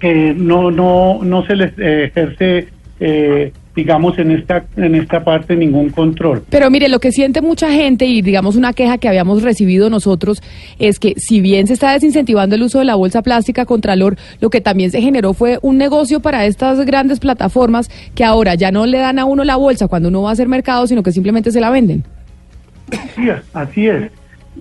que 0.00 0.34
no, 0.36 0.72
no, 0.72 1.20
no 1.22 1.46
se 1.46 1.54
les 1.54 1.78
eh, 1.78 2.06
ejerce, 2.06 2.70
eh, 2.98 3.52
digamos, 3.76 4.18
en 4.18 4.30
esta, 4.32 4.64
en 4.76 4.94
esta 4.94 5.22
parte 5.22 5.54
ningún 5.54 5.90
control. 5.90 6.42
Pero 6.48 6.70
mire, 6.70 6.88
lo 6.88 6.98
que 6.98 7.12
siente 7.12 7.42
mucha 7.42 7.70
gente 7.70 8.06
y 8.06 8.22
digamos 8.22 8.56
una 8.56 8.72
queja 8.72 8.96
que 8.98 9.06
habíamos 9.08 9.42
recibido 9.42 9.90
nosotros 9.90 10.42
es 10.78 10.98
que 10.98 11.12
si 11.18 11.40
bien 11.42 11.66
se 11.66 11.74
está 11.74 11.92
desincentivando 11.92 12.54
el 12.56 12.62
uso 12.62 12.78
de 12.78 12.86
la 12.86 12.94
bolsa 12.94 13.20
plástica 13.22 13.66
Contralor, 13.66 14.16
lo 14.40 14.48
que 14.50 14.60
también 14.62 14.90
se 14.90 15.02
generó 15.02 15.34
fue 15.34 15.58
un 15.60 15.76
negocio 15.76 16.20
para 16.20 16.46
estas 16.46 16.84
grandes 16.86 17.20
plataformas 17.20 17.90
que 18.14 18.24
ahora 18.24 18.54
ya 18.54 18.70
no 18.72 18.86
le 18.86 18.98
dan 18.98 19.18
a 19.18 19.26
uno 19.26 19.44
la 19.44 19.56
bolsa 19.56 19.88
cuando 19.88 20.08
uno 20.08 20.22
va 20.22 20.30
a 20.30 20.32
hacer 20.32 20.48
mercado, 20.48 20.86
sino 20.86 21.02
que 21.02 21.12
simplemente 21.12 21.50
se 21.52 21.60
la 21.60 21.68
venden. 21.70 22.02
Es, 22.90 23.42
así 23.52 23.88
es. 23.88 24.10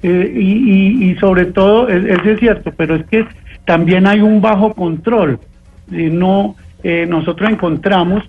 Eh, 0.04 0.34
y, 0.36 1.06
y- 1.06 1.12
y 1.12 1.16
sobre 1.20 1.46
todo, 1.46 1.88
es- 1.88 2.04
eso 2.06 2.30
es 2.32 2.40
cierto, 2.40 2.74
pero 2.76 2.96
es 2.96 3.06
que 3.06 3.26
también 3.66 4.08
hay 4.08 4.20
un 4.20 4.42
bajo 4.42 4.74
control. 4.74 5.40
Eh, 5.92 6.10
no, 6.12 6.56
eh, 6.84 7.06
nosotros 7.08 7.50
encontramos, 7.50 8.24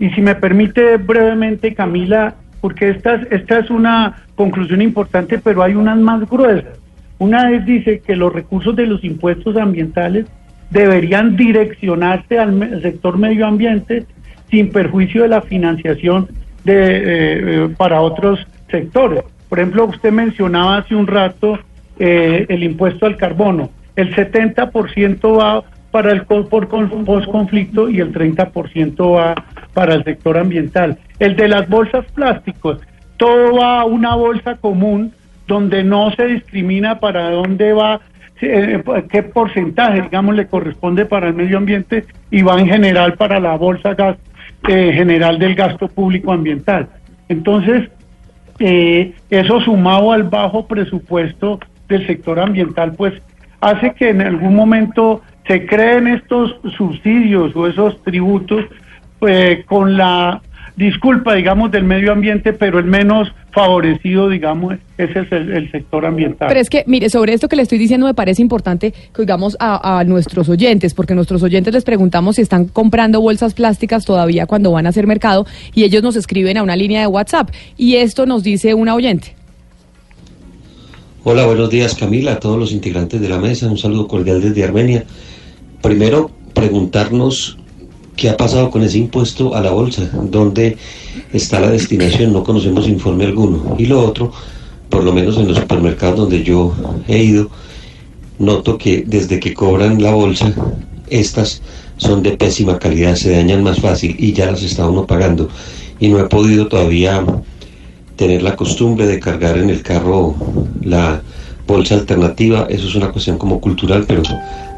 y 0.00 0.10
si 0.10 0.20
me 0.22 0.34
permite 0.34 0.96
brevemente, 0.96 1.74
Camila, 1.74 2.34
porque 2.60 2.88
esta, 2.90 3.14
es- 3.14 3.28
esta 3.30 3.58
es 3.60 3.70
una 3.70 4.16
conclusión 4.34 4.82
importante, 4.82 5.38
pero 5.38 5.62
hay 5.62 5.74
unas 5.74 5.98
más 5.98 6.28
gruesas. 6.28 6.78
Una 7.18 7.48
vez 7.50 7.64
dice 7.66 8.00
que 8.00 8.16
los 8.16 8.32
recursos 8.32 8.74
de 8.74 8.86
los 8.86 9.04
impuestos 9.04 9.56
ambientales 9.56 10.26
deberían 10.70 11.36
direccionarse 11.36 12.38
al 12.38 12.80
sector 12.82 13.18
medio 13.18 13.46
ambiente 13.46 14.06
sin 14.50 14.70
perjuicio 14.72 15.22
de 15.22 15.28
la 15.28 15.42
financiación 15.42 16.28
de, 16.64 16.74
eh, 16.74 17.02
eh, 17.04 17.68
para 17.76 18.00
otros 18.00 18.44
sectores. 18.70 19.22
Por 19.48 19.58
ejemplo, 19.58 19.84
usted 19.86 20.12
mencionaba 20.12 20.78
hace 20.78 20.94
un 20.94 21.06
rato 21.06 21.58
eh, 21.98 22.46
el 22.48 22.62
impuesto 22.62 23.04
al 23.06 23.16
carbono. 23.16 23.70
El 23.96 24.14
70% 24.14 25.38
va 25.38 25.62
para 25.90 26.12
el 26.12 26.22
postconflicto 26.24 27.88
y 27.88 28.00
el 28.00 28.12
30% 28.12 29.16
va 29.16 29.34
para 29.74 29.94
el 29.94 30.04
sector 30.04 30.38
ambiental. 30.38 30.98
El 31.18 31.36
de 31.36 31.48
las 31.48 31.68
bolsas 31.68 32.04
plásticos, 32.12 32.80
todo 33.16 33.56
va 33.56 33.80
a 33.80 33.84
una 33.84 34.14
bolsa 34.14 34.56
común 34.56 35.12
donde 35.46 35.82
no 35.82 36.10
se 36.12 36.26
discrimina 36.26 37.00
para 37.00 37.30
dónde 37.30 37.72
va, 37.72 38.00
eh, 38.40 38.82
qué 39.10 39.22
porcentaje, 39.22 40.02
digamos, 40.02 40.36
le 40.36 40.46
corresponde 40.46 41.06
para 41.06 41.28
el 41.28 41.34
medio 41.34 41.58
ambiente 41.58 42.04
y 42.30 42.42
va 42.42 42.58
en 42.60 42.68
general 42.68 43.14
para 43.14 43.40
la 43.40 43.56
bolsa 43.56 43.94
gas, 43.94 44.16
eh, 44.68 44.92
general 44.94 45.38
del 45.38 45.54
gasto 45.54 45.88
público 45.88 46.32
ambiental. 46.32 46.88
Entonces, 47.28 47.90
eh, 48.60 49.12
eso 49.30 49.60
sumado 49.60 50.12
al 50.12 50.22
bajo 50.24 50.66
presupuesto 50.66 51.58
del 51.88 52.06
sector 52.06 52.38
ambiental, 52.38 52.92
pues 52.92 53.14
hace 53.60 53.92
que 53.94 54.10
en 54.10 54.20
algún 54.20 54.54
momento 54.54 55.22
se 55.50 55.66
creen 55.66 56.06
estos 56.06 56.54
subsidios 56.76 57.56
o 57.56 57.66
esos 57.66 58.00
tributos 58.04 58.66
pues, 59.18 59.66
con 59.66 59.96
la 59.96 60.40
disculpa, 60.76 61.34
digamos, 61.34 61.72
del 61.72 61.82
medio 61.82 62.12
ambiente, 62.12 62.52
pero 62.52 62.78
el 62.78 62.84
menos 62.84 63.32
favorecido, 63.50 64.28
digamos, 64.28 64.76
ese 64.96 65.18
es 65.18 65.32
el, 65.32 65.50
el 65.50 65.70
sector 65.72 66.06
ambiental. 66.06 66.46
Pero 66.46 66.60
es 66.60 66.70
que, 66.70 66.84
mire, 66.86 67.10
sobre 67.10 67.32
esto 67.32 67.48
que 67.48 67.56
le 67.56 67.62
estoy 67.62 67.78
diciendo 67.78 68.06
me 68.06 68.14
parece 68.14 68.40
importante 68.42 68.94
que 69.12 69.22
oigamos 69.22 69.56
a, 69.58 69.98
a 69.98 70.04
nuestros 70.04 70.48
oyentes, 70.48 70.94
porque 70.94 71.16
nuestros 71.16 71.42
oyentes 71.42 71.74
les 71.74 71.82
preguntamos 71.82 72.36
si 72.36 72.42
están 72.42 72.66
comprando 72.66 73.20
bolsas 73.20 73.52
plásticas 73.52 74.04
todavía 74.04 74.46
cuando 74.46 74.70
van 74.70 74.86
a 74.86 74.90
hacer 74.90 75.08
mercado 75.08 75.46
y 75.74 75.82
ellos 75.82 76.04
nos 76.04 76.14
escriben 76.14 76.58
a 76.58 76.62
una 76.62 76.76
línea 76.76 77.00
de 77.00 77.08
WhatsApp. 77.08 77.50
Y 77.76 77.96
esto 77.96 78.24
nos 78.24 78.44
dice 78.44 78.72
una 78.74 78.94
oyente. 78.94 79.34
Hola, 81.24 81.44
buenos 81.44 81.70
días 81.70 81.96
Camila, 81.96 82.34
a 82.34 82.40
todos 82.40 82.56
los 82.56 82.70
integrantes 82.70 83.20
de 83.20 83.28
la 83.28 83.38
mesa, 83.38 83.66
un 83.66 83.76
saludo 83.76 84.06
cordial 84.06 84.40
desde 84.40 84.62
Armenia. 84.62 85.04
Primero, 85.82 86.30
preguntarnos 86.54 87.56
¿qué 88.20 88.28
ha 88.28 88.36
pasado 88.36 88.70
con 88.70 88.82
ese 88.82 88.98
impuesto 88.98 89.54
a 89.54 89.62
la 89.62 89.70
bolsa? 89.70 90.10
¿Dónde 90.12 90.76
está 91.32 91.58
la 91.58 91.70
destinación? 91.70 92.34
No 92.34 92.44
conocemos 92.44 92.86
informe 92.86 93.24
alguno. 93.24 93.76
Y 93.78 93.86
lo 93.86 94.04
otro, 94.04 94.30
por 94.90 95.04
lo 95.04 95.12
menos 95.14 95.38
en 95.38 95.48
los 95.48 95.56
supermercados 95.56 96.18
donde 96.18 96.42
yo 96.42 96.74
he 97.08 97.22
ido, 97.22 97.48
noto 98.38 98.76
que 98.76 99.04
desde 99.06 99.40
que 99.40 99.54
cobran 99.54 100.02
la 100.02 100.12
bolsa, 100.12 100.52
estas 101.08 101.62
son 101.96 102.22
de 102.22 102.32
pésima 102.32 102.78
calidad, 102.78 103.14
se 103.14 103.30
dañan 103.30 103.62
más 103.62 103.80
fácil 103.80 104.14
y 104.18 104.34
ya 104.34 104.50
las 104.50 104.62
está 104.62 104.86
uno 104.86 105.06
pagando. 105.06 105.48
Y 105.98 106.08
no 106.08 106.20
he 106.20 106.24
podido 106.24 106.68
todavía 106.68 107.24
tener 108.16 108.42
la 108.42 108.54
costumbre 108.54 109.06
de 109.06 109.18
cargar 109.18 109.56
en 109.56 109.70
el 109.70 109.80
carro 109.80 110.34
la 110.82 111.22
bolsa 111.66 111.94
alternativa. 111.94 112.66
Eso 112.68 112.86
es 112.88 112.94
una 112.94 113.08
cuestión 113.08 113.38
como 113.38 113.60
cultural, 113.60 114.04
pero 114.06 114.22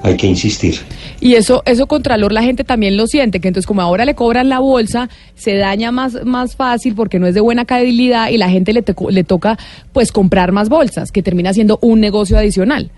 hay 0.03 0.17
que 0.17 0.27
insistir. 0.27 0.75
Y 1.21 1.35
eso, 1.35 1.63
eso 1.65 1.87
Contralor 1.87 2.33
la 2.33 2.43
gente 2.43 2.65
también 2.65 2.97
lo 2.97 3.07
siente, 3.07 3.41
que 3.41 3.49
entonces 3.49 3.67
como 3.67 3.83
ahora 3.83 4.05
le 4.05 4.15
cobran 4.15 4.49
la 4.49 4.59
bolsa, 4.59 5.09
se 5.35 5.57
daña 5.57 5.93
más, 5.93 6.25
más 6.25 6.57
fácil 6.57 6.95
porque 6.95 7.19
no 7.19 7.27
es 7.27 7.35
de 7.35 7.41
buena 7.41 7.65
calidad 7.65 8.29
y 8.31 8.39
la 8.39 8.49
gente 8.49 8.73
le, 8.73 8.83
teco- 8.85 9.11
le 9.11 9.23
toca 9.25 9.57
pues 9.93 10.11
comprar 10.13 10.51
más 10.53 10.69
bolsas, 10.69 11.13
que 11.13 11.23
termina 11.23 11.53
siendo 11.53 11.79
un 11.83 12.01
negocio 12.01 12.37
adicional. 12.37 12.91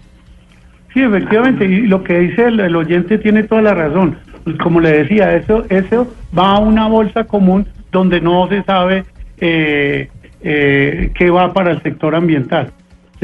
Sí, 0.94 1.00
efectivamente, 1.02 1.64
y 1.66 1.82
lo 1.82 2.04
que 2.04 2.18
dice 2.20 2.44
el, 2.46 2.60
el 2.60 2.76
oyente 2.76 3.18
tiene 3.18 3.42
toda 3.42 3.62
la 3.62 3.74
razón. 3.74 4.16
Pues, 4.44 4.56
Como 4.58 4.80
le 4.80 5.02
decía, 5.02 5.34
eso, 5.36 5.64
eso 5.68 6.06
va 6.36 6.52
a 6.52 6.58
una 6.60 6.86
bolsa 6.86 7.24
común 7.24 7.66
donde 7.90 8.20
no 8.20 8.48
se 8.48 8.62
sabe 8.62 9.04
eh, 9.40 10.08
eh, 10.42 11.10
qué 11.16 11.30
va 11.30 11.52
para 11.52 11.72
el 11.72 11.82
sector 11.82 12.14
ambiental. 12.14 12.70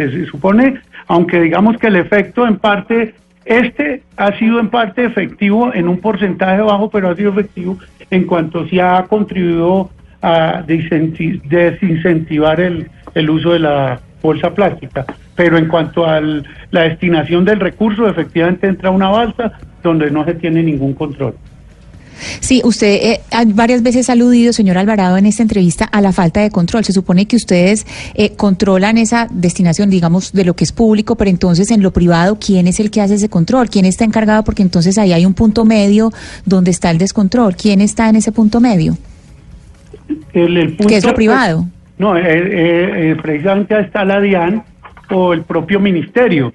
Se, 0.08 0.26
supone, 0.26 0.80
aunque 1.08 1.40
digamos 1.40 1.76
que 1.76 1.88
el 1.88 1.96
efecto 1.96 2.46
en 2.46 2.56
parte, 2.56 3.14
este 3.44 4.02
ha 4.16 4.32
sido 4.38 4.60
en 4.60 4.68
parte 4.68 5.04
efectivo 5.04 5.72
en 5.74 5.88
un 5.88 5.98
porcentaje 5.98 6.62
bajo, 6.62 6.88
pero 6.90 7.10
ha 7.10 7.16
sido 7.16 7.32
efectivo 7.32 7.78
en 8.10 8.24
cuanto 8.24 8.66
se 8.68 8.80
ha 8.80 9.02
contribuido 9.04 9.90
a 10.22 10.62
desincenti- 10.66 11.40
desincentivar 11.42 12.60
el, 12.60 12.88
el 13.14 13.30
uso 13.30 13.52
de 13.52 13.58
la 13.60 14.00
bolsa 14.22 14.54
plástica. 14.54 15.04
Pero 15.36 15.56
en 15.56 15.68
cuanto 15.68 16.04
a 16.04 16.20
la 16.20 16.82
destinación 16.82 17.44
del 17.44 17.60
recurso, 17.60 18.08
efectivamente 18.08 18.66
entra 18.66 18.90
una 18.90 19.08
balsa 19.08 19.52
donde 19.82 20.10
no 20.10 20.24
se 20.24 20.34
tiene 20.34 20.62
ningún 20.62 20.92
control. 20.94 21.34
Sí, 22.40 22.60
usted 22.64 22.86
eh, 23.02 23.20
ha- 23.30 23.44
varias 23.46 23.82
veces 23.82 24.08
ha 24.08 24.12
aludido, 24.12 24.52
señor 24.52 24.78
Alvarado, 24.78 25.16
en 25.16 25.26
esta 25.26 25.42
entrevista 25.42 25.84
a 25.84 26.00
la 26.00 26.12
falta 26.12 26.40
de 26.40 26.50
control. 26.50 26.84
Se 26.84 26.92
supone 26.92 27.26
que 27.26 27.36
ustedes 27.36 27.86
eh, 28.14 28.32
controlan 28.36 28.98
esa 28.98 29.26
destinación, 29.30 29.90
digamos, 29.90 30.32
de 30.32 30.44
lo 30.44 30.54
que 30.54 30.64
es 30.64 30.72
público, 30.72 31.16
pero 31.16 31.30
entonces 31.30 31.70
en 31.70 31.82
lo 31.82 31.92
privado, 31.92 32.38
¿quién 32.38 32.66
es 32.66 32.80
el 32.80 32.90
que 32.90 33.00
hace 33.00 33.14
ese 33.14 33.28
control? 33.28 33.68
¿Quién 33.70 33.84
está 33.84 34.04
encargado? 34.04 34.44
Porque 34.44 34.62
entonces 34.62 34.98
ahí 34.98 35.12
hay 35.12 35.26
un 35.26 35.34
punto 35.34 35.64
medio 35.64 36.12
donde 36.46 36.70
está 36.70 36.90
el 36.90 36.98
descontrol. 36.98 37.56
¿Quién 37.56 37.80
está 37.80 38.08
en 38.08 38.16
ese 38.16 38.32
punto 38.32 38.60
medio? 38.60 38.96
El, 40.32 40.56
el 40.56 40.68
punto- 40.76 40.86
¿Qué 40.88 40.96
es 40.96 41.04
lo 41.04 41.14
privado? 41.14 41.66
No, 41.98 42.16
eh, 42.16 42.22
eh, 42.24 43.10
eh, 43.12 43.16
precisamente 43.20 43.78
está 43.80 44.04
la 44.04 44.20
DIAN 44.20 44.62
o 45.10 45.32
el 45.32 45.42
propio 45.42 45.80
ministerio, 45.80 46.52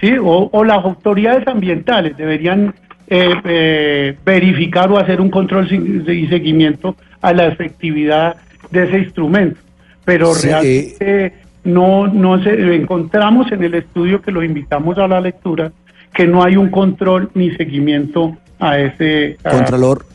¿sí? 0.00 0.12
O, 0.22 0.48
o 0.52 0.64
las 0.64 0.84
autoridades 0.84 1.46
ambientales 1.48 2.16
deberían 2.16 2.74
eh, 3.08 3.34
eh, 3.44 4.16
verificar 4.24 4.90
o 4.90 4.98
hacer 4.98 5.20
un 5.20 5.30
control 5.30 5.66
y 5.72 6.26
seguimiento 6.28 6.96
a 7.20 7.32
la 7.32 7.46
efectividad 7.46 8.36
de 8.70 8.84
ese 8.84 8.98
instrumento. 8.98 9.60
Pero 10.04 10.34
Sí, 10.34 10.48
realmente 10.48 11.34
no, 11.64 12.06
no 12.06 12.42
se, 12.42 12.74
encontramos 12.74 13.50
en 13.52 13.64
el 13.64 13.74
estudio 13.74 14.20
que 14.20 14.30
los 14.30 14.44
invitamos 14.44 14.98
a 14.98 15.08
la 15.08 15.20
lectura 15.20 15.72
que 16.14 16.26
no 16.26 16.42
hay 16.44 16.56
un 16.56 16.70
control 16.70 17.30
ni 17.34 17.50
seguimiento 17.56 18.36
a 18.60 18.78
ese... 18.78 19.36
a- 19.44 19.50
Contralor. 19.50 20.06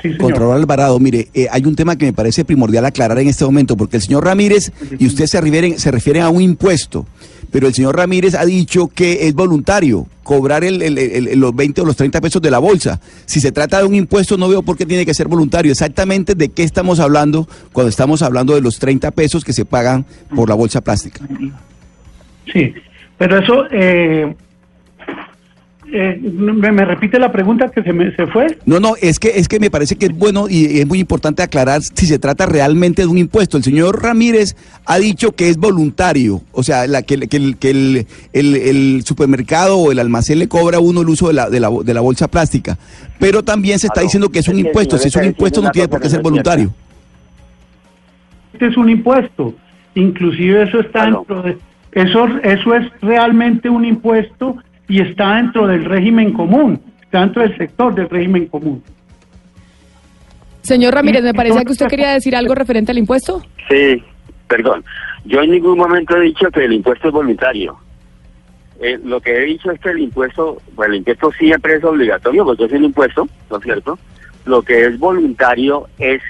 Sí. 0.00 0.16
Contralor 0.18 0.54
Alvarado, 0.56 0.98
mire, 1.00 1.28
eh, 1.32 1.46
hay 1.50 1.64
un 1.64 1.74
tema 1.74 1.96
que 1.96 2.04
me 2.04 2.12
parece 2.12 2.44
primordial 2.44 2.84
aclarar 2.84 3.18
en 3.18 3.28
este 3.28 3.44
momento, 3.44 3.74
porque 3.76 3.96
el 3.96 4.02
señor 4.02 4.24
Ramírez 4.24 4.70
y 4.98 5.06
usted 5.06 5.24
se 5.26 5.40
refieren, 5.40 5.78
se 5.78 5.90
refieren 5.90 6.22
a 6.22 6.28
un 6.28 6.42
impuesto, 6.42 7.06
pero 7.54 7.68
el 7.68 7.72
señor 7.74 7.96
Ramírez 7.96 8.34
ha 8.34 8.44
dicho 8.44 8.88
que 8.88 9.28
es 9.28 9.34
voluntario 9.34 10.08
cobrar 10.24 10.64
el- 10.64 11.38
los 11.38 11.54
20 11.54 11.82
o 11.82 11.84
los 11.84 11.94
30 11.94 12.20
pesos 12.20 12.42
de 12.42 12.50
la 12.50 12.58
bolsa. 12.58 12.98
Si 13.26 13.38
se 13.38 13.52
trata 13.52 13.78
de 13.78 13.84
un 13.84 13.94
impuesto, 13.94 14.36
no 14.36 14.48
veo 14.48 14.62
por 14.62 14.76
qué 14.76 14.84
tiene 14.84 15.06
que 15.06 15.14
ser 15.14 15.28
voluntario. 15.28 15.70
Exactamente 15.70 16.34
de 16.34 16.48
qué 16.48 16.64
estamos 16.64 16.98
hablando 16.98 17.46
cuando 17.72 17.90
estamos 17.90 18.22
hablando 18.22 18.56
de 18.56 18.60
los 18.60 18.80
30 18.80 19.12
pesos 19.12 19.44
que 19.44 19.52
se 19.52 19.64
pagan 19.64 20.04
por 20.34 20.48
la 20.48 20.56
bolsa 20.56 20.80
plástica. 20.80 21.24
Sí, 22.52 22.74
pero 23.18 23.38
eso... 23.38 23.66
Eh, 23.70 24.34
eh, 25.96 26.20
¿me, 26.20 26.72
me 26.72 26.84
repite 26.84 27.18
la 27.18 27.30
pregunta 27.32 27.70
que 27.70 27.82
se, 27.82 27.92
me, 27.92 28.14
se 28.16 28.26
fue? 28.26 28.58
No, 28.66 28.80
no, 28.80 28.94
es 29.00 29.18
que 29.18 29.28
es 29.36 29.48
que 29.48 29.58
me 29.60 29.70
parece 29.70 29.96
que 29.96 30.06
es 30.06 30.12
bueno 30.16 30.46
y 30.48 30.80
es 30.80 30.86
muy 30.86 30.98
importante 30.98 31.42
aclarar 31.42 31.80
si 31.82 32.06
se 32.06 32.18
trata 32.18 32.46
realmente 32.46 33.02
de 33.02 33.08
un 33.08 33.16
impuesto. 33.16 33.56
El 33.56 33.62
señor 33.64 34.02
Ramírez 34.02 34.56
ha 34.84 34.98
dicho 34.98 35.32
que 35.32 35.48
es 35.48 35.56
voluntario, 35.56 36.42
o 36.52 36.62
sea, 36.62 36.86
la, 36.86 37.02
que, 37.02 37.28
que 37.28 37.36
el, 37.36 37.56
que 37.56 37.70
el, 37.70 38.06
el- 38.32 38.56
el 38.56 39.02
supermercado 39.04 39.78
o 39.78 39.92
el 39.92 39.98
almacén 39.98 40.38
le 40.40 40.48
cobra 40.48 40.78
a 40.78 40.80
uno 40.80 41.02
el 41.02 41.08
uso 41.08 41.28
de 41.28 41.34
la, 41.34 41.48
de 41.48 41.60
la, 41.60 41.70
de 41.84 41.94
la 41.94 42.00
bolsa 42.00 42.28
plástica, 42.28 42.76
pero 43.18 43.42
también 43.42 43.78
se 43.78 43.86
está 43.86 44.00
diciendo 44.00 44.28
que 44.30 44.40
es 44.40 44.48
un 44.48 44.58
impuesto. 44.58 44.98
Si 44.98 45.08
es 45.08 45.16
un 45.16 45.24
impuesto 45.24 45.62
no 45.62 45.70
tiene 45.70 45.88
por 45.88 46.00
qué 46.00 46.10
ser 46.10 46.20
voluntario. 46.22 46.72
Este 48.52 48.66
es 48.66 48.76
un 48.76 48.90
impuesto. 48.90 49.54
Inclusive 49.94 50.64
eso 50.64 50.80
está 50.80 51.04
dentro 51.06 51.42
de... 51.42 51.56
Eso, 51.92 52.26
eso 52.42 52.74
es 52.74 52.90
realmente 53.02 53.68
un 53.68 53.84
impuesto 53.84 54.56
y 54.88 55.00
está 55.00 55.36
dentro 55.36 55.66
del 55.66 55.84
régimen 55.84 56.32
común, 56.32 56.80
está 57.02 57.20
dentro 57.20 57.42
del 57.42 57.56
sector 57.56 57.94
del 57.94 58.08
régimen 58.08 58.46
común. 58.46 58.82
Señor 60.62 60.94
Ramírez, 60.94 61.22
me 61.22 61.34
parecía 61.34 61.62
que 61.64 61.72
usted 61.72 61.88
quería 61.88 62.10
decir 62.12 62.34
algo 62.34 62.54
referente 62.54 62.92
al 62.92 62.98
impuesto. 62.98 63.42
Sí, 63.68 64.02
perdón. 64.48 64.84
Yo 65.24 65.40
en 65.42 65.50
ningún 65.50 65.76
momento 65.78 66.16
he 66.16 66.20
dicho 66.22 66.50
que 66.50 66.64
el 66.64 66.72
impuesto 66.72 67.08
es 67.08 67.14
voluntario. 67.14 67.76
Eh, 68.80 68.98
lo 69.04 69.20
que 69.20 69.36
he 69.36 69.40
dicho 69.44 69.70
es 69.70 69.80
que 69.80 69.90
el 69.90 70.00
impuesto, 70.00 70.60
bueno, 70.74 70.92
el 70.94 70.98
impuesto 70.98 71.30
siempre 71.32 71.76
es 71.76 71.84
obligatorio 71.84 72.44
porque 72.44 72.64
es 72.64 72.72
un 72.72 72.84
impuesto, 72.84 73.28
¿no 73.50 73.56
es 73.58 73.62
cierto? 73.62 73.98
Lo 74.46 74.62
que 74.62 74.86
es 74.86 74.98
voluntario 74.98 75.86
es 75.98 76.20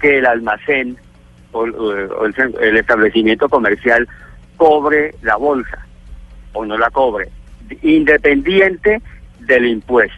que 0.00 0.18
el 0.18 0.26
almacén 0.26 0.96
o, 1.52 1.60
o- 1.60 1.64
o 2.20 2.26
el, 2.26 2.34
el 2.60 2.76
establecimiento 2.76 3.48
comercial 3.48 4.06
cobre 4.56 5.14
la 5.22 5.36
bolsa 5.36 5.86
o 6.52 6.64
no 6.64 6.76
la 6.76 6.90
cobre, 6.90 7.28
independiente 7.82 9.00
del 9.46 9.66
impuesto. 9.66 10.16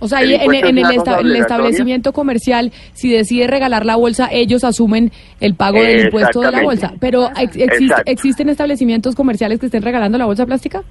O 0.00 0.06
sea, 0.06 0.20
El 0.22 0.32
en, 0.32 0.78
el, 0.78 0.78
esta- 0.92 1.18
el 1.18 1.34
establecimiento 1.34 2.12
comercial, 2.12 2.72
si 2.92 3.10
decide 3.10 3.48
regalar 3.48 3.84
la 3.84 3.96
bolsa, 3.96 4.28
ellos 4.30 4.62
asumen 4.62 5.10
el 5.40 5.54
pago 5.54 5.82
del 5.82 6.04
impuesto 6.06 6.40
de 6.40 6.52
la 6.52 6.62
bolsa. 6.62 6.92
Pero 7.00 7.30
ex-. 7.36 7.92
¿existen 8.06 8.48
establecimientos 8.48 9.16
comerciales 9.16 9.58
que 9.58 9.66
estén 9.66 9.82
regalando 9.82 10.16
la 10.16 10.26
bolsa 10.26 10.46
plástica? 10.46 10.82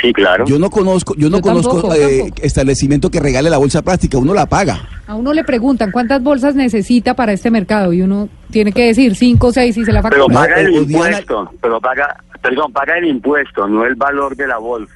Sí, 0.00 0.12
claro. 0.12 0.46
Yo 0.46 0.58
no 0.58 0.70
conozco, 0.70 1.14
yo 1.16 1.28
no 1.28 1.38
Yo 1.38 1.42
conozco 1.42 1.72
tampoco, 1.80 1.94
eh, 1.94 2.18
tampoco. 2.20 2.42
establecimiento 2.42 3.10
que 3.10 3.20
regale 3.20 3.50
la 3.50 3.58
bolsa 3.58 3.82
plástica, 3.82 4.18
uno 4.18 4.32
la 4.32 4.46
paga. 4.46 4.88
A 5.06 5.14
uno 5.14 5.32
le 5.32 5.44
preguntan 5.44 5.90
cuántas 5.90 6.22
bolsas 6.22 6.54
necesita 6.54 7.14
para 7.14 7.32
este 7.32 7.50
mercado 7.50 7.92
y 7.92 8.00
uno 8.02 8.28
tiene 8.50 8.72
que 8.72 8.86
decir 8.86 9.14
cinco 9.16 9.48
o 9.48 9.52
seis 9.52 9.76
y 9.76 9.84
se 9.84 9.92
la 9.92 10.00
Pero 10.02 10.24
factura. 10.26 10.40
paga 10.46 10.60
el 10.60 10.74
impuesto, 10.74 11.50
pero 11.60 11.80
paga, 11.80 12.16
perdón, 12.40 12.72
paga 12.72 12.96
el 12.98 13.06
impuesto, 13.08 13.66
no 13.68 13.84
el 13.84 13.94
valor 13.96 14.36
de 14.36 14.46
la 14.46 14.58
bolsa. 14.58 14.94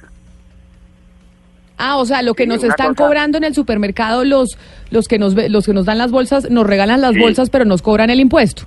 Ah, 1.77 1.97
o 1.97 2.05
sea, 2.05 2.21
lo 2.21 2.33
que 2.33 2.43
Sí, 2.43 2.49
nos 2.49 2.63
están 2.63 2.93
cosa- 2.95 3.03
cobrando 3.03 3.37
en 3.37 3.43
el 3.43 3.53
supermercado 3.53 4.23
los 4.23 4.57
los 4.91 5.07
que 5.09 5.19
nos 5.19 5.33
los 5.35 5.65
que 5.65 5.73
nos 5.73 5.85
dan 5.85 5.97
las 5.97 6.09
bolsas, 6.11 6.49
nos 6.49 6.65
regalan 6.65 7.01
las 7.01 7.13
Sí. 7.13 7.19
bolsas, 7.19 7.49
pero 7.49 7.65
nos 7.65 7.81
cobran 7.81 8.09
el 8.09 8.19
impuesto. 8.21 8.63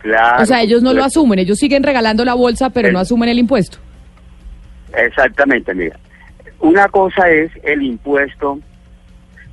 Claro. 0.00 0.42
o 0.44 0.46
sea, 0.46 0.62
ellos 0.62 0.80
no 0.82 0.92
lo 0.94 1.02
asumen, 1.02 1.40
ellos 1.40 1.58
siguen 1.58 1.82
regalando 1.82 2.24
la 2.24 2.34
bolsa, 2.34 2.70
pero 2.70 2.86
El- 2.88 2.94
no 2.94 3.00
asumen 3.00 3.28
el 3.30 3.38
impuesto. 3.40 3.78
Exactamente, 4.96 5.74
mira. 5.74 5.98
Una 6.60 6.88
cosa 6.88 7.28
es 7.30 7.50
el 7.62 7.82
impuesto 7.82 8.58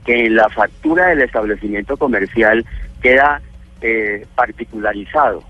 que 0.05 0.25
en 0.27 0.35
la 0.35 0.49
factura 0.49 1.07
del 1.07 1.21
establecimiento 1.21 1.97
comercial 1.97 2.65
queda 3.01 3.41
eh, 3.81 4.25
particularizado, 4.35 5.43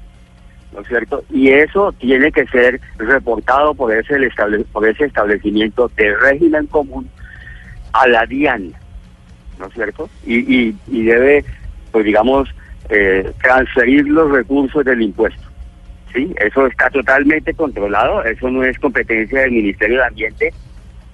¿no 0.74 0.82
es 0.82 0.88
cierto? 0.88 1.24
Y 1.30 1.50
eso 1.50 1.92
tiene 1.94 2.32
que 2.32 2.46
ser 2.48 2.80
reportado 2.98 3.74
por 3.74 3.94
ese, 3.94 4.18
establecimiento 5.00 5.90
de 5.96 6.16
régimen 6.18 6.68
común 6.68 7.10
a 7.94 8.08
la 8.08 8.26
DIAN, 8.26 8.74
¿no 9.60 9.68
es 9.68 9.74
cierto? 9.74 10.10
Y 10.26 10.74
debe, 10.88 11.46
pues 11.92 12.06
digamos, 12.06 12.50
eh, 12.90 13.32
transferir 13.42 14.08
los 14.08 14.32
recursos 14.32 14.86
del 14.86 15.02
impuesto. 15.02 15.42
¿Sí? 16.16 16.34
Eso 16.40 16.66
está 16.66 16.90
totalmente 16.90 17.54
controlado, 17.54 18.24
eso 18.24 18.50
no 18.50 18.64
es 18.64 18.80
competencia 18.80 19.42
del 19.42 19.52
Ministerio 19.52 19.98
de 20.00 20.06
Ambiente, 20.06 20.54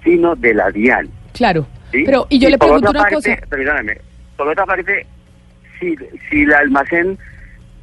sino 0.02 0.34
de 0.36 0.54
la 0.54 0.70
DIAN. 0.70 1.08
Claro. 1.34 1.66
¿sí? 1.90 2.04
Pero 2.06 2.26
y 2.30 2.38
yo 2.38 2.48
le 2.48 2.56
por 2.56 2.68
pregunto 2.68 2.90
otra 2.90 3.00
una 3.02 3.10
parte, 3.10 3.36
cosa. 3.36 3.46
Perdóname, 3.50 3.98
por 4.36 4.48
otra 4.48 4.64
parte, 4.64 5.06
si, 5.78 5.96
si 6.30 6.42
el 6.42 6.54
almacén 6.54 7.18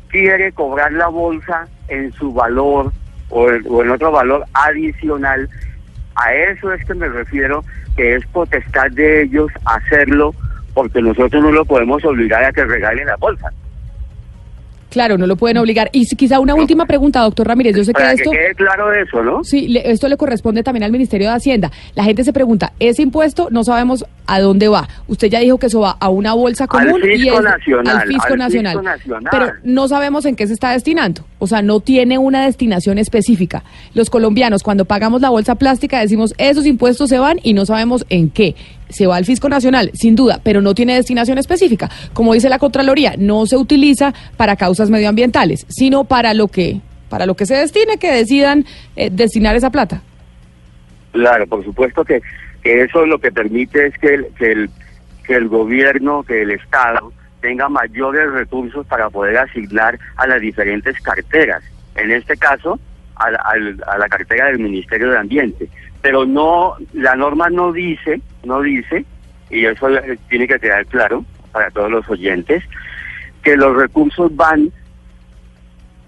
quiere 0.07 0.51
cobrar 0.53 0.91
la 0.93 1.07
bolsa 1.07 1.67
en 1.89 2.11
su 2.13 2.33
valor 2.33 2.91
o 3.29 3.51
en 3.51 3.89
otro 3.91 4.11
valor 4.11 4.43
adicional, 4.53 5.47
a 6.15 6.33
eso 6.33 6.73
es 6.73 6.83
que 6.85 6.95
me 6.95 7.07
refiero, 7.07 7.63
que 7.95 8.15
es 8.15 8.25
potestad 8.27 8.89
de 8.91 9.23
ellos 9.23 9.51
hacerlo 9.65 10.33
porque 10.73 11.01
nosotros 11.01 11.43
no 11.43 11.51
lo 11.51 11.65
podemos 11.65 12.03
obligar 12.05 12.43
a 12.43 12.51
que 12.51 12.63
regalen 12.63 13.07
la 13.07 13.17
bolsa. 13.17 13.51
Claro, 14.90 15.18
no 15.18 15.28
lo 15.28 15.36
pueden 15.36 15.57
obligar. 15.57 15.90
Y 15.94 16.06
quizá 16.16 16.40
una 16.40 16.56
última 16.56 16.86
pregunta, 16.86 17.22
doctor 17.22 17.48
Ramírez. 17.48 17.76
Yo 17.76 17.84
sé 17.84 17.94
que 17.94 18.02
esto... 18.11 18.32
que 18.32 18.38
quede 18.38 18.56
claro 18.56 18.91
eso, 18.94 19.22
¿no? 19.24 19.44
Sí, 19.44 19.68
le- 19.68 19.91
esto 19.91 20.07
le 20.07 20.18
corresponde 20.18 20.64
también 20.64 20.84
al 20.84 20.91
Ministerio 20.91 21.30
de 21.30 21.36
Hacienda. 21.36 21.72
La 21.95 22.03
gente 22.03 22.24
se 22.24 22.34
pregunta, 22.34 22.74
ese 22.80 23.03
impuesto 23.03 23.49
no 23.52 23.64
sabemos 23.64 24.03
a 24.26 24.40
dónde 24.40 24.68
va. 24.68 24.88
Usted 25.07 25.28
ya 25.30 25.40
dijo 25.40 25.57
que 25.60 25.68
eso 25.68 25.82
va 25.82 25.91
a 25.99 26.10
una 26.10 26.34
bolsa 26.34 26.64
Al 26.64 26.70
común 26.70 27.02
y 27.03 27.18
fisco 27.20 27.38
es- 27.38 27.44
nacional, 27.44 27.98
al 27.98 28.07
fisco 28.07 28.34
al 28.34 28.38
nacional. 28.40 28.74
fisco 28.74 28.84
nacional. 28.84 29.28
Pero 29.32 29.52
no 29.64 29.88
sabemos 29.88 30.26
en 30.26 30.36
qué 30.36 30.48
se 30.48 30.53
está 30.53 30.72
destinando. 30.72 31.24
O 31.38 31.45
sea, 31.48 31.61
no 31.61 31.80
tiene 31.82 32.18
una 32.18 32.45
destinación 32.45 32.98
específica. 32.98 33.64
Los 33.94 34.10
colombianos, 34.10 34.64
cuando 34.64 34.86
pagamos 34.86 35.22
la 35.22 35.30
bolsa 35.30 35.56
plástica, 35.56 35.99
decimos, 35.99 36.34
esos 36.38 36.66
impuestos 36.66 37.10
se 37.10 37.20
van 37.20 37.40
y 37.44 37.53
no 37.53 37.66
sabemos 37.66 38.06
en 38.10 38.30
qué. 38.30 38.56
Se 38.90 39.07
va 39.07 39.18
al 39.18 39.26
fisco 39.26 39.49
nacional, 39.49 39.91
sin 39.94 40.16
duda, 40.16 40.40
pero 40.44 40.61
no 40.61 40.74
tiene 40.74 40.95
destinación 40.95 41.38
específica. 41.38 41.90
Como 42.14 42.34
dice 42.34 42.49
la 42.49 42.60
Contraloría, 42.60 43.16
no 43.18 43.45
se 43.45 43.56
utiliza 43.56 44.14
para 44.38 44.56
causas 44.56 44.90
medioambientales, 44.90 45.66
sino 45.70 46.03
para 46.06 46.34
lo 46.34 46.48
que, 46.48 46.82
para 47.10 47.26
lo 47.26 47.36
que 47.36 47.45
se 47.45 47.56
destine, 47.56 47.98
que 47.98 48.11
decidan 48.11 48.66
eh, 48.95 49.10
destinar 49.11 49.56
esa 49.56 49.70
plata. 49.70 50.02
Claro, 51.11 51.48
por 51.48 51.64
supuesto 51.64 52.03
que, 52.03 52.22
que 52.64 52.84
eso 52.84 53.06
lo 53.06 53.20
que 53.20 53.32
permite 53.32 53.88
es 53.88 53.98
que 53.98 54.14
el, 54.14 54.28
que, 54.38 54.52
el, 54.52 54.70
que 55.26 55.36
el 55.36 55.48
gobierno, 55.48 56.24
que 56.24 56.41
el 56.41 56.52
Estado 56.52 57.14
tenga 57.41 57.70
mayores 57.70 58.32
recursos 58.32 58.86
para 58.88 59.10
poder 59.10 59.38
asignar 59.38 59.98
a 60.18 60.28
las 60.28 60.41
diferentes 60.41 60.99
carteras. 61.02 61.64
En 61.95 62.11
este 62.11 62.38
caso, 62.38 62.80
a 63.16 63.26
a 63.26 63.98
la 63.98 64.10
cartera 64.10 64.48
del 64.48 64.60
Ministerio 64.60 65.11
de 65.11 65.18
Ambiente. 65.18 65.70
Pero 66.01 66.26
no, 66.26 66.76
la 66.93 67.15
norma 67.15 67.49
no 67.49 67.71
dice, 67.73 68.21
no 68.43 68.61
dice, 68.61 69.05
y 69.49 69.65
eso 69.65 69.88
tiene 70.30 70.47
que 70.47 70.59
quedar 70.59 70.85
claro 70.85 71.26
para 71.51 71.69
todos 71.71 71.91
los 71.91 72.09
oyentes, 72.09 72.63
que 73.43 73.57
los 73.57 73.76
recursos 73.76 74.35
van 74.35 74.71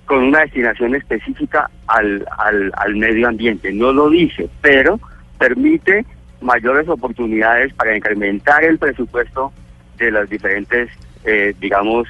con 0.06 0.24
una 0.24 0.42
destinación 0.42 0.96
específica 0.96 1.70
al, 1.88 2.26
al, 2.38 2.72
al 2.76 2.96
medio 2.96 3.28
ambiente. 3.28 3.72
No 3.72 3.92
lo 3.94 4.10
dice, 4.10 4.50
pero 4.62 5.00
permite 5.38 6.06
mayores 6.42 6.88
oportunidades 6.90 7.74
para 7.74 7.96
incrementar 7.96 8.64
el 8.64 8.78
presupuesto 8.78 9.54
de 9.98 10.12
las 10.12 10.30
diferentes, 10.30 10.90
eh, 11.24 11.54
digamos, 11.60 12.08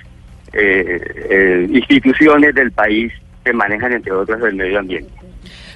eh, 0.54 1.00
eh, 1.30 1.68
instituciones 1.70 2.56
del 2.56 2.72
país 2.72 3.14
que 3.44 3.54
manejan, 3.54 3.94
entre 3.94 4.12
otras, 4.12 4.42
el 4.42 4.56
medio 4.56 4.80
ambiente. 4.80 5.14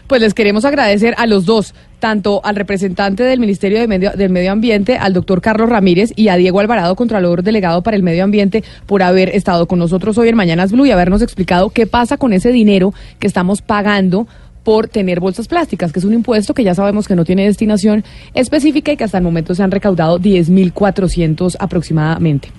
Pues 0.07 0.22
les 0.22 0.36
queremos 0.36 0.65
agradecer 0.65 1.15
a 1.18 1.26
los 1.26 1.45
dos, 1.45 1.73
tanto 1.99 2.40
al 2.44 2.56
representante 2.56 3.23
del 3.23 3.40
Ministerio 3.40 3.80
de 3.80 3.88
Medio, 3.88 4.11
del 4.11 4.30
Medio 4.30 4.52
Ambiente, 4.52 4.98
al 4.98 5.14
doctor 5.14 5.41
Carlos 5.41 5.68
Ramírez, 5.68 6.14
y 6.15 6.27
a 6.27 6.36
Diego 6.36 6.60
Alvarado, 6.60 6.95
Contralor 6.95 7.41
Delegado 7.41 7.82
para 7.82 7.98
el 7.98 8.03
Medio 8.03 8.23
Ambiente, 8.23 8.64
por 8.86 9.02
haber 9.02 9.30
estado 9.30 9.68
con 9.68 9.80
nosotros 9.80 10.15
hoy 10.19 10.30
en 10.30 10.36
Mañanas 10.36 10.72
Blue 10.72 10.86
y 10.86 10.91
habernos 10.91 11.23
explicado 11.23 11.72
qué 11.72 11.88
pasa 11.88 12.18
con 12.18 12.34
ese 12.34 12.52
dinero 12.52 12.94
que 13.18 13.26
estamos 13.26 13.64
pagando 13.64 14.27
por 14.64 14.88
tener 14.88 15.19
bolsas 15.19 15.48
plásticas, 15.48 15.91
que 15.91 15.99
es 15.99 16.06
un 16.06 16.14
impuesto 16.14 16.53
que 16.53 16.64
ya 16.64 16.76
sabemos 16.76 17.07
que 17.07 17.15
no 17.15 17.26
tiene 17.26 17.45
destinación 17.45 18.03
específica 18.36 18.91
y 18.91 18.98
que 18.98 19.06
hasta 19.06 19.18
el 19.18 19.23
momento 19.23 19.56
se 19.56 19.64
han 19.64 19.72
recaudado 19.72 20.19
10.400 20.19 21.56
aproximadamente. 21.60 22.49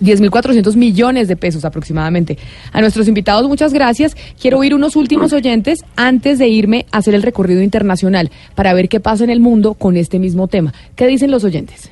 10.400 0.00 0.76
millones 0.76 1.28
de 1.28 1.36
pesos 1.36 1.64
aproximadamente. 1.64 2.38
A 2.72 2.80
nuestros 2.80 3.08
invitados, 3.08 3.48
muchas 3.48 3.72
gracias. 3.72 4.16
Quiero 4.40 4.58
oír 4.58 4.74
unos 4.74 4.96
últimos 4.96 5.32
oyentes 5.32 5.84
antes 5.96 6.38
de 6.38 6.48
irme 6.48 6.86
a 6.92 6.98
hacer 6.98 7.14
el 7.14 7.22
recorrido 7.22 7.62
internacional 7.62 8.30
para 8.54 8.74
ver 8.74 8.88
qué 8.88 9.00
pasa 9.00 9.24
en 9.24 9.30
el 9.30 9.40
mundo 9.40 9.74
con 9.74 9.96
este 9.96 10.18
mismo 10.18 10.48
tema. 10.48 10.74
¿Qué 10.94 11.06
dicen 11.06 11.30
los 11.30 11.44
oyentes? 11.44 11.90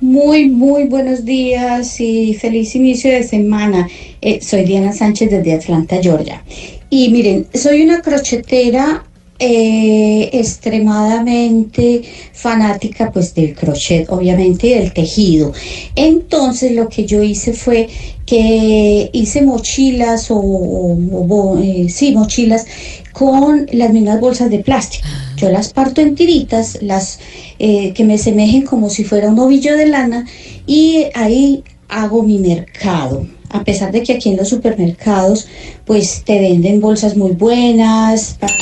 Muy, 0.00 0.50
muy 0.50 0.84
buenos 0.86 1.24
días 1.24 2.00
y 2.00 2.34
feliz 2.34 2.74
inicio 2.74 3.10
de 3.12 3.22
semana. 3.22 3.88
Eh, 4.20 4.40
soy 4.40 4.64
Diana 4.64 4.92
Sánchez 4.92 5.30
desde 5.30 5.52
Atlanta, 5.52 5.98
Georgia. 6.02 6.42
Y 6.90 7.08
miren, 7.10 7.46
soy 7.54 7.82
una 7.82 8.02
crochetera 8.02 9.04
eh, 9.44 10.30
extremadamente 10.32 12.02
fanática 12.32 13.10
pues 13.12 13.34
del 13.34 13.54
crochet, 13.54 14.08
obviamente, 14.10 14.68
y 14.68 14.74
del 14.74 14.92
tejido. 14.92 15.52
Entonces 15.96 16.72
lo 16.72 16.88
que 16.88 17.06
yo 17.06 17.22
hice 17.22 17.52
fue 17.52 17.88
que 18.24 19.10
hice 19.12 19.42
mochilas 19.42 20.30
o, 20.30 20.36
o- 20.36 20.92
o 20.92 21.24
bo- 21.24 21.58
eh, 21.58 21.88
sí, 21.88 22.12
mochilas 22.12 22.66
con 23.12 23.66
las 23.72 23.92
mismas 23.92 24.20
bolsas 24.20 24.48
de 24.48 24.60
plástico. 24.60 25.06
Yo 25.36 25.48
las 25.50 25.72
parto 25.72 26.00
en 26.00 26.14
tiritas, 26.14 26.78
las 26.82 27.18
eh, 27.58 27.92
que 27.94 28.04
me 28.04 28.18
semejen 28.18 28.62
como 28.62 28.90
si 28.90 29.02
fuera 29.04 29.28
un 29.28 29.38
ovillo 29.40 29.76
de 29.76 29.86
lana 29.86 30.24
y 30.66 31.06
ahí 31.14 31.64
hago 31.88 32.22
mi 32.22 32.38
mercado. 32.38 33.26
A 33.50 33.64
pesar 33.64 33.90
de 33.92 34.02
que 34.02 34.14
aquí 34.14 34.30
en 34.30 34.36
los 34.36 34.48
supermercados 34.48 35.46
pues 35.84 36.22
te 36.24 36.40
venden 36.40 36.80
bolsas 36.80 37.16
muy 37.16 37.32
buenas 37.32 38.36
para 38.40 38.54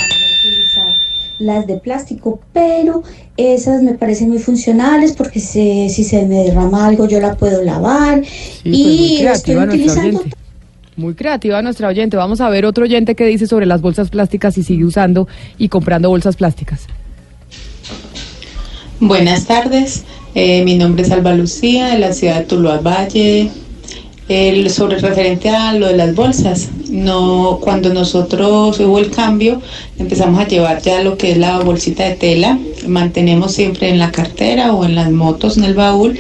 las 1.40 1.66
de 1.66 1.78
plástico, 1.78 2.38
pero 2.52 3.02
esas 3.36 3.82
me 3.82 3.94
parecen 3.94 4.28
muy 4.28 4.38
funcionales 4.38 5.14
porque 5.14 5.40
se- 5.40 5.88
si 5.88 6.04
se 6.04 6.24
me 6.26 6.44
derrama 6.44 6.86
algo 6.86 7.08
yo 7.08 7.18
la 7.18 7.34
puedo 7.34 7.64
lavar 7.64 8.20
pues, 8.20 8.64
muy 8.64 8.74
y 8.76 9.16
estoy 9.26 9.54
creativa 9.54 9.66
nuestra 9.66 9.74
utilizando 9.74 10.18
oyente. 10.20 10.36
Muy 10.96 11.14
creativa 11.14 11.62
nuestra 11.62 11.88
oyente. 11.88 12.16
Vamos 12.18 12.42
a 12.42 12.50
ver 12.50 12.66
otro 12.66 12.84
oyente 12.84 13.14
que 13.14 13.24
dice 13.24 13.46
sobre 13.46 13.64
las 13.64 13.80
bolsas 13.80 14.10
plásticas 14.10 14.58
y 14.58 14.62
sigue 14.62 14.84
usando 14.84 15.26
y 15.56 15.68
comprando 15.70 16.10
bolsas 16.10 16.36
plásticas. 16.36 16.82
Buenas 19.00 19.46
tardes, 19.46 20.04
eh, 20.34 20.62
mi 20.64 20.76
nombre 20.76 21.02
es 21.04 21.10
Alba 21.10 21.32
Lucía 21.32 21.86
de 21.88 21.98
la 21.98 22.12
ciudad 22.12 22.40
de 22.40 22.44
Tuluá 22.44 22.80
Valle. 22.80 23.50
El, 24.30 24.70
sobre 24.70 24.98
referente 24.98 25.48
a 25.48 25.72
lo 25.72 25.88
de 25.88 25.96
las 25.96 26.14
bolsas, 26.14 26.68
no 26.88 27.58
cuando 27.60 27.92
nosotros 27.92 28.78
hubo 28.78 29.00
el 29.00 29.10
cambio 29.10 29.60
empezamos 29.98 30.38
a 30.38 30.46
llevar 30.46 30.80
ya 30.80 31.02
lo 31.02 31.16
que 31.16 31.32
es 31.32 31.36
la 31.36 31.58
bolsita 31.58 32.04
de 32.04 32.14
tela, 32.14 32.56
mantenemos 32.86 33.50
siempre 33.50 33.88
en 33.88 33.98
la 33.98 34.12
cartera 34.12 34.72
o 34.72 34.84
en 34.84 34.94
las 34.94 35.10
motos 35.10 35.56
en 35.56 35.64
el 35.64 35.74
baúl 35.74 36.16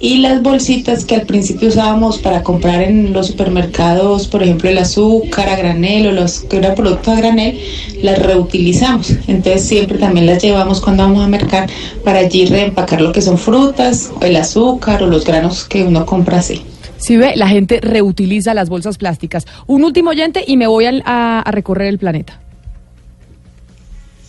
y 0.00 0.20
las 0.20 0.42
bolsitas 0.42 1.04
que 1.04 1.16
al 1.16 1.26
principio 1.26 1.68
usábamos 1.68 2.16
para 2.16 2.42
comprar 2.42 2.80
en 2.80 3.12
los 3.12 3.26
supermercados, 3.26 4.26
por 4.26 4.42
ejemplo 4.42 4.70
el 4.70 4.78
azúcar 4.78 5.50
a 5.50 5.56
granel 5.56 6.06
o 6.06 6.12
los 6.12 6.40
que 6.40 6.56
eran 6.56 6.74
productos 6.74 7.08
a 7.08 7.20
granel, 7.20 7.60
las 8.02 8.20
reutilizamos. 8.20 9.10
Entonces 9.28 9.64
siempre 9.64 9.98
también 9.98 10.24
las 10.24 10.42
llevamos 10.42 10.80
cuando 10.80 11.02
vamos 11.02 11.22
a 11.22 11.28
mercar 11.28 11.68
para 12.04 12.20
allí 12.20 12.46
reempacar 12.46 13.02
lo 13.02 13.12
que 13.12 13.20
son 13.20 13.36
frutas, 13.36 14.12
el 14.22 14.36
azúcar 14.36 15.02
o 15.02 15.08
los 15.08 15.26
granos 15.26 15.64
que 15.64 15.84
uno 15.84 16.06
compra 16.06 16.38
así. 16.38 16.62
Si 17.04 17.18
ve, 17.18 17.36
la 17.36 17.48
gente 17.48 17.80
reutiliza 17.82 18.54
las 18.54 18.70
bolsas 18.70 18.96
plásticas. 18.96 19.44
Un 19.66 19.84
último 19.84 20.08
oyente 20.08 20.42
y 20.46 20.56
me 20.56 20.66
voy 20.66 20.86
a, 20.86 21.40
a 21.40 21.50
recorrer 21.50 21.88
el 21.88 21.98
planeta. 21.98 22.40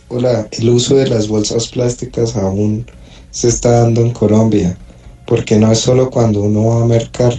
Hola, 0.09 0.49
el 0.51 0.69
uso 0.69 0.97
de 0.97 1.07
las 1.07 1.29
bolsas 1.29 1.69
plásticas 1.69 2.35
aún 2.35 2.85
se 3.31 3.47
está 3.47 3.79
dando 3.79 4.01
en 4.01 4.11
Colombia, 4.11 4.77
porque 5.25 5.55
no 5.55 5.71
es 5.71 5.79
solo 5.79 6.09
cuando 6.09 6.41
uno 6.41 6.65
va 6.65 6.81
a 6.81 6.85
mercar, 6.85 7.33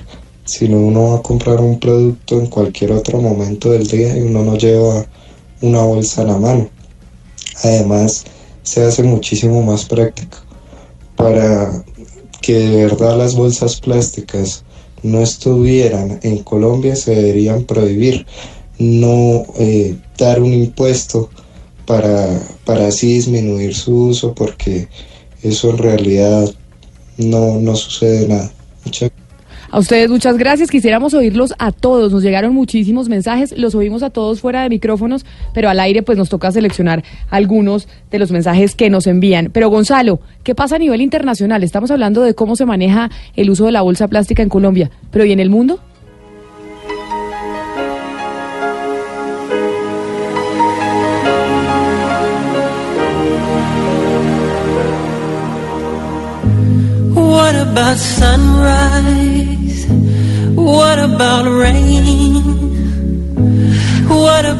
sino 0.46 0.78
uno 0.78 1.10
va 1.10 1.18
a 1.18 1.22
comprar 1.22 1.60
un 1.60 1.78
producto 1.80 2.40
en 2.40 2.46
cualquier 2.46 2.92
otro 2.92 3.20
momento 3.20 3.72
del 3.72 3.86
día 3.86 4.16
y 4.16 4.22
uno 4.22 4.42
no 4.42 4.56
lleva 4.56 5.04
una 5.60 5.82
bolsa 5.82 6.22
a 6.22 6.28
la 6.28 6.38
mano. 6.38 6.70
Además, 7.62 8.24
se 8.62 8.84
hace 8.84 9.02
muchísimo 9.02 9.62
más 9.62 9.84
práctico 9.84 10.38
para 11.14 11.84
que 12.40 12.54
de 12.54 12.86
verdad 12.86 13.18
las 13.18 13.34
bolsas 13.34 13.78
plásticas 13.82 14.64
no 15.06 15.22
estuvieran 15.22 16.18
en 16.22 16.38
Colombia 16.42 16.96
se 16.96 17.14
deberían 17.14 17.64
prohibir, 17.64 18.26
no 18.78 19.44
eh, 19.58 19.96
dar 20.18 20.42
un 20.42 20.52
impuesto 20.52 21.30
para, 21.86 22.40
para 22.64 22.88
así 22.88 23.14
disminuir 23.14 23.74
su 23.74 24.08
uso 24.08 24.34
porque 24.34 24.88
eso 25.42 25.70
en 25.70 25.78
realidad 25.78 26.52
no, 27.16 27.60
no 27.60 27.76
sucede 27.76 28.28
nada. 28.28 28.52
Muchas 28.84 29.10
A 29.70 29.78
ustedes 29.78 30.10
muchas 30.10 30.38
gracias. 30.38 30.70
Quisiéramos 30.70 31.14
oírlos 31.14 31.54
a 31.58 31.72
todos. 31.72 32.12
Nos 32.12 32.22
llegaron 32.22 32.54
muchísimos 32.54 33.08
mensajes. 33.08 33.56
Los 33.56 33.74
oímos 33.74 34.02
a 34.02 34.10
todos 34.10 34.40
fuera 34.40 34.62
de 34.62 34.68
micrófonos, 34.68 35.26
pero 35.52 35.68
al 35.68 35.80
aire 35.80 36.02
pues 36.02 36.16
nos 36.16 36.28
toca 36.28 36.52
seleccionar 36.52 37.02
algunos 37.30 37.88
de 38.10 38.18
los 38.18 38.30
mensajes 38.30 38.74
que 38.74 38.90
nos 38.90 39.06
envían. 39.06 39.50
Pero 39.52 39.68
Gonzalo, 39.68 40.20
¿qué 40.44 40.54
pasa 40.54 40.76
a 40.76 40.78
nivel 40.78 41.00
internacional? 41.00 41.62
Estamos 41.62 41.90
hablando 41.90 42.22
de 42.22 42.34
cómo 42.34 42.56
se 42.56 42.66
maneja 42.66 43.10
el 43.34 43.50
uso 43.50 43.66
de 43.66 43.72
la 43.72 43.82
bolsa 43.82 44.08
plástica 44.08 44.42
en 44.42 44.48
Colombia, 44.48 44.90
pero 45.10 45.24
¿y 45.24 45.32
en 45.32 45.40
el 45.40 45.50
mundo? 45.50 45.80
What 57.14 57.54
about 57.56 57.96
sunrise? 57.98 59.55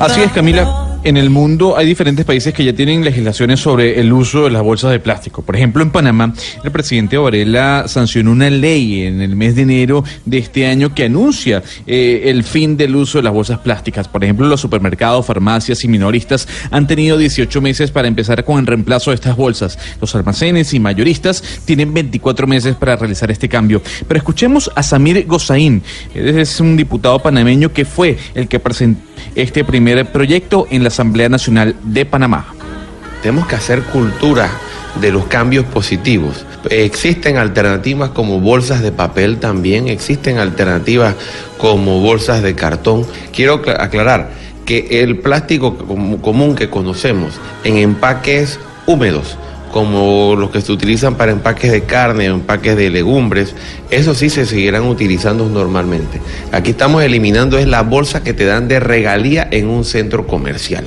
Así 0.01 0.21
es, 0.21 0.33
Camila. 0.33 0.86
En 1.07 1.17
el 1.17 1.31
mundo 1.31 1.77
hay 1.77 1.87
diferentes 1.87 2.25
países 2.25 2.53
que 2.53 2.65
ya 2.65 2.73
tienen 2.73 3.05
legislaciones 3.05 3.61
sobre 3.61 4.01
el 4.01 4.13
uso 4.13 4.43
de 4.43 4.51
las 4.51 4.61
bolsas 4.61 4.91
de 4.91 4.99
plástico. 4.99 5.41
Por 5.41 5.55
ejemplo, 5.55 5.81
en 5.81 5.93
Panamá, 5.93 6.35
el 6.65 6.73
presidente 6.73 7.17
Varela 7.17 7.85
sancionó 7.87 8.33
una 8.33 8.51
ley 8.51 9.05
en 9.05 9.21
el 9.21 9.37
mes 9.37 9.55
de 9.55 9.63
enero 9.63 10.03
de 10.25 10.39
este 10.39 10.67
año 10.67 10.93
que 10.97 11.05
anuncia 11.05 11.63
eh, 11.87 12.23
el 12.25 12.43
fin 12.43 12.77
del 12.77 12.97
uso 12.97 13.19
de 13.19 13.23
las 13.23 13.33
bolsas 13.33 13.61
plásticas. 13.61 14.09
Por 14.09 14.25
ejemplo, 14.25 14.49
los 14.49 14.61
supermercados, 14.61 15.25
farmacias 15.25 15.85
y 15.85 15.87
minoristas 15.87 16.49
han 16.73 16.89
tenido 16.89 17.17
18 17.17 17.61
meses 17.61 17.93
para 17.93 18.09
empezar 18.09 18.45
con 18.45 18.59
el 18.59 18.67
reemplazo 18.67 19.13
de 19.13 19.15
estas 19.15 19.37
bolsas. 19.37 19.79
Los 20.01 20.13
almacenes 20.17 20.75
y 20.75 20.81
mayoristas 20.81 21.41
tienen 21.65 21.95
24 21.95 22.49
meses 22.49 22.75
para 22.75 22.97
realizar 22.97 23.31
este 23.31 23.49
cambio. 23.49 23.81
Pero 24.09 24.19
escuchemos 24.19 24.73
a 24.75 24.83
Samir 24.83 25.25
Gozaín. 25.25 25.85
Es 26.17 26.59
un 26.59 26.77
diputado 26.77 27.21
panameño 27.21 27.73
que 27.73 27.85
fue 27.85 28.19
el 28.35 28.49
que 28.49 28.59
presentó 28.59 29.07
este 29.35 29.65
primer 29.65 30.11
proyecto 30.13 30.67
en 30.71 30.83
la 30.83 30.91
Asamblea 30.97 31.29
Nacional 31.29 31.77
de 31.83 32.07
Panamá. 32.07 32.47
Tenemos 33.21 33.47
que 33.47 33.55
hacer 33.55 33.83
cultura 33.83 34.49
de 34.99 35.13
los 35.13 35.27
cambios 35.27 35.67
positivos. 35.67 36.47
Existen 36.71 37.37
alternativas 37.37 38.09
como 38.11 38.41
bolsas 38.41 38.81
de 38.81 38.93
papel 38.93 39.37
también, 39.37 39.89
existen 39.89 40.39
alternativas 40.39 41.15
como 41.59 42.01
bolsas 42.01 42.43
de 42.43 42.55
cartón. 42.55 43.05
Quiero 43.31 43.57
acla- 43.63 43.77
aclarar 43.83 44.31
que 44.65 45.03
el 45.03 45.19
plástico 45.19 45.77
com- 45.77 46.17
común 46.17 46.55
que 46.55 46.71
conocemos 46.71 47.35
en 47.65 47.77
empaques 47.77 48.59
húmedos, 48.87 49.37
como 49.77 50.37
los 50.37 50.49
que 50.49 50.63
se 50.63 50.73
utilizan 50.73 51.17
para 51.17 51.33
empaques 51.33 51.71
de 51.71 51.83
carne 51.83 52.31
o 52.31 52.35
empaques 52.37 52.79
de 52.79 52.89
legumbres, 52.89 53.55
eso 53.91 54.15
sí 54.15 54.31
se 54.31 54.47
seguirán 54.47 54.85
utilizando 54.85 55.51
normalmente. 55.51 56.19
Aquí 56.51 56.71
estamos 56.71 57.03
eliminando 57.03 57.59
es 57.59 57.67
la 57.67 57.83
bolsa 57.83 58.25
que 58.25 58.33
te 58.33 58.47
dan 58.47 58.69
de 58.69 58.81
regalía 58.81 59.47
en 59.51 59.69
un 59.69 59.85
centro 59.85 60.27
comercial. 60.27 60.87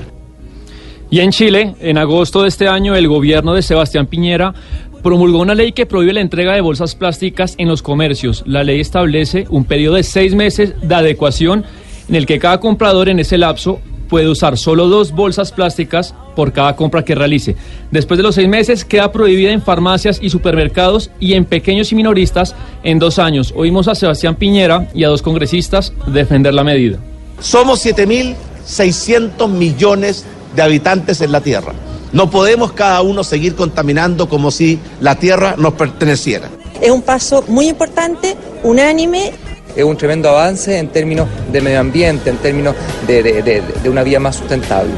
Y 1.11 1.19
en 1.19 1.29
Chile, 1.29 1.75
en 1.79 1.99
agosto 1.99 2.41
de 2.41 2.47
este 2.47 2.67
año, 2.67 2.95
el 2.95 3.07
gobierno 3.07 3.53
de 3.53 3.61
Sebastián 3.61 4.07
Piñera 4.07 4.55
promulgó 5.03 5.37
una 5.37 5.53
ley 5.53 5.71
que 5.71 5.85
prohíbe 5.85 6.13
la 6.13 6.21
entrega 6.21 6.55
de 6.55 6.61
bolsas 6.61 6.95
plásticas 6.95 7.53
en 7.59 7.67
los 7.67 7.83
comercios. 7.83 8.41
La 8.47 8.63
ley 8.63 8.79
establece 8.79 9.45
un 9.51 9.65
periodo 9.65 9.97
de 9.97 10.03
seis 10.03 10.33
meses 10.33 10.73
de 10.81 10.95
adecuación 10.95 11.63
en 12.07 12.15
el 12.15 12.25
que 12.25 12.39
cada 12.39 12.59
comprador 12.59 13.07
en 13.07 13.19
ese 13.19 13.37
lapso 13.37 13.81
puede 14.09 14.27
usar 14.27 14.57
solo 14.57 14.87
dos 14.87 15.11
bolsas 15.11 15.51
plásticas 15.51 16.13
por 16.35 16.51
cada 16.51 16.75
compra 16.75 17.05
que 17.05 17.15
realice. 17.15 17.55
Después 17.91 18.17
de 18.17 18.23
los 18.23 18.35
seis 18.35 18.49
meses 18.49 18.83
queda 18.83 19.11
prohibida 19.11 19.51
en 19.51 19.61
farmacias 19.61 20.19
y 20.21 20.29
supermercados 20.29 21.11
y 21.19 21.33
en 21.33 21.45
pequeños 21.45 21.91
y 21.91 21.95
minoristas 21.95 22.55
en 22.83 22.99
dos 22.99 23.19
años. 23.19 23.53
Oímos 23.55 23.87
a 23.87 23.95
Sebastián 23.95 24.35
Piñera 24.35 24.89
y 24.93 25.03
a 25.03 25.09
dos 25.09 25.21
congresistas 25.21 25.93
defender 26.07 26.53
la 26.53 26.63
medida. 26.63 26.97
Somos 27.39 27.85
7.600 27.85 29.47
millones 29.47 30.25
de 30.55 30.61
habitantes 30.61 31.21
en 31.21 31.31
la 31.31 31.41
Tierra. 31.41 31.73
No 32.11 32.29
podemos 32.31 32.71
cada 32.71 33.01
uno 33.01 33.23
seguir 33.23 33.55
contaminando 33.55 34.27
como 34.27 34.49
si 34.49 34.79
la 34.99 35.15
Tierra 35.15 35.55
nos 35.57 35.73
perteneciera. 35.73 36.49
Es 36.81 36.89
un 36.89 37.01
paso 37.01 37.43
muy 37.47 37.69
importante, 37.69 38.35
unánime. 38.63 39.31
Es 39.75 39.83
un 39.83 39.95
tremendo 39.97 40.29
avance 40.29 40.77
en 40.77 40.87
términos 40.89 41.27
de 41.51 41.61
medio 41.61 41.79
ambiente, 41.79 42.29
en 42.29 42.37
términos 42.37 42.75
de, 43.07 43.63
una 43.85 44.03
vida 44.03 44.19
más 44.19 44.35
sustentable. 44.35 44.91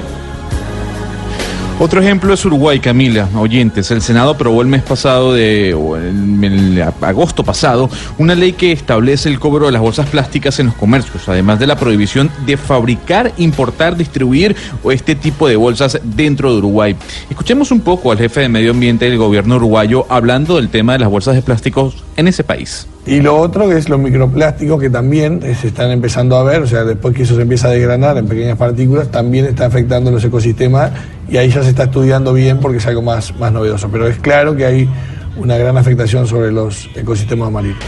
Otro 1.79 1.99
ejemplo 1.99 2.31
es 2.31 2.45
Uruguay, 2.45 2.79
Camila, 2.79 3.27
oyentes. 3.35 3.89
El 3.89 4.03
Senado 4.03 4.29
aprobó 4.29 4.61
el 4.61 4.67
mes 4.67 4.83
pasado, 4.83 5.33
de, 5.33 5.73
o 5.73 5.97
en 5.97 6.43
el 6.43 6.81
agosto 7.01 7.43
pasado, 7.43 7.89
una 8.19 8.35
ley 8.35 8.53
que 8.53 8.71
establece 8.71 9.29
el 9.29 9.39
cobro 9.39 9.65
de 9.65 9.71
las 9.71 9.81
bolsas 9.81 10.07
plásticas 10.07 10.59
en 10.59 10.67
los 10.67 10.75
comercios, 10.75 11.27
además 11.27 11.57
de 11.57 11.65
la 11.65 11.75
prohibición 11.75 12.29
de 12.45 12.55
fabricar, 12.55 13.33
importar, 13.37 13.97
distribuir 13.97 14.55
este 14.91 15.15
tipo 15.15 15.47
de 15.47 15.55
bolsas 15.55 15.99
dentro 16.03 16.51
de 16.51 16.59
Uruguay. 16.59 16.95
Escuchemos 17.31 17.71
un 17.71 17.81
poco 17.81 18.11
al 18.11 18.19
jefe 18.19 18.41
de 18.41 18.49
medio 18.49 18.71
ambiente 18.71 19.05
del 19.05 19.17
gobierno 19.17 19.55
uruguayo 19.55 20.05
hablando 20.07 20.57
del 20.57 20.69
tema 20.69 20.93
de 20.93 20.99
las 20.99 21.09
bolsas 21.09 21.33
de 21.33 21.41
plásticos 21.41 22.03
en 22.15 22.27
ese 22.27 22.43
país. 22.43 22.87
Y 23.05 23.19
lo 23.19 23.39
otro 23.39 23.71
es 23.71 23.89
los 23.89 23.99
microplásticos 23.99 24.79
que 24.79 24.89
también 24.89 25.41
eh, 25.43 25.55
se 25.55 25.69
están 25.69 25.89
empezando 25.89 26.37
a 26.37 26.43
ver, 26.43 26.61
o 26.61 26.67
sea, 26.67 26.83
después 26.83 27.15
que 27.15 27.23
eso 27.23 27.35
se 27.35 27.41
empieza 27.41 27.67
a 27.67 27.71
desgranar 27.71 28.17
en 28.17 28.27
pequeñas 28.27 28.57
partículas, 28.57 29.09
también 29.09 29.45
está 29.45 29.65
afectando 29.65 30.11
los 30.11 30.23
ecosistemas 30.23 30.91
y 31.27 31.37
ahí 31.37 31.49
ya 31.49 31.63
se 31.63 31.69
está 31.69 31.83
estudiando 31.83 32.31
bien 32.33 32.59
porque 32.59 32.77
es 32.77 32.85
algo 32.85 33.01
más, 33.01 33.35
más 33.37 33.51
novedoso. 33.51 33.89
Pero 33.91 34.07
es 34.07 34.17
claro 34.19 34.55
que 34.55 34.65
hay 34.65 34.89
una 35.35 35.57
gran 35.57 35.77
afectación 35.77 36.27
sobre 36.27 36.51
los 36.51 36.89
ecosistemas 36.95 37.51
marinos. 37.51 37.79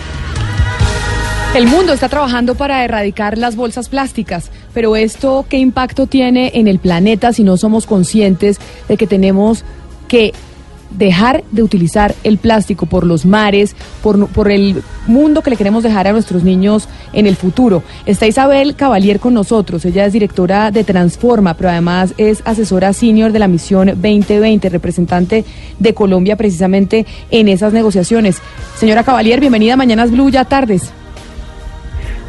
El 1.53 1.67
mundo 1.67 1.93
está 1.93 2.09
trabajando 2.09 2.55
para 2.55 2.83
erradicar 2.83 3.37
las 3.37 3.55
bolsas 3.55 3.87
plásticas, 3.87 4.49
pero 4.73 4.95
esto 4.95 5.45
qué 5.47 5.59
impacto 5.59 6.07
tiene 6.07 6.51
en 6.55 6.67
el 6.67 6.79
planeta 6.79 7.31
si 7.31 7.43
no 7.43 7.57
somos 7.57 7.85
conscientes 7.85 8.57
de 8.87 8.97
que 8.97 9.05
tenemos 9.05 9.63
que 10.07 10.33
dejar 10.93 11.43
de 11.51 11.63
utilizar 11.63 12.13
el 12.23 12.37
plástico 12.37 12.85
por 12.85 13.05
los 13.05 13.25
mares, 13.25 13.75
por, 14.01 14.27
por 14.27 14.51
el 14.51 14.83
mundo 15.07 15.41
que 15.41 15.49
le 15.49 15.55
queremos 15.55 15.83
dejar 15.83 16.07
a 16.07 16.11
nuestros 16.11 16.43
niños 16.43 16.87
en 17.13 17.27
el 17.27 17.35
futuro. 17.35 17.83
Está 18.05 18.27
Isabel 18.27 18.75
Cavalier 18.75 19.19
con 19.19 19.33
nosotros, 19.33 19.85
ella 19.85 20.05
es 20.05 20.13
directora 20.13 20.71
de 20.71 20.83
Transforma, 20.83 21.53
pero 21.55 21.69
además 21.69 22.13
es 22.17 22.41
asesora 22.45 22.93
senior 22.93 23.31
de 23.31 23.39
la 23.39 23.47
misión 23.47 23.87
2020, 23.87 24.69
representante 24.69 25.45
de 25.79 25.93
Colombia 25.93 26.35
precisamente 26.35 27.05
en 27.31 27.47
esas 27.47 27.73
negociaciones. 27.73 28.41
Señora 28.77 29.03
Cavalier, 29.03 29.39
bienvenida 29.39 29.73
a 29.73 29.77
Mañanas 29.77 30.11
Blue, 30.11 30.29
ya 30.29 30.45
tardes. 30.45 30.91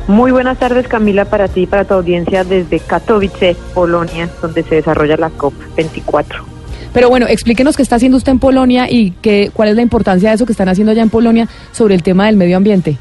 Muy 0.07 0.33
buenas 0.33 0.59
tardes 0.59 0.87
Camila 0.87 1.25
para 1.25 1.49
ti 1.49 1.63
y 1.63 1.67
para 1.67 1.87
tu 1.87 1.95
audiencia 1.95 2.45
desde 2.45 2.79
Katowice, 2.79 3.57
Polonia, 3.73 4.29
donde 4.43 4.63
se 4.63 4.75
desarrolla 4.77 5.17
la 5.17 5.31
COP24. 5.31 6.54
Pero 6.95 7.11
bueno, 7.11 7.27
explíquenos 7.29 7.77
qué 7.77 7.83
está 7.83 7.97
haciendo 7.97 8.17
usted 8.17 8.33
en 8.33 8.39
Polonia 8.39 8.87
y 8.89 9.11
qué, 9.21 9.51
cuál 9.53 9.69
es 9.69 9.77
la 9.77 9.83
importancia 9.83 10.31
de 10.31 10.37
eso 10.37 10.47
que 10.47 10.53
están 10.53 10.69
haciendo 10.69 10.93
allá 10.93 11.03
en 11.03 11.11
Polonia 11.11 11.49
sobre 11.73 11.97
el 11.97 12.05
tema 12.05 12.27
del 12.27 12.37
medio 12.37 12.57
ambiente. 12.57 12.97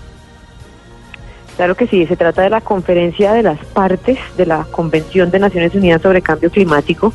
Claro 1.55 1.75
que 1.75 1.85
sí, 1.85 2.07
se 2.07 2.17
trata 2.17 2.41
de 2.41 2.49
la 2.49 2.61
conferencia 2.61 3.33
de 3.33 3.43
las 3.43 3.59
partes 3.67 4.17
de 4.35 4.47
la 4.47 4.65
Convención 4.71 5.29
de 5.29 5.37
Naciones 5.37 5.75
Unidas 5.75 6.01
sobre 6.01 6.23
Cambio 6.23 6.49
Climático. 6.49 7.13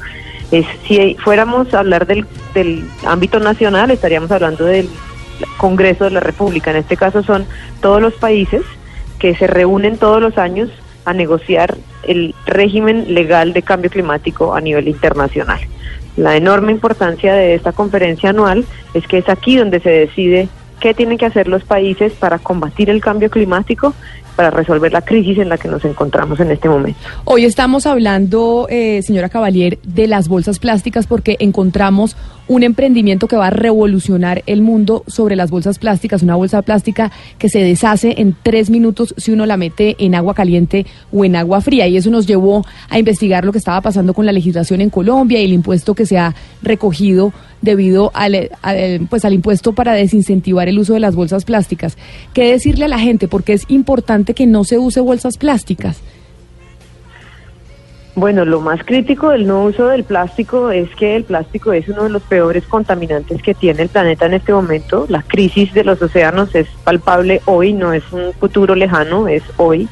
Es, 0.53 0.65
si 0.87 1.17
fuéramos 1.17 1.75
a 1.75 1.81
hablar 1.81 2.07
del, 2.07 2.25
del 2.55 2.89
ámbito 3.05 3.41
nacional, 3.41 3.91
estaríamos 3.91 4.31
hablando 4.31 4.65
del 4.65 4.89
Congreso 5.57 6.05
de 6.05 6.11
la 6.13 6.21
República. 6.21 6.71
En 6.71 6.77
este 6.77 6.97
caso 6.97 7.25
son 7.25 7.45
todos 7.81 8.01
los 8.01 8.15
países 8.15 8.63
que 9.19 9.35
se 9.35 9.49
reúnen 9.49 9.99
todos 9.99 10.23
los 10.23 10.39
años 10.39 10.71
a 11.05 11.13
negociar 11.13 11.77
el 12.05 12.37
régimen 12.47 13.13
legal 13.15 13.53
de 13.53 13.63
cambio 13.63 13.91
climático 13.91 14.55
a 14.55 14.61
nivel 14.61 14.87
internacional. 14.87 15.59
La 16.19 16.37
enorme 16.37 16.73
importancia 16.73 17.33
de 17.33 17.55
esta 17.55 17.71
conferencia 17.71 18.31
anual 18.31 18.65
es 18.93 19.07
que 19.07 19.19
es 19.19 19.29
aquí 19.29 19.57
donde 19.57 19.79
se 19.79 19.91
decide 19.91 20.49
qué 20.81 20.93
tienen 20.93 21.17
que 21.17 21.27
hacer 21.27 21.47
los 21.47 21.63
países 21.63 22.13
para 22.13 22.41
combatir 22.41 22.91
el 22.91 23.01
cambio 23.01 23.31
climático, 23.31 23.95
para 24.35 24.51
resolver 24.51 24.93
la 24.93 25.03
crisis 25.03 25.39
en 25.39 25.49
la 25.49 25.59
que 25.59 25.69
nos 25.69 25.85
encontramos 25.85 26.41
en 26.41 26.51
este 26.51 26.69
momento. 26.69 26.99
Hoy 27.25 27.45
estamos 27.45 27.87
hablando, 27.87 28.67
eh, 28.69 29.01
señora 29.03 29.29
Cavalier, 29.29 29.79
de 29.85 30.09
las 30.09 30.27
bolsas 30.27 30.59
plásticas 30.59 31.07
porque 31.07 31.37
encontramos 31.39 32.17
un 32.49 32.63
emprendimiento 32.63 33.29
que 33.29 33.37
va 33.37 33.49
a 33.49 33.51
revolucionar 33.51 34.43
el 34.47 34.63
mundo 34.63 35.05
sobre 35.07 35.37
las 35.37 35.51
bolsas 35.51 35.79
plásticas, 35.79 36.23
una 36.23 36.37
bolsa 36.37 36.63
plástica 36.63 37.13
que 37.39 37.49
se 37.49 37.61
deshace 37.61 38.15
en 38.19 38.35
tres 38.43 38.71
minutos 38.71 39.15
si 39.17 39.31
uno 39.31 39.47
la 39.47 39.57
mete 39.57 39.97
en 39.99 40.15
agua 40.15 40.35
caliente 40.35 40.87
o 41.13 41.25
en 41.25 41.37
agua 41.37 41.61
fría. 41.61 41.87
Y 41.87 41.97
eso 41.97 42.11
nos 42.11 42.27
llevó 42.27 42.65
a 42.89 42.99
investigar 42.99 43.45
lo 43.45 43.53
que 43.53 43.59
estaba 43.59 43.81
pasando 43.81 44.15
con 44.15 44.27
la 44.27 44.33
legislación 44.33 44.81
en 44.81 44.91
Colombia 44.91 45.41
y 45.41 45.45
el 45.45 45.53
impuesto 45.53 45.95
que 45.95 46.07
se 46.07 46.19
ha 46.19 46.35
recogido 46.63 47.33
debido 47.61 48.11
al, 48.15 48.51
pues, 49.11 49.25
al 49.25 49.35
impuesto 49.35 49.73
para 49.73 49.93
desincentivar 49.93 50.69
el 50.69 50.79
uso 50.79 50.95
de 50.95 51.01
las 51.01 51.15
bolsas 51.15 51.45
plásticas. 51.45 51.97
¿Qué 52.33 52.51
decirle 52.51 52.87
a 52.87 52.89
la 52.89 52.99
gente? 52.99 53.29
Porque 53.29 53.53
es 53.53 53.65
importante 53.69 54.35
que 54.35 54.47
no 54.47 54.65
se 54.65 54.79
use 54.79 55.01
bolsas 55.01 55.39
plásticas. 55.39 55.99
Bueno, 58.19 58.45
lo 58.45 58.61
más 58.61 58.83
crítico 58.85 59.31
del 59.31 59.47
no 59.47 59.63
uso 59.63 59.87
del 59.87 60.03
plástico 60.03 60.73
es 60.73 60.93
que 60.97 61.15
el 61.15 61.23
plástico 61.23 61.73
es 61.73 61.87
uno 61.87 62.03
de 62.03 62.09
los 62.09 62.21
peores 62.21 62.65
contaminantes 62.65 63.41
que 63.41 63.55
tiene 63.55 63.83
el 63.83 63.91
planeta 63.91 64.27
en 64.27 64.35
este 64.35 64.53
momento. 64.53 65.07
La 65.09 65.23
crisis 65.23 65.73
de 65.73 65.85
los 65.85 66.03
océanos 66.03 66.53
es 66.57 66.67
palpable 66.83 67.43
hoy, 67.45 67.73
no 67.73 67.93
es 67.93 68.03
un 68.11 68.33
futuro 68.33 68.75
lejano, 68.75 69.29
es 69.29 69.45
hoy. 69.57 69.87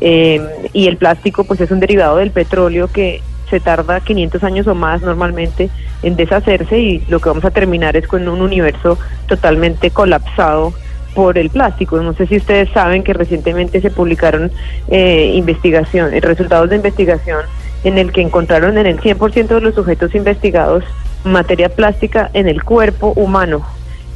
Eh, 0.00 0.40
y 0.72 0.86
el 0.86 0.98
plástico 0.98 1.42
pues 1.42 1.60
es 1.62 1.72
un 1.72 1.80
derivado 1.80 2.18
del 2.18 2.30
petróleo 2.30 2.86
que 2.86 3.22
se 3.50 3.58
tarda 3.58 3.98
500 3.98 4.44
años 4.44 4.68
o 4.68 4.76
más 4.76 5.02
normalmente 5.02 5.68
en 6.04 6.14
deshacerse 6.14 6.78
y 6.78 7.00
lo 7.08 7.18
que 7.18 7.28
vamos 7.28 7.44
a 7.44 7.50
terminar 7.50 7.96
es 7.96 8.06
con 8.06 8.28
un 8.28 8.40
universo 8.40 9.00
totalmente 9.26 9.90
colapsado 9.90 10.72
por 11.12 11.38
el 11.38 11.50
plástico. 11.50 12.00
No 12.00 12.14
sé 12.14 12.28
si 12.28 12.36
ustedes 12.36 12.70
saben 12.70 13.02
que 13.02 13.14
recientemente 13.14 13.80
se 13.80 13.90
publicaron 13.90 14.52
eh, 14.86 15.32
investigación, 15.34 16.12
resultados 16.22 16.70
de 16.70 16.76
investigación 16.76 17.40
en 17.84 17.98
el 17.98 18.12
que 18.12 18.22
encontraron 18.22 18.78
en 18.78 18.86
el 18.86 19.00
100% 19.00 19.46
de 19.46 19.60
los 19.60 19.74
sujetos 19.74 20.14
investigados 20.14 20.84
materia 21.24 21.68
plástica 21.68 22.30
en 22.32 22.48
el 22.48 22.62
cuerpo 22.64 23.12
humano. 23.16 23.64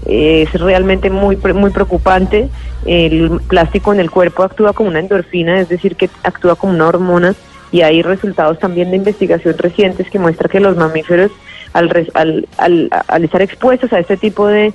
Es 0.07 0.53
realmente 0.55 1.11
muy 1.11 1.37
muy 1.37 1.71
preocupante. 1.71 2.49
El 2.87 3.41
plástico 3.49 3.93
en 3.93 4.01
el 4.01 4.11
cuerpo 4.11 4.43
actúa 4.43 4.73
como 4.73 4.89
una 4.89 5.01
endorfina, 5.01 5.61
es 5.61 5.69
decir, 5.69 5.97
que 5.97 6.09
actúa 6.23 6.57
como 6.57 6.73
una 6.73 6.87
hormona 6.87 7.35
y 7.71 7.83
hay 7.83 8.03
resultados 8.03 8.59
también 8.59 8.91
de 8.91 8.97
investigación 8.97 9.57
recientes 9.59 10.09
que 10.09 10.19
muestran 10.19 10.51
que 10.51 10.61
los 10.61 10.77
mamíferos 10.77 11.31
al, 11.75 12.07
al, 12.15 12.49
al, 12.57 12.89
al 13.09 13.25
estar 13.25 13.43
expuestos 13.43 13.93
a 13.93 13.99
este 13.99 14.17
tipo 14.17 14.47
de, 14.47 14.73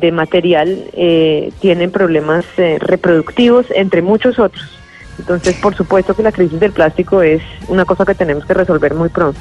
de 0.00 0.12
material 0.12 0.84
eh, 0.92 1.50
tienen 1.60 1.90
problemas 1.90 2.44
eh, 2.58 2.78
reproductivos 2.80 3.66
entre 3.74 4.02
muchos 4.02 4.38
otros. 4.38 4.78
Entonces, 5.18 5.56
por 5.56 5.74
supuesto 5.74 6.14
que 6.14 6.22
la 6.22 6.32
crisis 6.32 6.60
del 6.60 6.72
plástico 6.72 7.22
es 7.22 7.42
una 7.68 7.84
cosa 7.84 8.04
que 8.04 8.14
tenemos 8.14 8.44
que 8.44 8.54
resolver 8.54 8.94
muy 8.94 9.08
pronto. 9.08 9.40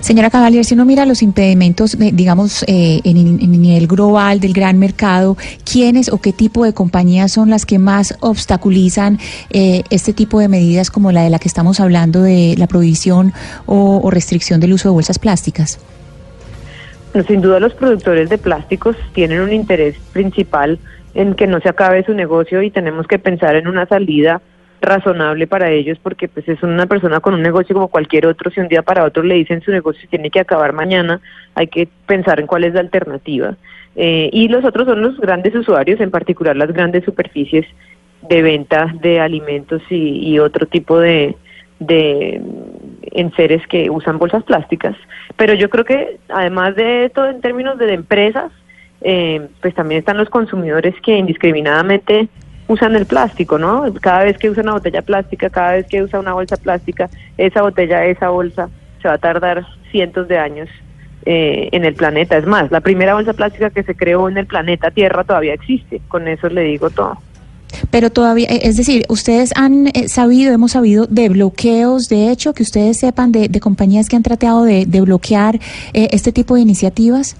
Señora 0.00 0.28
Cavalier, 0.28 0.64
si 0.64 0.74
uno 0.74 0.84
mira 0.84 1.06
los 1.06 1.22
impedimentos, 1.22 1.94
eh, 1.94 2.10
digamos, 2.12 2.64
eh, 2.64 3.00
en, 3.04 3.16
en 3.16 3.54
el 3.54 3.62
nivel 3.62 3.86
global 3.86 4.38
del 4.38 4.52
gran 4.52 4.78
mercado, 4.78 5.36
¿quiénes 5.70 6.12
o 6.12 6.18
qué 6.20 6.32
tipo 6.32 6.64
de 6.64 6.74
compañías 6.74 7.32
son 7.32 7.48
las 7.50 7.64
que 7.64 7.78
más 7.78 8.16
obstaculizan 8.20 9.18
eh, 9.50 9.82
este 9.90 10.12
tipo 10.12 10.38
de 10.38 10.48
medidas 10.48 10.90
como 10.90 11.12
la 11.12 11.22
de 11.22 11.30
la 11.30 11.38
que 11.38 11.48
estamos 11.48 11.80
hablando 11.80 12.22
de 12.22 12.54
la 12.58 12.66
prohibición 12.66 13.32
o, 13.66 14.00
o 14.02 14.10
restricción 14.10 14.60
del 14.60 14.74
uso 14.74 14.90
de 14.90 14.92
bolsas 14.92 15.18
plásticas? 15.18 15.78
Bueno, 17.12 17.26
sin 17.26 17.40
duda 17.40 17.58
los 17.58 17.74
productores 17.74 18.28
de 18.28 18.38
plásticos 18.38 18.96
tienen 19.14 19.40
un 19.40 19.52
interés 19.52 19.96
principal 20.12 20.78
en 21.14 21.34
que 21.34 21.46
no 21.46 21.60
se 21.60 21.68
acabe 21.68 22.04
su 22.04 22.14
negocio 22.14 22.62
y 22.62 22.70
tenemos 22.70 23.06
que 23.06 23.18
pensar 23.18 23.56
en 23.56 23.66
una 23.66 23.86
salida 23.86 24.40
razonable 24.80 25.46
para 25.46 25.70
ellos 25.70 25.98
porque 26.02 26.28
pues 26.28 26.48
es 26.48 26.62
una 26.62 26.86
persona 26.86 27.20
con 27.20 27.34
un 27.34 27.42
negocio 27.42 27.74
como 27.74 27.88
cualquier 27.88 28.26
otro, 28.26 28.50
si 28.50 28.60
un 28.60 28.68
día 28.68 28.82
para 28.82 29.04
otro 29.04 29.22
le 29.22 29.34
dicen 29.34 29.60
su 29.60 29.70
negocio 29.70 30.08
tiene 30.08 30.30
que 30.30 30.40
acabar 30.40 30.72
mañana, 30.72 31.20
hay 31.54 31.66
que 31.66 31.88
pensar 32.06 32.40
en 32.40 32.46
cuál 32.46 32.64
es 32.64 32.74
la 32.74 32.80
alternativa. 32.80 33.56
Eh, 33.96 34.30
y 34.32 34.48
los 34.48 34.64
otros 34.64 34.86
son 34.86 35.02
los 35.02 35.18
grandes 35.18 35.54
usuarios, 35.54 36.00
en 36.00 36.10
particular 36.10 36.56
las 36.56 36.72
grandes 36.72 37.04
superficies 37.04 37.66
de 38.28 38.42
venta 38.42 38.92
de 39.00 39.20
alimentos 39.20 39.82
y, 39.90 40.28
y 40.28 40.38
otro 40.38 40.66
tipo 40.66 40.98
de, 40.98 41.34
de 41.80 42.40
enseres 43.12 43.66
que 43.66 43.90
usan 43.90 44.18
bolsas 44.18 44.44
plásticas. 44.44 44.96
Pero 45.36 45.54
yo 45.54 45.68
creo 45.70 45.84
que 45.84 46.18
además 46.28 46.76
de 46.76 47.06
esto, 47.06 47.26
en 47.26 47.40
términos 47.40 47.78
de 47.78 47.92
empresas, 47.92 48.52
eh, 49.00 49.48
pues 49.62 49.74
también 49.74 50.00
están 50.00 50.18
los 50.18 50.28
consumidores 50.28 50.94
que 51.02 51.16
indiscriminadamente 51.16 52.28
usan 52.70 52.94
el 52.94 53.04
plástico, 53.04 53.58
¿no? 53.58 53.92
Cada 54.00 54.22
vez 54.22 54.38
que 54.38 54.48
usa 54.48 54.62
una 54.62 54.74
botella 54.74 55.02
plástica, 55.02 55.50
cada 55.50 55.72
vez 55.72 55.86
que 55.88 56.04
usa 56.04 56.20
una 56.20 56.34
bolsa 56.34 56.56
plástica, 56.56 57.10
esa 57.36 57.62
botella, 57.62 58.04
esa 58.04 58.28
bolsa, 58.28 58.68
se 59.02 59.08
va 59.08 59.14
a 59.14 59.18
tardar 59.18 59.66
cientos 59.90 60.28
de 60.28 60.38
años 60.38 60.68
eh, 61.26 61.68
en 61.72 61.84
el 61.84 61.94
planeta. 61.94 62.38
Es 62.38 62.46
más, 62.46 62.70
la 62.70 62.80
primera 62.80 63.14
bolsa 63.14 63.32
plástica 63.32 63.70
que 63.70 63.82
se 63.82 63.96
creó 63.96 64.28
en 64.28 64.38
el 64.38 64.46
planeta 64.46 64.92
Tierra 64.92 65.24
todavía 65.24 65.54
existe. 65.54 66.00
Con 66.06 66.28
eso 66.28 66.48
le 66.48 66.62
digo 66.62 66.90
todo. 66.90 67.18
Pero 67.90 68.10
todavía, 68.10 68.46
eh, 68.48 68.60
es 68.62 68.76
decir, 68.76 69.04
ustedes 69.08 69.50
han 69.56 69.88
eh, 69.88 70.06
sabido, 70.06 70.52
hemos 70.52 70.70
sabido 70.70 71.06
de 71.06 71.28
bloqueos, 71.28 72.08
de 72.08 72.30
hecho, 72.30 72.54
que 72.54 72.62
ustedes 72.62 72.98
sepan 72.98 73.32
de, 73.32 73.48
de 73.48 73.58
compañías 73.58 74.08
que 74.08 74.14
han 74.14 74.22
tratado 74.22 74.62
de, 74.62 74.86
de 74.86 75.00
bloquear 75.00 75.56
eh, 75.92 76.08
este 76.12 76.30
tipo 76.30 76.54
de 76.54 76.60
iniciativas. 76.60 77.36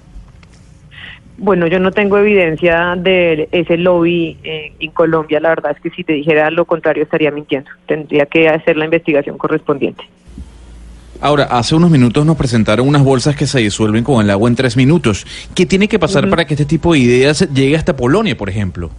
Bueno, 1.41 1.65
yo 1.65 1.79
no 1.79 1.89
tengo 1.89 2.19
evidencia 2.19 2.95
de 2.95 3.49
ese 3.51 3.75
lobby 3.75 4.37
eh, 4.43 4.73
en 4.79 4.91
Colombia. 4.91 5.39
La 5.39 5.49
verdad 5.49 5.71
es 5.75 5.81
que 5.81 5.89
si 5.89 6.03
te 6.03 6.13
dijera 6.13 6.51
lo 6.51 6.65
contrario 6.65 7.01
estaría 7.01 7.31
mintiendo. 7.31 7.71
Tendría 7.87 8.27
que 8.27 8.47
hacer 8.47 8.77
la 8.77 8.85
investigación 8.85 9.39
correspondiente. 9.39 10.03
Ahora, 11.19 11.45
hace 11.45 11.73
unos 11.73 11.89
minutos 11.89 12.27
nos 12.27 12.37
presentaron 12.37 12.87
unas 12.87 13.03
bolsas 13.03 13.35
que 13.35 13.47
se 13.47 13.57
disuelven 13.57 14.03
con 14.03 14.23
el 14.23 14.29
agua 14.29 14.49
en 14.49 14.55
tres 14.55 14.77
minutos. 14.77 15.25
¿Qué 15.55 15.65
tiene 15.65 15.87
que 15.87 15.97
pasar 15.97 16.29
para 16.29 16.45
que 16.45 16.53
este 16.53 16.65
tipo 16.65 16.93
de 16.93 16.99
ideas 16.99 17.51
llegue 17.51 17.75
hasta 17.75 17.95
Polonia, 17.95 18.37
por 18.37 18.47
ejemplo? 18.47 18.91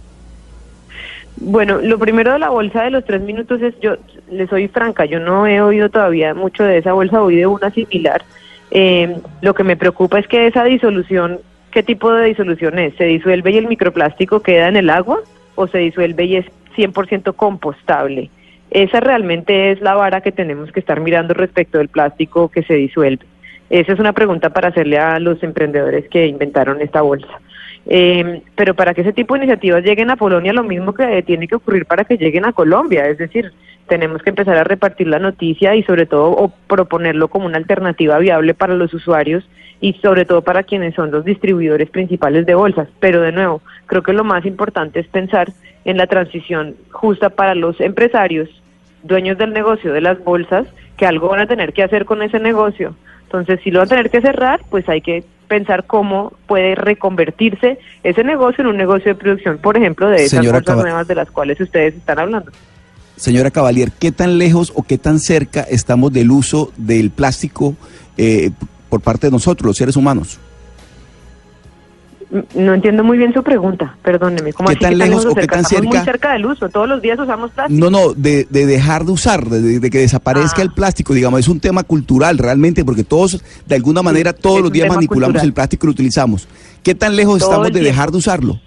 Bueno, 1.37 1.79
lo 1.81 1.97
primero 1.97 2.33
de 2.33 2.39
la 2.39 2.49
bolsa 2.49 2.83
de 2.83 2.91
los 2.91 3.05
tres 3.05 3.21
minutos 3.21 3.61
es, 3.61 3.73
yo 3.79 3.95
le 4.29 4.47
soy 4.47 4.67
franca, 4.67 5.05
yo 5.05 5.21
no 5.21 5.47
he 5.47 5.61
oído 5.61 5.89
todavía 5.89 6.33
mucho 6.33 6.63
de 6.63 6.79
esa 6.79 6.91
bolsa, 6.91 7.21
oí 7.21 7.37
de 7.37 7.47
una 7.47 7.71
similar. 7.71 8.21
Eh, 8.69 9.15
lo 9.41 9.53
que 9.53 9.63
me 9.63 9.77
preocupa 9.77 10.19
es 10.19 10.27
que 10.27 10.47
esa 10.47 10.65
disolución, 10.65 11.39
¿qué 11.73 11.83
tipo 11.83 12.13
de 12.13 12.27
disolución 12.27 12.77
es? 12.79 12.95
¿Se 12.95 13.05
disuelve 13.05 13.51
y 13.51 13.57
el 13.57 13.67
microplástico 13.67 14.41
queda 14.41 14.67
en 14.67 14.75
el 14.75 14.89
agua 14.89 15.19
o 15.55 15.67
se 15.67 15.79
disuelve 15.79 16.25
y 16.25 16.35
es 16.37 16.45
100% 16.77 17.35
compostable? 17.35 18.29
Esa 18.69 18.99
realmente 18.99 19.71
es 19.71 19.81
la 19.81 19.95
vara 19.95 20.21
que 20.21 20.31
tenemos 20.31 20.71
que 20.71 20.79
estar 20.79 20.99
mirando 20.99 21.33
respecto 21.33 21.79
del 21.79 21.89
plástico 21.89 22.49
que 22.49 22.63
se 22.63 22.75
disuelve. 22.75 23.25
Esa 23.69 23.93
es 23.93 23.99
una 23.99 24.13
pregunta 24.13 24.51
para 24.51 24.69
hacerle 24.69 24.99
a 24.99 25.19
los 25.19 25.41
emprendedores 25.41 26.07
que 26.09 26.27
inventaron 26.27 26.81
esta 26.81 27.01
bolsa. 27.01 27.39
Eh, 27.85 28.41
pero 28.55 28.75
para 28.75 28.93
que 28.93 29.01
ese 29.01 29.13
tipo 29.13 29.33
de 29.33 29.41
iniciativas 29.41 29.83
lleguen 29.83 30.09
a 30.09 30.15
Polonia, 30.15 30.53
lo 30.53 30.63
mismo 30.63 30.93
que 30.93 31.21
tiene 31.23 31.47
que 31.47 31.55
ocurrir 31.55 31.85
para 31.85 32.05
que 32.05 32.17
lleguen 32.17 32.45
a 32.45 32.53
Colombia. 32.53 33.07
Es 33.07 33.17
decir, 33.17 33.51
tenemos 33.87 34.21
que 34.21 34.29
empezar 34.29 34.57
a 34.57 34.63
repartir 34.63 35.07
la 35.07 35.19
noticia 35.19 35.75
y 35.75 35.83
sobre 35.83 36.05
todo 36.05 36.31
o 36.31 36.51
proponerlo 36.67 37.27
como 37.27 37.45
una 37.45 37.57
alternativa 37.57 38.17
viable 38.17 38.53
para 38.53 38.75
los 38.75 38.93
usuarios 38.93 39.43
y 39.81 39.93
sobre 40.01 40.25
todo 40.25 40.41
para 40.41 40.63
quienes 40.63 40.95
son 40.95 41.11
los 41.11 41.25
distribuidores 41.25 41.89
principales 41.89 42.45
de 42.45 42.55
bolsas. 42.55 42.87
Pero 42.99 43.21
de 43.21 43.31
nuevo, 43.31 43.61
creo 43.85 44.01
que 44.01 44.13
lo 44.13 44.23
más 44.23 44.45
importante 44.45 44.99
es 44.99 45.07
pensar 45.07 45.51
en 45.85 45.97
la 45.97 46.07
transición 46.07 46.75
justa 46.91 47.29
para 47.29 47.55
los 47.55 47.79
empresarios, 47.81 48.49
dueños 49.03 49.37
del 49.37 49.51
negocio 49.51 49.91
de 49.91 50.01
las 50.01 50.23
bolsas, 50.23 50.67
que 50.95 51.05
algo 51.05 51.29
van 51.29 51.41
a 51.41 51.47
tener 51.47 51.73
que 51.73 51.83
hacer 51.83 52.05
con 52.05 52.21
ese 52.21 52.39
negocio. 52.39 52.95
Entonces, 53.23 53.59
si 53.63 53.71
lo 53.71 53.79
van 53.79 53.87
a 53.87 53.89
tener 53.89 54.09
que 54.09 54.21
cerrar, 54.21 54.61
pues 54.69 54.87
hay 54.87 55.01
que 55.01 55.23
pensar 55.47 55.83
cómo 55.85 56.33
puede 56.47 56.75
reconvertirse 56.75 57.77
ese 58.03 58.23
negocio 58.23 58.61
en 58.61 58.69
un 58.69 58.77
negocio 58.77 59.13
de 59.13 59.19
producción, 59.19 59.57
por 59.57 59.75
ejemplo, 59.75 60.09
de 60.09 60.23
esas 60.23 60.49
bolsas 60.49 60.77
nuevas 60.77 61.07
de 61.07 61.15
las 61.15 61.29
cuales 61.29 61.59
ustedes 61.59 61.95
están 61.95 62.19
hablando. 62.19 62.51
Señora 63.15 63.51
Cavalier, 63.51 63.91
¿qué 63.91 64.11
tan 64.11 64.37
lejos 64.37 64.71
o 64.75 64.83
qué 64.83 64.97
tan 64.97 65.19
cerca 65.19 65.61
estamos 65.61 66.11
del 66.11 66.31
uso 66.31 66.71
del 66.77 67.11
plástico 67.11 67.75
eh, 68.17 68.51
por 68.89 69.01
parte 69.01 69.27
de 69.27 69.31
nosotros, 69.31 69.65
los 69.67 69.77
seres 69.77 69.95
humanos? 69.95 70.39
No 72.55 72.73
entiendo 72.73 73.03
muy 73.03 73.19
bien 73.19 73.31
su 73.31 73.43
pregunta, 73.43 73.95
perdóneme. 74.01 74.53
¿Cómo 74.53 74.67
¿Qué 74.69 74.75
tan 74.77 74.97
lejos 74.97 75.23
o 75.23 75.35
qué 75.35 75.45
tan 75.45 75.59
Estamos 75.61 75.85
muy 75.85 75.97
cerca? 75.97 76.03
cerca 76.11 76.33
del 76.33 76.47
uso, 76.47 76.67
todos 76.67 76.89
los 76.89 76.99
días 76.99 77.19
usamos 77.19 77.51
plástico. 77.51 77.79
No, 77.79 77.91
no, 77.91 78.13
de, 78.15 78.47
de 78.49 78.65
dejar 78.65 79.05
de 79.05 79.11
usar, 79.11 79.47
de, 79.47 79.79
de 79.79 79.89
que 79.91 79.99
desaparezca 79.99 80.61
Ah. 80.61 80.63
el 80.63 80.71
plástico, 80.71 81.13
digamos, 81.13 81.41
es 81.41 81.47
un 81.47 81.59
tema 81.59 81.83
cultural 81.83 82.39
realmente, 82.39 82.83
porque 82.83 83.03
todos, 83.03 83.39
de 83.67 83.75
alguna 83.75 84.01
manera, 84.01 84.33
todos 84.33 84.61
los 84.61 84.71
días 84.71 84.89
manipulamos 84.89 85.33
cultural. 85.33 85.45
el 85.45 85.53
plástico 85.53 85.85
y 85.85 85.87
lo 85.87 85.91
utilizamos. 85.91 86.47
¿Qué 86.81 86.95
tan 86.95 87.15
lejos 87.15 87.37
Todo 87.37 87.49
estamos 87.51 87.67
de 87.67 87.71
tiempo. 87.73 87.87
dejar 87.87 88.11
de 88.11 88.17
usarlo? 88.17 88.59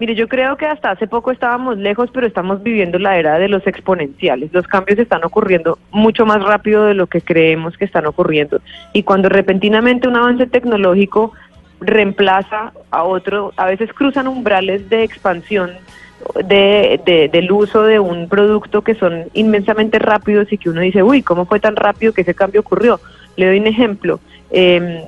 Mire, 0.00 0.14
yo 0.16 0.26
creo 0.28 0.56
que 0.56 0.66
hasta 0.66 0.90
hace 0.90 1.06
poco 1.06 1.30
estábamos 1.30 1.78
lejos, 1.78 2.10
pero 2.12 2.26
estamos 2.26 2.62
viviendo 2.62 2.98
la 2.98 3.16
era 3.16 3.38
de 3.38 3.48
los 3.48 3.64
exponenciales. 3.66 4.52
Los 4.52 4.66
cambios 4.66 4.98
están 4.98 5.24
ocurriendo 5.24 5.78
mucho 5.92 6.26
más 6.26 6.42
rápido 6.42 6.84
de 6.84 6.94
lo 6.94 7.06
que 7.06 7.20
creemos 7.20 7.76
que 7.76 7.84
están 7.84 8.04
ocurriendo. 8.06 8.60
Y 8.92 9.04
cuando 9.04 9.28
repentinamente 9.28 10.08
un 10.08 10.16
avance 10.16 10.46
tecnológico 10.46 11.32
reemplaza 11.80 12.72
a 12.90 13.04
otro, 13.04 13.52
a 13.56 13.66
veces 13.66 13.92
cruzan 13.92 14.26
umbrales 14.26 14.88
de 14.90 15.04
expansión 15.04 15.70
de, 16.44 17.00
de- 17.04 17.28
del 17.28 17.52
uso 17.52 17.82
de 17.82 18.00
un 18.00 18.28
producto 18.28 18.82
que 18.82 18.94
son 18.94 19.24
inmensamente 19.34 19.98
rápidos 19.98 20.52
y 20.52 20.58
que 20.58 20.70
uno 20.70 20.80
dice, 20.80 21.02
uy, 21.02 21.22
¿cómo 21.22 21.44
fue 21.46 21.60
tan 21.60 21.76
rápido 21.76 22.12
que 22.12 22.22
ese 22.22 22.34
cambio 22.34 22.60
ocurrió? 22.62 22.98
Le 23.36 23.46
doy 23.46 23.58
un 23.58 23.66
ejemplo 23.66 24.20
eh, 24.50 25.04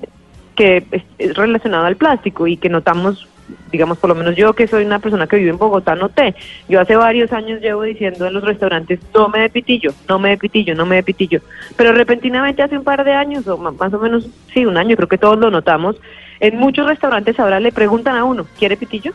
que 0.55 0.85
es, 1.19 1.37
relacionado 1.37 1.87
al 1.87 1.97
plástico 1.97 2.47
y 2.47 2.57
que 2.57 2.69
notamos, 2.69 3.27
digamos, 3.71 3.99
por 3.99 4.09
lo 4.09 4.15
menos 4.15 4.37
yo 4.37 4.53
que 4.55 4.67
soy 4.67 4.85
una 4.85 4.99
persona 4.99 5.27
que 5.27 5.37
vive 5.37 5.51
en 5.51 5.59
Bogotá, 5.59 5.95
noté. 5.95 6.35
Yo 6.69 6.81
hace 6.81 6.97
varios 6.97 7.33
años 7.33 7.61
llevo 7.61 7.83
diciendo 7.83 8.27
en 8.27 8.35
los 8.35 8.45
restaurantes, 8.45 9.01
no 9.15 9.29
me 9.29 9.41
de 9.41 9.51
pitillo, 9.51 9.93
no 10.09 10.19
me 10.19 10.31
de 10.31 10.39
pitillo, 10.39 10.75
no 10.75 10.87
me 10.87 10.97
de 10.97 11.03
pitillo. 11.03 11.41
Pero 11.77 11.93
repentinamente 11.93 12.63
hace 12.63 12.79
un 12.79 12.85
par 12.85 13.05
de 13.05 13.13
años, 13.13 13.47
o 13.47 13.57
más 13.57 13.93
o 13.93 13.99
menos, 13.99 14.29
sí, 14.53 14.67
un 14.67 14.77
año, 14.77 14.97
creo 14.97 15.09
que 15.09 15.19
todos 15.19 15.39
lo 15.39 15.51
notamos, 15.51 15.97
en 16.41 16.57
muchos 16.59 16.87
restaurantes 16.87 17.39
ahora 17.39 17.61
le 17.61 17.73
preguntan 17.73 18.17
a 18.17 18.25
uno, 18.25 18.47
¿quiere 18.59 18.77
pitillo? 18.77 19.13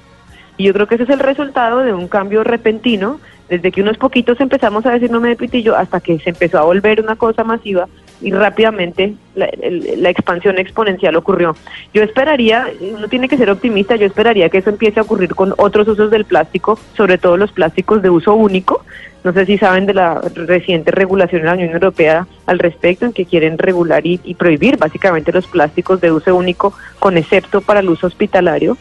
Y 0.58 0.66
yo 0.66 0.74
creo 0.74 0.88
que 0.88 0.96
ese 0.96 1.04
es 1.04 1.10
el 1.10 1.20
resultado 1.20 1.80
de 1.80 1.94
un 1.94 2.08
cambio 2.08 2.44
repentino, 2.44 3.20
desde 3.50 3.72
que 3.72 3.82
unos 3.82 3.98
poquitos 3.98 4.40
empezamos 4.40 4.86
a 4.86 4.92
decir 4.92 5.12
no 5.12 5.20
me 5.20 5.30
de 5.30 5.36
pitillo 5.36 5.76
hasta 5.76 6.00
que 6.00 6.20
se 6.20 6.30
empezó 6.30 6.58
a 6.58 6.64
volver 6.64 7.02
una 7.02 7.18
cosa 7.18 7.44
masiva 7.44 7.88
y 8.22 8.32
rápidamente 8.32 9.16
la, 9.36 10.10
expansión 10.10 10.60
exponencial 10.60 11.16
ocurrió. 11.16 11.56
Yo 11.94 12.04
esperaría, 12.04 12.68
uno 12.80 13.08
tiene 13.08 13.28
que 13.28 13.38
ser 13.38 13.50
optimista, 13.50 13.96
yo 13.96 14.06
esperaría 14.06 14.50
que 14.50 14.60
eso 14.60 14.70
empiece 14.70 15.00
a 15.00 15.04
ocurrir 15.04 15.34
con 15.34 15.54
otros 15.58 15.88
usos 15.88 16.12
del 16.12 16.26
plástico, 16.26 16.78
sobre 16.96 17.18
todo 17.18 17.38
los 17.38 17.52
plásticos 17.52 18.02
de 18.02 18.10
uso 18.10 18.36
único. 18.36 18.84
No 19.24 19.34
sé 19.34 19.46
si 19.46 19.58
saben 19.58 19.86
de 19.86 19.94
la 19.94 20.22
reciente 20.36 20.92
regulación 20.92 21.42
de 21.42 21.48
la 21.48 21.54
Unión 21.54 21.72
Europea 21.72 22.28
al 22.46 22.60
respecto, 22.60 23.06
en 23.06 23.14
que 23.14 23.26
quieren 23.26 23.58
regular 23.58 24.06
y, 24.06 24.20
y 24.24 24.36
prohibir 24.36 24.78
básicamente 24.78 25.32
los 25.32 25.48
plásticos 25.48 26.02
de 26.02 26.12
uso 26.12 26.36
único, 26.36 26.74
con 27.00 27.18
excepto 27.18 27.62
para 27.62 27.80
el 27.80 27.90
uso 27.90 28.08
hospitalario. 28.08 28.78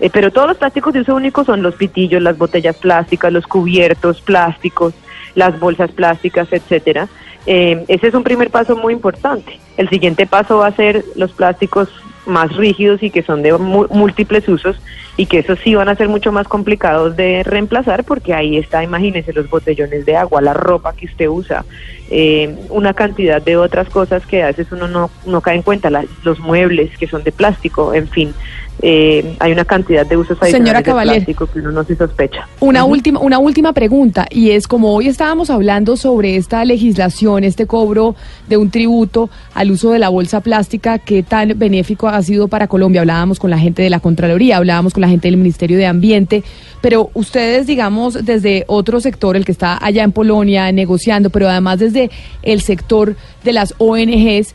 Eh, 0.00 0.10
pero 0.12 0.32
todos 0.32 0.48
los 0.48 0.56
plásticos 0.56 0.92
de 0.92 1.00
uso 1.00 1.14
único 1.14 1.44
son 1.44 1.62
los 1.62 1.76
pitillos, 1.76 2.20
las 2.20 2.36
botellas 2.36 2.76
plásticas, 2.76 3.32
los 3.32 3.46
cubiertos 3.46 4.20
plásticos, 4.20 4.94
las 5.34 5.58
bolsas 5.60 5.92
plásticas, 5.92 6.52
etcétera. 6.52 7.08
Eh, 7.46 7.84
ese 7.88 8.08
es 8.08 8.14
un 8.14 8.22
primer 8.22 8.50
paso 8.50 8.76
muy 8.76 8.92
importante. 8.92 9.58
El 9.76 9.88
siguiente 9.88 10.26
paso 10.26 10.58
va 10.58 10.68
a 10.68 10.76
ser 10.76 11.04
los 11.16 11.32
plásticos 11.32 11.88
más 12.26 12.54
rígidos 12.56 13.02
y 13.02 13.10
que 13.10 13.22
son 13.22 13.42
de 13.42 13.52
múltiples 13.52 14.48
usos 14.48 14.76
y 15.16 15.26
que 15.26 15.40
esos 15.40 15.58
sí 15.58 15.74
van 15.74 15.88
a 15.88 15.96
ser 15.96 16.08
mucho 16.08 16.32
más 16.32 16.46
complicados 16.48 17.16
de 17.16 17.42
reemplazar 17.42 18.04
porque 18.04 18.32
ahí 18.32 18.56
está, 18.56 18.82
imagínese, 18.82 19.32
los 19.32 19.50
botellones 19.50 20.06
de 20.06 20.16
agua, 20.16 20.40
la 20.40 20.54
ropa 20.54 20.94
que 20.94 21.06
usted 21.06 21.28
usa, 21.28 21.64
eh, 22.10 22.56
una 22.70 22.94
cantidad 22.94 23.42
de 23.42 23.56
otras 23.56 23.88
cosas 23.88 24.24
que 24.24 24.42
a 24.42 24.46
veces 24.46 24.68
uno 24.70 24.88
no, 24.88 25.10
no 25.26 25.40
cae 25.40 25.56
en 25.56 25.62
cuenta, 25.62 25.90
los 26.22 26.38
muebles 26.38 26.96
que 26.96 27.08
son 27.08 27.24
de 27.24 27.32
plástico, 27.32 27.92
en 27.92 28.08
fin, 28.08 28.34
eh, 28.80 29.36
hay 29.38 29.52
una 29.52 29.64
cantidad 29.64 30.04
de 30.04 30.16
usos 30.16 30.36
adicionales 30.40 30.84
de 30.84 30.92
plástico 30.92 31.46
que 31.46 31.60
uno 31.60 31.70
no 31.70 31.84
se 31.84 31.94
sospecha. 31.94 32.48
Una 32.60 32.84
última, 32.84 33.20
una 33.20 33.38
última 33.38 33.72
pregunta, 33.72 34.26
y 34.30 34.50
es 34.50 34.66
como 34.66 34.92
hoy 34.94 35.08
estábamos 35.08 35.50
hablando 35.50 35.96
sobre 35.96 36.36
esta 36.36 36.64
legislación, 36.64 37.44
este 37.44 37.66
cobro 37.66 38.16
de 38.48 38.56
un 38.56 38.70
tributo 38.70 39.30
al 39.54 39.70
uso 39.70 39.90
de 39.90 39.98
la 39.98 40.08
bolsa 40.08 40.40
plástica, 40.40 40.98
qué 40.98 41.22
tan 41.22 41.58
benéfico 41.58 42.08
ha 42.08 42.20
sido 42.22 42.48
para 42.48 42.66
Colombia. 42.66 43.02
Hablábamos 43.02 43.38
con 43.38 43.50
la 43.50 43.58
gente 43.58 43.82
de 43.82 43.90
la 43.90 44.00
Contraloría, 44.00 44.56
hablábamos 44.56 44.94
con 44.94 45.02
la 45.02 45.08
gente 45.08 45.28
del 45.28 45.36
Ministerio 45.36 45.76
de 45.76 45.86
Ambiente, 45.86 46.42
pero 46.80 47.10
ustedes, 47.14 47.66
digamos, 47.66 48.24
desde 48.24 48.64
otro 48.66 49.00
sector, 49.00 49.36
el 49.36 49.44
que 49.44 49.52
está 49.52 49.78
allá 49.80 50.02
en 50.02 50.12
Polonia 50.12 50.72
negociando, 50.72 51.30
pero 51.30 51.48
además 51.48 51.78
desde 51.78 52.10
el 52.42 52.60
sector 52.62 53.14
de 53.44 53.52
las 53.52 53.74
ONGs, 53.78 54.54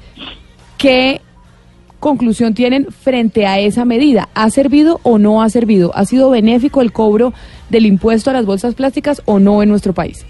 ¿qué 0.77 1.22
conclusión 1.99 2.53
tienen 2.53 2.87
frente 2.91 3.45
a 3.47 3.59
esa 3.59 3.85
medida? 3.85 4.29
¿Ha 4.33 4.49
servido 4.49 4.99
o 5.03 5.17
no 5.17 5.41
ha 5.41 5.49
servido? 5.49 5.91
¿Ha 5.95 6.05
sido 6.05 6.29
benéfico 6.29 6.81
el 6.81 6.91
cobro 6.91 7.33
del 7.69 7.85
impuesto 7.85 8.29
a 8.29 8.33
las 8.33 8.45
bolsas 8.45 8.75
plásticas 8.75 9.21
o 9.25 9.39
no 9.39 9.61
en 9.63 9.69
nuestro 9.69 9.93
país? 9.93 10.25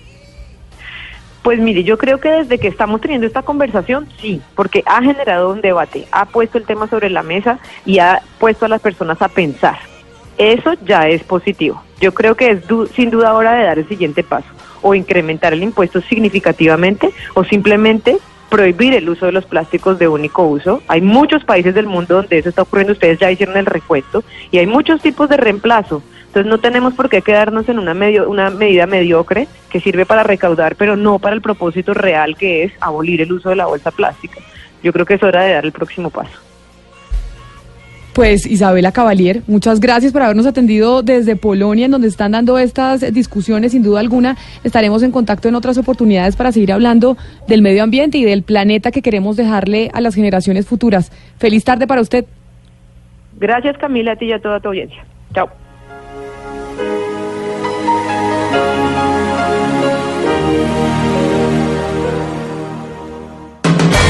Pues 1.44 1.60
mire, 1.60 1.84
yo 1.84 1.98
creo 1.98 2.20
que 2.20 2.30
desde 2.30 2.58
que 2.58 2.68
estamos 2.68 3.00
teniendo 3.00 3.26
esta 3.26 3.42
conversación, 3.42 4.08
sí, 4.20 4.42
porque 4.56 4.84
ha 4.86 5.02
generado 5.02 5.52
un 5.52 5.62
debate, 5.62 6.06
ha 6.12 6.26
puesto 6.26 6.58
el 6.58 6.66
tema 6.66 6.88
sobre 6.90 7.10
la 7.10 7.24
mesa 7.24 7.60
y 7.86 8.00
ha 8.00 8.22
puesto 8.38 8.66
a 8.66 8.70
las 8.70 8.82
personas 8.82 9.22
a 9.22 9.30
pensar. 9.30 9.78
Eso 10.38 10.74
ya 10.86 11.08
es 11.08 11.24
positivo. 11.24 11.82
Yo 12.02 12.14
creo 12.14 12.36
que 12.36 12.52
es 12.52 12.68
du- 12.68 12.88
sin 12.88 13.10
duda 13.10 13.34
hora 13.34 13.54
de 13.54 13.64
dar 13.64 13.80
el 13.80 13.88
siguiente 13.88 14.24
paso, 14.24 14.48
o 14.82 14.94
incrementar 14.94 15.54
el 15.54 15.64
impuesto 15.64 16.02
significativamente, 16.02 17.12
o 17.34 17.44
simplemente 17.46 18.18
prohibir 18.50 18.94
el 18.94 19.10
uso 19.10 19.26
de 19.26 19.32
los 19.32 19.46
plásticos 19.46 20.00
de 20.00 20.08
único 20.08 20.44
uso. 20.44 20.82
Hay 20.88 21.02
muchos 21.02 21.44
países 21.44 21.74
del 21.76 21.88
mundo 21.88 22.16
donde 22.16 22.38
eso 22.38 22.50
está 22.50 22.62
ocurriendo, 22.62 22.94
ustedes 22.94 23.20
ya 23.20 23.32
hicieron 23.32 23.58
el 23.58 23.66
recuento, 23.66 24.24
y 24.52 24.58
hay 24.58 24.68
muchos 24.68 25.02
tipos 25.02 25.30
de 25.30 25.38
reemplazo. 25.38 26.02
Entonces 26.28 26.50
no 26.50 26.58
tenemos 26.60 26.94
por 26.94 27.10
qué 27.10 27.22
quedarnos 27.22 27.68
en 27.70 27.80
una, 27.80 27.94
medio, 27.94 28.30
una 28.30 28.50
medida 28.50 28.86
mediocre 28.86 29.48
que 29.70 29.80
sirve 29.80 30.06
para 30.06 30.24
recaudar, 30.24 30.76
pero 30.76 30.96
no 30.96 31.20
para 31.20 31.36
el 31.36 31.42
propósito 31.42 31.94
real 31.94 32.36
que 32.36 32.64
es 32.64 32.74
abolir 32.80 33.22
el 33.22 33.32
uso 33.32 33.50
de 33.50 33.56
la 33.56 33.66
bolsa 33.66 33.92
plástica. 33.92 34.40
Yo 34.84 34.94
creo 34.94 35.06
que 35.06 35.16
es 35.16 35.24
hora 35.24 35.44
de 35.44 35.54
dar 35.54 35.66
el 35.66 35.72
próximo 35.72 36.10
paso. 36.10 36.47
Pues 38.18 38.48
Isabela 38.48 38.92
Cavalier, 38.92 39.44
muchas 39.46 39.80
gracias 39.80 40.12
por 40.12 40.24
habernos 40.24 40.48
atendido 40.48 41.04
desde 41.04 41.36
Polonia, 41.36 41.86
en 41.86 41.92
donde 41.92 42.08
están 42.08 42.32
dando 42.32 42.58
estas 42.58 43.14
discusiones. 43.14 43.74
Sin 43.74 43.84
duda 43.84 44.00
alguna, 44.00 44.36
estaremos 44.64 45.04
en 45.04 45.12
contacto 45.12 45.48
en 45.48 45.54
otras 45.54 45.78
oportunidades 45.78 46.36
para 46.36 46.52
seguir 46.52 46.72
hablando 46.72 47.16
del 47.48 47.62
medio 47.62 47.84
ambiente 47.84 48.18
y 48.18 48.24
del 48.24 48.42
planeta 48.42 48.90
que 48.90 49.04
queremos 49.04 49.38
dejarle 49.38 49.92
a 49.94 50.02
las 50.02 50.16
generaciones 50.16 50.66
futuras. 50.66 51.12
Feliz 51.38 51.64
tarde 51.64 51.86
para 51.86 52.02
usted. 52.02 52.26
Gracias 53.40 53.78
Camila, 53.78 54.14
a 54.14 54.16
ti 54.16 54.26
y 54.26 54.34
a 54.34 54.42
toda 54.42 54.60
tu 54.62 54.70
audiencia. 54.70 55.06
Chao. 55.36 55.52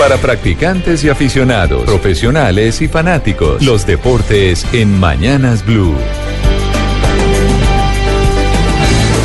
Para 0.07 0.21
practicantes 0.21 1.03
y 1.03 1.09
aficionados, 1.09 1.83
profesionales 1.83 2.81
y 2.81 2.87
fanáticos, 2.87 3.61
los 3.61 3.85
deportes 3.85 4.65
en 4.71 4.97
Mañanas 4.97 5.65
Blue. 5.65 5.95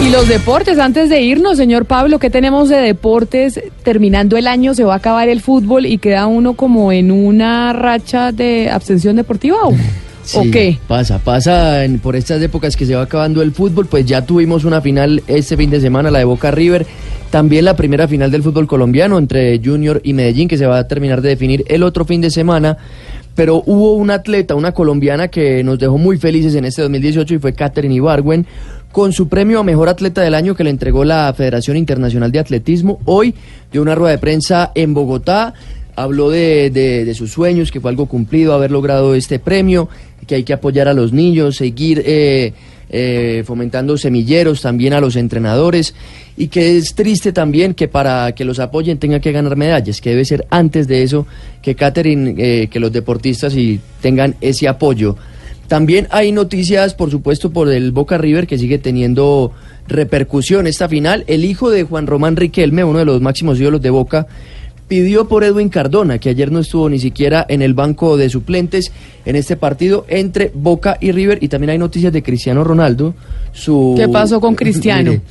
Y 0.05 0.11
los 0.11 0.27
deportes, 0.27 0.81
antes 0.81 1.09
de 1.09 1.21
irnos, 1.21 1.57
señor 1.57 1.85
Pablo, 1.85 2.19
¿qué 2.19 2.31
tenemos 2.31 2.69
de 2.69 2.79
deportes? 2.79 3.61
Terminando 3.85 4.37
el 4.37 4.49
año 4.49 4.75
se 4.75 4.83
va 4.83 4.95
a 4.95 4.97
acabar 4.97 5.29
el 5.29 5.41
fútbol 5.41 5.87
y 5.87 5.99
queda 5.99 6.27
uno 6.27 6.55
como 6.55 6.91
en 6.91 7.13
una 7.13 7.73
racha 7.73 8.33
de 8.33 8.69
abstención 8.69 9.15
deportiva 9.15 9.59
o, 9.63 9.69
¿o 10.35 10.43
qué? 10.51 10.79
Pasa, 10.89 11.21
pasa 11.21 11.85
en- 11.85 12.01
por 12.01 12.17
estas 12.17 12.43
épocas 12.43 12.77
que 12.77 12.87
se 12.87 12.97
va 12.97 13.03
acabando 13.03 13.41
el 13.41 13.53
fútbol, 13.53 13.87
pues 13.87 14.05
ya 14.05 14.27
tuvimos 14.27 14.65
una 14.65 14.81
final 14.81 15.23
este 15.29 15.57
fin 15.57 15.71
de 15.71 15.81
semana, 15.81 16.11
la 16.11 16.19
de 16.19 16.25
Boca 16.25 16.51
River, 16.51 16.85
también 17.33 17.65
la 17.65 17.75
primera 17.75 18.07
final 18.07 18.31
del 18.31 18.43
fútbol 18.43 18.67
colombiano 18.67 19.17
entre 19.17 19.59
Junior 19.65 20.03
y 20.05 20.13
Medellín, 20.13 20.49
que 20.49 20.59
se 20.59 20.67
va 20.67 20.79
a 20.79 20.87
terminar 20.87 21.23
de 21.23 21.31
definir 21.31 21.65
el 21.67 21.83
otro 21.83 22.05
fin 22.05 22.21
de 22.21 22.31
semana. 22.31 22.77
Pero 23.35 23.63
hubo 23.65 23.95
una 23.95 24.15
atleta, 24.17 24.55
una 24.55 24.73
colombiana 24.73 25.29
que 25.29 25.65
nos 25.65 25.79
dejó 25.79 25.97
muy 25.97 26.19
felices 26.19 26.55
en 26.55 26.67
este 26.67 26.83
2018 26.83 27.35
y 27.35 27.39
fue 27.39 27.55
Katherine 27.55 27.95
Ibargüen, 27.95 28.45
con 28.93 29.15
su 29.15 29.29
premio 29.29 29.61
a 29.61 29.65
Mejor 29.65 29.89
Atleta 29.89 30.21
del 30.21 30.35
Año 30.35 30.55
que 30.55 30.63
le 30.65 30.69
entregó 30.69 31.05
la 31.07 31.33
Federación 31.35 31.79
Internacional 31.79 32.31
de 32.31 32.39
Atletismo. 32.41 33.01
Hoy 33.07 33.35
dio 33.73 33.81
una 33.81 33.95
rueda 33.95 34.13
de 34.13 34.19
prensa 34.19 34.71
en 34.75 34.93
Bogotá, 34.93 35.55
habló 35.97 36.29
de, 36.29 36.69
de- 36.69 37.07
de 37.07 37.15
sus 37.15 37.33
sueños, 37.33 37.73
que 37.73 37.81
fue 37.81 37.91
algo 37.91 38.05
cumplido 38.05 38.53
haber 38.53 38.71
logrado 38.71 39.15
este 39.15 39.39
premio, 39.39 39.89
que 40.27 40.35
hay 40.35 40.45
que 40.45 40.53
apoyar 40.53 40.87
a 40.89 40.93
los 40.93 41.15
niños, 41.15 41.57
seguir 41.57 42.03
eh, 42.05 42.53
eh, 42.93 43.43
fomentando 43.47 43.97
semilleros 43.97 44.61
también 44.61 44.93
a 44.93 45.01
los 45.01 45.17
entrenadores 45.17 45.95
y 46.37 46.49
que 46.49 46.77
es 46.77 46.95
triste 46.95 47.33
también 47.33 47.75
que 47.75 47.89
para 47.89 48.33
que 48.33 48.45
los 48.45 48.59
apoyen 48.59 48.99
tengan 48.99 49.21
que 49.21 49.33
ganar 49.33 49.57
medallas, 49.57 50.01
que 50.01 50.11
debe 50.11 50.25
ser 50.25 50.47
antes 50.51 50.87
de 50.87 51.03
eso 51.03 51.27
que 51.63 51.75
Catherine, 51.75 52.35
eh, 52.37 52.69
que 52.69 52.79
los 52.81 52.93
deportistas 52.93 53.57
y 53.57 53.81
tengan 54.01 54.37
ese 54.41 54.69
apoyo. 54.69 55.17
También 55.69 56.07
hay 56.11 56.33
noticias, 56.33 56.93
por 56.95 57.11
supuesto, 57.11 57.51
por 57.51 57.71
el 57.71 57.93
Boca 57.93 58.19
River 58.19 58.47
que 58.47 58.59
sigue 58.59 58.79
teniendo 58.79 59.53
repercusión 59.89 60.67
esta 60.67 60.89
final. 60.89 61.25
El 61.29 61.47
hijo 61.47 61.71
de 61.71 61.85
Juan 61.85 62.07
Román 62.07 62.37
Riquelme, 62.37 62.85
uno 62.85 62.99
de 62.99 63.07
los 63.07 63.23
máximos 63.23 63.59
ídolos 63.59 63.81
de 63.81 63.89
Boca, 63.89 64.27
pidió 64.89 65.27
por 65.29 65.45
Edwin 65.45 65.69
Cardona, 65.69 66.19
que 66.19 66.29
ayer 66.29 66.53
no 66.53 66.59
estuvo 66.59 66.89
ni 66.89 66.99
siquiera 66.99 67.45
en 67.49 67.63
el 67.63 67.75
banco 67.75 68.17
de 68.17 68.29
suplentes 68.29 68.93
en 69.25 69.37
este 69.37 69.57
partido 69.57 70.05
entre 70.09 70.51
Boca 70.55 70.99
y 71.01 71.13
River. 71.13 71.39
Y 71.41 71.49
también 71.49 71.71
hay 71.71 71.79
noticias 71.79 72.13
de 72.13 72.23
Cristiano 72.23 72.65
Ronaldo. 72.65 73.15
Su... 73.53 73.95
¿Qué 73.97 74.09
pasó 74.09 74.41
con 74.41 74.55
Cristiano? 74.57 75.13
Mire, 75.13 75.23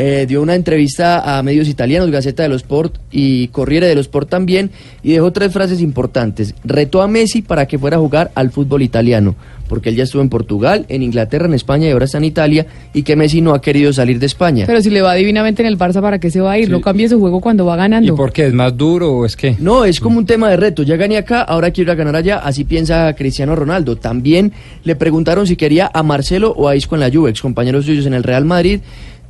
eh, 0.00 0.26
dio 0.28 0.40
una 0.40 0.54
entrevista 0.54 1.38
a 1.38 1.42
medios 1.42 1.66
italianos, 1.68 2.08
Gaceta 2.12 2.44
dello 2.44 2.54
Sport 2.54 2.98
y 3.10 3.48
Corriere 3.48 3.88
dello 3.88 4.00
Sport 4.00 4.28
también, 4.28 4.70
y 5.02 5.10
dejó 5.10 5.32
tres 5.32 5.52
frases 5.52 5.80
importantes. 5.80 6.54
Retó 6.62 7.02
a 7.02 7.08
Messi 7.08 7.42
para 7.42 7.66
que 7.66 7.80
fuera 7.80 7.96
a 7.96 8.00
jugar 8.00 8.30
al 8.36 8.52
fútbol 8.52 8.82
italiano, 8.82 9.34
porque 9.68 9.88
él 9.88 9.96
ya 9.96 10.04
estuvo 10.04 10.22
en 10.22 10.28
Portugal, 10.28 10.86
en 10.88 11.02
Inglaterra, 11.02 11.46
en 11.46 11.54
España 11.54 11.88
y 11.88 11.90
ahora 11.90 12.04
está 12.04 12.18
en 12.18 12.24
Italia, 12.24 12.66
y 12.94 13.02
que 13.02 13.16
Messi 13.16 13.40
no 13.40 13.54
ha 13.54 13.60
querido 13.60 13.92
salir 13.92 14.20
de 14.20 14.26
España. 14.26 14.66
Pero 14.68 14.80
si 14.80 14.88
le 14.88 15.02
va 15.02 15.14
divinamente 15.14 15.62
en 15.62 15.66
el 15.66 15.76
Barça, 15.76 16.00
¿para 16.00 16.20
qué 16.20 16.30
se 16.30 16.40
va 16.40 16.52
a 16.52 16.58
ir? 16.60 16.70
No 16.70 16.80
cambie 16.80 17.08
su 17.08 17.18
juego 17.18 17.40
cuando 17.40 17.66
va 17.66 17.74
ganando. 17.74 18.14
¿Y 18.14 18.16
por 18.16 18.32
qué? 18.32 18.46
¿Es 18.46 18.54
más 18.54 18.76
duro 18.76 19.12
o 19.12 19.26
es 19.26 19.34
que? 19.34 19.56
No, 19.58 19.84
es 19.84 19.98
como 19.98 20.18
un 20.18 20.26
tema 20.26 20.48
de 20.48 20.58
reto. 20.58 20.84
Ya 20.84 20.94
gané 20.94 21.16
acá, 21.16 21.42
ahora 21.42 21.72
quiero 21.72 21.90
ir 21.90 21.96
a 21.96 21.96
ganar 21.96 22.14
allá. 22.14 22.38
Así 22.38 22.62
piensa 22.62 23.12
Cristiano 23.16 23.56
Ronaldo. 23.56 23.96
También 23.96 24.52
le 24.84 24.94
preguntaron 24.94 25.44
si 25.44 25.56
quería 25.56 25.90
a 25.92 26.04
Marcelo 26.04 26.52
o 26.56 26.68
a 26.68 26.76
Isco 26.76 26.94
en 26.94 27.00
la 27.00 27.10
Juve, 27.10 27.30
ex 27.30 27.42
compañeros 27.42 27.84
suyos 27.84 28.06
en 28.06 28.14
el 28.14 28.22
Real 28.22 28.44
Madrid. 28.44 28.78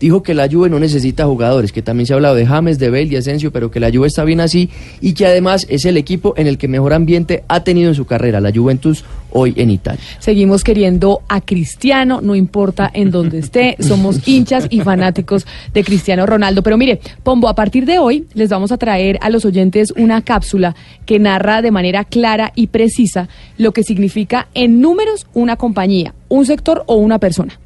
Dijo 0.01 0.23
que 0.23 0.35
la 0.35 0.49
Juve 0.49 0.71
no 0.71 0.79
necesita 0.79 1.27
jugadores, 1.27 1.73
que 1.73 1.83
también 1.83 2.07
se 2.07 2.13
ha 2.13 2.17
hablado 2.17 2.37
de 2.37 2.47
James, 2.47 2.79
de 2.79 2.91
Bale, 2.91 3.07
de 3.07 3.19
Asensio, 3.19 3.51
pero 3.51 3.71
que 3.71 3.81
la 3.81 3.91
Juve 3.91 4.07
está 4.07 4.25
bien 4.25 4.41
así 4.41 4.71
y 5.01 5.15
que 5.15 5.27
además 5.27 5.67
es 5.69 5.85
el 5.85 5.97
equipo 5.97 6.35
en 6.37 6.47
el 6.47 6.57
que 6.57 6.69
mejor 6.69 6.93
ambiente 6.93 7.43
ha 7.49 7.65
tenido 7.65 7.89
en 7.89 7.95
su 7.95 8.05
carrera, 8.05 8.41
la 8.41 8.53
Juventus 8.53 9.05
hoy 9.31 9.55
en 9.57 9.71
Italia. 9.71 10.01
Seguimos 10.21 10.63
queriendo 10.63 11.23
a 11.29 11.41
Cristiano, 11.41 12.21
no 12.23 12.35
importa 12.35 12.91
en 12.93 13.11
dónde 13.11 13.39
esté, 13.39 13.77
somos 13.81 14.27
hinchas 14.27 14.67
y 14.71 14.81
fanáticos 14.81 15.47
de 15.75 15.85
Cristiano 15.85 16.27
Ronaldo. 16.27 16.63
Pero 16.63 16.79
mire, 16.79 17.01
Pombo, 17.23 17.49
a 17.49 17.55
partir 17.55 17.85
de 17.85 17.99
hoy 17.99 18.27
les 18.35 18.49
vamos 18.49 18.73
a 18.73 18.79
traer 18.79 19.19
a 19.21 19.31
los 19.31 19.45
oyentes 19.45 19.93
una 19.97 20.23
cápsula 20.23 20.77
que 21.07 21.19
narra 21.19 21.61
de 21.61 21.71
manera 21.71 22.05
clara 22.05 22.53
y 22.55 22.69
precisa 22.69 23.29
lo 23.57 23.73
que 23.73 23.83
significa 23.83 24.49
en 24.55 24.81
números 24.81 25.27
una 25.35 25.57
compañía, 25.57 26.15
un 26.29 26.47
sector 26.47 26.85
o 26.87 26.97
una 26.97 27.19
persona. 27.19 27.59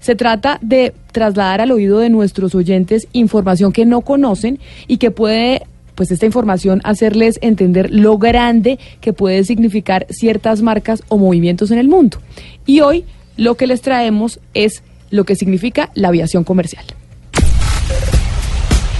Se 0.00 0.14
trata 0.14 0.58
de 0.62 0.94
trasladar 1.12 1.60
al 1.60 1.70
oído 1.70 1.98
de 1.98 2.10
nuestros 2.10 2.54
oyentes 2.54 3.06
información 3.12 3.72
que 3.72 3.84
no 3.84 4.00
conocen 4.00 4.58
y 4.86 4.96
que 4.96 5.10
puede, 5.10 5.62
pues 5.94 6.10
esta 6.10 6.26
información, 6.26 6.80
hacerles 6.84 7.38
entender 7.42 7.90
lo 7.92 8.18
grande 8.18 8.78
que 9.00 9.12
puede 9.12 9.44
significar 9.44 10.06
ciertas 10.10 10.62
marcas 10.62 11.02
o 11.08 11.18
movimientos 11.18 11.70
en 11.70 11.78
el 11.78 11.88
mundo. 11.88 12.18
Y 12.66 12.80
hoy 12.80 13.04
lo 13.36 13.56
que 13.56 13.66
les 13.66 13.82
traemos 13.82 14.40
es 14.54 14.82
lo 15.10 15.24
que 15.24 15.36
significa 15.36 15.90
la 15.94 16.08
aviación 16.08 16.44
comercial. 16.44 16.84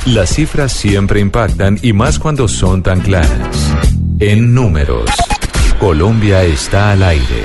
Las 0.07 0.31
cifras 0.35 0.73
siempre 0.73 1.21
impactan 1.21 1.79
y 1.83 1.93
más 1.93 2.19
cuando 2.19 2.49
son 2.49 2.83
tan 2.83 3.01
claras. 3.01 3.75
En 4.19 4.55
números, 4.55 5.11
Colombia 5.79 6.43
está 6.43 6.93
al 6.93 7.03
aire. 7.03 7.45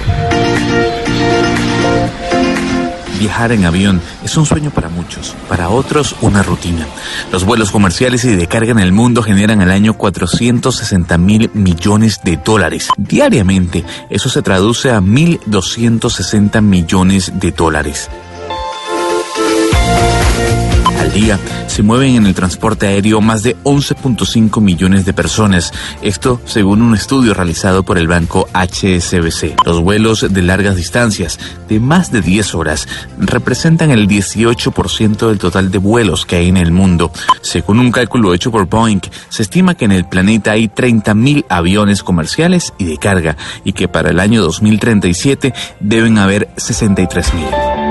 Viajar 3.20 3.52
en 3.52 3.66
avión 3.66 4.02
es 4.24 4.36
un 4.36 4.46
sueño 4.46 4.72
para 4.72 4.90
muchos, 4.90 5.36
para 5.48 5.70
otros 5.70 6.16
una 6.22 6.44
rutina. 6.44 6.86
Los 7.32 7.46
vuelos 7.46 7.72
comerciales 7.72 8.26
y 8.26 8.36
de 8.36 8.48
carga 8.48 8.72
en 8.72 8.80
el 8.80 8.92
mundo 8.92 9.24
generan 9.24 9.62
al 9.62 9.72
año 9.72 9.94
460 9.94 11.18
mil 11.18 11.50
millones 11.54 12.22
de 12.24 12.38
dólares. 12.38 12.90
Diariamente, 12.98 13.86
eso 14.10 14.30
se 14.30 14.42
traduce 14.42 14.92
a 14.92 15.00
1.260 15.00 16.62
millones 16.62 17.32
de 17.36 17.52
dólares. 17.52 18.10
Día 21.14 21.40
se 21.68 21.84
mueven 21.84 22.16
en 22.16 22.26
el 22.26 22.36
transporte 22.36 22.88
aéreo 22.88 23.22
más 23.22 23.44
de 23.44 23.56
11.5 23.64 24.62
millones 24.62 25.06
de 25.06 25.14
personas. 25.14 25.72
Esto 26.02 26.42
según 26.46 26.82
un 26.82 26.94
estudio 26.94 27.34
realizado 27.34 27.84
por 27.84 27.98
el 27.98 28.08
banco 28.08 28.48
HSBC. 28.54 29.66
Los 29.66 29.82
vuelos 29.82 30.26
de 30.30 30.42
largas 30.42 30.76
distancias 30.76 31.40
de 31.70 31.80
más 31.80 32.12
de 32.12 32.22
10 32.22 32.56
horas 32.56 32.88
representan 33.18 33.92
el 33.92 34.08
18% 34.08 35.28
del 35.28 35.38
total 35.38 35.72
de 35.72 35.78
vuelos 35.78 36.26
que 36.26 36.38
hay 36.38 36.50
en 36.50 36.58
el 36.58 36.72
mundo. 36.72 37.12
Según 37.42 37.80
un 37.80 37.92
cálculo 37.92 38.34
hecho 38.34 38.52
por 38.52 38.68
Boeing, 38.68 39.02
se 39.30 39.44
estima 39.44 39.76
que 39.76 39.86
en 39.86 39.92
el 39.92 40.08
planeta 40.08 40.52
hay 40.52 40.68
30.000 40.68 41.46
aviones 41.50 42.04
comerciales 42.04 42.74
y 42.78 42.86
de 42.86 42.98
carga 42.98 43.38
y 43.64 43.74
que 43.74 43.88
para 43.88 44.10
el 44.10 44.20
año 44.20 44.42
2037 44.42 45.54
deben 45.80 46.18
haber 46.18 46.50
63.000. 46.56 47.85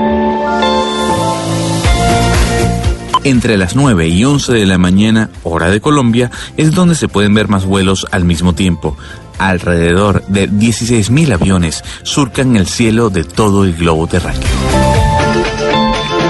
Entre 3.25 3.57
las 3.57 3.75
9 3.75 4.07
y 4.07 4.23
11 4.23 4.53
de 4.53 4.67
la 4.67 4.77
mañana, 4.77 5.31
hora 5.41 5.71
de 5.71 5.81
Colombia, 5.81 6.29
es 6.57 6.73
donde 6.73 6.93
se 6.93 7.07
pueden 7.07 7.33
ver 7.33 7.47
más 7.47 7.65
vuelos 7.65 8.05
al 8.11 8.23
mismo 8.23 8.53
tiempo. 8.53 8.95
Alrededor 9.39 10.23
de 10.27 10.47
16.000 10.47 11.33
aviones 11.33 11.83
surcan 12.03 12.55
el 12.55 12.67
cielo 12.67 13.09
de 13.09 13.23
todo 13.23 13.65
el 13.65 13.73
globo 13.73 14.05
terráqueo. 14.05 14.84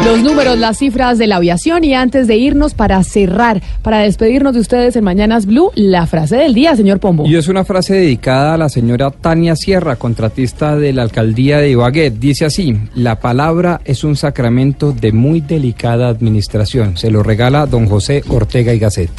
Los 0.06 0.22
números, 0.22 0.60
las 0.60 0.78
cifras 0.78 1.18
de 1.18 1.26
la 1.26 1.38
aviación 1.38 1.84
y 1.84 1.96
antes 1.96 2.28
de 2.28 2.38
irnos 2.38 2.76
para 2.76 3.04
cerrar, 3.04 3.64
para 3.82 4.02
despedirnos 4.02 4.54
de 4.54 4.60
ustedes 4.60 4.96
en 4.96 5.04
Mañanas 5.04 5.48
Blue, 5.48 5.72
la 5.74 6.06
frase 6.06 6.36
del 6.36 6.54
día, 6.54 6.76
señor 6.76 7.00
Pombo. 7.00 7.26
Y 7.26 7.36
es 7.36 7.48
una 7.48 7.66
frase 7.66 7.96
dedicada 7.96 8.54
a 8.54 8.58
la 8.58 8.70
señora 8.70 9.10
Tania 9.10 9.56
Sierra, 9.56 9.96
contratista 9.96 10.76
de 10.76 10.94
la 10.94 11.02
alcaldía 11.02 11.58
de 11.58 11.72
Ibagué. 11.72 12.12
Dice 12.12 12.46
así, 12.46 12.78
la 12.94 13.20
palabra 13.20 13.82
es 13.84 14.04
un 14.04 14.16
sacramento 14.16 14.92
de 14.92 15.12
muy 15.12 15.42
delicada 15.42 16.08
administración. 16.08 16.98
Se 16.98 17.10
lo 17.10 17.24
regala 17.24 17.66
don 17.66 17.88
José 17.88 18.24
Ortega 18.30 18.76
y 18.76 18.80
Gasset. 18.80 19.10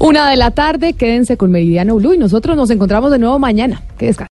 Una 0.00 0.28
de 0.28 0.36
la 0.36 0.50
tarde, 0.50 0.94
quédense 0.94 1.36
con 1.36 1.52
Meridiano 1.52 1.94
Blue 1.94 2.14
y 2.14 2.18
nosotros 2.18 2.56
nos 2.56 2.68
encontramos 2.70 3.12
de 3.12 3.20
nuevo 3.20 3.38
mañana. 3.38 3.80
Que 3.96 4.06
descansen. 4.06 4.26